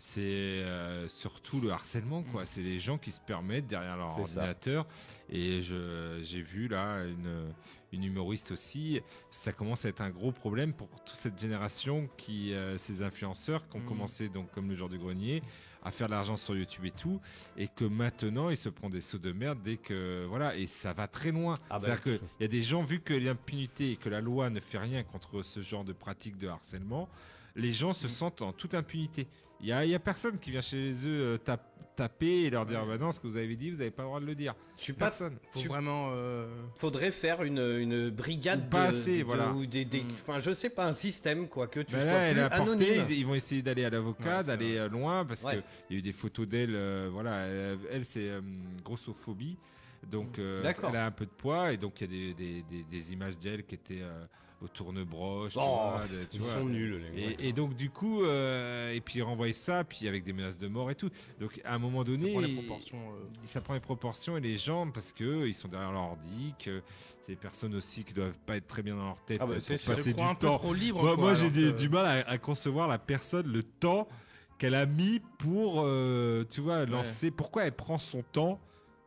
c'est 0.00 0.20
euh, 0.22 1.08
surtout 1.08 1.60
le 1.60 1.70
harcèlement, 1.72 2.22
quoi. 2.22 2.44
C'est 2.46 2.62
les 2.62 2.78
gens 2.78 2.98
qui 2.98 3.10
se 3.10 3.18
permettent 3.20 3.66
derrière 3.66 3.96
leur 3.96 4.10
ça. 4.14 4.20
ordinateur. 4.20 4.86
Et 5.28 5.60
j'ai 5.62 6.40
vu 6.42 6.68
là 6.68 7.02
une, 7.04 7.52
une 7.92 8.04
humoriste 8.04 8.52
aussi, 8.52 9.00
ça 9.30 9.52
commence 9.52 9.84
à 9.84 9.88
être 9.88 10.00
un 10.00 10.10
gros 10.10 10.30
problème 10.30 10.72
pour 10.72 10.88
toute 11.04 11.16
cette 11.16 11.38
génération 11.38 12.08
qui, 12.16 12.52
euh, 12.52 12.78
ces 12.78 13.02
influenceurs 13.02 13.68
qui 13.68 13.76
ont 13.76 13.80
Mhm. 13.80 13.86
commencé, 13.86 14.28
donc 14.28 14.50
comme 14.52 14.68
le 14.68 14.76
genre 14.76 14.88
du 14.88 14.98
grenier, 14.98 15.42
à 15.82 15.90
faire 15.90 16.06
de 16.06 16.12
l'argent 16.12 16.36
sur 16.36 16.54
YouTube 16.56 16.84
et 16.84 16.90
tout, 16.92 17.20
et 17.56 17.66
que 17.66 17.84
maintenant 17.84 18.50
ils 18.50 18.56
se 18.56 18.68
prennent 18.68 18.90
des 18.90 19.00
sauts 19.00 19.18
de 19.18 19.32
merde 19.32 19.58
dès 19.64 19.78
que 19.78 20.26
voilà, 20.28 20.54
et 20.56 20.66
ça 20.68 20.92
va 20.92 21.08
très 21.08 21.32
loin. 21.32 21.54
Ah 21.70 21.78
bah, 21.78 21.80
C'est-à-dire 21.80 22.02
qu'il 22.02 22.20
y 22.40 22.44
a 22.44 22.48
des 22.48 22.62
gens, 22.62 22.82
vu 22.82 23.00
que 23.00 23.14
l'impunité 23.14 23.92
et 23.92 23.96
que 23.96 24.08
la 24.08 24.20
loi 24.20 24.48
ne 24.50 24.60
fait 24.60 24.78
rien 24.78 25.02
contre 25.02 25.42
ce 25.42 25.60
genre 25.60 25.84
de 25.84 25.92
pratique 25.92 26.36
de 26.36 26.46
harcèlement, 26.46 27.08
les 27.56 27.72
gens 27.72 27.90
Mm. 27.90 27.94
se 27.94 28.08
sentent 28.08 28.42
en 28.42 28.52
toute 28.52 28.74
impunité. 28.74 29.26
Il 29.60 29.66
y 29.68 29.72
a, 29.72 29.84
il 29.84 29.90
y 29.90 29.94
a 29.94 29.98
personne 29.98 30.38
qui 30.38 30.50
vient 30.50 30.60
chez 30.60 30.90
eux 31.06 31.34
euh, 31.34 31.38
tap- 31.38 31.64
taper 31.96 32.42
et 32.44 32.50
leur 32.50 32.64
dire 32.64 32.86
bah 32.86 32.96
non, 32.96 33.10
ce 33.10 33.18
que 33.18 33.26
vous 33.26 33.36
avez 33.36 33.56
dit, 33.56 33.70
vous 33.72 33.78
n'avez 33.78 33.90
pas 33.90 34.02
le 34.02 34.08
droit 34.08 34.20
de 34.20 34.24
le 34.26 34.36
dire. 34.36 34.54
Je 34.76 34.84
suis 34.84 34.92
pas 34.92 35.06
Personne. 35.06 35.36
Faut 35.50 35.58
Tu- 35.60 35.66
vraiment. 35.66 36.10
euh, 36.12 36.46
Faudrait 36.76 37.10
faire 37.10 37.42
une, 37.42 37.58
une 37.58 38.10
brigade 38.10 38.66
Ou 38.66 38.68
pas 38.70 38.84
de, 38.84 38.88
assez, 38.90 39.18
de- 39.18 39.24
voilà. 39.24 39.50
ou 39.52 39.66
des, 39.66 39.84
des- 39.84 40.02
Mm. 40.04 40.10
enfin 40.12 40.38
je 40.38 40.52
sais 40.52 40.70
pas 40.70 40.86
un 40.86 40.92
système 40.92 41.48
quoi 41.48 41.66
que 41.66 41.80
tu 41.80 41.94
Bah 41.96 42.02
sois 42.02 42.12
là, 42.12 42.18
elle 42.20 42.38
a 42.38 42.50
ils, 43.08 43.18
ils 43.18 43.26
vont 43.26 43.34
essayer 43.34 43.62
d'aller 43.62 43.84
à 43.84 43.90
l'avocat, 43.90 44.38
Ouais, 44.38 44.44
d'aller 44.44 44.74
vrai. 44.76 44.78
euh, 44.84 44.88
loin, 44.88 45.24
parce 45.24 45.42
Ouais. 45.42 45.54
qu'il 45.88 45.94
y 45.94 45.96
a 45.96 45.98
eu 45.98 46.02
des 46.02 46.12
photos 46.12 46.46
d'elle, 46.46 46.74
euh, 46.76 47.08
voilà, 47.12 47.46
elle, 47.46 47.78
elle, 47.90 48.04
c'est 48.04 48.28
euh, 48.28 48.40
grossophobie, 48.84 49.56
donc 50.08 50.38
euh, 50.38 50.62
D'accord. 50.62 50.90
elle 50.90 50.96
a 50.98 51.06
un 51.06 51.10
peu 51.10 51.24
de 51.26 51.30
poids, 51.30 51.72
et 51.72 51.76
donc 51.78 52.00
il 52.00 52.04
y 52.04 52.30
a 52.30 52.32
des, 52.32 52.34
des, 52.34 52.62
des- 52.62 52.84
des 52.84 53.12
images 53.12 53.36
d'elle 53.38 53.64
qui 53.66 53.74
étaient 53.74 54.02
euh, 54.02 54.24
au 54.60 54.66
tourne-broche, 54.66 55.52
tu 55.52 55.58
Oh, 55.62 55.90
vois, 55.92 56.04
de- 56.08 56.24
tu 56.24 56.36
ils 56.36 56.40
vois. 56.42 56.54
sont 56.54 56.68
nuls. 56.68 57.00
Et, 57.16 57.48
et 57.48 57.52
donc 57.52 57.74
du 57.74 57.90
coup, 57.90 58.24
euh, 58.24 58.92
et 58.92 59.00
puis 59.00 59.22
renvoyer 59.22 59.52
ça, 59.52 59.84
puis 59.84 60.08
avec 60.08 60.24
des 60.24 60.32
menaces 60.32 60.58
de 60.58 60.66
mort 60.66 60.90
et 60.90 60.96
tout. 60.96 61.10
Donc 61.38 61.60
à 61.64 61.74
un 61.74 61.78
moment 61.78 62.00
ça 62.00 62.04
donné, 62.06 62.32
prend 62.32 62.40
les 62.40 62.48
il- 62.48 62.54
proportions. 62.54 62.98
euh, 63.12 63.24
ça 63.44 63.60
prend 63.60 63.74
les 63.74 63.80
proportions 63.80 64.36
et 64.36 64.40
les 64.40 64.56
gens 64.56 64.90
parce 64.90 65.12
que 65.12 65.46
ils 65.46 65.54
sont 65.54 65.68
derrière 65.68 65.92
leur 65.92 66.02
ordi, 66.02 66.54
que 66.62 66.82
c'est 67.22 67.32
des 67.32 67.36
personnes 67.36 67.74
aussi 67.76 68.02
qui 68.04 68.14
doivent 68.14 68.38
pas 68.46 68.56
être 68.56 68.66
très 68.66 68.82
bien 68.82 68.96
dans 68.96 69.04
leur 69.06 69.24
tête 69.24 69.38
Ah 69.40 69.46
bah, 69.46 69.54
pour 69.54 69.62
c'est 69.62 69.74
passer 69.84 70.10
se 70.10 70.16
du 70.16 70.20
un 70.22 70.34
peu 70.34 70.48
temps. 70.48 70.58
trop 70.58 70.74
libre. 70.74 71.02
Moi, 71.02 71.16
moi, 71.16 71.34
j'ai 71.34 71.50
que- 71.50 71.70
du 71.76 71.88
mal 71.88 72.06
à, 72.06 72.28
à 72.28 72.38
concevoir 72.38 72.88
la 72.88 72.98
personne, 72.98 73.46
le 73.46 73.62
temps 73.62 74.08
qu'elle 74.58 74.74
a 74.74 74.86
mis 74.86 75.20
pour, 75.38 75.82
euh, 75.84 76.42
tu 76.50 76.60
vois, 76.60 76.84
lancer. 76.84 77.30
Pourquoi 77.30 77.62
elle 77.64 77.76
prend 77.76 77.98
son 77.98 78.22
temps 78.22 78.58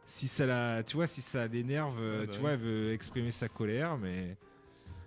si 0.06 0.28
ça 0.30 0.45
la, 0.45 0.82
tu 0.84 0.95
vois, 0.95 1.08
si 1.08 1.22
ça 1.22 1.45
l'énerve, 1.47 1.97
euh, 1.99 2.22
bah 2.22 2.28
tu 2.28 2.36
oui. 2.38 2.41
vois, 2.41 2.52
elle 2.52 2.60
veut 2.60 2.93
exprimer 2.93 3.32
sa 3.32 3.49
colère, 3.49 3.97
mais 3.97 4.38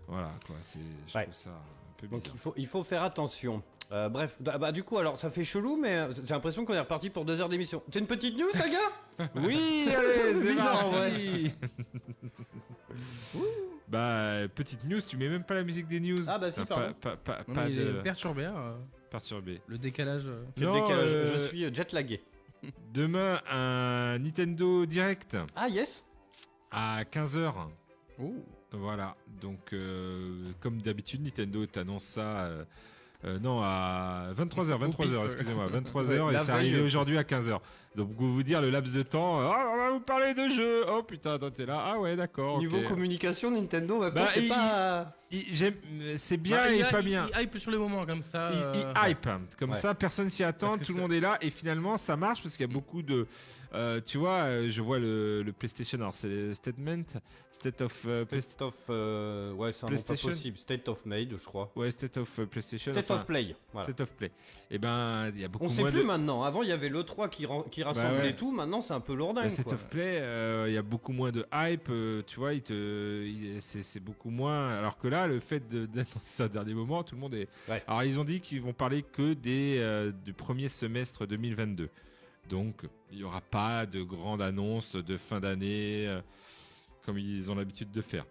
voilà 0.09 0.33
quoi. 0.47 0.57
C'est, 0.63 0.79
je 1.09 1.15
Ouais. 1.17 1.23
trouve 1.25 1.35
ça 1.35 1.51
un 1.51 1.95
peu 1.99 2.07
Donc 2.09 2.27
il 2.33 2.39
faut, 2.39 2.55
il 2.57 2.67
faut 2.67 2.83
faire 2.83 3.03
attention. 3.03 3.63
Euh, 3.93 4.09
bref, 4.09 4.37
bah, 4.41 4.57
bah, 4.59 4.73
du 4.73 4.83
coup 4.83 4.97
alors 4.99 5.19
ça 5.19 5.29
fait 5.29 5.45
chelou 5.45 5.77
mais 5.77 5.97
euh, 5.99 6.13
j'ai 6.13 6.33
l'impression 6.35 6.65
qu'on 6.65 6.73
est 6.73 6.81
reparti 6.81 7.11
pour 7.11 7.25
deux 7.25 7.41
heures 7.41 7.49
d'émission. 7.51 7.83
C'est 7.93 7.99
une 8.01 8.07
petite 8.07 8.37
news 8.39 8.51
ta 8.53 8.69
gars 8.69 9.29
Oui, 9.37 9.85
C'est 9.87 9.95
allez, 9.95 10.09
c'est 10.13 10.51
bizarre, 10.53 10.91
parti. 10.91 11.55
bah, 13.89 14.49
petite 14.55 14.85
news, 14.85 15.01
tu 15.03 15.17
mets 15.17 15.29
même 15.29 15.45
pas 15.45 15.55
la 15.55 15.63
musique 15.63 15.87
des 15.89 16.01
news. 16.01 16.25
Ah 16.29 16.39
bah 16.39 16.51
si, 16.51 16.57
T'as 16.61 16.67
pardon. 16.67 16.95
Pas, 17.01 17.17
pas, 17.17 17.37
pas, 17.37 17.45
Non, 17.49 17.55
pas 17.55 17.65
mais 17.67 17.71
il 17.73 17.77
de 17.77 17.99
est 17.99 18.03
perturbé, 18.03 18.45
hein, 18.47 18.77
perturbé. 19.11 19.61
le 19.67 19.79
décalage. 19.79 20.27
euh. 20.27 20.45
Quel 20.57 20.69
Non, 20.69 20.81
décalage, 20.83 21.09
je- 21.11 21.17
euh, 21.17 21.25
Je 21.25 21.47
suis 21.49 21.75
jet 21.75 21.93
lagué. 21.93 22.23
Demain, 22.93 23.39
un 23.51 24.19
Nintendo 24.19 24.87
Direct 24.87 25.37
Ah 25.55 25.69
yes 25.69 26.05
à 26.71 27.05
15h. 27.05 27.53
Oh. 28.19 28.35
Voilà, 28.79 29.17
donc 29.41 29.73
euh, 29.73 30.51
comme 30.61 30.81
d'habitude, 30.83 31.23
Nintendo 31.23 31.65
t'annonce 31.67 32.05
ça. 32.05 32.47
euh, 32.47 32.65
euh, 33.25 33.39
non, 33.39 33.61
à 33.63 34.27
23h, 34.37 34.79
23h, 34.91 34.97
pif. 34.97 35.23
excusez-moi, 35.25 35.69
23h 35.73 36.21
Ouais, 36.21 36.35
et 36.35 36.39
c'est 36.39 36.51
arrivé 36.53 36.81
aujourd'hui 36.81 37.17
à 37.17 37.23
15h. 37.23 37.59
Donc 37.95 38.11
vous 38.17 38.35
vous 38.35 38.43
dire 38.43 38.61
le 38.61 38.71
laps 38.71 38.93
de 38.95 39.03
temps, 39.03 39.41
euh, 39.41 39.49
ah, 39.53 39.71
on 39.73 39.77
va 39.77 39.91
vous 39.91 40.01
parler 40.01 40.35
de 40.35 40.49
jeux. 40.49 40.85
Oh 40.91 41.03
putain, 41.03 41.39
toi 41.39 41.51
t'es 41.51 41.65
là. 41.67 41.81
Ah 41.87 41.99
ouais, 42.01 42.17
d'accord. 42.17 42.59
Niveau 42.59 42.81
communication, 42.83 43.51
Nintendo, 43.51 43.99
maintenant, 44.01 44.23
Bah, 44.25 44.31
c'est 44.35 44.43
il- 44.43 44.49
pas. 44.49 45.13
Il- 45.31 46.19
C'est 46.19 46.37
bien 46.37 46.57
Bah, 46.59 46.73
et 46.73 46.79
il- 46.79 46.85
pas 46.87 47.01
il- 47.01 47.07
bien. 47.07 47.27
Il 47.35 47.43
hype 47.43 47.59
sur 47.59 47.71
le 47.73 47.79
moment 47.79 48.07
comme 48.07 48.23
ça. 48.23 48.51
Il, 48.53 48.59
il 48.81 48.85
euh, 48.85 48.93
hype, 49.11 49.27
hein. 49.27 49.41
comme 49.59 49.71
Ouais. 49.71 49.77
ça, 49.77 49.93
personne 49.95 50.31
s'y 50.31 50.45
attend, 50.45 50.79
tout 50.79 50.93
le 50.95 51.01
monde 51.01 51.13
est 51.13 51.19
là, 51.21 51.39
et 51.41 51.51
finalement 51.51 51.97
ça 51.97 52.17
marche 52.17 52.41
parce 52.43 52.57
qu'il 52.57 52.65
y 52.67 52.71
a 52.71 52.73
beaucoup 52.73 53.03
de, 53.03 53.27
euh, 53.75 54.01
tu 54.05 54.19
vois, 54.19 54.43
euh, 54.45 54.71
je 54.71 54.81
vois 54.81 55.01
le, 55.01 55.43
le 55.43 55.53
PlayStation, 55.53 55.99
alors 55.99 56.15
c'est 56.15 56.29
le 56.29 56.55
statement, 56.55 57.03
state 57.51 57.81
of 57.81 58.05
euh, 58.07 58.25
State 58.39 58.63
of. 58.63 58.77
euh, 58.91 59.53
ouais, 59.55 59.73
c'est 59.73 59.87
un 59.87 59.89
nom 59.89 59.97
pas 59.97 60.03
PlayStation. 60.03 60.29
possible. 60.29 60.57
State 60.59 60.89
of 60.89 61.05
Made, 61.05 61.31
je 61.37 61.45
crois. 61.45 61.73
ouais, 61.75 61.91
state 61.91 62.17
of 62.19 62.39
euh, 62.39 62.47
PlayStation, 62.47 62.93
State 62.93 63.05
enfin, 63.11 63.17
of 63.21 63.27
Play. 63.27 63.57
voilà. 63.73 63.85
state 63.89 64.01
of 64.03 64.13
play. 64.13 64.31
Et 64.71 64.79
ben, 64.79 65.33
il 65.35 65.41
y 65.41 65.45
a 65.45 65.49
beaucoup 65.49 65.65
On 65.65 65.69
sait 65.69 65.81
moins 65.81 65.91
plus 65.91 66.03
de. 66.03 66.07
maintenant. 66.07 66.45
Avant, 66.45 66.63
il 66.63 66.69
y 66.69 66.73
avait 66.73 66.89
l'E3 66.91 67.29
qui, 67.29 67.45
ran- 67.47 67.63
qui 67.63 67.83
rassemblait 67.85 68.23
ouais. 68.23 68.37
tout. 68.37 68.53
Maintenant, 68.53 68.81
c'est 68.81 68.95
un 68.95 69.01
peu 69.01 69.15
quoi. 69.65 69.75
of 69.75 69.89
Play, 69.89 70.19
euh, 70.21 70.65
il 70.69 70.75
y 70.75 70.79
a 70.79 70.83
beaucoup 70.83 71.13
moins 71.13 71.31
de 71.31 71.47
hype, 71.53 71.89
euh, 71.91 72.23
tu 72.27 72.39
vois, 72.41 72.55
il 72.55 72.63
te, 72.63 73.27
c'est, 73.61 74.01
beaucoup 74.01 74.31
moins. 74.31 74.71
Alors 74.71 74.99
que 74.99 75.09
là, 75.09 75.27
le 75.27 75.41
fait 75.41 75.67
de, 75.69 75.87
d'annoncer 75.87 76.19
ça 76.21 76.45
au 76.47 76.49
dernier 76.49 76.75
moment, 76.75 77.03
tout 77.03 77.15
le 77.15 77.21
monde 77.21 77.35
est. 77.35 77.49
Ouais. 77.69 77.83
Alors 77.87 78.03
ils 78.03 78.19
ont 78.19 78.25
dit 78.25 78.41
qu'ils 78.41 78.61
vont 78.61 78.73
parler 78.73 79.03
que 79.03 79.35
des, 79.35 79.79
euh, 79.79 80.13
du 80.25 80.33
premier 80.33 80.69
semestre 80.69 81.27
2022. 81.27 81.89
Donc 82.49 82.83
il 83.11 83.19
n'y 83.19 83.25
aura 83.25 83.41
pas 83.41 83.87
de 83.87 84.03
grande 84.03 84.43
annonce 84.43 84.97
de 84.97 85.17
fin 85.17 85.41
d'année 85.41 86.07
euh, 86.07 86.21
comme 87.05 87.19
ils 87.19 87.51
ont 87.51 87.55
l'habitude 87.55 87.91
de 87.91 88.03
faire. 88.03 88.25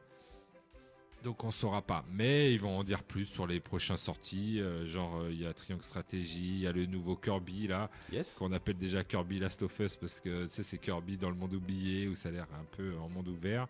Donc 1.24 1.44
on 1.46 1.52
saura 1.52 1.82
pas, 1.82 2.04
mais 2.12 2.54
ils 2.54 2.60
vont 2.60 2.78
en 2.80 2.84
dire 2.84 3.02
plus 3.02 3.26
sur 3.26 3.48
les 3.48 3.60
prochaines 3.62 3.96
sorties. 3.98 4.60
euh, 4.60 4.86
genre 4.86 5.22
euh, 5.22 5.30
il 5.32 5.42
y 5.42 5.46
a 5.46 5.54
Triangle 5.54 5.82
Stratégie, 5.84 6.50
il 6.56 6.60
y 6.60 6.68
a 6.68 6.72
le 6.74 6.86
nouveau 6.86 7.16
Kirby 7.16 7.68
là 7.68 7.90
Yes. 8.12 8.36
qu'on 8.38 8.52
appelle 8.52 8.78
déjà 8.78 9.04
Kirby 9.06 9.40
Last 9.40 9.62
of 9.64 9.80
Us 9.80 9.96
parce 9.96 10.20
que 10.20 10.44
tu 10.46 10.50
sais, 10.50 10.64
c'est 10.64 10.78
Kirby 10.80 11.16
dans 11.18 11.30
le 11.30 11.36
monde 11.36 11.54
oublié 11.54 12.08
où 12.10 12.16
ça 12.16 12.28
a 12.30 12.32
l'air 12.34 12.48
un 12.60 12.66
peu 12.76 12.94
en 12.98 13.08
monde 13.08 13.30
ouvert. 13.30 13.68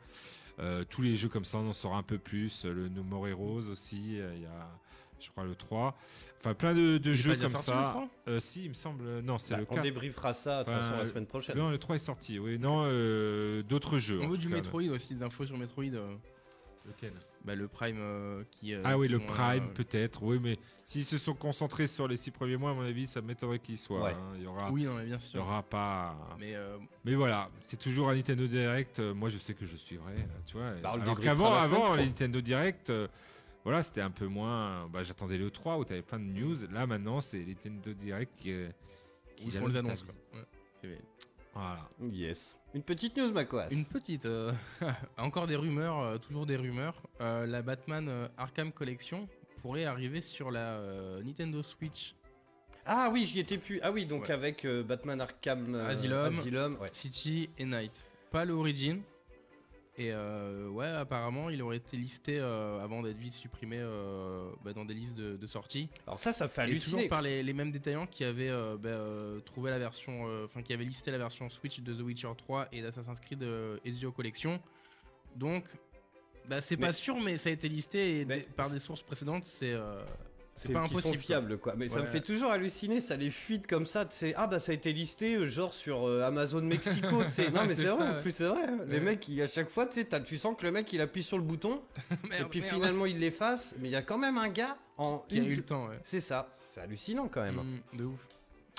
Euh, 0.59 0.84
tous 0.89 1.01
les 1.03 1.15
jeux 1.15 1.30
comme 1.30 1.45
ça, 1.45 1.57
on 1.59 1.69
en 1.69 1.73
saura 1.73 1.97
un 1.97 2.03
peu 2.03 2.17
plus. 2.17 2.65
Le 2.65 2.89
No 2.89 3.03
More 3.03 3.27
Heroes 3.27 3.67
aussi, 3.71 4.19
euh, 4.19 4.34
il 4.35 4.41
y 4.43 4.45
a, 4.45 4.69
je 5.19 5.30
crois, 5.30 5.43
le 5.45 5.55
3. 5.55 5.95
Enfin, 6.39 6.53
plein 6.55 6.73
de, 6.73 6.99
jeux 7.13 7.35
comme 7.35 7.49
sorti, 7.49 7.65
ça. 7.65 7.80
le 7.81 7.85
3? 7.85 8.09
Euh, 8.30 8.39
si, 8.39 8.63
il 8.65 8.69
me 8.69 8.73
semble. 8.75 9.19
Non, 9.21 9.38
c'est 9.39 9.53
Bah, 9.55 9.59
le 9.61 9.67
on 9.69 9.73
4. 9.75 9.84
débriefera 9.84 10.34
ça 10.34 10.59
de 10.59 10.65
toute 10.65 10.73
Enfin, 10.73 10.81
façon 10.89 11.03
la 11.03 11.05
semaine 11.09 11.25
prochaine. 11.27 11.57
Non, 11.57 11.69
le 11.71 11.77
3 11.80 11.95
est 11.95 11.99
sorti, 11.99 12.38
oui. 12.39 12.57
Non, 12.59 12.84
euh, 12.88 13.63
d'autres 13.63 13.97
jeux. 13.99 14.19
On 14.21 14.27
veut 14.30 14.38
du 14.38 14.47
cas. 14.49 14.55
Metroid 14.55 14.89
aussi, 14.89 15.15
des 15.15 15.23
infos 15.23 15.45
sur 15.45 15.57
Metroid. 15.57 15.85
euh, 15.85 16.15
Lequel? 16.85 17.13
Bah, 17.45 17.56
le 17.56 17.68
Prime 17.68 17.98
euh, 17.99 18.44
qui. 18.52 18.74
euh, 18.74 18.82
Ah 18.84 18.98
oui, 18.98 19.07
qui 19.07 19.14
le 19.14 19.20
Prime, 19.20 19.64
euh, 19.65 19.74
peut-être. 19.74 20.24
Oui, 20.24 20.40
mais 20.41 20.57
s'ils 20.84 21.03
se 21.03 21.18
sont 21.18 21.34
concentrés 21.34 21.88
sur 21.88 22.07
les 22.07 22.18
6 22.18 22.32
premiers 22.32 22.57
mois, 22.57 22.72
à 22.72 22.74
mon 22.74 22.84
avis, 22.84 23.06
ça 23.07 23.22
m'étonnerait 23.22 23.60
qu'ils 23.60 23.78
soient. 23.78 24.03
Ouais. 24.03 24.11
hein. 24.11 24.34
Il 24.38 24.44
y 24.44 24.48
aura. 24.48 24.72
Oui, 24.72 24.84
non, 24.86 24.95
mais 24.95 25.06
bien 25.06 25.18
Il 25.18 25.22
y 25.24 25.30
sûr. 25.30 25.41
aura 25.41 25.61
pas. 25.64 26.15
Mais 26.40 26.56
euh, 26.56 26.78
Mais 27.06 27.15
voilà, 27.15 27.49
c'est 27.61 27.78
toujours 27.80 28.10
un 28.10 28.15
Nintendo 28.15 28.48
Direct. 28.48 28.99
Moi, 28.99 29.30
je 29.30 29.38
sais 29.38 29.53
que 29.53 29.65
je 29.65 29.76
suivrai, 29.78 30.15
tu 30.45 30.57
vois. 30.57 30.72
Bah, 30.82 30.91
Alors 31.02 31.20
qu'avant, 31.20 31.53
avant, 31.53 31.95
les 31.95 32.06
Nintendo 32.06 32.40
Direct, 32.41 32.91
voilà, 33.64 33.84
c'était 33.84 34.02
un 34.02 34.11
peu 34.11 34.28
moins. 34.28 34.88
Bah, 34.90 35.03
j'attendais 35.03 35.38
le 35.38 35.49
3 35.52 35.78
où 35.78 35.86
tu 35.86 35.94
avais 35.94 36.02
plein 36.02 36.20
de 36.20 36.26
news. 36.26 36.56
Là, 36.72 36.86
maintenant, 36.88 37.22
c'est 37.22 37.40
les 37.40 37.53
Nintendo 37.56 37.94
Direct 37.94 38.34
qui, 38.36 38.53
qui 39.36 39.48
ils 39.48 39.52
font 39.52 39.68
les 39.68 39.78
annonces. 39.78 39.99
vie. 40.03 40.06
Quoi. 40.32 40.40
Ouais. 40.90 40.98
Voilà. 41.53 41.88
Yes. 42.11 42.57
Une 42.73 42.81
petite 42.84 43.15
news, 43.17 43.31
Macoas. 43.31 43.67
Une 43.71 43.85
petite. 43.85 44.25
euh, 44.25 44.51
encore 45.17 45.45
des 45.47 45.55
rumeurs, 45.55 45.99
euh, 45.99 46.17
toujours 46.17 46.45
des 46.45 46.55
rumeurs. 46.55 46.95
Euh, 47.21 47.45
la 47.45 47.61
Batman 47.61 48.30
Arkham 48.38 48.71
Collection 48.71 49.27
pourrait 49.61 49.85
arriver 49.85 50.21
sur 50.21 50.49
la 50.51 50.81
Nintendo 51.23 51.61
Switch 51.61 52.15
Ah 52.85 53.09
oui, 53.13 53.25
j'y 53.25 53.39
étais 53.39 53.57
plus. 53.57 53.80
Ah 53.84 53.91
oui, 53.91 54.05
donc 54.05 54.23
Ouais. 54.23 54.31
avec 54.31 54.65
Batman 54.67 55.21
Arkham 55.21 55.75
Asylum. 55.75 56.39
Asylum, 56.39 56.77
ouais. 56.81 56.89
City 56.91 57.49
et 57.57 57.65
Night. 57.65 58.03
Pas 58.31 58.45
le 58.45 58.53
Origin. 58.53 59.01
Et 59.95 60.11
euh, 60.11 60.68
ouais, 60.70 60.88
apparemment, 60.88 61.52
il 61.52 61.61
aurait 61.61 61.78
été 61.78 61.98
listé 61.98 62.40
euh, 62.40 62.80
avant 62.84 63.03
d'être 63.03 63.18
vite 63.18 63.34
supprimé 63.34 63.78
euh, 63.80 64.49
bah, 64.65 64.74
dans 64.74 64.86
des 64.86 64.95
listes 64.95 65.14
de, 65.15 65.38
de 65.38 65.48
sorties. 65.48 65.88
Alors 66.07 66.18
ça, 66.18 66.32
ça 66.34 66.48
fait 66.48 66.61
Et 66.61 66.64
halluciner. 66.64 66.95
toujours 66.98 67.10
par 67.10 67.22
les, 67.22 67.44
les 67.44 67.53
mêmes 67.53 67.72
détaillants 67.72 68.07
qui 68.07 68.24
avaient 68.24 68.49
euh, 68.49 68.76
bah, 68.76 69.41
trouvé 69.45 69.70
la 69.70 69.78
version, 69.78 70.26
enfin 70.44 70.64
qui 70.64 70.74
avaient 70.74 70.84
listé 70.84 71.11
la 71.11 71.20
version 71.20 71.48
Switch 71.48 71.82
de 71.82 71.94
The 71.94 72.02
Witcher 72.02 72.32
3 72.36 72.70
et 72.72 72.82
d'Assassin's 72.82 73.20
Creed 73.20 73.45
Ezio 73.86 74.11
Collection. 74.11 74.60
Donc, 75.36 75.65
bah, 76.49 76.60
c'est 76.60 76.78
pas 76.78 76.91
sûr, 76.91 77.20
mais 77.22 77.38
ça 77.38 77.49
a 77.49 77.52
été 77.52 77.70
listé 77.70 78.22
et 78.22 78.26
des- 78.26 78.41
par 78.41 78.72
des 78.72 78.80
sources 78.80 79.03
précédentes, 79.03 79.45
c'est 79.45 79.74
euh, 79.74 80.03
C'est 80.55 80.67
c'est 80.67 80.73
pas 80.73 80.81
impossible. 80.81 81.15
sont 81.15 81.19
fiables, 81.21 81.57
quoi. 81.57 81.73
Mais 81.75 81.88
ça 81.88 81.99
me 82.01 82.05
fait 82.05 82.21
toujours 82.21 82.51
halluciner, 82.51 82.99
ça 82.99 83.15
les 83.15 83.31
fuite 83.31 83.65
comme 83.65 83.88
ça. 83.88 84.05
sais. 84.09 84.34
Ah 84.38 84.45
bah 84.47 84.59
ça 84.59 84.71
a 84.71 84.75
été 84.75 84.93
listé, 84.93 85.35
euh, 85.35 85.47
genre 85.47 85.73
sur 85.73 86.07
euh, 86.07 86.21
Amazon 86.21 86.61
Mexico. 86.61 87.23
tu 87.23 87.31
sais. 87.31 87.49
Non 87.51 87.65
mais 87.65 87.73
c'est 87.75 87.81
C'est 87.84 87.88
vrai, 87.89 88.05
ça, 88.05 88.17
en 88.17 88.21
plus 88.21 88.31
c'est 88.31 88.45
vrai. 88.45 88.61
Les 88.88 88.99
mecs, 88.99 89.27
ils- 89.27 89.41
à 89.41 89.47
chaque 89.47 89.69
fois, 89.69 89.88
tu 89.88 90.05
tu 90.25 90.38
sens 90.38 90.55
que 90.55 90.63
le 90.65 90.71
mec, 90.71 90.91
il 90.93 91.01
appuie 91.01 91.23
sur 91.23 91.38
le 91.38 91.43
bouton, 91.43 91.81
et 92.39 92.43
puis 92.49 92.61
merde. 92.61 92.73
finalement, 92.75 93.05
il 93.07 93.19
l'efface. 93.19 93.75
Mais 93.80 93.89
il 93.89 93.91
y 93.91 93.95
a 93.95 94.03
quand 94.03 94.19
même 94.19 94.38
un 94.38 94.49
gars 94.49 94.77
en 94.97 95.19
Qui 95.27 95.39
a 95.39 95.41
une- 95.41 95.49
eu 95.49 95.55
le 95.55 95.63
temps, 95.63 95.88
ouais. 95.88 95.97
C'est 96.03 96.21
ça. 96.21 96.47
C'est 96.71 96.81
hallucinant 96.81 97.27
quand 97.27 97.41
même. 97.41 97.55
Mm, 97.93 97.97
de 97.97 98.03
ouf. 98.05 98.19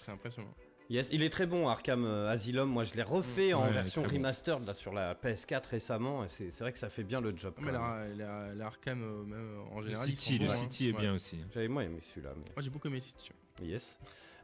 C'est 0.05 0.13
impressionnant. 0.13 0.55
Yes, 0.91 1.09
il 1.13 1.23
est 1.23 1.31
très 1.31 1.47
bon 1.47 1.67
Arkham 1.69 2.05
euh, 2.05 2.29
Asylum. 2.31 2.69
Moi, 2.69 2.85
je 2.85 2.93
l'ai 2.95 3.03
refait 3.03 3.55
en 3.55 3.65
Ouais, 3.65 3.73
version 3.73 4.03
bon. 4.03 4.09
remastered 4.09 4.67
là 4.67 4.75
sur 4.75 4.93
la 4.93 5.15
PS4 5.15 5.63
récemment. 5.71 6.25
et 6.25 6.29
C'est 6.29 6.51
c'est 6.51 6.63
vrai 6.63 6.73
que 6.73 6.79
ça 6.79 6.91
fait 6.91 7.05
bien 7.05 7.21
le 7.23 7.35
job. 7.37 7.55
Mais 7.59 7.73
même. 7.73 7.81
la, 7.81 8.07
la, 8.17 8.55
la 8.55 8.67
Arkham, 8.67 9.03
euh, 9.03 9.25
même, 9.25 9.61
en 9.73 9.81
Le 9.81 9.87
général, 9.87 10.09
ils 10.11 10.17
City, 10.17 10.39
le 10.39 10.51
hein. 10.51 10.55
City 10.55 10.89
est 10.89 10.93
Ouais. 10.93 11.01
bien 11.01 11.15
aussi. 11.15 11.39
J'avais 11.55 11.69
moi 11.69 11.85
aimé 11.85 12.01
celui-là. 12.03 12.31
mais- 12.37 12.53
Moi, 12.55 12.63
j'ai 12.63 12.71
beaucoup 12.71 12.89
aimé 12.89 13.01
City. 13.01 13.31
Yes. 13.63 13.99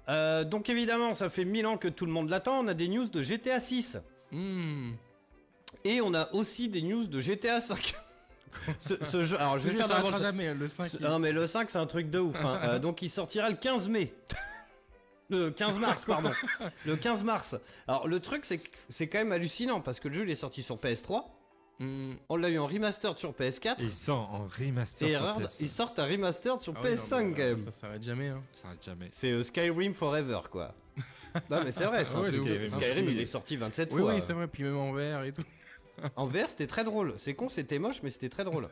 Euh, 0.09 0.45
donc 0.45 0.71
évidemment, 0.71 1.12
ça 1.12 1.29
fait 1.29 1.45
1000 1.45 1.67
ans 1.67 1.77
que 1.77 1.89
tout 1.89 2.07
le 2.07 2.12
monde 2.12 2.31
l'attend. 2.31 2.65
On 2.65 2.69
a 2.69 2.75
des 2.75 2.89
news 2.89 3.07
de 3.09 3.23
GTA 3.23 3.61
6 3.61 3.99
Mm. 4.33 4.93
et 5.85 6.01
on 6.01 6.15
a 6.15 6.33
aussi 6.33 6.69
des 6.69 6.81
news 6.83 7.07
de 7.07 7.21
GTA 7.21 7.61
5. 7.61 7.95
ce, 8.79 8.95
ce 9.05 9.23
jeu. 9.23 9.39
Alors 9.39 9.59
je 9.59 9.69
vais 9.69 9.77
faire 9.83 10.19
jamais, 10.19 10.55
le 10.55 10.69
5. 10.69 10.89
ce- 10.89 10.97
il- 10.97 11.03
Non 11.03 11.19
mais 11.19 11.33
le 11.33 11.47
5 11.47 11.69
c'est 11.69 11.79
un 11.79 11.87
truc 11.87 12.09
de 12.11 12.19
ouf. 12.19 12.37
hein. 12.45 12.61
Euh, 12.65 12.79
donc 12.79 13.03
il 13.03 13.11
sortira 13.11 13.51
le 13.51 13.57
15 13.57 13.89
mai. 13.91 14.15
Le 15.31 15.51
15 15.51 15.78
mars, 15.81 16.05
pardon. 16.05 16.31
Le 16.85 16.97
15 16.97 17.24
mars. 17.24 17.57
Alors 17.89 18.07
le 18.09 18.20
truc 18.20 18.44
c'est 18.44 18.59
que 18.59 18.69
c'est 18.89 19.09
quand 19.09 19.19
même 19.19 19.32
hallucinant 19.32 19.81
parce 19.81 20.01
que 20.01 20.09
le 20.09 20.15
jeu 20.15 20.23
il 20.24 20.31
est 20.31 20.35
sorti 20.35 20.62
sur 20.62 20.77
PS3. 20.77 21.24
Mm. 21.78 22.15
On 22.28 22.36
l'a 22.36 22.51
eu 22.51 22.59
en 22.59 22.66
remastered 22.66 23.16
sur 23.16 23.32
PS4. 23.32 23.81
Et 23.81 23.85
il 23.85 23.90
sort 23.90 24.32
en 24.35 24.47
remaster 24.47 25.09
Et 25.09 25.12
sur 25.12 25.23
erreur, 25.23 25.39
PS. 25.40 25.61
ils 25.61 25.70
sortent 25.70 25.98
un 25.98 26.05
remastered 26.07 26.61
sur 26.61 26.74
Ah 26.77 26.82
ouais, 26.82 26.90
non, 26.90 26.97
PS5 26.97 27.24
mais, 27.24 27.31
quand 27.32 27.39
même. 27.43 27.65
Ça 27.65 27.70
s'arrête 27.70 28.02
jamais. 28.02 28.28
Hein. 28.28 28.43
Ça 28.52 28.62
s'arrête 28.62 28.85
jamais. 28.85 29.09
C'est 29.12 29.31
euh, 29.31 29.43
Skyrim 29.43 29.94
Forever 29.94 30.40
quoi. 30.51 30.74
non 31.51 31.61
mais 31.65 31.73
c'est 31.73 31.85
vrai, 31.85 32.05
Ah 32.15 32.20
ouais, 32.20 32.31
Skyrim 32.32 33.09
il 33.09 33.20
est 33.20 33.24
sorti 33.24 33.57
27 33.57 33.93
Oui, 33.93 34.01
fois. 34.02 34.15
oui, 34.15 34.20
c'est 34.20 34.32
vrai. 34.35 34.47
Puis 34.47 34.65
même 34.65 34.77
en 34.77 34.93
vert 34.93 35.24
et 35.24 35.32
tout. 35.32 35.43
En 36.16 36.24
VR, 36.24 36.48
c'était 36.48 36.66
très 36.66 36.82
drôle. 36.82 37.12
C'est 37.19 37.35
con, 37.35 37.51
c'était 37.51 37.78
moche, 37.78 38.02
mais 38.02 38.09
c'était 38.09 38.31
très 38.31 38.44
drôle. 38.44 38.69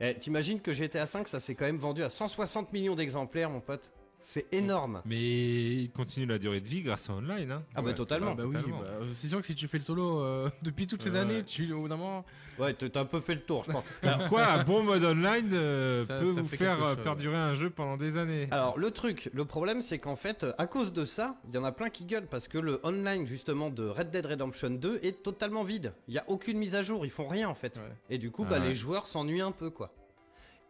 Eh, 0.00 0.14
T'imagines 0.14 0.60
que 0.60 0.74
GTA 0.74 1.06
5, 1.06 1.26
ça 1.26 1.40
s'est 1.40 1.54
quand 1.54 1.64
même 1.64 1.78
vendu 1.78 2.02
à 2.02 2.10
160 2.10 2.70
millions 2.72 2.94
d'exemplaires, 2.94 3.48
mon 3.48 3.60
pote. 3.60 3.90
C'est 4.20 4.52
énorme. 4.52 5.00
Mais 5.04 5.16
il 5.20 5.90
continue 5.92 6.26
la 6.26 6.38
durée 6.38 6.60
de 6.60 6.68
vie 6.68 6.82
grâce 6.82 7.08
à 7.08 7.12
online. 7.12 7.52
Hein. 7.52 7.62
Ah 7.74 7.80
bah 7.82 7.88
Ouais. 7.88 7.94
totalement. 7.94 8.32
Ah 8.32 8.34
bah 8.34 8.44
oui, 8.46 8.52
totalement. 8.54 8.80
bah, 8.80 8.88
c'est 9.12 9.28
sûr 9.28 9.40
que 9.40 9.46
si 9.46 9.54
tu 9.54 9.68
fais 9.68 9.78
le 9.78 9.84
solo 9.84 10.20
euh, 10.20 10.50
depuis 10.62 10.86
toutes 10.88 11.02
ces 11.02 11.14
années, 11.16 11.44
tu 11.44 11.72
au 11.72 11.82
bout 11.82 11.88
d'un 11.88 11.96
moment. 11.96 12.24
Ouais, 12.58 12.74
t'as 12.74 13.00
un 13.00 13.04
peu 13.04 13.20
fait 13.20 13.36
le 13.36 13.42
tour, 13.42 13.62
je 13.64 13.70
pense. 13.70 13.84
Comme 14.02 14.18
quoi, 14.28 14.46
un 14.46 14.64
bon 14.64 14.82
mode 14.82 15.04
online 15.04 15.50
euh, 15.52 16.04
Ça- 16.04 16.18
peut 16.18 16.34
ça 16.34 16.40
vous 16.42 16.48
faire 16.48 16.82
euh, 16.84 16.94
chose, 16.96 17.04
perdurer 17.04 17.36
un 17.36 17.54
jeu 17.54 17.70
pendant 17.70 17.96
des 17.96 18.16
années. 18.16 18.48
Alors 18.50 18.76
le 18.76 18.90
truc, 18.90 19.30
le 19.32 19.44
problème, 19.44 19.82
c'est 19.82 19.98
qu'en 20.00 20.16
fait, 20.16 20.44
à 20.58 20.66
cause 20.66 20.92
de 20.92 21.04
ça, 21.04 21.36
il 21.48 21.54
y 21.54 21.58
en 21.58 21.64
a 21.64 21.70
plein 21.72 21.88
qui 21.88 22.04
gueulent 22.04 22.26
parce 22.26 22.48
que 22.48 22.58
le 22.58 22.80
online 22.82 23.24
justement 23.24 23.70
de 23.70 23.86
Red 23.86 24.10
Dead 24.10 24.26
Redemption 24.26 24.70
2 24.70 24.98
est 25.04 25.22
totalement 25.22 25.62
vide. 25.62 25.94
Il 26.08 26.14
y 26.14 26.18
a 26.18 26.24
aucune 26.26 26.58
mise 26.58 26.74
à 26.74 26.82
jour, 26.82 27.06
ils 27.06 27.10
font 27.12 27.28
rien 27.28 27.48
en 27.48 27.54
fait. 27.54 27.76
Ouais. 27.76 27.82
Et 28.10 28.18
du 28.18 28.32
coup, 28.32 28.42
Ah 28.46 28.50
bah, 28.50 28.58
ouais. 28.58 28.68
les 28.68 28.74
joueurs 28.74 29.06
s'ennuient 29.06 29.40
un 29.42 29.52
peu, 29.52 29.70
quoi. 29.70 29.92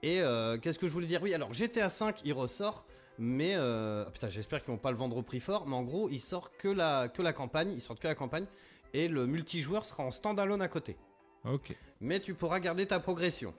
Et 0.02 0.20
euh, 0.20 0.58
qu'est-ce 0.58 0.78
que 0.78 0.86
je 0.86 0.92
voulais 0.92 1.06
dire? 1.08 1.22
Oui, 1.22 1.32
alors 1.34 1.52
GTA 1.52 1.88
5, 1.88 2.20
il 2.24 2.32
ressort, 2.32 2.86
mais 3.18 3.54
euh, 3.56 4.04
ah, 4.06 4.10
putain, 4.10 4.28
j'espère 4.28 4.60
qu'ils 4.62 4.70
vont 4.72 4.78
pas 4.78 4.90
le 4.90 4.96
vendre 4.96 5.16
au 5.16 5.22
prix 5.22 5.40
fort. 5.40 5.66
Mais 5.66 5.74
en 5.74 5.82
gros, 5.82 6.08
il 6.08 6.20
sort 6.20 6.50
que 6.56 6.68
la 6.68 7.08
que 7.08 7.22
la 7.22 7.32
campagne, 7.32 7.72
ils 7.72 7.80
sortent 7.82 8.00
que 8.00 8.08
la 8.08 8.14
campagne, 8.14 8.46
et 8.94 9.08
le 9.08 9.26
multijoueur 9.26 9.84
sera 9.84 10.04
en 10.04 10.10
standalone 10.10 10.62
à 10.62 10.68
côté. 10.68 10.96
Ok. 11.44 11.76
Mais 12.00 12.20
tu 12.20 12.34
pourras 12.34 12.60
garder 12.60 12.86
ta 12.86 13.00
progression. 13.00 13.54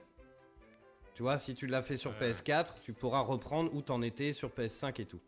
Tu 1.14 1.22
vois, 1.22 1.38
si 1.38 1.54
tu 1.54 1.66
l'as 1.66 1.82
fait 1.82 1.96
sur 1.96 2.12
Ouais. 2.20 2.32
PS4, 2.32 2.80
tu 2.82 2.92
pourras 2.92 3.20
reprendre 3.20 3.74
où 3.74 3.82
t'en 3.82 4.00
étais 4.00 4.32
sur 4.32 4.48
PS5 4.50 5.00
et 5.00 5.04
tout. 5.04 5.20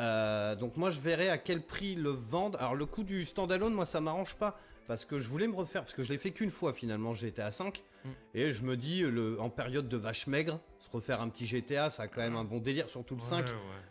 Euh, 0.00 0.54
donc 0.56 0.76
moi 0.76 0.88
je 0.90 0.98
verrai 1.00 1.28
à 1.28 1.38
quel 1.38 1.62
prix 1.62 1.94
le 1.94 2.10
vendre. 2.10 2.58
Alors 2.60 2.74
le 2.74 2.86
coût 2.86 3.04
du 3.04 3.24
standalone, 3.24 3.74
moi 3.74 3.84
ça 3.84 4.00
m'arrange 4.00 4.34
pas 4.36 4.58
parce 4.92 5.06
que 5.06 5.18
je 5.18 5.26
voulais 5.28 5.48
me 5.48 5.54
refaire 5.54 5.82
parce 5.82 5.94
que 5.94 6.02
je 6.02 6.12
l'ai 6.12 6.18
fait 6.18 6.32
qu'une 6.32 6.50
fois 6.50 6.72
finalement 6.74 7.14
GTA 7.14 7.50
5 7.50 7.82
Mm. 8.04 8.08
et 8.34 8.50
je 8.50 8.62
me 8.62 8.76
dis 8.76 9.02
le, 9.02 9.40
en 9.40 9.48
période 9.48 9.88
de 9.88 9.96
vache 9.96 10.26
maigre, 10.26 10.58
se 10.80 10.90
refaire 10.90 11.20
un 11.20 11.28
petit 11.28 11.46
GTA, 11.46 11.88
ça 11.88 12.02
a 12.02 12.08
quand 12.08 12.20
même 12.20 12.34
un 12.36 12.42
bon 12.44 12.58
délire. 12.58 12.88
Surtout 12.88 13.14
le 13.14 13.20
5, 13.20 13.44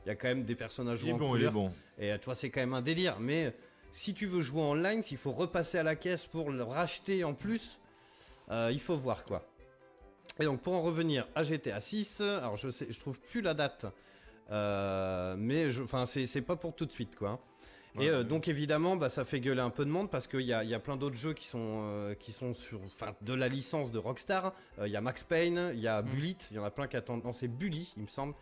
il 0.05 0.09
y 0.09 0.11
a 0.11 0.15
quand 0.15 0.27
même 0.27 0.43
des 0.43 0.55
personnages 0.55 1.01
Il 1.03 1.07
est 1.07 1.11
jouant 1.11 1.17
en 1.17 1.29
bon, 1.29 1.35
il 1.37 1.43
est 1.43 1.47
couleur. 1.47 1.53
bon. 1.53 1.71
Et 1.97 2.11
euh, 2.11 2.17
tu 2.17 2.25
vois, 2.25 2.35
c'est 2.35 2.49
quand 2.49 2.59
même 2.59 2.73
un 2.73 2.81
délire. 2.81 3.19
Mais 3.21 3.55
si 3.93 4.13
tu 4.13 4.25
veux 4.25 4.41
jouer 4.41 4.61
en 4.61 4.71
online, 4.71 5.01
s'il 5.01 5.17
faut 5.17 5.31
repasser 5.31 5.77
à 5.77 5.83
la 5.83 5.95
caisse 5.95 6.25
pour 6.25 6.51
le 6.51 6.61
racheter 6.61 7.23
en 7.23 7.33
plus, 7.33 7.79
euh, 8.49 8.69
il 8.71 8.81
faut 8.81 8.95
voir 8.97 9.23
quoi. 9.23 9.45
Et 10.39 10.43
donc 10.43 10.61
pour 10.61 10.73
en 10.73 10.81
revenir 10.81 11.25
à 11.33 11.43
GTA 11.43 11.79
6, 11.79 12.19
alors 12.21 12.57
je 12.57 12.69
sais, 12.69 12.87
je 12.89 12.99
trouve 12.99 13.19
plus 13.21 13.41
la 13.41 13.53
date, 13.53 13.85
euh, 14.49 15.35
mais 15.37 15.69
je, 15.69 15.83
enfin 15.83 16.05
c'est 16.05 16.27
c'est 16.27 16.41
pas 16.41 16.55
pour 16.57 16.75
tout 16.75 16.85
de 16.85 16.91
suite 16.91 17.15
quoi. 17.15 17.39
Ouais, 17.95 18.05
et 18.05 18.09
euh, 18.09 18.19
ouais. 18.19 18.23
donc 18.23 18.47
évidemment, 18.47 18.95
bah, 18.95 19.09
ça 19.09 19.25
fait 19.25 19.39
gueuler 19.39 19.61
un 19.61 19.69
peu 19.69 19.83
de 19.85 19.89
monde 19.89 20.09
parce 20.09 20.27
qu'il 20.27 20.41
y 20.41 20.53
a, 20.53 20.63
il 20.63 20.69
y 20.69 20.73
a 20.73 20.79
plein 20.79 20.95
d'autres 20.97 21.17
jeux 21.17 21.33
qui 21.33 21.45
sont, 21.47 21.81
euh, 21.83 22.13
qui 22.15 22.31
sont 22.31 22.53
sur, 22.53 22.79
enfin, 22.85 23.13
de 23.21 23.33
la 23.33 23.47
licence 23.49 23.91
de 23.91 23.97
Rockstar. 23.97 24.53
Euh, 24.79 24.87
Il 24.87 24.91
y 24.91 24.95
a 24.95 25.01
Max 25.01 25.23
Payne, 25.23 25.71
il 25.73 25.79
y 25.81 25.87
a 25.87 26.01
Mm. 26.01 26.05
Bullet, 26.05 26.35
il 26.51 26.55
y 26.57 26.59
en 26.59 26.63
a 26.63 26.71
plein 26.71 26.87
qui 26.87 26.95
attendent. 26.97 27.23
Non, 27.23 27.31
c'est 27.33 27.47
Bully, 27.49 27.93
il 27.97 28.03
me 28.03 28.07
semble. 28.07 28.33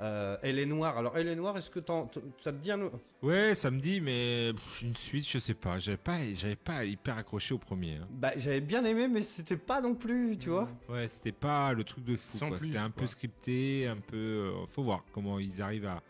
Euh, 0.00 0.36
Elle 0.42 0.60
est 0.60 0.66
noire. 0.66 0.96
Alors, 0.96 1.18
Elle 1.18 1.26
est 1.26 1.34
noire, 1.34 1.56
est-ce 1.58 1.70
que 1.70 1.80
t'en- 1.80 2.06
t- 2.06 2.20
ça 2.36 2.52
te 2.52 2.58
dit 2.58 2.70
un. 2.70 2.88
Ouais, 3.20 3.56
ça 3.56 3.68
me 3.72 3.80
dit, 3.80 4.00
mais 4.00 4.52
pff, 4.52 4.82
une 4.82 4.94
suite, 4.94 5.28
je 5.28 5.38
sais 5.40 5.54
pas. 5.54 5.80
J'avais 5.80 5.96
pas, 5.96 6.18
j'avais 6.34 6.54
pas 6.54 6.84
hyper 6.84 7.16
accroché 7.18 7.52
au 7.54 7.58
premier. 7.58 7.94
hein. 7.96 8.06
Bah, 8.10 8.30
j'avais 8.36 8.60
bien 8.60 8.84
aimé, 8.84 9.08
mais 9.08 9.22
c'était 9.22 9.56
pas 9.56 9.80
non 9.80 9.94
plus, 9.96 10.36
tu 10.38 10.50
vois. 10.50 10.68
Ouais, 10.88 11.08
c'était 11.08 11.32
pas 11.32 11.72
le 11.72 11.82
truc 11.82 12.04
de 12.04 12.14
fou. 12.14 12.36
Sans 12.36 12.48
quoi. 12.48 12.58
plus, 12.58 12.66
C'était 12.68 12.78
un 12.78 12.90
peu 12.90 13.06
scripté, 13.06 13.88
un 13.88 13.96
peu. 13.96 14.16
euh, 14.16 14.66
faut 14.68 14.84
voir 14.84 15.02
comment 15.12 15.40
ils 15.40 15.60
arrivent 15.60 15.86
à, 15.86 16.00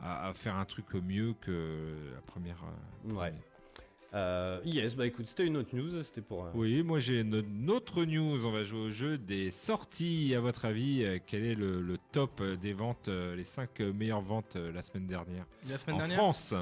à, 0.00 0.28
à 0.28 0.34
faire 0.34 0.56
un 0.56 0.64
truc 0.64 0.86
mieux 0.94 1.34
que 1.40 2.10
la 2.14 2.20
première. 2.22 2.62
euh, 3.08 3.14
Ouais. 3.14 3.32
Euh, 4.14 4.60
yes, 4.64 4.96
bah 4.96 5.04
écoute, 5.06 5.26
c'était 5.26 5.46
une 5.46 5.56
autre 5.58 5.74
news, 5.76 6.02
c'était 6.02 6.22
pour. 6.22 6.44
euh, 6.46 6.50
Oui, 6.54 6.82
moi 6.82 7.00
j'ai 7.00 7.20
une, 7.20 7.34
une 7.44 7.70
autre 7.70 8.04
news. 8.04 8.46
On 8.46 8.50
va 8.50 8.62
jouer 8.64 8.80
au 8.80 8.90
jeu 8.90 9.18
des 9.18 9.50
sorties. 9.50 10.32
À 10.34 10.40
votre 10.40 10.64
avis, 10.64 11.04
euh, 11.04 11.18
quel 11.26 11.44
est 11.44 11.54
le, 11.54 11.82
le 11.82 11.98
top 12.12 12.42
des 12.42 12.72
ventes, 12.72 13.08
les 13.08 13.44
5 13.44 13.80
meilleures 13.80 14.22
ventes 14.22 14.56
la 14.56 14.80
semaine 14.82 15.06
dernière? 15.06 15.44
La 15.68 15.76
semaine 15.76 15.96
En 15.96 15.98
dernière? 15.98 16.16
France 16.18 16.54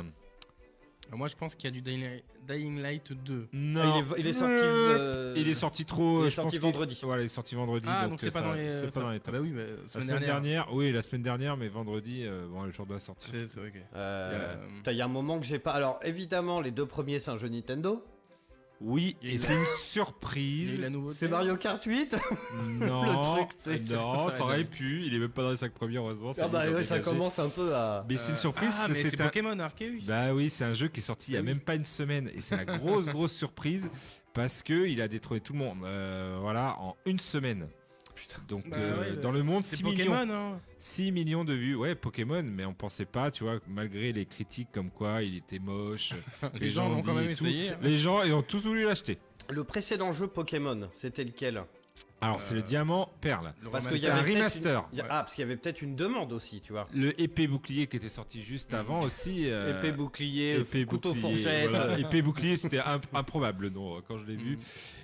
Moi, 1.12 1.28
je 1.28 1.36
pense 1.36 1.55
qu'il 1.55 1.64
y 1.64 1.68
a 1.68 1.70
du 1.70 1.82
Dying 1.82 2.81
Light 2.82 3.12
2. 3.12 3.48
Non. 3.52 3.81
Ah, 3.82 3.98
il 3.98 4.01
est- 4.01 4.20
il 4.20 4.26
est 4.26 4.32
sorti, 4.32 4.52
Euh, 4.55 4.98
euh, 4.98 5.35
Il 5.36 5.48
est 5.48 5.55
sorti 5.55 5.85
trop. 5.85 6.22
il 6.22 6.26
est 6.26 6.31
je 6.31 6.35
sorti 6.35 6.56
pense 6.59 6.62
vendredi. 6.72 6.98
Voilà, 7.02 7.22
il 7.22 7.26
est 7.26 7.28
sorti 7.28 7.55
vendredi. 7.55 7.86
Ah, 7.89 8.09
donc, 8.09 8.20
c'est 8.20 8.28
euh, 8.28 8.31
pas 8.31 8.40
dans 8.40 8.52
les. 8.52 8.70
C'est 8.70 8.93
pas 8.93 9.01
dans 9.01 9.10
les 9.10 9.20
Ah 9.24 9.31
bah 9.31 9.39
oui, 9.40 9.51
mais 9.51 9.62
La 9.62 9.66
semaine, 9.66 9.86
semaine 9.86 10.06
dernière. 10.06 10.26
dernière, 10.40 10.74
oui, 10.74 10.93
la 10.93 11.02
semaine 11.02 11.22
dernière, 11.22 11.56
mais 11.56 11.68
vendredi, 11.68 12.22
euh, 12.24 12.47
bon, 12.48 12.62
le 12.64 12.72
jour 12.72 12.86
de 12.86 12.94
la 12.94 12.98
sortie. 12.98 13.28
C'est 13.31 13.59
euh, 13.59 13.70
Euh, 13.94 14.56
Il 14.86 14.97
y 14.97 15.01
a 15.02 15.05
un 15.05 15.09
moment 15.09 15.39
que 15.39 15.47
j'ai 15.47 15.59
pas. 15.59 15.72
Alors, 15.72 16.01
évidemment, 16.02 16.60
les 16.60 16.70
deux 16.70 16.86
premiers, 16.86 17.18
c'est 17.18 17.31
un 17.31 17.39
jeu 17.39 17.48
Nintendo. 17.48 18.05
Oui, 18.80 19.16
et 19.22 19.38
c'est 19.38 19.55
une 19.55 19.64
surprise. 19.78 20.84
C'est 21.14 21.28
Mario 21.28 21.56
Kart 21.56 21.82
8 21.82 22.16
Non, 22.80 23.02
Le 23.05 23.46
truc, 23.46 23.90
non, 23.90 24.30
ça 24.30 24.42
aurait 24.44 24.64
pu. 24.64 25.02
Il 25.06 25.14
est 25.14 25.18
même 25.18 25.30
pas 25.30 25.42
dans 25.42 25.51
les 25.52 25.56
5 25.56 25.72
premiers, 25.72 25.96
heureusement. 25.96 26.32
Ah 26.38 26.48
bah 26.48 26.68
ouais, 26.70 26.82
ça 26.82 26.98
commence 26.98 27.38
un 27.38 27.48
peu 27.48 27.74
à. 27.74 28.05
Mais 28.09 28.16
c'est 28.16 28.28
une 28.28 28.34
Euh, 28.34 28.36
surprise 28.36 28.74
Ah, 28.84 28.88
c'est 28.92 29.20
un. 29.20 29.24
Pokémon 29.24 29.59
Arceus. 29.59 30.01
Bah 30.06 30.34
oui, 30.34 30.51
c'est 30.51 30.64
un 30.64 30.74
jeu 30.74 30.88
qui 30.88 31.01
est 31.01 31.02
sorti 31.05 31.30
il 31.32 31.34
y 31.34 31.36
a 31.36 31.40
Ah 31.40 31.42
oui. 31.42 31.48
même 31.48 31.60
pas 31.60 31.74
une 31.76 31.84
semaine 31.84 32.30
et 32.34 32.40
c'est 32.40 32.56
la 32.56 32.64
grosse 32.64 33.06
grosse 33.14 33.32
surprise 33.32 33.88
parce 34.32 34.62
que 34.62 34.86
il 34.86 35.01
a 35.01 35.09
détrôné 35.09 35.40
tout 35.40 35.52
le 35.52 35.60
monde. 35.60 35.78
euh, 35.84 36.36
voilà, 36.40 36.76
en 36.80 36.96
une 37.06 37.20
semaine. 37.20 37.68
Putain. 38.14 38.42
Donc 38.48 38.68
Bah 38.68 38.76
euh, 38.78 39.00
ouais, 39.00 39.16
dans 39.16 39.32
le 39.32 39.42
monde, 39.42 39.64
c'est 39.64 39.76
6 39.76 39.82
Pokémon, 39.82 40.20
millions, 40.24 40.54
hein. 40.54 40.60
6 40.78 41.12
millions 41.12 41.44
de 41.44 41.52
vues. 41.52 41.74
Ouais, 41.74 41.94
Pokémon, 41.94 42.42
mais 42.42 42.64
on 42.64 42.74
pensait 42.74 43.04
pas, 43.04 43.30
tu 43.30 43.44
vois, 43.44 43.58
malgré 43.68 44.12
les 44.12 44.26
critiques 44.26 44.68
comme 44.72 44.90
quoi 44.90 45.22
il 45.22 45.36
était 45.38 45.58
moche. 45.58 46.12
Les 46.60 46.70
gens 46.70 46.88
l'ont 46.88 46.98
ont 46.98 47.02
quand 47.02 47.14
même 47.14 47.24
tout, 47.26 47.46
essayé. 47.46 47.72
Les 47.82 47.98
gens 47.98 48.22
ils 48.22 48.32
ont 48.32 48.42
tous 48.42 48.62
voulu 48.62 48.84
l'acheter. 48.84 49.18
Le 49.50 49.64
précédent 49.64 50.12
jeu 50.12 50.26
Pokémon, 50.26 50.88
c'était 50.92 51.24
lequel? 51.24 51.64
Alors 52.20 52.40
c'est 52.40 52.54
le 52.54 52.60
Euh, 52.60 52.62
diamant 52.62 53.10
perle. 53.20 53.52
Le 53.62 53.68
Parce 53.68 53.84
remaster. 53.84 53.92
qu'il 54.00 54.02
y 54.08 54.10
un 54.10 54.14
avait 54.16 54.22
peut-être 54.32 54.36
remaster. 54.38 54.84
une-. 54.94 55.00
Ah, 55.02 55.06
parce 55.08 55.34
qu'il 55.34 55.42
y 55.42 55.44
avait 55.44 55.56
peut-être 55.58 55.82
une 55.82 55.94
demande 55.94 56.32
aussi, 56.32 56.62
tu 56.62 56.72
vois. 56.72 56.88
Le 56.94 57.20
épée 57.20 57.46
bouclier 57.46 57.86
qui 57.86 57.98
était 57.98 58.08
sorti 58.08 58.42
juste 58.42 58.72
avant 58.72 59.00
aussi. 59.00 59.44
euh, 59.50 59.78
Épée 59.78 59.92
bouclier, 59.92 60.54
épée 60.60 60.86
couteau 60.86 61.12
bouclier, 61.12 61.34
fourchette. 61.34 61.68
voilà. 61.68 61.98
Épée 61.98 62.22
bouclier, 62.22 62.56
c'était 62.56 62.78
imp- 62.78 63.04
improbable, 63.14 63.68
non, 63.68 64.00
quand 64.08 64.16
je 64.16 64.24
l'ai 64.24 64.36
vu. 64.36 64.56
Mm. 64.56 64.60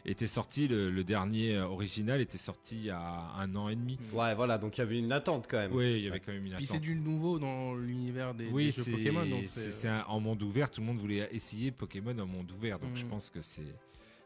Était 0.06 0.26
sorti, 0.26 0.66
le, 0.66 0.90
le 0.90 1.04
dernier 1.04 1.56
euh, 1.56 1.66
original 1.66 2.22
était 2.22 2.38
sorti 2.38 2.76
il 2.76 2.84
y 2.86 2.90
a 2.90 3.32
un 3.38 3.54
an 3.54 3.68
et 3.68 3.76
demi. 3.76 3.98
Ouais, 4.14 4.34
voilà, 4.34 4.56
donc 4.56 4.78
il 4.78 4.80
y 4.80 4.84
avait 4.84 4.98
une 4.98 5.12
attente 5.12 5.46
quand 5.46 5.58
même. 5.58 5.74
Oui, 5.74 5.96
il 5.98 6.04
y 6.04 6.08
avait 6.08 6.20
quand 6.20 6.32
même 6.32 6.46
une 6.46 6.54
Puis 6.54 6.64
attente. 6.64 6.76
c'est 6.78 6.80
du 6.82 6.94
nouveau 6.96 7.38
dans 7.38 7.74
l'univers 7.74 8.32
des, 8.32 8.46
oui, 8.48 8.66
des 8.66 8.72
jeux 8.72 8.90
Pokémon. 8.92 9.26
Donc 9.26 9.42
c'est- 9.46 9.88
un- 9.88 10.04
en 10.08 10.20
monde 10.20 10.42
ouvert. 10.42 10.70
Tout 10.70 10.80
le 10.80 10.86
monde 10.86 10.98
voulait 10.98 11.28
essayer 11.32 11.70
Pokémon 11.70 12.18
en 12.18 12.26
monde 12.26 12.50
ouvert. 12.50 12.78
Donc 12.78 12.92
Mm. 12.92 12.96
je 12.96 13.04
pense 13.04 13.28
que 13.28 13.42
c'est. 13.42 13.62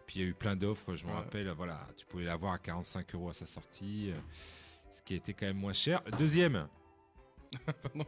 Puis 0.06 0.16
il 0.20 0.22
y 0.22 0.24
a 0.26 0.28
eu 0.28 0.34
plein 0.34 0.54
d'offres, 0.56 0.96
je 0.96 1.04
me 1.06 1.10
Ouais. 1.10 1.16
rappelle. 1.16 1.48
Voilà, 1.56 1.86
tu 1.96 2.04
pouvais 2.06 2.24
l'avoir 2.24 2.52
à 2.54 2.58
45 2.58 3.14
euros 3.14 3.30
à 3.30 3.34
sa 3.34 3.46
sortie, 3.46 4.10
euh, 4.10 4.14
ce 4.90 5.00
qui 5.02 5.14
était 5.14 5.32
quand 5.32 5.46
même 5.46 5.56
moins 5.56 5.72
cher. 5.72 6.02
Deuxième, 6.18 6.68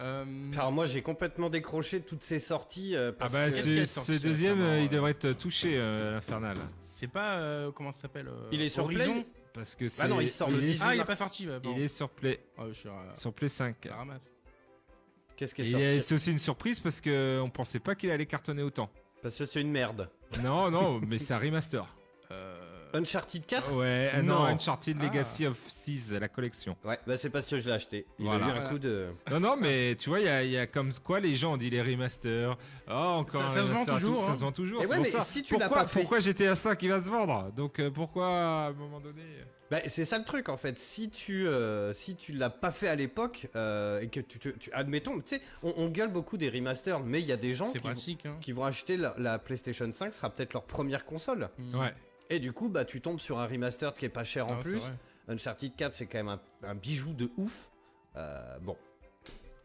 Euh, 0.00 0.24
Alors 0.54 0.72
moi 0.72 0.86
j'ai 0.86 1.02
complètement 1.02 1.50
décroché 1.50 2.00
toutes 2.00 2.22
ces 2.22 2.38
sorties 2.38 2.96
euh, 2.96 3.10
ah 3.12 3.16
parce 3.18 3.32
bah 3.34 3.50
que... 3.50 3.84
Ce, 3.84 4.22
deuxième, 4.22 4.62
euh, 4.62 4.80
il 4.80 4.88
devrait 4.88 5.10
être 5.10 5.32
touché, 5.32 5.74
euh, 5.76 6.12
l'infernal. 6.14 6.56
c'est 6.94 7.06
pas 7.08 7.34
euh, 7.36 7.70
comment 7.70 7.92
ça 7.92 8.02
s'appelle 8.02 8.28
euh, 8.28 8.48
Il 8.50 8.62
est 8.62 8.70
sur 8.70 8.84
Horizon. 8.84 9.12
Play 9.12 9.26
Parce 9.52 9.76
que 9.76 9.88
c'est. 9.88 10.04
Bah 10.04 10.08
non, 10.08 10.20
il 10.22 10.30
sort 10.30 10.48
le 10.50 10.62
est- 10.62 10.66
10 10.66 10.80
Ah, 10.82 10.94
il 10.94 11.00
est 11.02 11.04
pas 11.04 11.16
sorti. 11.16 11.44
Bah, 11.44 11.58
bon. 11.60 11.74
Il 11.76 11.82
est 11.82 11.88
sur 11.88 12.08
Play, 12.08 12.40
Ah, 12.56 12.62
je 12.68 12.72
suis 12.72 12.88
à 12.88 13.14
sur 13.14 13.34
Play 13.34 13.50
5. 13.50 13.84
la 13.84 13.96
ramasse. 13.96 14.32
Qu'est-ce 15.36 15.54
qui 15.54 15.62
est 15.62 15.70
sorti 15.70 16.00
c'est 16.02 16.14
aussi 16.14 16.32
une 16.32 16.38
surprise 16.38 16.80
parce 16.80 17.02
que 17.02 17.38
on 17.44 17.50
pensait 17.50 17.80
pas 17.80 17.94
qu'il 17.94 18.10
allait 18.10 18.24
cartonner 18.26 18.62
autant. 18.62 18.88
Parce 19.22 19.36
que 19.36 19.44
c'est 19.44 19.60
une 19.60 19.70
merde. 19.70 20.08
Non, 20.38 20.70
non, 20.70 21.00
mais 21.06 21.18
c'est 21.18 21.34
un 21.34 21.38
remaster. 21.38 21.84
Euh, 22.30 22.59
Uncharted 22.94 23.44
4 23.46 23.74
Ouais, 23.76 24.10
euh, 24.14 24.22
non, 24.22 24.40
Non. 24.40 24.44
Uncharted 24.46 24.96
Ah. 25.00 25.04
Legacy 25.04 25.46
of 25.46 25.58
Seas, 25.68 26.18
la 26.18 26.28
collection. 26.28 26.76
Ouais, 26.84 26.98
bah 27.06 27.16
c'est 27.16 27.30
parce 27.30 27.46
que 27.46 27.58
je 27.58 27.66
l'ai 27.66 27.72
acheté. 27.74 28.06
Il 28.18 28.26
Voilà. 28.26 28.46
a 28.46 28.48
eu 28.48 28.58
un 28.58 28.62
coup 28.64 28.78
de... 28.78 29.08
Non, 29.30 29.40
non, 29.40 29.56
mais 29.56 29.94
tu 29.96 30.08
vois, 30.08 30.20
il 30.20 30.26
y 30.26 30.28
a, 30.28 30.42
il 30.44 30.50
y 30.50 30.58
a 30.58 30.66
comme 30.66 30.92
quoi 31.04 31.20
les 31.20 31.34
gens 31.34 31.54
ont 31.54 31.56
dit 31.56 31.70
les 31.70 31.82
remasters. 31.82 32.56
Oh, 32.88 32.92
encore 32.92 33.42
Ça- 33.42 33.46
un 33.48 33.50
ça 33.50 33.54
se 33.54 33.60
vend 33.60 33.72
remaster 33.74 33.94
et 33.94 33.98
toujours, 34.00 34.18
tout, 34.18 34.24
Ça 34.24 34.30
hein. 34.30 34.34
se 34.34 34.40
vend 34.40 34.52
toujours. 34.52 34.82
C'est 34.82 34.88
ouais, 34.88 34.96
pour 34.96 35.04
mais 35.04 35.10
ça. 35.10 35.20
si 35.20 35.42
tu 35.42 35.54
l'as 35.58 35.66
pourquoi, 35.66 35.82
pas 35.82 35.88
fait- 35.88 36.00
Pourquoi 36.00 36.20
GTA 36.20 36.54
5 36.54 36.82
il 36.82 36.88
va 36.90 37.02
se 37.02 37.08
vendre 37.08 37.52
Donc 37.52 37.78
euh, 37.78 37.90
pourquoi 37.90 38.26
à 38.28 38.66
un 38.68 38.72
moment 38.72 39.00
donné 39.00 39.22
Bah, 39.70 39.78
c'est 39.86 40.04
ça 40.04 40.18
le 40.18 40.24
truc 40.24 40.48
en 40.48 40.56
fait. 40.56 40.78
Si 40.78 41.10
tu 41.10 41.46
euh, 41.46 41.92
si 41.92 42.16
tu 42.16 42.32
l'as 42.32 42.50
pas 42.50 42.70
fait 42.72 42.88
à 42.88 42.96
l'époque 42.96 43.48
euh, 43.54 44.00
et 44.00 44.08
que 44.08 44.18
tu, 44.20 44.38
admettons, 44.72 45.16
tu 45.20 45.36
sais, 45.36 45.42
on, 45.62 45.72
on 45.76 45.88
gueule 45.88 46.10
beaucoup 46.12 46.36
des 46.36 46.48
remasters, 46.48 46.98
mais 47.00 47.20
il 47.20 47.26
y 47.26 47.32
a 47.32 47.36
des 47.36 47.54
gens 47.54 47.66
vont-. 47.66 47.72
Hein. 47.90 48.36
qui 48.40 48.52
vont 48.52 48.64
acheter 48.64 48.96
la, 48.96 49.14
la 49.18 49.38
PlayStation 49.38 49.88
5, 49.92 50.12
ce 50.12 50.18
sera 50.20 50.30
peut-être 50.30 50.52
leur 50.54 50.64
première 50.64 51.04
console. 51.04 51.48
Ouais. 51.74 51.92
Et 52.30 52.38
du 52.38 52.52
coup, 52.52 52.68
bah 52.68 52.84
tu 52.84 53.00
tombes 53.00 53.20
sur 53.20 53.38
un 53.40 53.46
remaster 53.46 53.94
qui 53.94 54.04
est 54.04 54.08
pas 54.10 54.24
cher 54.24 54.46
en 54.46 54.62
c'est 54.62 54.70
plus. 54.70 54.82
Uncharted 55.28 55.74
4, 55.76 55.94
c'est 55.94 56.06
quand 56.06 56.18
même 56.18 56.28
un, 56.28 56.40
un 56.62 56.74
bijou 56.74 57.12
de 57.12 57.30
ouf. 57.36 57.70
Euh, 58.16 58.58
bon. 58.60 58.76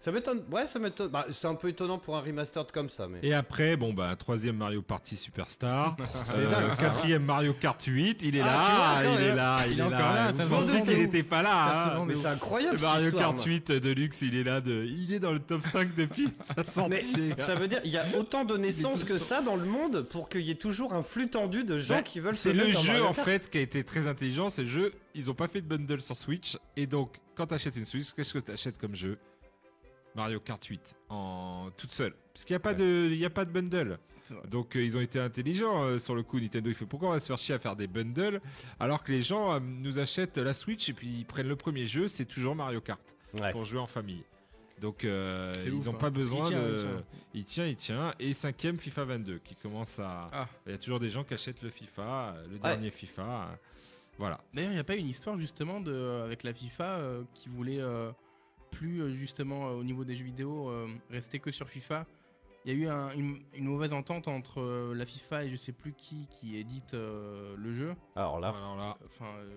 Ça 0.06 0.12
m'étonne. 0.12 0.44
Ouais, 0.52 0.68
ça 0.68 0.78
m'étonne. 0.78 1.08
Bah, 1.08 1.26
c'est 1.32 1.48
un 1.48 1.56
peu 1.56 1.68
étonnant 1.68 1.98
pour 1.98 2.16
un 2.16 2.22
remastered 2.22 2.72
comme 2.72 2.92
ça, 2.92 3.08
mais. 3.08 3.18
Et 3.24 3.34
après, 3.34 3.76
bon, 3.76 3.92
bah, 3.92 4.16
troisième 4.16 4.56
Mario 4.56 4.84
Party 4.84 5.18
Superstar. 5.18 5.98
C'est 6.26 6.42
Euh, 6.42 6.52
dingue, 6.52 6.78
Quatrième 6.78 7.26
Mario 7.26 7.56
Kart 7.56 7.82
8, 7.84 8.22
il 8.22 8.36
est 8.36 8.42
Ah, 8.42 8.46
là, 8.46 9.00
tu 9.02 9.08
vois, 9.08 9.16
il 9.18 9.24
est 9.26 9.32
hein. 9.32 9.36
là, 9.36 9.56
il, 9.66 9.72
Il 9.72 9.80
est 9.80 9.82
est 9.82 9.86
encore 9.88 9.98
là. 9.98 10.26
là, 10.26 10.32
Vous 10.32 10.56
pensez 10.56 10.84
qu'il 10.84 11.00
n'était 11.00 11.24
pas 11.24 11.42
là 11.42 11.96
hein. 11.98 12.06
Mais 12.06 12.14
de 12.14 12.20
c'est 12.20 12.28
incroyable. 12.28 12.76
Le 12.76 12.82
Mario 12.84 13.06
histoire, 13.08 13.24
Kart 13.34 13.36
moi. 13.38 13.46
8 13.48 13.72
de 13.72 13.90
luxe, 13.90 14.22
il 14.22 14.36
est 14.36 14.44
là 14.44 14.62
de, 14.62 14.86
il 14.86 15.12
est 15.12 15.20
dans 15.20 15.32
le 15.32 15.40
top 15.40 15.64
5 15.64 15.96
depuis 15.96 16.30
sa 16.40 16.64
sortie. 16.64 17.34
Ça 17.40 17.56
veut 17.56 17.68
dire 17.68 17.82
il 17.84 17.90
y 17.90 17.98
a 17.98 18.06
autant 18.16 18.46
de 18.46 18.58
naissances 18.58 19.04
que 19.06 19.18
ça 19.18 19.42
dans 19.42 19.56
le 19.56 19.66
monde 19.66 20.04
pour 20.04 20.30
qu'il 20.30 20.42
y 20.42 20.52
ait 20.52 20.54
toujours 20.54 20.94
un 20.94 21.02
flux 21.02 21.32
tendu 21.32 21.64
de 21.64 21.80
gens 21.80 21.96
Bah, 21.96 22.04
qui 22.04 22.20
veulent 22.20 22.36
se 22.36 22.50
C'est 22.50 22.54
le 22.54 22.72
jeu 22.72 23.04
en 23.04 23.14
fait 23.14 23.50
qui 23.50 23.58
a 23.58 23.62
été 23.62 23.84
très 23.84 24.06
intelligent. 24.08 24.52
C'est 24.52 24.66
le 24.66 24.70
jeu. 24.70 24.94
Ils 25.16 25.32
ont 25.32 25.36
pas 25.36 25.48
fait 25.48 25.62
de 25.62 25.68
bundle 25.68 26.00
sur 26.04 26.16
Switch 26.16 26.58
et 26.78 26.86
donc 26.86 27.16
quand 27.34 27.48
tu 27.48 27.56
achètes 27.56 27.76
une 27.76 27.86
Switch, 27.86 28.12
qu'est-ce 28.16 28.36
que 28.36 28.40
tu 28.40 28.52
achètes 28.52 28.78
comme 28.78 28.96
jeu? 28.96 29.18
Mario 30.16 30.40
Kart 30.40 30.64
8 30.64 30.96
en 31.10 31.68
toute 31.78 31.92
seule. 31.92 32.14
Parce 32.34 32.46
qu'il 32.46 32.54
n'y 32.54 32.58
a 32.58 32.62
pas 32.62 32.74
de, 32.74 33.10
il 33.12 33.18
y 33.18 33.26
a 33.26 33.30
pas 33.30 33.46
de 33.46 33.52
bundle. 33.52 34.00
Donc 34.50 34.76
euh, 34.76 34.84
ils 34.84 34.98
ont 34.98 35.02
été 35.02 35.20
intelligents 35.20 35.84
euh, 35.84 36.00
sur 36.00 36.16
le 36.16 36.24
coup. 36.24 36.40
Nintendo, 36.40 36.70
il 36.70 36.74
fait 36.76 36.86
pourquoi 36.86 37.10
on 37.10 37.12
va 37.12 37.20
se 37.20 37.28
faire 37.28 37.38
chier 37.38 37.54
à 37.56 37.60
faire 37.60 37.76
des 37.76 37.88
bundles 37.88 38.42
alors 38.80 39.04
que 39.04 39.12
les 39.12 39.22
gens 39.22 39.54
euh, 39.54 39.60
nous 39.60 40.00
achètent 40.00 40.38
la 40.38 40.54
Switch 40.54 40.90
et 40.90 40.94
puis 40.94 41.08
ils 41.08 41.26
prennent 41.26 41.48
le 41.48 41.56
premier 41.56 41.86
jeu, 41.86 42.08
c'est 42.08 42.26
toujours 42.26 42.56
Mario 42.56 42.82
Kart 42.82 43.02
Ouais. 43.34 43.52
pour 43.52 43.66
jouer 43.66 43.80
en 43.80 43.88
famille. 43.88 44.24
Donc 44.80 45.04
euh, 45.04 45.54
ils 45.66 45.74
n'ont 45.86 45.92
hein. 45.96 45.98
pas 46.00 46.10
besoin 46.10 46.40
Il 46.40 46.48
tient, 46.48 46.62
de. 46.62 46.70
il 46.72 46.76
tient. 46.78 47.04
Il 47.34 47.46
tient, 47.46 47.66
il 47.68 47.76
tient. 47.76 48.12
Et 48.20 48.34
cinquième 48.34 48.80
FIFA 48.80 49.06
22 49.06 49.40
qui 49.40 49.56
commence 49.56 50.00
à. 50.00 50.30
Ah. 50.32 50.48
Il 50.66 50.72
y 50.72 50.76
a 50.76 50.78
toujours 50.78 51.00
des 51.00 51.10
gens 51.10 51.24
qui 51.24 51.34
achètent 51.34 51.62
le 51.62 51.70
FIFA, 51.70 52.36
le 52.50 52.58
dernier 52.58 52.92
FIFA. 52.92 53.58
Voilà. 54.18 54.40
D'ailleurs, 54.54 54.72
il 54.72 54.76
n'y 54.76 54.80
a 54.80 54.84
pas 54.86 54.96
une 54.96 55.10
histoire 55.10 55.38
justement 55.38 55.82
de, 55.82 56.22
avec 56.24 56.44
la 56.44 56.54
FIFA 56.54 56.84
euh, 56.84 57.24
qui 57.34 57.50
voulait 57.50 57.82
euh, 57.82 58.12
plus 58.76 59.02
euh, 59.02 59.14
justement 59.14 59.70
euh, 59.70 59.74
au 59.74 59.84
niveau 59.84 60.04
des 60.04 60.16
jeux 60.16 60.26
vidéo 60.26 60.70
euh, 60.70 60.88
rester 61.10 61.40
que 61.40 61.52
sur 61.52 61.70
FIFA. 61.70 62.06
Il 62.66 62.74
y 62.74 62.76
a 62.76 62.80
eu 62.80 62.88
un- 62.88 63.12
une, 63.14 63.38
une 63.54 63.66
mauvaise 63.66 63.94
entente 63.94 64.28
entre 64.28 64.60
euh, 64.60 64.94
la 64.96 65.06
FIFA 65.06 65.46
et 65.46 65.50
je 65.50 65.56
sais 65.56 65.72
plus 65.72 65.94
qui 65.94 66.28
qui 66.32 66.58
édite 66.58 66.94
euh, 66.94 67.56
le 67.58 67.72
jeu. 67.74 67.96
Alors 68.16 68.40
là, 68.40 68.50
Alors 68.50 68.76
là, 68.76 68.98
Enfin, 69.06 69.26
euh, 69.40 69.56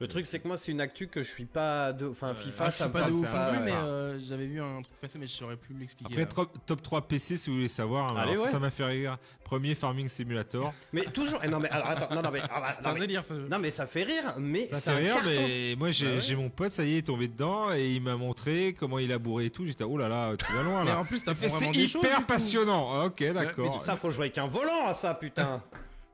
le 0.00 0.08
truc 0.08 0.26
c'est 0.26 0.40
que 0.40 0.48
moi 0.48 0.56
c'est 0.56 0.72
une 0.72 0.80
actu 0.80 1.06
que 1.06 1.22
je 1.22 1.28
suis 1.30 1.44
pas 1.46 1.92
de. 1.92 2.06
Enfin, 2.08 2.30
Ouais. 2.30 2.34
FIFA, 2.34 2.64
ah, 2.66 2.70
je 2.70 2.74
ça 2.76 2.84
suis 2.84 2.86
me 2.88 2.92
pas 2.92 3.08
de 3.08 3.12
ouf 3.12 3.30
pas, 3.30 3.46
non 3.52 3.56
plus, 3.58 3.64
mais 3.64 3.72
euh, 3.72 4.18
j'avais 4.20 4.46
vu 4.46 4.60
un 4.60 4.82
truc 4.82 4.96
passer, 5.00 5.18
mais 5.18 5.26
je 5.26 5.32
saurais 5.32 5.56
plus 5.56 5.74
l'expliquer. 5.78 6.12
après 6.12 6.26
top, 6.26 6.50
top 6.66 6.82
3 6.82 7.02
PC 7.08 7.36
si 7.36 7.48
vous 7.48 7.56
voulez 7.56 7.68
savoir. 7.68 8.10
hein, 8.12 8.16
Allez, 8.18 8.32
alors, 8.32 8.36
ça, 8.36 8.42
ouais. 8.44 8.50
ça 8.52 8.58
m'a 8.58 8.70
fait 8.70 8.84
rire. 8.84 9.16
Premier 9.44 9.74
Farming 9.74 10.08
Simulator. 10.08 10.74
Mais 10.92 11.04
toujours. 11.04 11.40
eh 11.44 11.48
non 11.48 11.60
mais 11.60 11.68
alors 11.70 11.88
attends, 11.90 12.14
non 12.14 12.22
non 12.22 12.30
mais, 12.32 12.40
ah, 12.50 12.60
bah, 12.60 12.76
c'est 12.80 12.84
non, 12.84 12.90
un 12.90 12.94
mais- 12.94 13.00
délire 13.00 13.22
jeu. 13.22 13.46
non, 13.50 13.58
mais 13.60 13.70
ça 13.70 13.86
fait 13.86 14.02
rire, 14.02 14.34
mais 14.38 14.66
Ça 14.66 14.80
fait 14.80 14.90
un 14.90 14.96
rire, 14.96 15.14
carton. 15.14 15.30
mais 15.30 15.74
moi 15.78 15.90
j'ai 15.90 16.16
Bah 16.16 16.22
ouais. 16.28 16.34
mon 16.36 16.50
pote, 16.50 16.72
ça 16.72 16.84
y 16.84 16.88
est, 16.88 16.92
il 16.94 16.98
est 16.98 17.02
tombé 17.02 17.28
dedans 17.28 17.72
et 17.72 17.88
il 17.92 18.02
m'a 18.02 18.16
montré 18.16 18.74
comment 18.78 18.98
il 18.98 19.12
a 19.12 19.18
bourré 19.18 19.46
et 19.46 19.50
tout. 19.50 19.64
J'étais 19.64 19.84
oh 19.84 19.96
là 19.96 20.08
là, 20.08 20.34
tu 20.36 20.52
vas 20.52 20.62
loin 20.64 20.84
Mais 20.84 20.90
là. 20.90 20.98
en 20.98 21.04
plus, 21.04 21.22
t'apprends 21.22 21.48
fait, 21.48 21.70
C'est 21.72 21.80
hyper 21.98 22.26
passionnant. 22.26 22.90
Ah, 22.92 23.04
Ok, 23.06 23.20
mais 23.20 23.32
d'accord. 23.32 23.80
Ça 23.80 23.94
faut 23.96 24.10
jouer 24.10 24.24
avec 24.26 24.38
un 24.38 24.46
volant 24.46 24.86
à 24.86 24.92
ça 24.94 25.14
putain. 25.14 25.62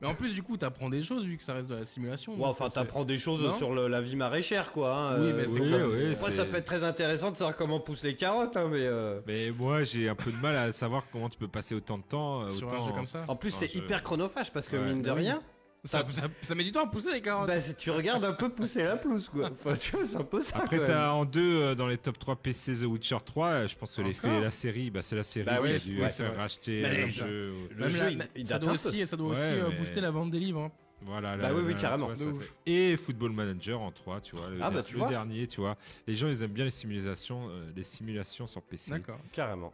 Mais 0.01 0.07
en 0.07 0.15
plus, 0.15 0.33
du 0.33 0.41
coup, 0.41 0.57
t'apprends 0.57 0.89
des 0.89 1.03
choses 1.03 1.25
vu 1.25 1.37
que 1.37 1.43
ça 1.43 1.53
reste 1.53 1.69
de 1.69 1.75
la 1.75 1.85
simulation. 1.85 2.33
Ouais, 2.35 2.45
enfin, 2.47 2.69
t'apprends 2.69 3.05
des 3.05 3.17
choses 3.19 3.43
Non 3.43 3.53
sur 3.53 3.73
le- 3.73 3.87
la 3.87 4.01
vie 4.01 4.15
maraîchère, 4.15 4.71
quoi. 4.71 4.93
hein, 4.95 5.15
Oui, 5.19 5.27
euh, 5.27 5.33
mais 5.37 5.43
c'est 5.43 5.59
oui, 5.59 5.71
comme- 5.71 5.91
oui, 5.91 6.11
Après, 6.13 6.31
c'est- 6.31 6.37
ça 6.37 6.45
peut 6.45 6.57
être 6.57 6.65
très 6.65 6.83
intéressant 6.83 7.29
de 7.31 7.37
savoir 7.37 7.55
comment 7.55 7.79
poussent 7.79 8.03
les 8.03 8.15
carottes, 8.15 8.57
hein, 8.57 8.67
mais. 8.71 8.79
euh, 8.81 9.19
Mais 9.27 9.51
moi, 9.51 9.83
j'ai 9.83 10.09
un 10.09 10.15
peu 10.15 10.31
de 10.31 10.37
mal 10.41 10.55
à 10.55 10.73
savoir 10.73 11.03
comment 11.11 11.29
tu 11.29 11.37
peux 11.37 11.47
passer 11.47 11.75
autant 11.75 11.97
de 11.99 12.03
temps. 12.03 12.41
euh, 12.41 12.49
sur 12.49 12.67
autant... 12.67 12.83
un 12.83 12.87
jeu 12.87 12.93
comme 12.93 13.05
ça. 13.07 13.25
En 13.27 13.35
plus, 13.35 13.51
c'est 13.51 13.71
je- 13.71 13.77
hyper 13.77 14.01
chronophage 14.01 14.51
parce 14.51 14.67
que 14.67 14.75
Ouais. 14.77 14.83
mine 14.85 15.01
de 15.03 15.07
Bah 15.09 15.13
oui. 15.15 15.21
rien, 15.21 15.41
Ça, 15.83 16.05
ça- 16.11 16.27
ça 16.43 16.53
met 16.53 16.63
du 16.63 16.71
temps 16.71 16.83
à 16.83 16.87
pousser 16.87 17.11
les 17.11 17.21
carottes. 17.21 17.47
bah, 17.47 17.59
si 17.59 17.73
tu 17.73 17.89
regardes 17.89 18.23
un 18.23 18.33
peu 18.33 18.49
pousser 18.49 18.83
la 18.83 18.97
pelouse, 18.97 19.29
quoi. 19.29 19.49
Enfin, 19.51 19.73
tu 19.73 19.95
vois, 19.95 20.05
c'est 20.05 20.17
un 20.17 20.23
peu 20.23 20.39
ça. 20.39 20.57
Après, 20.59 20.85
t'as 20.85 21.09
en 21.11 21.25
deux 21.25 21.41
euh, 21.59 21.75
dans 21.75 21.87
les 21.87 21.97
top 21.97 22.19
3 22.19 22.35
PC 22.35 22.73
The 22.81 22.83
Witcher 22.83 23.17
3. 23.25 23.47
euh, 23.47 23.67
Je 23.67 23.75
pense 23.75 23.95
que 23.95 24.01
l'effet 24.03 24.39
la 24.41 24.51
série, 24.51 24.91
bah, 24.91 25.01
c'est 25.01 25.15
la 25.15 25.23
série 25.23 25.45
Bah 25.45 25.57
qui 25.57 25.63
oui, 25.63 25.73
a 25.73 25.79
dû 25.79 26.01
ouais, 26.01 26.09
c'est 26.09 26.17
faire 26.23 26.33
vrai. 26.33 26.41
racheter 26.43 26.81
le 27.05 27.09
jeu. 27.09 27.51
le 27.75 27.89
il- 28.35 28.45
ça 28.45 28.59
doit 28.59 28.73
aussi, 28.73 29.07
ça 29.07 29.17
doit 29.17 29.29
Ouais, 29.29 29.33
aussi 29.33 29.41
euh, 29.41 29.69
mais- 29.71 29.75
booster 29.77 30.01
la 30.01 30.11
vente 30.11 30.29
des 30.29 30.39
livres. 30.39 30.61
hein. 30.61 30.71
Voilà, 31.03 31.35
Bah 31.35 31.47
là, 31.49 31.53
oui, 31.55 31.63
oui, 31.65 31.73
là, 31.73 31.79
carrément. 31.79 32.05
vois, 32.05 32.15
ça 32.15 32.25
fait- 32.25 32.71
Et 32.71 32.95
Football 32.95 33.31
Manager 33.31 33.81
en 33.81 33.91
3, 33.91 34.21
tu 34.21 34.35
vois. 34.35 34.51
Le, 34.51 34.57
Ah, 34.61 34.69
bah, 34.69 34.77
le 34.77 34.83
tu 34.83 34.97
vois. 34.97 35.09
dernier, 35.09 35.47
tu 35.47 35.59
vois. 35.59 35.75
Les 36.05 36.13
gens, 36.13 36.27
ils 36.27 36.43
aiment 36.43 36.51
bien 36.51 36.65
les 36.65 36.69
simulations, 36.69 37.49
euh, 37.49 37.71
les 37.75 37.83
simulations 37.83 38.45
sur 38.45 38.61
PC. 38.61 38.91
D'accord. 38.91 39.17
Carrément. 39.31 39.73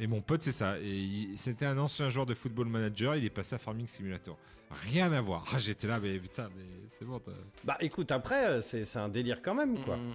Et 0.00 0.06
mon 0.06 0.20
pote, 0.22 0.42
c'est 0.42 0.50
ça. 0.52 0.78
Et 0.80 0.88
il- 0.96 1.38
c'était 1.38 1.66
un 1.66 1.76
ancien 1.78 2.08
joueur 2.08 2.24
de 2.26 2.34
Football 2.34 2.66
Manager. 2.68 3.16
Il 3.16 3.24
est 3.24 3.30
passé 3.30 3.54
à 3.54 3.58
Farming 3.58 3.86
Simulator. 3.86 4.36
Rien 4.90 5.12
à 5.12 5.20
voir. 5.20 5.44
Ah, 5.52 5.58
J'étais 5.58 5.86
là, 5.86 5.98
mais 6.02 6.18
putain, 6.18 6.48
mais 6.56 6.64
c'est 6.98 7.04
bon. 7.04 7.18
t'as- 7.18 7.32
Bah 7.64 7.76
écoute, 7.80 8.10
après, 8.10 8.46
euh, 8.46 8.60
c'est 8.62 8.84
c'est 8.84 8.98
un 8.98 9.08
délire 9.10 9.42
quand 9.42 9.54
même, 9.54 9.82
quoi. 9.84 9.96
Mm. 9.96 10.10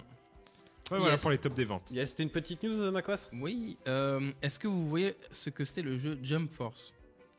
Ouais, 0.91 0.99
voilà 0.99 1.18
pour 1.18 1.32
les 1.32 1.38
tops 1.38 1.56
des 1.56 1.66
ventes. 1.66 1.90
Yes, 1.91 2.10
c'était 2.10 2.24
une 2.24 2.30
petite 2.30 2.62
news, 2.64 2.80
euh, 2.82 2.91
Macross 2.91 3.30
Oui. 3.34 3.78
euh, 3.88 4.32
Est-ce 4.41 4.60
que 4.60 4.68
vous 4.68 4.88
voyez 4.88 5.16
ce 5.32 5.49
que 5.49 5.66
c'est 5.66 5.82
le 5.82 5.98
jeu 5.98 6.18
Jump 6.22 6.52
Force? 6.52 6.94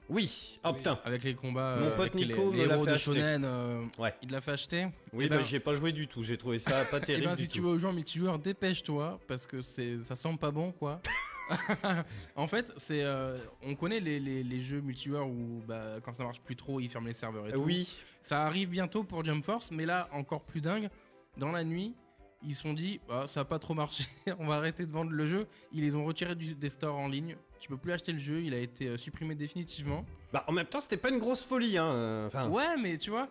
Oui. 0.09 0.61
Oh 0.65 0.73
putain. 0.73 1.01
Avec 1.05 1.25
les 1.25 1.35
combats. 1.35 1.77
Mon 1.81 1.91
pote 1.91 2.01
avec 2.01 2.15
les- 2.15 2.27
Nico 2.27 2.53
les, 2.53 2.59
me 2.63 2.67
l'a 2.69 2.75
héros 2.75 2.87
de. 2.87 2.97
Shonen. 2.97 3.43
euh, 3.45 3.83
Ouais. 3.99 4.15
Il 4.23 4.31
l'a 4.31 4.41
fait 4.41 4.53
acheter. 4.53 4.87
Oui, 5.13 5.25
Eh 5.27 5.29
bah 5.29 5.39
ben- 5.39 5.45
j'y 5.45 5.57
ai 5.57 5.61
pas 5.61 5.75
joué 5.75 5.91
du 5.93 6.07
tout. 6.07 6.23
J'ai 6.23 6.37
trouvé 6.39 6.61
ça 6.61 6.85
pas 6.85 6.99
Eh 7.03 7.07
terrible 7.07 7.27
ben, 7.27 7.35
du 7.35 7.43
si 7.43 7.49
tu 7.49 7.59
tout. 7.61 7.71
veux 7.71 7.79
jouer 7.79 7.91
en 7.91 7.93
multijoueur, 7.93 8.39
dépêche-toi 8.39 9.19
parce 9.27 9.47
que 9.47 9.63
c'est 9.63 9.99
ça 10.05 10.15
sent 10.15 10.37
pas 10.41 10.53
bon 10.53 10.71
quoi. 10.73 11.01
en 12.37 12.47
fait, 12.47 12.73
c'est 12.77 13.03
euh, 13.03 13.39
on 13.63 13.75
connaît 13.75 14.01
les, 14.01 14.19
les- 14.21 14.43
les 14.43 14.61
jeux 14.61 14.81
multijoueurs 14.81 15.29
où 15.29 15.63
bah, 15.67 15.97
quand 16.03 16.13
ça 16.13 16.25
marche 16.25 16.41
plus 16.41 16.57
trop, 16.57 16.81
ils 16.81 16.89
ferment 16.89 17.07
les 17.07 17.13
serveurs 17.13 17.49
et 17.49 17.53
tout. 17.53 17.61
oui. 17.61 17.89
Ça 18.23 18.45
arrive 18.45 18.69
bientôt 18.71 19.05
pour 19.05 19.25
Jump 19.25 19.45
Force, 19.45 19.71
mais 19.71 19.87
là 19.87 20.09
encore 20.13 20.43
plus 20.43 20.61
dingue. 20.61 20.89
Dans 21.37 21.53
la 21.53 21.63
nuit, 21.65 21.95
ils 22.43 22.55
se 22.55 22.63
sont 22.63 22.73
dit 22.75 23.01
Ah, 23.09 23.27
ça 23.27 23.41
a 23.41 23.45
pas 23.45 23.59
trop 23.59 23.75
marché, 23.75 24.05
on 24.39 24.47
va 24.47 24.57
arrêter 24.57 24.85
de 24.87 24.91
vendre 24.91 25.13
le 25.13 25.27
jeu. 25.27 25.47
Ils 25.73 25.83
les 25.83 25.95
ont 25.95 26.05
retirés 26.05 26.35
du- 26.35 26.55
des 26.55 26.71
stores 26.71 26.97
en 26.97 27.09
ligne. 27.09 27.37
Tu 27.61 27.69
peux 27.69 27.77
plus 27.77 27.93
acheter 27.93 28.13
le 28.13 28.19
jeu, 28.19 28.43
il 28.43 28.53
a 28.53 28.59
été 28.59 28.89
euh, 28.89 28.97
supprimé 28.97 29.35
définitivement. 29.35 30.05
Bah 30.33 30.45
en 30.49 30.53
même 30.53 30.67
temps, 30.67 30.81
c'était 30.81 30.97
pas 30.97 31.11
une 31.11 31.19
grosse 31.19 31.45
folie, 31.45 31.79
hein. 31.79 31.87
euh, 31.93 32.27
Enfin. 32.27 32.49
Ouais, 32.49 32.77
mais 32.83 32.99
tu 32.99 33.11
vois, 33.11 33.29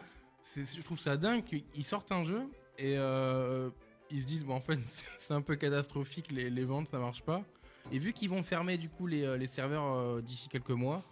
je 0.55 0.81
trouve 0.81 0.99
ça 0.99 1.17
dingue 1.17 1.43
qu'ils 1.43 1.83
sortent 1.83 2.11
un 2.11 2.23
jeu 2.23 2.41
et 2.77 2.95
euh, 2.97 3.69
ils 4.11 4.21
se 4.21 4.25
disent, 4.25 4.43
bon, 4.45 4.55
en 4.55 4.61
fait, 4.61 4.79
c'est 4.85 5.05
c'est 5.17 5.33
un 5.33 5.41
peu 5.41 5.55
catastrophique, 5.57 6.31
les, 6.31 6.49
les 6.49 6.63
ventes, 6.63 6.87
ça 6.87 6.97
marche 6.99 7.21
pas. 7.21 7.43
Et 7.91 7.99
vu 7.99 8.13
qu'ils 8.13 8.29
vont 8.29 8.43
fermer 8.43 8.77
du 8.77 8.89
coup 8.89 9.07
les, 9.07 9.23
euh, 9.23 9.37
les 9.37 9.47
serveurs 9.47 9.85
euh, 9.85 10.21
d'ici 10.21 10.49
quelques 10.49 10.71
mois, 10.71 11.03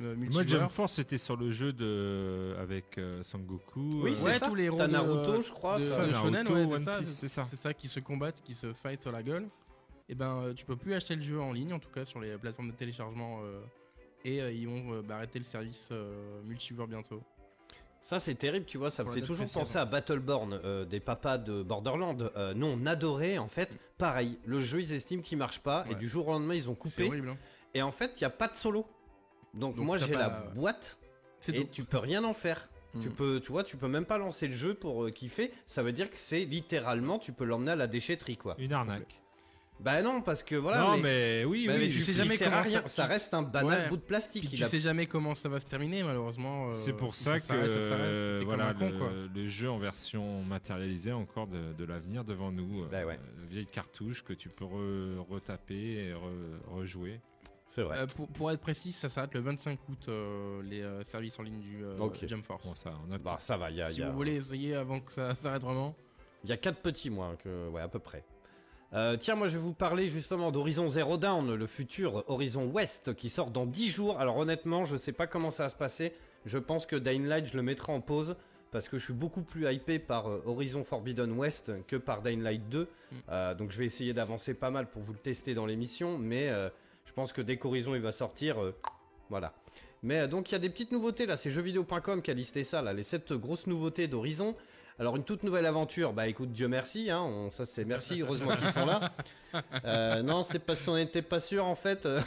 euh, 0.00 0.14
Moi, 0.30 0.44
Jump 0.46 0.70
Force, 0.70 0.92
c'était 0.94 1.18
sur 1.18 1.36
le 1.36 1.50
jeu 1.50 1.72
de 1.72 2.54
avec 2.60 2.98
euh, 2.98 3.22
Sangoku. 3.24 4.02
Oui, 4.02 4.10
euh, 4.12 4.14
c'est 4.14 4.24
ouais, 4.26 4.38
ça. 4.38 4.46
tous 4.48 4.54
les 4.54 4.64
héros 4.64 4.78
T'as 4.78 4.86
de- 4.86 4.92
Naruto, 4.92 5.40
je 5.42 5.50
crois. 5.50 5.78
de, 5.78 5.84
ça. 5.84 6.06
de 6.06 6.12
Naruto, 6.12 6.20
Shonen, 6.20 6.48
ouais, 6.48 6.66
c'est 6.66 6.72
One 6.74 6.82
ça, 6.84 6.98
Piece, 6.98 7.08
c'est 7.14 7.28
ça. 7.28 7.44
c'est 7.44 7.56
ça 7.56 7.74
qui 7.74 7.88
se 7.88 7.98
combattent, 7.98 8.40
qui 8.42 8.54
se 8.54 8.72
fight 8.74 9.02
sur 9.02 9.10
la 9.10 9.22
gueule. 9.22 9.48
Et 10.08 10.14
ben, 10.14 10.40
euh, 10.42 10.54
tu 10.54 10.64
peux 10.64 10.76
plus 10.76 10.94
acheter 10.94 11.16
le 11.16 11.22
jeu 11.22 11.40
en 11.40 11.52
ligne, 11.52 11.72
en 11.72 11.78
tout 11.80 11.90
cas 11.90 12.04
sur 12.04 12.20
les 12.20 12.36
plateformes 12.38 12.70
de 12.70 12.76
téléchargement. 12.76 13.40
euh, 13.42 13.60
et 14.24 14.40
euh, 14.42 14.52
ils 14.52 14.68
vont 14.68 14.92
euh, 14.94 15.02
bah, 15.02 15.16
arrêter 15.16 15.38
le 15.38 15.44
service 15.44 15.88
euh, 15.92 16.42
multijoueur 16.44 16.86
bientôt. 16.86 17.22
Ça, 18.00 18.20
c'est 18.20 18.34
terrible, 18.36 18.64
tu 18.64 18.78
vois. 18.78 18.90
Ça 18.90 19.04
me 19.04 19.10
fait 19.10 19.20
toujours 19.22 19.50
penser 19.50 19.76
à 19.76 19.84
Battleborn, 19.84 20.60
euh, 20.64 20.84
des 20.84 21.00
papas 21.00 21.36
de 21.38 21.62
Borderland. 21.62 22.30
Euh, 22.36 22.54
nous, 22.54 22.66
on 22.66 22.86
adorait, 22.86 23.38
en 23.38 23.48
fait. 23.48 23.76
Pareil, 23.98 24.38
le 24.46 24.60
jeu, 24.60 24.80
ils 24.80 24.92
estiment 24.92 25.20
qu'il 25.22 25.36
marche 25.38 25.58
pas. 25.60 25.84
Et 25.90 25.94
du 25.94 26.08
jour 26.08 26.28
au 26.28 26.32
lendemain, 26.32 26.54
ils 26.54 26.70
ont 26.70 26.76
C'est 26.84 26.90
coupé. 27.02 27.06
horrible. 27.08 27.28
hein. 27.30 27.36
Et 27.74 27.82
en 27.82 27.90
fait, 27.90 28.12
il 28.16 28.22
y 28.22 28.24
a 28.24 28.30
pas 28.30 28.48
de 28.48 28.56
solo. 28.56 28.86
Donc, 29.54 29.74
Donc, 29.76 29.84
moi, 29.84 29.96
j'ai 29.98 30.12
pas- 30.12 30.18
la 30.18 30.28
boîte. 30.54 30.98
C'est 31.40 31.54
et 31.54 31.60
tout. 31.62 31.68
tu 31.72 31.84
peux 31.84 31.98
rien 31.98 32.24
en 32.24 32.34
faire. 32.34 32.68
Tu 33.00 33.08
Mm. 33.08 33.12
peux, 33.12 33.40
tu 33.40 33.52
vois, 33.52 33.62
tu 33.64 33.76
peux 33.76 33.88
même 33.88 34.06
pas 34.06 34.16
lancer 34.18 34.46
le 34.46 34.54
jeu 34.54 34.74
pour 34.74 35.04
euh, 35.04 35.10
kiffer. 35.10 35.52
Ça 35.66 35.82
veut 35.82 35.92
dire 35.92 36.08
que 36.10 36.16
c'est 36.16 36.44
littéralement, 36.44 37.18
tu 37.18 37.32
peux 37.32 37.44
l'emmener 37.44 37.72
à 37.72 37.76
la 37.76 37.86
déchetterie, 37.86 38.36
quoi. 38.38 38.54
Une 38.58 38.72
arnaque. 38.72 39.20
Bah 39.80 40.02
non, 40.02 40.20
parce 40.22 40.42
que 40.42 40.56
voilà. 40.56 40.80
non, 40.80 40.96
mais, 40.96 41.02
mais 41.02 41.44
oui, 41.44 41.66
bah, 41.68 41.74
oui. 41.76 41.80
mais 41.86 41.86
tu 41.90 41.98
tu 41.98 42.02
sais 42.02 42.12
jamais 42.12 42.36
comment 42.36 42.62
rien. 42.62 42.82
ça- 42.82 42.88
Ça 42.88 43.04
reste 43.04 43.32
un 43.32 43.42
banal 43.42 43.82
Ouais. 43.82 43.88
bout 43.88 43.96
de 43.96 44.02
plastique. 44.02 44.50
Tu 44.50 44.62
a- 44.62 44.66
sais 44.66 44.80
jamais 44.80 45.06
comment 45.06 45.34
ça 45.36 45.48
va 45.48 45.60
se 45.60 45.66
terminer, 45.66 46.02
malheureusement. 46.02 46.68
euh, 46.68 46.72
C'est 46.72 46.92
pour 46.92 47.14
si 47.14 47.24
ça, 47.24 47.34
que 47.38 47.46
ça 47.46 47.54
s'arrête. 47.54 47.70
euh, 47.70 48.38
T'es 48.38 48.44
comme 48.44 48.54
voilà, 48.56 48.70
un 48.70 48.74
con, 48.74 48.90
quoi. 48.98 49.10
le, 49.12 49.28
le 49.42 49.48
jeu 49.48 49.70
en 49.70 49.78
version 49.78 50.42
matérialisée 50.42 51.12
encore 51.12 51.46
de, 51.46 51.72
de 51.74 51.84
l'avenir 51.84 52.24
devant 52.24 52.50
nous. 52.50 52.86
Bah 52.90 53.04
ouais. 53.04 53.14
Euh, 53.14 53.46
vieille 53.48 53.66
cartouche 53.66 54.24
que 54.24 54.32
tu 54.32 54.48
peux 54.48 54.64
re- 54.64 55.18
retaper 55.30 55.74
et 56.08 56.12
re- 56.12 56.74
rejouer. 56.74 57.20
C'est 57.68 57.82
vrai. 57.82 57.98
Euh, 57.98 58.06
pour, 58.06 58.26
pour 58.28 58.50
être 58.50 58.60
précis, 58.60 58.92
ça 58.92 59.08
s'arrête 59.08 59.34
le 59.34 59.40
25 59.40 59.78
août, 59.90 60.06
euh, 60.08 60.62
les 60.64 60.80
euh, 60.82 61.04
services 61.04 61.38
en 61.38 61.42
ligne 61.42 61.60
du 61.60 61.84
euh, 61.84 61.98
Ok. 61.98 62.26
Jump 62.26 62.42
Force. 62.42 62.66
Bon, 62.66 62.74
ça, 62.74 62.94
on 63.08 63.12
a 63.12 63.18
Bah 63.18 63.36
ça 63.38 63.56
va. 63.58 63.70
Il 63.70 63.76
y 63.76 63.82
a, 63.82 63.90
si 63.90 63.96
il 63.96 64.00
y 64.00 64.02
a- 64.02 64.08
vous 64.10 64.16
voulez 64.16 64.34
essayer 64.36 64.74
avant 64.74 64.98
que 65.00 65.12
ça 65.12 65.34
s'arrête 65.34 65.62
vraiment. 65.62 65.94
Il 66.44 66.50
y 66.50 66.52
a 66.52 66.56
quatre 66.56 66.80
petits 66.80 67.10
mois, 67.10 67.36
que, 67.36 67.68
ouais, 67.68 67.82
à 67.82 67.88
peu 67.88 67.98
près. 67.98 68.24
Euh, 68.94 69.16
tiens, 69.18 69.34
moi 69.34 69.48
je 69.48 69.54
vais 69.54 69.62
vous 69.62 69.74
parler 69.74 70.08
justement 70.08 70.50
d'Horizon 70.50 70.88
Zero 70.88 71.18
Dawn, 71.18 71.54
le 71.54 71.66
futur 71.66 72.24
Horizon 72.28 72.66
West 72.66 73.14
qui 73.14 73.28
sort 73.28 73.50
dans 73.50 73.66
10 73.66 73.90
jours. 73.90 74.18
Alors 74.18 74.38
honnêtement, 74.38 74.84
je 74.84 74.96
sais 74.96 75.12
pas 75.12 75.26
comment 75.26 75.50
ça 75.50 75.64
va 75.64 75.68
se 75.68 75.76
passer. 75.76 76.14
Je 76.46 76.58
pense 76.58 76.86
que 76.86 76.96
Dying 76.96 77.26
Light, 77.26 77.46
je 77.46 77.56
le 77.56 77.62
mettrai 77.62 77.92
en 77.92 78.00
pause 78.00 78.36
parce 78.70 78.88
que 78.88 78.98
je 78.98 79.04
suis 79.04 79.14
beaucoup 79.14 79.42
plus 79.42 79.70
hypé 79.70 79.98
par 79.98 80.28
euh, 80.28 80.42
Horizon 80.46 80.84
Forbidden 80.84 81.32
West 81.32 81.72
que 81.86 81.96
par 81.96 82.22
Dying 82.22 82.42
Light 82.42 82.68
2. 82.68 82.82
Mm. 82.82 83.16
Euh, 83.30 83.54
donc 83.54 83.72
je 83.72 83.78
vais 83.78 83.86
essayer 83.86 84.12
d'avancer 84.12 84.54
pas 84.54 84.70
mal 84.70 84.88
pour 84.90 85.02
vous 85.02 85.12
le 85.12 85.18
tester 85.18 85.54
dans 85.54 85.66
l'émission, 85.66 86.18
mais 86.18 86.48
euh, 86.48 86.68
je 87.04 87.12
pense 87.12 87.32
que 87.32 87.42
dès 87.42 87.56
qu'Horizon 87.56 87.94
il 87.94 88.00
va 88.00 88.12
sortir, 88.12 88.62
euh, 88.62 88.74
voilà. 89.30 89.54
Mais 90.02 90.28
donc 90.28 90.50
il 90.50 90.52
y 90.52 90.56
a 90.56 90.60
des 90.60 90.70
petites 90.70 90.92
nouveautés 90.92 91.26
là, 91.26 91.36
c'est 91.36 91.50
jeuxvideo.com 91.50 92.22
qui 92.22 92.30
a 92.30 92.34
listé 92.34 92.62
ça 92.62 92.82
là, 92.82 92.92
les 92.92 93.02
7 93.02 93.32
grosses 93.34 93.66
nouveautés 93.66 94.06
d'Horizon. 94.06 94.54
Alors 95.00 95.14
une 95.16 95.22
toute 95.22 95.44
nouvelle 95.44 95.66
aventure, 95.66 96.12
bah 96.12 96.26
écoute 96.26 96.50
Dieu 96.50 96.66
merci, 96.66 97.08
hein, 97.10 97.20
on- 97.22 97.50
ça 97.52 97.64
c'est 97.66 97.84
merci, 97.84 98.20
heureusement 98.22 98.56
qu'ils 98.56 98.70
sont 98.72 98.84
là. 98.86 99.12
Euh, 99.84 100.22
non, 100.22 100.42
c'est 100.42 100.58
parce 100.58 100.82
qu'on 100.82 100.96
n'était 100.96 101.22
pas 101.22 101.38
sûr 101.40 101.64
en 101.64 101.74
fait. 101.76 102.04
euh, 102.04 102.20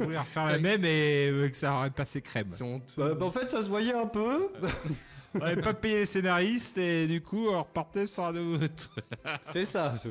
On 0.00 0.04
voulait 0.04 0.18
refaire 0.18 0.44
la 0.46 0.58
même 0.58 0.84
et 0.84 1.28
euh, 1.30 1.48
que 1.48 1.56
ça 1.56 1.74
aurait 1.74 1.90
passé 1.90 2.22
crème. 2.22 2.48
Honteux. 2.60 2.84
bah, 2.96 3.14
bah, 3.14 3.26
en 3.26 3.30
fait 3.32 3.50
ça 3.50 3.62
se 3.62 3.68
voyait 3.68 3.92
un 3.94 4.06
peu. 4.06 4.48
On 5.34 5.40
n'avait 5.40 5.60
pas 5.60 5.74
payé 5.74 5.96
les 5.98 6.06
scénaristes 6.06 6.78
et 6.78 7.08
du 7.08 7.20
coup 7.20 7.48
on 7.48 7.58
repartait 7.58 8.06
sur 8.06 8.22
un 8.22 8.32
nouveau 8.32 8.68
truc. 8.68 9.04
c'est 9.42 9.64
ça, 9.64 9.92
je 10.04 10.08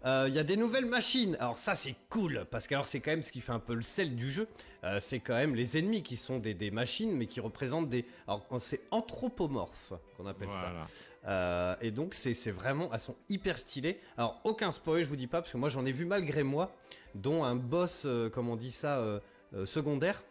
fais. 0.00 0.08
Euh, 0.08 0.28
Il 0.28 0.34
y 0.34 0.38
a 0.38 0.44
des 0.44 0.56
nouvelles 0.56 0.86
machines. 0.86 1.36
Alors 1.40 1.58
ça 1.58 1.74
c'est 1.74 1.94
cool 2.08 2.46
parce 2.50 2.66
que 2.66 2.74
alors 2.74 2.86
c'est 2.86 3.00
quand 3.00 3.10
même 3.10 3.22
ce 3.22 3.32
qui 3.32 3.40
fait 3.40 3.52
un 3.52 3.58
peu 3.58 3.74
le 3.74 3.82
sel 3.82 4.16
du 4.16 4.30
jeu. 4.30 4.48
Euh, 4.84 4.98
c'est 5.00 5.20
quand 5.20 5.34
même 5.34 5.54
les 5.54 5.78
ennemis 5.78 6.02
qui 6.02 6.16
sont 6.16 6.38
des, 6.38 6.54
des 6.54 6.70
machines 6.70 7.16
mais 7.16 7.26
qui 7.26 7.40
représentent 7.40 7.88
des. 7.88 8.04
Alors 8.26 8.46
c'est 8.60 8.82
anthropomorphes 8.90 9.92
qu'on 10.16 10.26
appelle 10.26 10.52
ça. 10.52 10.72
Euh, 11.26 11.74
et 11.80 11.90
donc 11.90 12.14
c'est 12.14 12.50
vraiment, 12.50 12.90
elles 12.92 13.00
sont 13.00 13.16
hyper 13.28 13.58
stylées. 13.58 14.00
Alors 14.16 14.40
aucun 14.44 14.72
spoil, 14.72 15.02
je 15.02 15.08
vous 15.08 15.16
dis 15.16 15.26
pas, 15.26 15.40
parce 15.40 15.52
que 15.52 15.58
moi 15.58 15.68
j'en 15.68 15.84
ai 15.86 15.92
vu 15.92 16.04
malgré 16.04 16.42
moi, 16.42 16.74
dont 17.14 17.44
un 17.44 17.56
boss, 17.56 18.06
comme 18.32 18.48
on 18.48 18.56
dit 18.56 18.72
ça, 18.72 19.20
secondaire. 19.64 20.22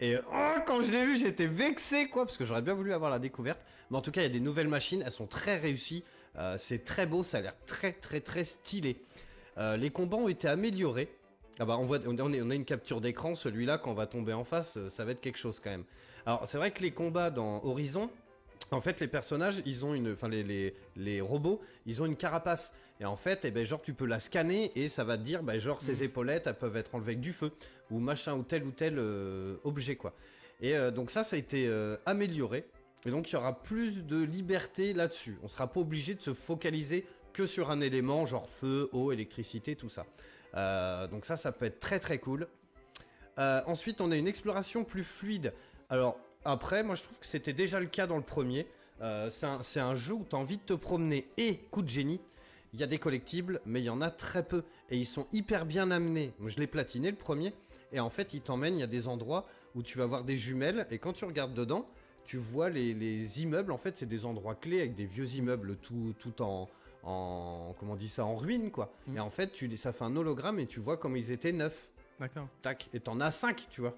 Et 0.00 0.16
oh, 0.16 0.54
quand 0.66 0.80
je 0.80 0.90
l'ai 0.90 1.04
vu, 1.04 1.16
j'étais 1.16 1.46
vexé 1.46 2.08
quoi, 2.08 2.24
parce 2.24 2.36
que 2.36 2.44
j'aurais 2.44 2.62
bien 2.62 2.74
voulu 2.74 2.92
avoir 2.92 3.08
la 3.10 3.20
découverte. 3.20 3.60
Mais 3.90 3.96
en 3.96 4.00
tout 4.00 4.10
cas, 4.10 4.20
il 4.22 4.24
y 4.24 4.26
a 4.26 4.32
des 4.32 4.40
nouvelles 4.40 4.68
machines, 4.68 5.00
elles 5.06 5.12
sont 5.12 5.28
très 5.28 5.56
réussies, 5.58 6.02
euh, 6.38 6.56
c'est 6.58 6.84
très 6.84 7.06
beau, 7.06 7.22
ça 7.22 7.38
a 7.38 7.40
l'air 7.42 7.54
très 7.66 7.92
très 7.92 8.20
très 8.20 8.44
stylé. 8.44 8.96
Euh, 9.58 9.76
les 9.76 9.90
combats 9.90 10.16
ont 10.16 10.28
été 10.28 10.48
améliorés. 10.48 11.08
Ah 11.58 11.64
bah 11.66 11.76
on 11.78 11.84
voit, 11.84 11.98
on, 12.06 12.18
on 12.18 12.32
est- 12.32 12.40
on 12.40 12.50
a 12.50 12.54
une 12.54 12.64
capture 12.64 13.00
d'écran, 13.02 13.34
celui-là 13.34 13.76
quand 13.78 13.90
on 13.90 13.94
va 13.94 14.06
tomber 14.06 14.32
en 14.32 14.44
face, 14.44 14.76
euh, 14.78 14.88
ça 14.88 15.04
va 15.04 15.12
être 15.12 15.20
quelque 15.20 15.38
chose 15.38 15.60
quand 15.60 15.70
même. 15.70 15.84
Alors 16.24 16.46
c'est 16.46 16.56
vrai 16.56 16.70
que 16.70 16.80
les 16.82 16.92
combats 16.92 17.30
dans 17.30 17.62
Horizon, 17.64 18.08
en 18.70 18.80
fait, 18.80 19.00
les 19.00 19.08
personnages, 19.08 19.62
ils 19.66 19.84
ont 19.84 19.92
une, 19.92 20.12
enfin 20.12 20.28
les, 20.28 20.42
les, 20.42 20.74
les 20.96 21.20
robots, 21.20 21.60
ils 21.84 22.00
ont 22.00 22.06
une 22.06 22.16
carapace. 22.16 22.72
Et 23.00 23.04
en 23.04 23.16
fait, 23.16 23.44
eh 23.44 23.50
ben, 23.50 23.64
genre 23.66 23.82
tu 23.82 23.92
peux 23.92 24.06
la 24.06 24.18
scanner 24.20 24.72
et 24.76 24.88
ça 24.88 25.04
va 25.04 25.18
te 25.18 25.22
dire, 25.22 25.42
bah, 25.42 25.58
genre 25.58 25.82
ces 25.82 26.02
épaulettes, 26.04 26.46
elles 26.46 26.54
peuvent 26.54 26.76
être 26.76 26.94
enlevées 26.94 27.12
avec 27.12 27.20
du 27.20 27.32
feu 27.32 27.50
ou 27.90 27.98
machin 27.98 28.34
ou 28.34 28.44
tel 28.44 28.64
ou 28.64 28.70
tel 28.70 28.94
euh, 28.98 29.56
objet 29.64 29.96
quoi. 29.96 30.14
Et 30.62 30.74
euh, 30.74 30.90
donc 30.90 31.10
ça, 31.10 31.22
ça 31.24 31.36
a 31.36 31.38
été 31.38 31.66
euh, 31.66 31.96
amélioré. 32.06 32.64
Et 33.06 33.10
donc 33.10 33.30
il 33.30 33.34
y 33.34 33.36
aura 33.36 33.62
plus 33.62 34.04
de 34.04 34.22
liberté 34.22 34.92
là-dessus. 34.92 35.38
On 35.42 35.48
sera 35.48 35.66
pas 35.66 35.80
obligé 35.80 36.14
de 36.14 36.22
se 36.22 36.32
focaliser 36.32 37.06
que 37.32 37.46
sur 37.46 37.70
un 37.70 37.80
élément, 37.80 38.24
genre 38.24 38.48
feu, 38.48 38.88
eau, 38.92 39.12
électricité, 39.12 39.76
tout 39.76 39.88
ça. 39.88 40.06
Euh, 40.54 41.06
donc 41.08 41.24
ça, 41.24 41.36
ça 41.36 41.52
peut 41.52 41.64
être 41.64 41.80
très 41.80 41.98
très 41.98 42.18
cool. 42.18 42.46
Euh, 43.38 43.62
ensuite, 43.66 44.00
on 44.00 44.10
a 44.10 44.16
une 44.16 44.28
exploration 44.28 44.84
plus 44.84 45.04
fluide. 45.04 45.52
Alors, 45.88 46.18
après, 46.44 46.82
moi 46.82 46.94
je 46.94 47.02
trouve 47.02 47.18
que 47.18 47.26
c'était 47.26 47.52
déjà 47.52 47.80
le 47.80 47.86
cas 47.86 48.06
dans 48.06 48.16
le 48.16 48.22
premier. 48.22 48.66
Euh, 49.00 49.30
c'est 49.30 49.80
un, 49.80 49.94
jeu 49.94 50.14
où 50.14 50.26
tu 50.28 50.36
as 50.36 50.38
envie 50.38 50.58
de 50.58 50.62
te 50.62 50.74
promener 50.74 51.28
et 51.36 51.56
coup 51.70 51.82
de 51.82 51.88
génie. 51.88 52.20
Il 52.72 52.80
y 52.80 52.82
a 52.82 52.86
des 52.86 52.98
collectibles, 52.98 53.60
mais 53.66 53.80
il 53.80 53.84
y 53.84 53.90
en 53.90 54.00
a 54.00 54.10
très 54.10 54.44
peu. 54.44 54.62
Et 54.90 54.96
ils 54.96 55.06
sont 55.06 55.26
hyper 55.32 55.66
bien 55.66 55.90
amenés. 55.90 56.32
Je 56.46 56.58
l'ai 56.58 56.66
platiné 56.66 57.10
le 57.10 57.16
premier. 57.16 57.52
Et 57.92 58.00
en 58.00 58.08
fait, 58.08 58.32
il 58.32 58.40
t'emmène, 58.40 58.74
il 58.74 58.80
y 58.80 58.84
a 58.84 58.86
des 58.86 59.08
endroits 59.08 59.46
où 59.74 59.82
tu 59.82 59.98
vas 59.98 60.06
voir 60.06 60.24
des 60.24 60.36
jumelles. 60.36 60.86
Et 60.90 60.98
quand 60.98 61.12
tu 61.12 61.24
regardes 61.24 61.52
dedans, 61.52 61.86
tu 62.24 62.36
vois 62.36 62.70
les, 62.70 62.94
les 62.94 63.42
immeubles, 63.42 63.72
en 63.72 63.76
fait, 63.76 63.98
c'est 63.98 64.06
des 64.06 64.24
endroits 64.26 64.54
clés 64.54 64.80
avec 64.80 64.94
des 64.94 65.04
vieux 65.06 65.26
immeubles 65.34 65.76
tout, 65.76 66.14
tout 66.18 66.42
en, 66.42 66.68
en. 67.02 67.74
Comment 67.78 67.92
on 67.92 67.96
dit 67.96 68.08
ça 68.08 68.24
En 68.24 68.36
ruine, 68.36 68.70
quoi. 68.70 68.92
Mm. 69.06 69.16
Et 69.16 69.20
en 69.20 69.30
fait, 69.30 69.52
tu, 69.52 69.74
ça 69.76 69.92
fait 69.92 70.04
un 70.04 70.14
hologramme 70.16 70.58
et 70.58 70.66
tu 70.66 70.80
vois 70.80 70.96
comme 70.96 71.16
ils 71.16 71.30
étaient 71.32 71.52
neufs. 71.52 71.90
D'accord. 72.20 72.48
Tac. 72.62 72.88
Et 72.92 73.00
t'en 73.00 73.20
as 73.20 73.30
5, 73.30 73.66
tu 73.70 73.80
vois. 73.80 73.96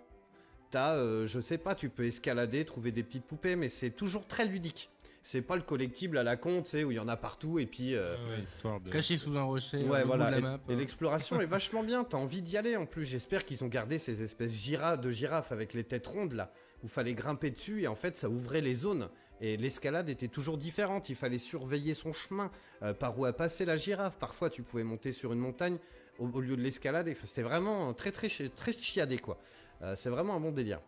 T'as, 0.71 0.95
euh, 0.97 1.27
je 1.27 1.39
sais 1.41 1.59
pas, 1.59 1.75
tu 1.75 1.89
peux 1.89 2.05
escalader, 2.07 2.65
trouver 2.65 2.91
des 2.91 3.03
petites 3.03 3.25
poupées, 3.25 3.55
mais 3.57 3.69
c'est 3.69 3.91
toujours 3.91 4.27
très 4.27 4.45
ludique. 4.47 4.91
C'est 5.27 5.41
pas 5.41 5.57
le 5.57 5.63
collectible 5.63 6.19
à 6.19 6.23
la 6.23 6.37
con, 6.37 6.63
tu 6.63 6.71
sais, 6.71 6.85
où 6.85 6.91
il 6.91 6.97
y 6.97 6.99
en 6.99 7.09
a 7.09 7.17
partout 7.17 7.59
et 7.59 7.65
puis. 7.65 7.95
euh, 7.95 8.15
Ouais, 8.27 8.43
histoire 8.45 8.79
de. 8.81 8.91
Caché 8.91 9.17
sous 9.17 9.37
un 9.39 9.43
rocher, 9.45 9.79
Ouais, 9.85 10.03
au 10.03 10.07
voilà. 10.07 10.27
bout 10.27 10.33
de 10.33 10.39
Et, 10.39 10.41
la 10.43 10.49
map. 10.51 10.61
et 10.69 10.73
euh. 10.73 10.77
l'exploration 10.77 11.41
est 11.41 11.45
vachement 11.47 11.83
bien. 11.83 12.05
T'as 12.05 12.19
envie 12.19 12.43
d'y 12.43 12.57
aller 12.59 12.77
en 12.77 12.85
plus. 12.87 13.05
J'espère 13.05 13.45
qu'ils 13.47 13.63
ont 13.65 13.69
gardé 13.69 13.97
ces 13.99 14.23
espèces 14.23 14.53
de 14.53 15.11
girafes 15.11 15.53
avec 15.53 15.73
les 15.75 15.85
têtes 15.85 16.07
rondes 16.07 16.33
là, 16.35 16.53
où 16.85 16.89
fallait 16.89 17.15
grimper 17.15 17.51
dessus 17.51 17.83
et 17.83 17.89
en 17.89 17.95
fait 17.97 18.17
ça 18.17 18.29
ouvrait 18.29 18.61
les 18.61 18.75
zones. 18.75 19.09
Et 19.41 19.57
l'escalade 19.57 20.09
était 20.09 20.29
toujours 20.29 20.57
différente. 20.59 21.09
Il 21.09 21.17
fallait 21.17 21.39
surveiller 21.39 21.93
son 21.93 22.13
chemin, 22.13 22.51
euh, 22.83 22.95
par 22.95 23.19
où 23.19 23.25
a 23.25 23.33
passé 23.33 23.65
la 23.65 23.77
girafe. 23.77 24.19
Parfois 24.19 24.49
tu 24.51 24.63
pouvais 24.63 24.85
monter 24.85 25.11
sur 25.11 25.33
une 25.33 25.41
montagne 25.41 25.79
au, 26.19 26.29
au 26.29 26.41
lieu 26.41 26.57
de 26.57 26.63
l'escalade. 26.63 27.09
Et, 27.09 27.15
C'était 27.15 27.43
vraiment 27.43 27.93
très 27.95 28.13
très 28.13 28.29
très 28.29 28.73
chiadé 28.73 29.19
quoi. 29.19 29.39
Euh, 29.83 29.97
c'est 29.97 30.11
vraiment 30.11 30.35
un 30.37 30.41
bon 30.41 30.53
délire. 30.53 30.81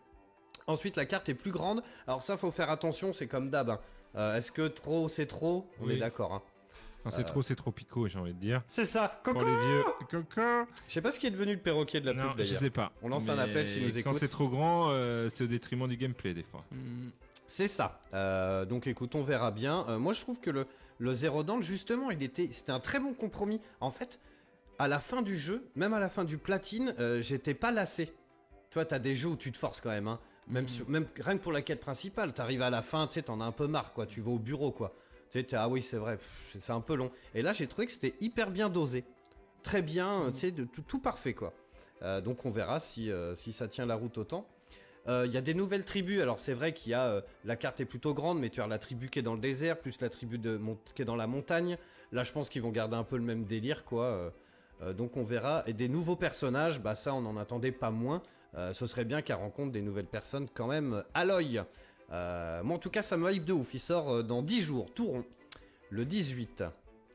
Ensuite 0.67 0.95
la 0.95 1.05
carte 1.05 1.27
est 1.29 1.33
plus 1.35 1.51
grande. 1.51 1.83
Alors 2.07 2.21
ça 2.23 2.37
faut 2.37 2.51
faire 2.51 2.69
attention. 2.69 3.11
C'est 3.11 3.27
comme 3.27 3.49
d'hab. 3.49 3.69
hein. 3.71 3.79
Euh, 4.15 4.35
Est-ce 4.37 4.51
que 4.51 4.67
trop 4.67 5.09
c'est 5.09 5.25
trop? 5.27 5.67
On 5.81 5.87
Oui. 5.87 5.95
est 5.95 5.97
d'accord. 5.97 6.33
hein. 6.33 6.41
Quand 7.09 7.15
c'est 7.15 7.23
trop, 7.23 7.41
c'est 7.41 7.55
trop 7.55 7.71
picot, 7.71 8.07
j'ai 8.07 8.19
envie 8.19 8.33
de 8.33 8.39
dire. 8.39 8.61
C'est 8.67 8.85
ça. 8.85 9.19
Pour 9.23 9.33
Coco. 9.33 9.45
les 9.45 9.55
vieux. 9.67 9.83
Coco 10.09 10.41
Je 10.87 10.93
sais 10.93 11.01
pas 11.01 11.11
ce 11.11 11.19
qui 11.19 11.27
est 11.27 11.31
devenu 11.31 11.53
le 11.53 11.59
perroquet 11.59 11.99
de 12.01 12.05
la 12.05 12.13
Non, 12.13 12.29
pub 12.33 12.39
je 12.39 12.43
sais 12.53 12.69
pas. 12.69 12.91
On 13.01 13.09
lance 13.09 13.29
un 13.29 13.37
appel 13.39 13.69
s'il 13.69 13.83
nous 13.83 13.91
Quand 13.93 13.99
écoute. 13.99 14.13
c'est 14.15 14.27
trop 14.27 14.47
grand, 14.49 14.89
euh, 14.91 15.29
c'est 15.29 15.43
au 15.43 15.47
détriment 15.47 15.87
du 15.87 15.97
gameplay 15.97 16.33
des 16.33 16.43
fois. 16.43 16.63
Mm. 16.71 17.09
C'est 17.45 17.67
ça. 17.69 17.99
Euh, 18.13 18.65
donc 18.65 18.87
écoute, 18.87 19.15
on 19.15 19.21
verra 19.21 19.51
bien. 19.51 19.85
Euh, 19.87 19.97
moi, 19.99 20.11
je 20.13 20.19
trouve 20.21 20.39
que 20.41 20.49
le, 20.49 20.65
le 20.99 21.13
Zero 21.13 21.43
Dawn, 21.43 21.63
justement, 21.63 22.11
il 22.11 22.21
était, 22.21 22.49
c'était 22.51 22.73
un 22.73 22.79
très 22.81 22.99
bon 22.99 23.13
compromis. 23.13 23.61
En 23.79 23.89
fait, 23.89 24.19
à 24.79 24.87
la 24.89 24.99
fin 24.99 25.21
du 25.21 25.37
jeu, 25.37 25.63
même 25.75 25.93
à 25.93 25.99
la 25.99 26.09
fin 26.09 26.25
du 26.25 26.37
platine, 26.37 26.93
euh, 26.99 27.21
j'étais 27.21 27.53
pas 27.53 27.71
lassé. 27.71 28.07
Tu 28.69 28.73
vois, 28.73 28.83
t'as 28.85 28.99
des 28.99 29.15
jeux 29.15 29.29
où 29.29 29.37
tu 29.37 29.51
te 29.53 29.57
forces 29.57 29.79
quand 29.79 29.89
même. 29.91 30.07
Hein. 30.09 30.19
Même, 30.49 30.67
sur- 30.67 30.87
même 30.89 31.05
rien 31.19 31.37
que 31.37 31.43
pour 31.43 31.51
la 31.53 31.61
quête 31.61 31.79
principale, 31.79 32.33
t'arrives 32.33 32.61
à 32.61 32.69
la 32.69 32.81
fin, 32.81 33.07
tu 33.07 33.13
sais, 33.15 33.21
t'en 33.23 33.39
as 33.41 33.45
un 33.45 33.51
peu 33.51 33.67
marre, 33.67 33.93
quoi. 33.93 34.05
Tu 34.05 34.19
vas 34.21 34.31
au 34.31 34.39
bureau, 34.39 34.71
quoi. 34.71 34.93
Ah 35.53 35.69
oui, 35.69 35.81
c'est 35.81 35.97
vrai, 35.97 36.17
c'est- 36.47 36.71
un 36.71 36.81
peu 36.81 36.95
long. 36.95 37.11
Et 37.35 37.41
là, 37.41 37.53
j'ai 37.53 37.67
trouvé 37.67 37.87
que 37.87 37.93
c'était 37.93 38.15
hyper 38.19 38.49
bien 38.51 38.69
dosé. 38.69 39.05
Très 39.63 39.81
bien, 39.81 40.23
euh, 40.23 40.31
tu 40.31 40.37
sais, 40.39 40.53
tout, 40.87 40.99
parfait, 40.99 41.33
quoi. 41.33 41.53
Euh, 42.03 42.21
donc 42.21 42.45
on 42.45 42.49
verra 42.49 42.79
si, 42.79 43.11
euh, 43.11 43.35
si 43.35 43.51
ça 43.51 43.67
tient 43.67 43.85
la 43.85 43.95
route 43.95 44.17
autant. 44.17 44.47
Il 45.09 45.31
y 45.31 45.37
a 45.37 45.41
des 45.41 45.53
nouvelles 45.53 45.85
tribus. 45.85 46.21
Alors 46.21 46.37
c'est 46.37 46.53
vrai 46.53 46.73
qu'il 46.73 46.91
y 46.91 46.93
a 46.93 47.23
la 47.45 47.55
carte 47.55 47.79
est 47.79 47.85
plutôt 47.85 48.13
grande, 48.13 48.39
mais 48.41 48.49
tu 48.49 48.59
as 48.59 48.67
la 48.67 48.77
tribu 48.77 49.09
qui 49.09 49.19
est 49.19 49.21
dans 49.21 49.35
le 49.35 49.39
désert, 49.39 49.79
plus 49.79 50.01
la 50.01 50.09
tribu 50.09 50.37
de 50.37 50.59
qui 50.95 51.01
est 51.01 51.05
dans 51.05 51.15
la 51.15 51.27
montagne. 51.27 51.77
Là, 52.11 52.25
je 52.25 52.33
pense 52.33 52.49
qu'ils 52.49 52.61
vont 52.61 52.71
garder 52.71 52.97
un 52.97 53.05
peu 53.05 53.15
le 53.15 53.23
même 53.23 53.45
délire, 53.45 53.85
quoi. 53.85 54.33
Donc 54.97 55.15
on 55.15 55.23
verra. 55.23 55.63
Et 55.65 55.71
des 55.71 55.87
nouveaux 55.87 56.17
personnages, 56.17 56.81
bah 56.81 56.93
ça, 56.93 57.13
on 57.13 57.21
n'en 57.21 57.37
attendait 57.37 57.71
pas 57.71 57.89
moins. 57.89 58.21
Ce 58.73 58.85
serait 58.85 59.05
bien 59.05 59.21
qu'elle 59.21 59.37
rencontre 59.37 59.71
des 59.71 59.81
nouvelles 59.81 60.07
personnes 60.07 60.49
quand 60.53 60.67
même 60.67 61.01
à 61.13 61.23
l'œil. 61.23 61.63
Euh, 62.11 62.63
moi, 62.63 62.75
en 62.77 62.79
tout 62.79 62.89
cas, 62.89 63.01
ça 63.01 63.17
me 63.17 63.31
hype 63.31 63.45
de 63.45 63.53
ouf. 63.53 63.73
Il 63.73 63.79
sort 63.79 64.09
euh, 64.11 64.23
dans 64.23 64.41
10 64.41 64.61
jours, 64.61 64.85
tout 64.93 65.07
rond, 65.07 65.25
le 65.89 66.05
18. 66.05 66.63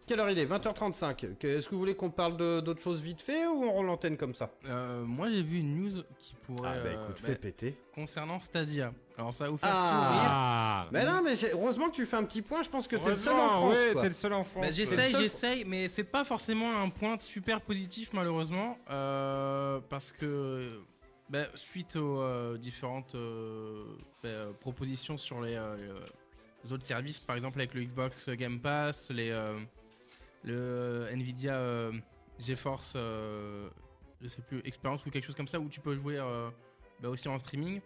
Quelle 0.04 0.18
heure 0.18 0.28
il 0.30 0.38
est? 0.38 0.44
20h35. 0.44 1.36
Que- 1.38 1.46
Est-ce 1.46 1.66
que 1.68 1.74
vous 1.74 1.78
voulez 1.78 1.94
qu'on 1.94 2.10
parle 2.10 2.36
de- 2.36 2.60
d'autre 2.60 2.82
chose 2.82 3.00
vite 3.00 3.22
fait 3.22 3.46
ou 3.46 3.62
on 3.62 3.72
rend 3.72 3.84
l'antenne 3.84 4.16
comme 4.16 4.34
ça? 4.34 4.50
Euh, 4.68 5.04
moi 5.04 5.30
j'ai 5.30 5.42
vu 5.44 5.60
une 5.60 5.76
news 5.76 6.02
qui 6.18 6.34
pourrait. 6.44 6.70
Ah 6.74 6.82
bah 6.82 6.88
euh, 6.88 6.92
écoute, 7.04 7.16
bah, 7.22 7.28
fais 7.28 7.36
péter. 7.36 7.76
concernant 7.94 8.40
Stadia. 8.40 8.92
Alors 9.16 9.32
ça 9.32 9.44
va 9.44 9.50
vous 9.50 9.58
faire 9.58 9.70
Ah 9.72 10.86
Mais 10.90 11.06
non, 11.06 11.22
mais 11.22 11.34
heureusement 11.52 11.88
que 11.88 11.94
tu 11.94 12.04
fais 12.04 12.16
un 12.16 12.24
petit 12.24 12.42
point. 12.42 12.62
Je 12.62 12.68
pense 12.68 12.88
que 12.88 12.96
t'es 12.96 13.10
le 13.10 13.16
seul 13.16 13.34
en 13.34 13.48
France. 13.48 13.74
Ouais, 13.76 13.94
t'es 14.02 14.08
le 14.08 14.14
seul 14.14 14.32
en 14.32 14.42
France. 14.42 14.64
Bah, 14.66 14.70
j'essaye, 14.72 15.12
seul- 15.12 15.22
j'essaye, 15.22 15.64
mais 15.64 15.86
c'est 15.86 16.04
pas 16.04 16.24
forcément 16.24 16.80
un 16.82 16.88
point 16.90 17.16
super 17.20 17.60
positif 17.60 18.10
malheureusement, 18.12 18.76
euh, 18.90 19.78
parce 19.88 20.10
que 20.10 20.80
bah, 21.32 21.46
suite 21.54 21.96
aux 21.96 22.20
euh, 22.20 22.58
différentes 22.58 23.14
euh, 23.14 23.96
bah, 24.22 24.52
propositions 24.60 25.16
sur 25.16 25.40
les, 25.40 25.54
euh, 25.54 25.98
les 26.62 26.72
autres 26.74 26.84
services, 26.84 27.20
par 27.20 27.36
exemple 27.36 27.58
avec 27.58 27.72
le 27.72 27.82
Xbox 27.84 28.28
Game 28.28 28.60
Pass, 28.60 29.10
les, 29.10 29.30
le 30.44 31.06
Nvidia 31.10 31.90
GeForce, 32.38 32.96
je 32.96 34.28
sais 34.28 34.42
plus, 34.42 34.60
Experience 34.64 35.06
ou 35.06 35.10
quelque 35.10 35.24
chose 35.24 35.34
comme 35.34 35.48
ça, 35.48 35.58
où 35.58 35.70
tu 35.70 35.80
peux 35.80 35.96
jouer 35.96 36.18
bah, 37.00 37.08
aussi 37.08 37.26
en 37.28 37.38
streaming. 37.38 37.80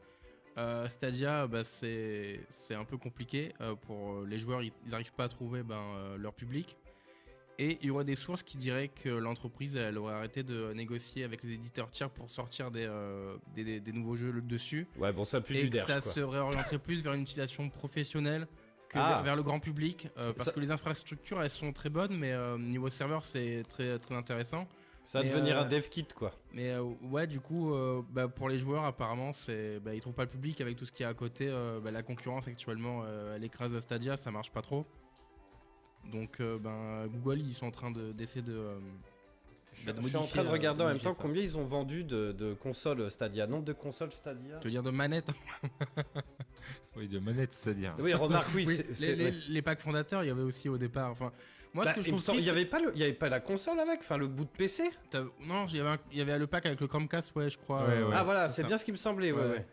Stadia, 0.88 1.48
c'est 1.62 2.74
un 2.74 2.84
peu 2.84 2.98
compliqué 2.98 3.52
pour 3.82 4.22
les 4.22 4.40
joueurs, 4.40 4.62
ils 4.62 4.72
n'arrivent 4.90 5.12
pas 5.12 5.24
à 5.24 5.28
trouver 5.28 5.62
ben, 5.62 6.16
leur 6.18 6.34
public. 6.34 6.76
Et 7.58 7.78
il 7.80 7.86
y 7.86 7.90
aurait 7.90 8.04
des 8.04 8.16
sources 8.16 8.42
qui 8.42 8.58
diraient 8.58 8.88
que 8.88 9.08
l'entreprise 9.08 9.76
elle 9.76 9.96
aurait 9.96 10.12
arrêté 10.14 10.42
de 10.42 10.72
négocier 10.74 11.24
avec 11.24 11.42
les 11.42 11.52
éditeurs 11.54 11.90
tiers 11.90 12.10
pour 12.10 12.30
sortir 12.30 12.70
des, 12.70 12.84
euh, 12.86 13.36
des, 13.54 13.64
des- 13.64 13.80
des 13.80 13.92
nouveaux 13.92 14.14
jeux 14.16 14.32
dessus. 14.42 14.86
Ouais, 14.98 15.12
bon, 15.12 15.24
ça 15.24 15.40
pue 15.40 15.56
et 15.56 15.62
du 15.62 15.68
que 15.68 15.72
derche, 15.74 15.86
ça 15.86 16.00
quoi. 16.00 16.12
se 16.12 16.20
réorienterait 16.20 16.78
plus 16.78 17.02
vers 17.02 17.14
une 17.14 17.22
utilisation 17.22 17.70
professionnelle 17.70 18.46
que 18.90 18.98
Ah. 18.98 19.08
vers, 19.08 19.22
vers 19.22 19.36
le 19.36 19.42
grand 19.42 19.58
public. 19.58 20.08
euh, 20.18 20.32
parce 20.34 20.48
Ça- 20.50 20.52
que 20.52 20.60
les 20.60 20.70
infrastructures 20.70 21.42
elles 21.42 21.48
sont 21.50 21.72
très 21.72 21.88
bonnes, 21.88 22.14
mais 22.16 22.32
euh, 22.32 22.58
niveau 22.58 22.90
serveur 22.90 23.24
c'est 23.24 23.62
très, 23.68 23.98
très 23.98 24.14
intéressant. 24.14 24.68
Ça 25.04 25.20
va 25.20 25.24
Mais, 25.24 25.30
devenir 25.30 25.56
euh, 25.56 25.62
un 25.62 25.64
dev 25.66 25.88
kit, 25.88 26.06
quoi. 26.14 26.32
Mais 26.52 26.72
euh, 26.72 26.82
ouais, 26.82 27.26
du 27.28 27.38
coup, 27.40 27.72
euh, 27.72 28.02
bah, 28.10 28.26
pour 28.28 28.48
les 28.48 28.58
joueurs, 28.58 28.84
apparemment, 28.84 29.32
c'est, 29.32 29.78
bah, 29.80 29.94
ils 29.94 30.00
trouvent 30.00 30.14
pas 30.14 30.24
le 30.24 30.28
public 30.30 30.60
avec 30.60 30.76
tout 30.76 30.84
ce 30.84 30.90
qu'il 30.92 31.04
y 31.04 31.06
a 31.06 31.10
à 31.10 31.14
côté. 31.14 31.46
bah, 31.84 31.90
la 31.92 32.02
concurrence 32.02 32.48
actuellement, 32.48 33.04
elle 33.34 33.44
écrase 33.44 33.78
Stadia, 33.80 34.16
ça 34.16 34.30
marche 34.32 34.50
pas 34.50 34.62
trop. 34.62 34.84
Donc, 36.12 36.40
euh, 36.40 36.58
ben, 36.58 37.06
Google, 37.08 37.40
ils 37.40 37.54
sont 37.54 37.66
en 37.66 37.70
train 37.70 37.90
de, 37.90 38.12
d'essayer 38.12 38.42
de. 38.42 38.54
euh, 38.54 38.78
bah, 39.86 39.92
Je 40.00 40.06
suis 40.06 40.16
en 40.16 40.24
train 40.26 40.42
de 40.42 40.48
euh, 40.48 40.52
regarder 40.52 40.82
en 40.84 40.86
même 40.86 40.98
temps 40.98 41.12
ça. 41.14 41.18
combien 41.20 41.42
ils 41.42 41.56
ont 41.58 41.64
vendu 41.64 42.04
de, 42.04 42.32
de 42.32 42.54
consoles 42.54 43.10
Stadia. 43.10 43.46
Nombre 43.46 43.64
de 43.64 43.72
consoles 43.72 44.12
Stadia 44.12 44.58
Tu 44.60 44.66
veux 44.68 44.70
dire 44.70 44.82
de 44.82 44.90
manettes 44.90 45.30
Oui, 46.96 47.08
de 47.08 47.18
manette, 47.18 47.52
c'est-à-dire. 47.52 47.94
Oui, 47.98 48.14
remarque, 48.14 48.48
oui. 48.54 48.66
Les, 49.48 49.62
packs 49.62 49.80
fondateurs, 49.80 50.24
il 50.24 50.28
y 50.28 50.30
avait 50.30 50.42
aussi 50.42 50.68
au 50.68 50.78
départ. 50.78 51.10
Enfin, 51.10 51.30
moi, 51.74 51.84
Bah, 51.84 51.90
ce 51.90 51.96
que 51.96 52.02
je 52.02 52.08
trouve 52.08 52.20
il 52.22 52.24
triste, 52.24 52.46
y 52.46 52.50
avait 52.50 52.64
pas 52.64 52.80
le- 52.80 52.92
il 52.94 53.00
y 53.00 53.04
avait 53.04 53.12
pas 53.12 53.28
la 53.28 53.40
console 53.40 53.78
avec, 53.80 54.00
enfin 54.00 54.16
le 54.16 54.28
bout 54.28 54.44
de 54.44 54.50
PC. 54.50 54.84
non, 55.46 55.66
il 55.68 55.76
y 55.76 55.80
avait 55.80 55.90
un- 55.90 55.98
il 56.10 56.16
y 56.18 56.20
avait 56.22 56.38
le 56.38 56.46
pack 56.46 56.64
avec 56.64 56.80
le 56.80 56.86
Chromecast, 56.86 57.34
ouais, 57.36 57.50
je 57.50 57.58
crois. 57.58 57.86
Ouais, 57.86 57.96
euh, 57.98 58.08
ouais. 58.08 58.14
ah 58.16 58.24
voilà, 58.24 58.48
c'est 58.48 58.64
bien 58.64 58.78
ce 58.78 58.84
qui 58.84 58.92
me 58.92 58.96
semblait. 58.96 59.30
Ouais, 59.32 59.38
Ouais, 59.42 59.44
ouais. 59.46 59.56
ouais. 59.56 59.66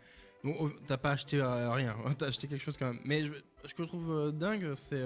Bon, 0.44 0.70
t'as 0.86 0.98
pas 0.98 1.12
acheté 1.12 1.40
euh, 1.40 1.72
rien, 1.72 1.96
t'as 2.18 2.28
acheté 2.28 2.48
quelque 2.48 2.62
chose 2.62 2.76
quand 2.78 2.88
même. 2.88 3.00
Mais 3.06 3.24
je- 3.24 3.32
ce 3.66 3.74
que 3.74 3.84
je 3.84 3.88
trouve 3.88 4.12
euh, 4.12 4.32
dingue, 4.32 4.74
c'est. 4.76 5.02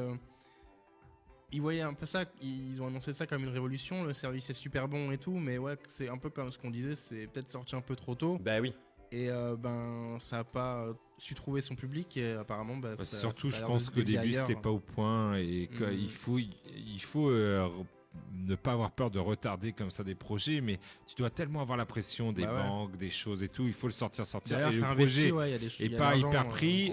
Ils 1.52 1.61
voyaient 1.61 1.82
un 1.82 1.94
peu 1.94 2.06
ça, 2.06 2.26
ils 2.41 2.82
ont 2.82 2.88
annoncé 2.88 3.14
ça 3.14 3.26
comme 3.26 3.44
une 3.44 3.49
révolution, 3.49 4.03
le 4.03 4.14
service 4.14 4.49
est 4.49 4.53
super 4.53 4.88
bon 4.88 5.11
et 5.11 5.18
tout, 5.18 5.38
mais 5.38 5.57
ouais, 5.57 5.78
c'est 5.88 6.10
un 6.10 6.18
peu 6.18 6.30
comme 6.30 6.52
ce 6.52 6.57
qu'on 6.57 6.72
disait, 6.72 6.95
c'est 6.95 7.28
peut-être 7.28 7.49
sorti 7.49 7.76
un 7.76 7.82
peu 7.82 7.95
trop 7.95 8.15
tôt. 8.15 8.38
Bah 8.40 8.60
oui. 8.60 8.74
Et 9.11 9.30
euh, 9.30 9.56
ben, 9.56 10.18
ça 10.19 10.40
a 10.40 10.44
pas 10.44 10.88
su 11.18 11.34
trouver 11.34 11.61
son 11.61 11.76
public 11.76 12.18
et 12.18 12.34
apparemment, 12.34 12.76
bah, 12.76 12.95
Bah, 12.98 13.06
ça- 13.06 13.18
surtout, 13.18 13.49
ça 13.49 13.60
je 13.60 13.64
pense 13.65 13.90
qu'au 13.90 14.02
début, 14.02 14.34
c'était 14.34 14.56
pas 14.56 14.69
au 14.69 14.80
point 14.80 15.38
et 15.38 15.68
qu'il 15.68 16.11
faut, 16.11 16.40
il 16.40 17.02
faut 17.02 17.30
euh, 17.30 17.68
ne 18.34 18.56
pas 18.56 18.72
avoir 18.73 18.91
peur 18.91 19.11
de 19.11 19.19
retarder 19.19 19.73
comme 19.73 19.91
ça 19.91 20.03
des 20.03 20.15
projets, 20.15 20.61
mais 20.61 20.80
tu 21.06 21.15
dois 21.15 21.30
tellement 21.30 21.61
avoir 21.61 21.77
la 21.77 21.85
pression 21.85 22.31
des 22.31 22.45
Bah 22.45 22.53
ouais. 22.53 22.64
banques, 22.64 22.95
des 22.98 23.10
choses 23.10 23.44
et 23.44 23.49
tout, 23.49 23.64
il 23.68 23.73
faut 23.73 23.88
le 23.88 23.94
sortir, 23.94 24.26
sortir. 24.26 24.56
D'ailleurs, 24.57 24.69
Et 24.69 24.73
c'est 24.73 24.81
le 24.81 24.88
investi, 24.88 25.14
projet 25.15 25.31
ouais, 25.31 25.49
il 25.49 25.52
y 25.52 25.56
a 25.56 25.60
des 25.60 25.69
ch- 25.69 25.80
il 25.81 25.85
est 25.88 25.89
y 25.89 25.95
a 25.95 25.98
pas 25.98 26.15
hyper 26.15 26.45
euh, 26.45 26.49
pris, 26.49 26.91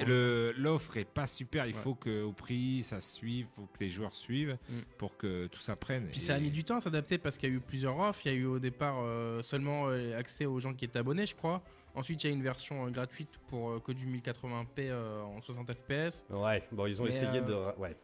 l'offre 0.56 0.96
est 0.96 1.04
pas 1.04 1.26
super, 1.26 1.66
il 1.66 1.74
Ouais. 1.74 1.80
faut 1.80 1.94
que 1.94 2.22
au 2.22 2.32
prix 2.32 2.82
ça 2.82 3.00
suive, 3.00 3.46
faut 3.54 3.66
que 3.66 3.78
les 3.80 3.90
joueurs 3.90 4.14
suivent 4.14 4.58
Mm. 4.68 4.74
pour 4.98 5.16
que 5.16 5.46
tout 5.46 5.60
ça 5.60 5.76
prenne. 5.76 6.06
Puis 6.08 6.20
Et- 6.20 6.24
ça 6.24 6.34
a 6.34 6.40
mis 6.40 6.50
du 6.50 6.64
temps 6.64 6.76
à 6.76 6.80
s'adapter 6.80 7.18
parce 7.18 7.36
qu'il 7.38 7.48
y 7.48 7.52
a 7.52 7.54
eu 7.54 7.60
plusieurs 7.60 7.98
offres. 7.98 8.20
Il 8.24 8.32
y 8.32 8.34
a 8.34 8.38
eu 8.38 8.46
au 8.46 8.58
départ 8.58 8.96
euh, 9.00 9.40
seulement 9.42 9.88
euh, 9.88 10.18
accès 10.18 10.46
aux 10.46 10.58
gens 10.58 10.74
qui 10.74 10.84
étaient 10.84 10.98
abonnés, 10.98 11.26
je 11.26 11.34
crois. 11.36 11.62
Ensuite, 11.96 12.24
il 12.24 12.26
y 12.26 12.30
a 12.30 12.32
une 12.32 12.42
version 12.42 12.86
euh, 12.86 12.90
gratuite 12.90 13.30
pour 13.46 13.70
euh, 13.70 13.78
que 13.80 13.92
du 13.92 14.06
1080p 14.08 14.64
euh, 14.90 15.22
en 15.22 15.40
60 15.40 15.70
fps. 15.72 16.26
Ouais. 16.30 16.62
Bon, 16.72 16.86
ils 16.86 17.00
ont 17.00 17.04
Mais, 17.04 17.10
essayé 17.10 17.40
de. 17.40 17.54
Ouais. 17.78 17.96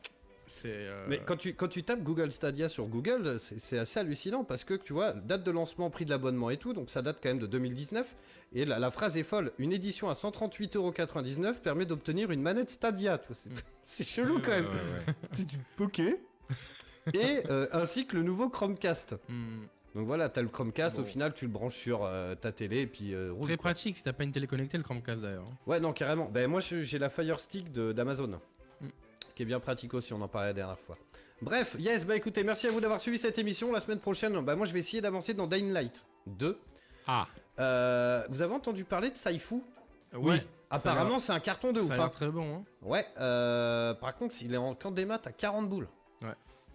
Euh, 0.64 1.06
Mais 1.08 1.20
quand 1.24 1.36
tu, 1.36 1.54
quand 1.54 1.68
tu 1.68 1.82
tapes 1.82 2.02
Google 2.02 2.32
Stadia 2.32 2.68
sur 2.68 2.86
Google, 2.86 3.38
c'est 3.38 3.78
assez 3.78 4.00
hallucinant 4.00 4.44
parce 4.44 4.64
que 4.64 4.74
tu 4.74 4.92
vois, 4.92 5.12
date 5.12 5.42
de 5.44 5.50
lancement, 5.50 5.90
prix 5.90 6.04
de 6.04 6.10
l'abonnement 6.10 6.50
et 6.50 6.56
tout, 6.56 6.72
donc 6.72 6.90
ça 6.90 7.02
date 7.02 7.18
quand 7.22 7.28
même 7.28 7.38
de 7.38 7.46
2019. 7.46 8.16
Et 8.52 8.64
la, 8.64 8.78
la 8.78 8.90
phrase 8.90 9.16
est 9.16 9.22
folle 9.22 9.52
une 9.58 9.72
édition 9.72 10.08
à 10.10 10.14
138,99€ 10.14 11.60
permet 11.60 11.86
d'obtenir 11.86 12.30
une 12.30 12.42
manette 12.42 12.70
Stadia. 12.70 13.20
C'est 13.32 13.50
Mm. 13.50 13.54
c'est 13.84 14.04
chelou 14.06 14.40
quand 14.40 14.50
même. 14.50 14.66
ouais, 14.66 14.72
ouais. 14.72 15.44
Ok. 15.80 15.98
Et 17.14 17.40
euh, 17.50 17.66
ainsi 17.72 18.06
que 18.06 18.16
le 18.16 18.22
nouveau 18.22 18.48
Chromecast. 18.50 19.16
hmm, 19.28 19.62
Donc 19.94 20.06
voilà, 20.06 20.28
t'as 20.28 20.42
le 20.42 20.48
Chromecast, 20.48 20.96
Bon. 20.96 21.02
au 21.02 21.04
final 21.04 21.32
tu 21.34 21.46
le 21.46 21.50
branches 21.50 21.74
sur 21.76 22.04
euh, 22.04 22.34
ta 22.34 22.52
télé 22.52 22.82
et 22.82 22.86
puis 22.86 23.14
euh, 23.14 23.32
roule, 23.32 23.42
Très 23.42 23.56
quoi. 23.56 23.70
pratique 23.70 23.96
si 23.96 24.04
t'as 24.04 24.12
pas 24.12 24.24
une 24.24 24.32
télé 24.32 24.46
connectée, 24.46 24.76
le 24.76 24.84
Chromecast 24.84 25.22
d'ailleurs. 25.22 25.48
Ouais, 25.66 25.80
non, 25.80 25.92
carrément. 25.92 26.28
Ben 26.30 26.48
moi 26.48 26.60
j'ai 26.60 26.98
la 26.98 27.08
Fire 27.08 27.40
Stick 27.40 27.72
d'Amazon. 27.72 28.38
Qui 29.34 29.42
est 29.42 29.46
bien 29.46 29.60
pratique 29.60 29.94
aussi, 29.94 30.12
on 30.12 30.20
en 30.20 30.28
parlait 30.28 30.48
la 30.48 30.52
dernière 30.54 30.78
fois. 30.78 30.96
Bref, 31.42 31.76
yes, 31.78 32.06
bah 32.06 32.16
écoutez, 32.16 32.44
merci 32.44 32.66
à 32.66 32.70
vous 32.70 32.80
d'avoir 32.80 33.00
suivi 33.00 33.18
cette 33.18 33.38
émission. 33.38 33.72
La 33.72 33.80
semaine 33.80 33.98
prochaine, 34.00 34.38
bah 34.44 34.56
moi 34.56 34.66
je 34.66 34.72
vais 34.72 34.80
essayer 34.80 35.00
d'avancer 35.00 35.32
dans 35.34 35.46
Dying 35.46 35.72
Light 35.72 36.04
2. 36.26 36.58
Ah, 37.06 37.26
Euh, 37.58 38.24
vous 38.28 38.42
avez 38.42 38.54
entendu 38.54 38.84
parler 38.84 39.10
de 39.10 39.16
Saifu? 39.16 39.56
Ouais. 40.14 40.44
Apparemment, 40.70 41.18
c'est 41.18 41.32
un 41.32 41.40
carton 41.40 41.72
de 41.72 41.78
Ça 41.78 41.84
ouf. 41.84 41.90
a 41.90 41.94
hein. 41.94 41.96
l'air 41.98 42.10
très 42.10 42.28
bon. 42.30 42.56
Hein. 42.56 42.64
Ouais, 42.82 43.06
euh, 43.18 43.94
par 43.94 44.14
contre, 44.14 44.34
il 44.42 44.52
est 44.54 44.56
en 44.58 44.74
camp 44.74 44.90
des 44.92 45.04
maths 45.04 45.26
à 45.26 45.32
40 45.32 45.68
boules. 45.68 45.88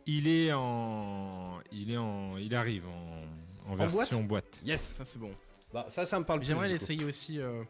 Il 0.08 0.28
est 0.28 0.54
en. 0.54 1.58
Il 1.72 1.92
est 1.92 1.98
en. 1.98 2.38
Il 2.38 2.54
arrive 2.54 2.84
en, 2.88 3.72
en 3.72 3.80
En 3.80 3.86
version 3.88 4.22
boîte. 4.24 4.62
Yes 4.64 4.96
Ça, 4.98 5.04
c'est 5.06 5.18
bon. 5.18 5.32
Bah, 5.74 5.88
ça, 5.90 6.06
ça 6.06 6.20
me 6.20 6.26
parle 6.26 6.40
plus. 6.40 6.46
J'aimerais 6.48 6.68
l'essayer 6.70 7.04
aussi. 7.06 7.40
euh, 7.40 7.64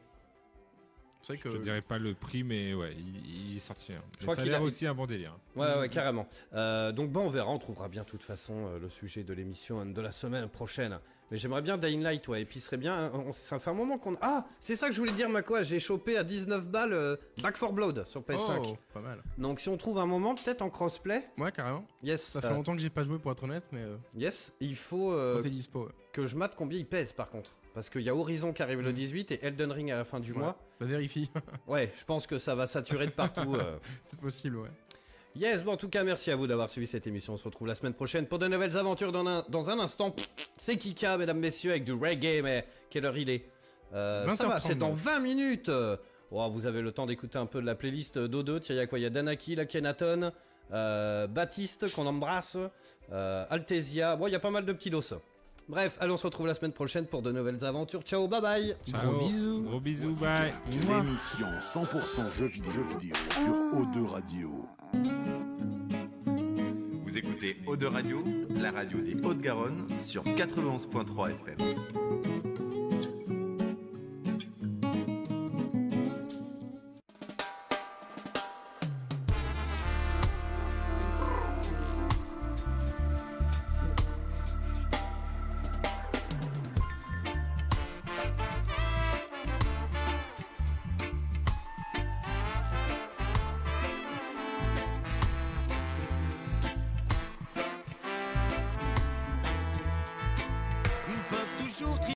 C'est 1.26 1.34
vrai 1.34 1.42
Je 1.44 1.50
que. 1.50 1.58
te 1.58 1.64
dirais 1.64 1.82
pas 1.82 1.98
le 1.98 2.14
prix, 2.14 2.44
mais 2.44 2.74
ouais, 2.76 2.96
il, 2.98 3.50
il 3.52 3.58
est 3.58 3.60
sorti. 3.60 3.94
hein. 3.94 4.02
Mais 4.20 4.26
crois 4.26 4.36
ça 4.36 4.42
a 4.42 4.44
qu'il 4.44 4.52
l'air 4.52 4.62
a- 4.62 4.64
aussi 4.64 4.86
un 4.86 4.94
bon 4.94 5.08
délire. 5.08 5.36
Ouais, 5.56 5.76
ouais, 5.80 5.90
carrément. 5.90 6.28
Euh, 6.54 6.92
donc 6.92 7.10
bon, 7.12 7.22
on 7.22 7.30
verra, 7.30 7.50
on 7.50 7.58
trouvera 7.58 7.88
bien 7.90 8.04
de 8.04 8.08
toute 8.08 8.22
façon 8.24 8.68
euh, 8.68 8.80
le 8.80 8.90
sujet 8.90 9.24
de 9.24 9.34
l'émission 9.34 9.80
hein, 9.80 9.86
de 9.88 10.02
la 10.02 10.12
semaine 10.12 10.48
prochaine. 10.48 11.00
Mais 11.32 11.38
j'aimerais 11.38 11.64
bien 11.64 11.80
Dying 11.80 12.04
Light, 12.04 12.28
ouais. 12.28 12.44
Et 12.44 12.46
puis 12.46 12.60
ce 12.60 12.68
serait 12.68 12.78
bien, 12.78 12.94
hein, 13.06 13.12
on- 13.16 13.32
ça 13.34 13.58
fait 13.58 13.72
un 13.72 13.74
moment 13.74 13.98
qu'on... 13.98 14.16
Ah, 14.22 14.46
c'est 14.60 14.76
ça 14.76 14.88
que 14.88 14.94
je 14.94 15.00
voulais 15.00 15.12
dire, 15.14 15.28
Mako, 15.28 15.64
j'ai 15.64 15.80
chopé 15.80 16.16
à 16.18 16.24
19 16.24 16.68
balles 16.68 16.94
euh, 16.94 17.16
Back 17.42 17.58
4 17.58 17.74
Blood 17.74 18.06
sur 18.06 18.22
PS5. 18.22 18.62
Oh, 18.64 18.78
pas 18.94 19.02
mal. 19.02 19.24
Donc 19.40 19.60
si 19.60 19.68
on 19.70 19.78
trouve 19.78 19.98
un 19.98 20.06
moment, 20.06 20.36
peut-être 20.36 20.62
en 20.62 20.70
crossplay, 20.70 21.28
Ouais, 21.40 21.52
carrément. 21.52 21.84
yes, 22.04 22.22
Ça 22.22 22.42
fait 22.42 22.48
euh, 22.48 22.52
longtemps 22.52 22.76
que 22.76 22.82
j'ai 22.84 22.92
pas 22.92 23.04
joué 23.04 23.18
pour 23.18 23.32
être 23.32 23.42
honnête, 23.44 23.68
mais 23.72 23.82
euh, 23.82 23.98
yes, 24.16 24.54
il 24.60 24.76
faut 24.76 25.12
euh, 25.14 25.38
quand 25.38 25.42
c'est 25.42 25.50
dispo. 25.50 25.86
ouais. 25.86 25.92
que 26.14 26.28
je 26.28 26.36
mate 26.36 26.54
combien 26.56 26.78
il 26.78 26.86
pèse 26.86 27.12
par 27.12 27.32
contre. 27.32 27.56
Parce 27.76 27.90
qu'il 27.92 28.02
y 28.02 28.10
a 28.10 28.16
Horizon 28.16 28.54
qui 28.54 28.64
arrive 28.64 28.82
le 28.82 28.92
Mm. 28.92 28.96
18 28.96 29.32
et 29.34 29.46
Elden 29.46 29.72
Ring 29.72 29.92
à 29.92 29.98
la 29.98 30.04
fin 30.06 30.20
du 30.20 30.32
Ouais. 30.32 30.40
mois. 30.40 30.58
Bah, 30.80 30.86
vérifie. 30.88 31.30
Ouais, 31.68 31.92
je 32.00 32.06
pense 32.06 32.26
que 32.26 32.38
ça 32.40 32.56
va 32.56 32.66
saturer 32.66 33.06
de 33.06 33.12
partout. 33.12 33.54
euh. 33.56 33.78
c'est 34.06 34.20
possible, 34.20 34.56
ouais. 34.58 34.70
Yes, 35.36 35.64
bon, 35.66 35.74
en 35.74 35.78
tout 35.78 35.90
cas, 35.90 36.04
merci 36.06 36.32
à 36.32 36.38
vous 36.38 36.48
d'avoir 36.48 36.70
suivi 36.70 36.88
cette 36.88 37.06
émission. 37.08 37.34
On 37.34 37.38
se 37.38 37.44
retrouve 37.44 37.68
la 37.68 37.76
semaine 37.76 37.94
prochaine 37.94 38.26
pour 38.26 38.40
de 38.40 38.48
nouvelles 38.48 38.78
aventures 38.78 39.12
dans 39.12 39.28
un, 39.28 39.46
dans 39.50 39.70
un 39.70 39.78
instant. 39.80 40.16
C'est 40.58 40.78
Kika, 40.78 41.18
mesdames, 41.18 41.38
messieurs, 41.40 41.72
avec 41.72 41.84
du 41.84 41.92
reggae, 41.92 42.42
mais 42.42 42.66
quelle 42.90 43.06
heure 43.06 43.18
il 43.18 43.30
est? 43.30 43.46
Euh, 43.94 44.26
Ça 44.38 44.48
va, 44.48 44.56
20h39. 44.56 44.60
c'est 44.68 44.76
dans 44.76 44.92
20 44.92 45.20
minutes. 45.20 45.68
Euh, 45.68 45.98
oh, 46.32 46.48
vous 46.50 46.66
avez 46.68 46.82
le 46.82 46.94
temps 46.94 47.06
d'écouter 47.06 47.38
un 47.38 47.46
peu 47.48 47.60
de 47.60 47.66
la 47.66 47.76
playlist 47.76 48.18
d'Odo. 48.18 48.60
Tiens, 48.60 48.76
il 48.76 48.78
y 48.78 48.82
a 48.82 48.88
quoi 48.88 48.98
Il 48.98 49.02
y 49.02 49.06
a 49.06 49.10
Danaki, 49.10 49.56
la 49.56 49.66
Kenaton, 49.66 50.32
euh, 50.72 51.28
Baptiste, 51.28 51.94
qu'on 51.94 52.06
embrasse, 52.08 52.58
euh, 53.12 53.46
Altesia. 53.50 54.16
Bon, 54.16 54.28
il 54.28 54.32
y 54.32 54.36
a 54.36 54.40
pas 54.40 54.52
mal 54.52 54.64
de 54.66 54.72
petits 54.72 54.90
dos. 54.90 55.02
Bref, 55.68 55.98
allez, 56.00 56.12
on 56.12 56.18
se 56.18 56.28
retrouve 56.28 56.46
la 56.46 56.54
semaine 56.54 56.74
prochaine 56.74 57.08
pour 57.08 57.22
de 57.24 57.32
nouvelles 57.32 57.64
aventures. 57.66 58.04
Ciao, 58.04 58.28
bye 58.28 58.42
bye 58.42 58.76
Gros 58.92 59.18
bisous. 59.18 59.64
Gros 59.64 59.80
bisous, 59.80 60.14
bye. 60.14 60.54
L'émission 60.70 61.48
100% 61.60 62.32
jeux 62.32 62.46
vidéo, 62.46 62.72
jeux 62.72 63.00
vidéo 63.00 63.16
sur 63.32 63.80
O2 63.80 64.06
Radio. 64.08 64.66
Vous 67.04 67.18
écoutez 67.18 67.58
Eau 67.66 67.76
de 67.76 67.88
Radio, 67.88 68.24
la 68.62 68.72
radio 68.72 69.00
des 69.00 69.16
Hauts-de-Garonne 69.26 69.88
sur 70.00 70.24
91.3 70.24 71.32
FM. 71.32 72.55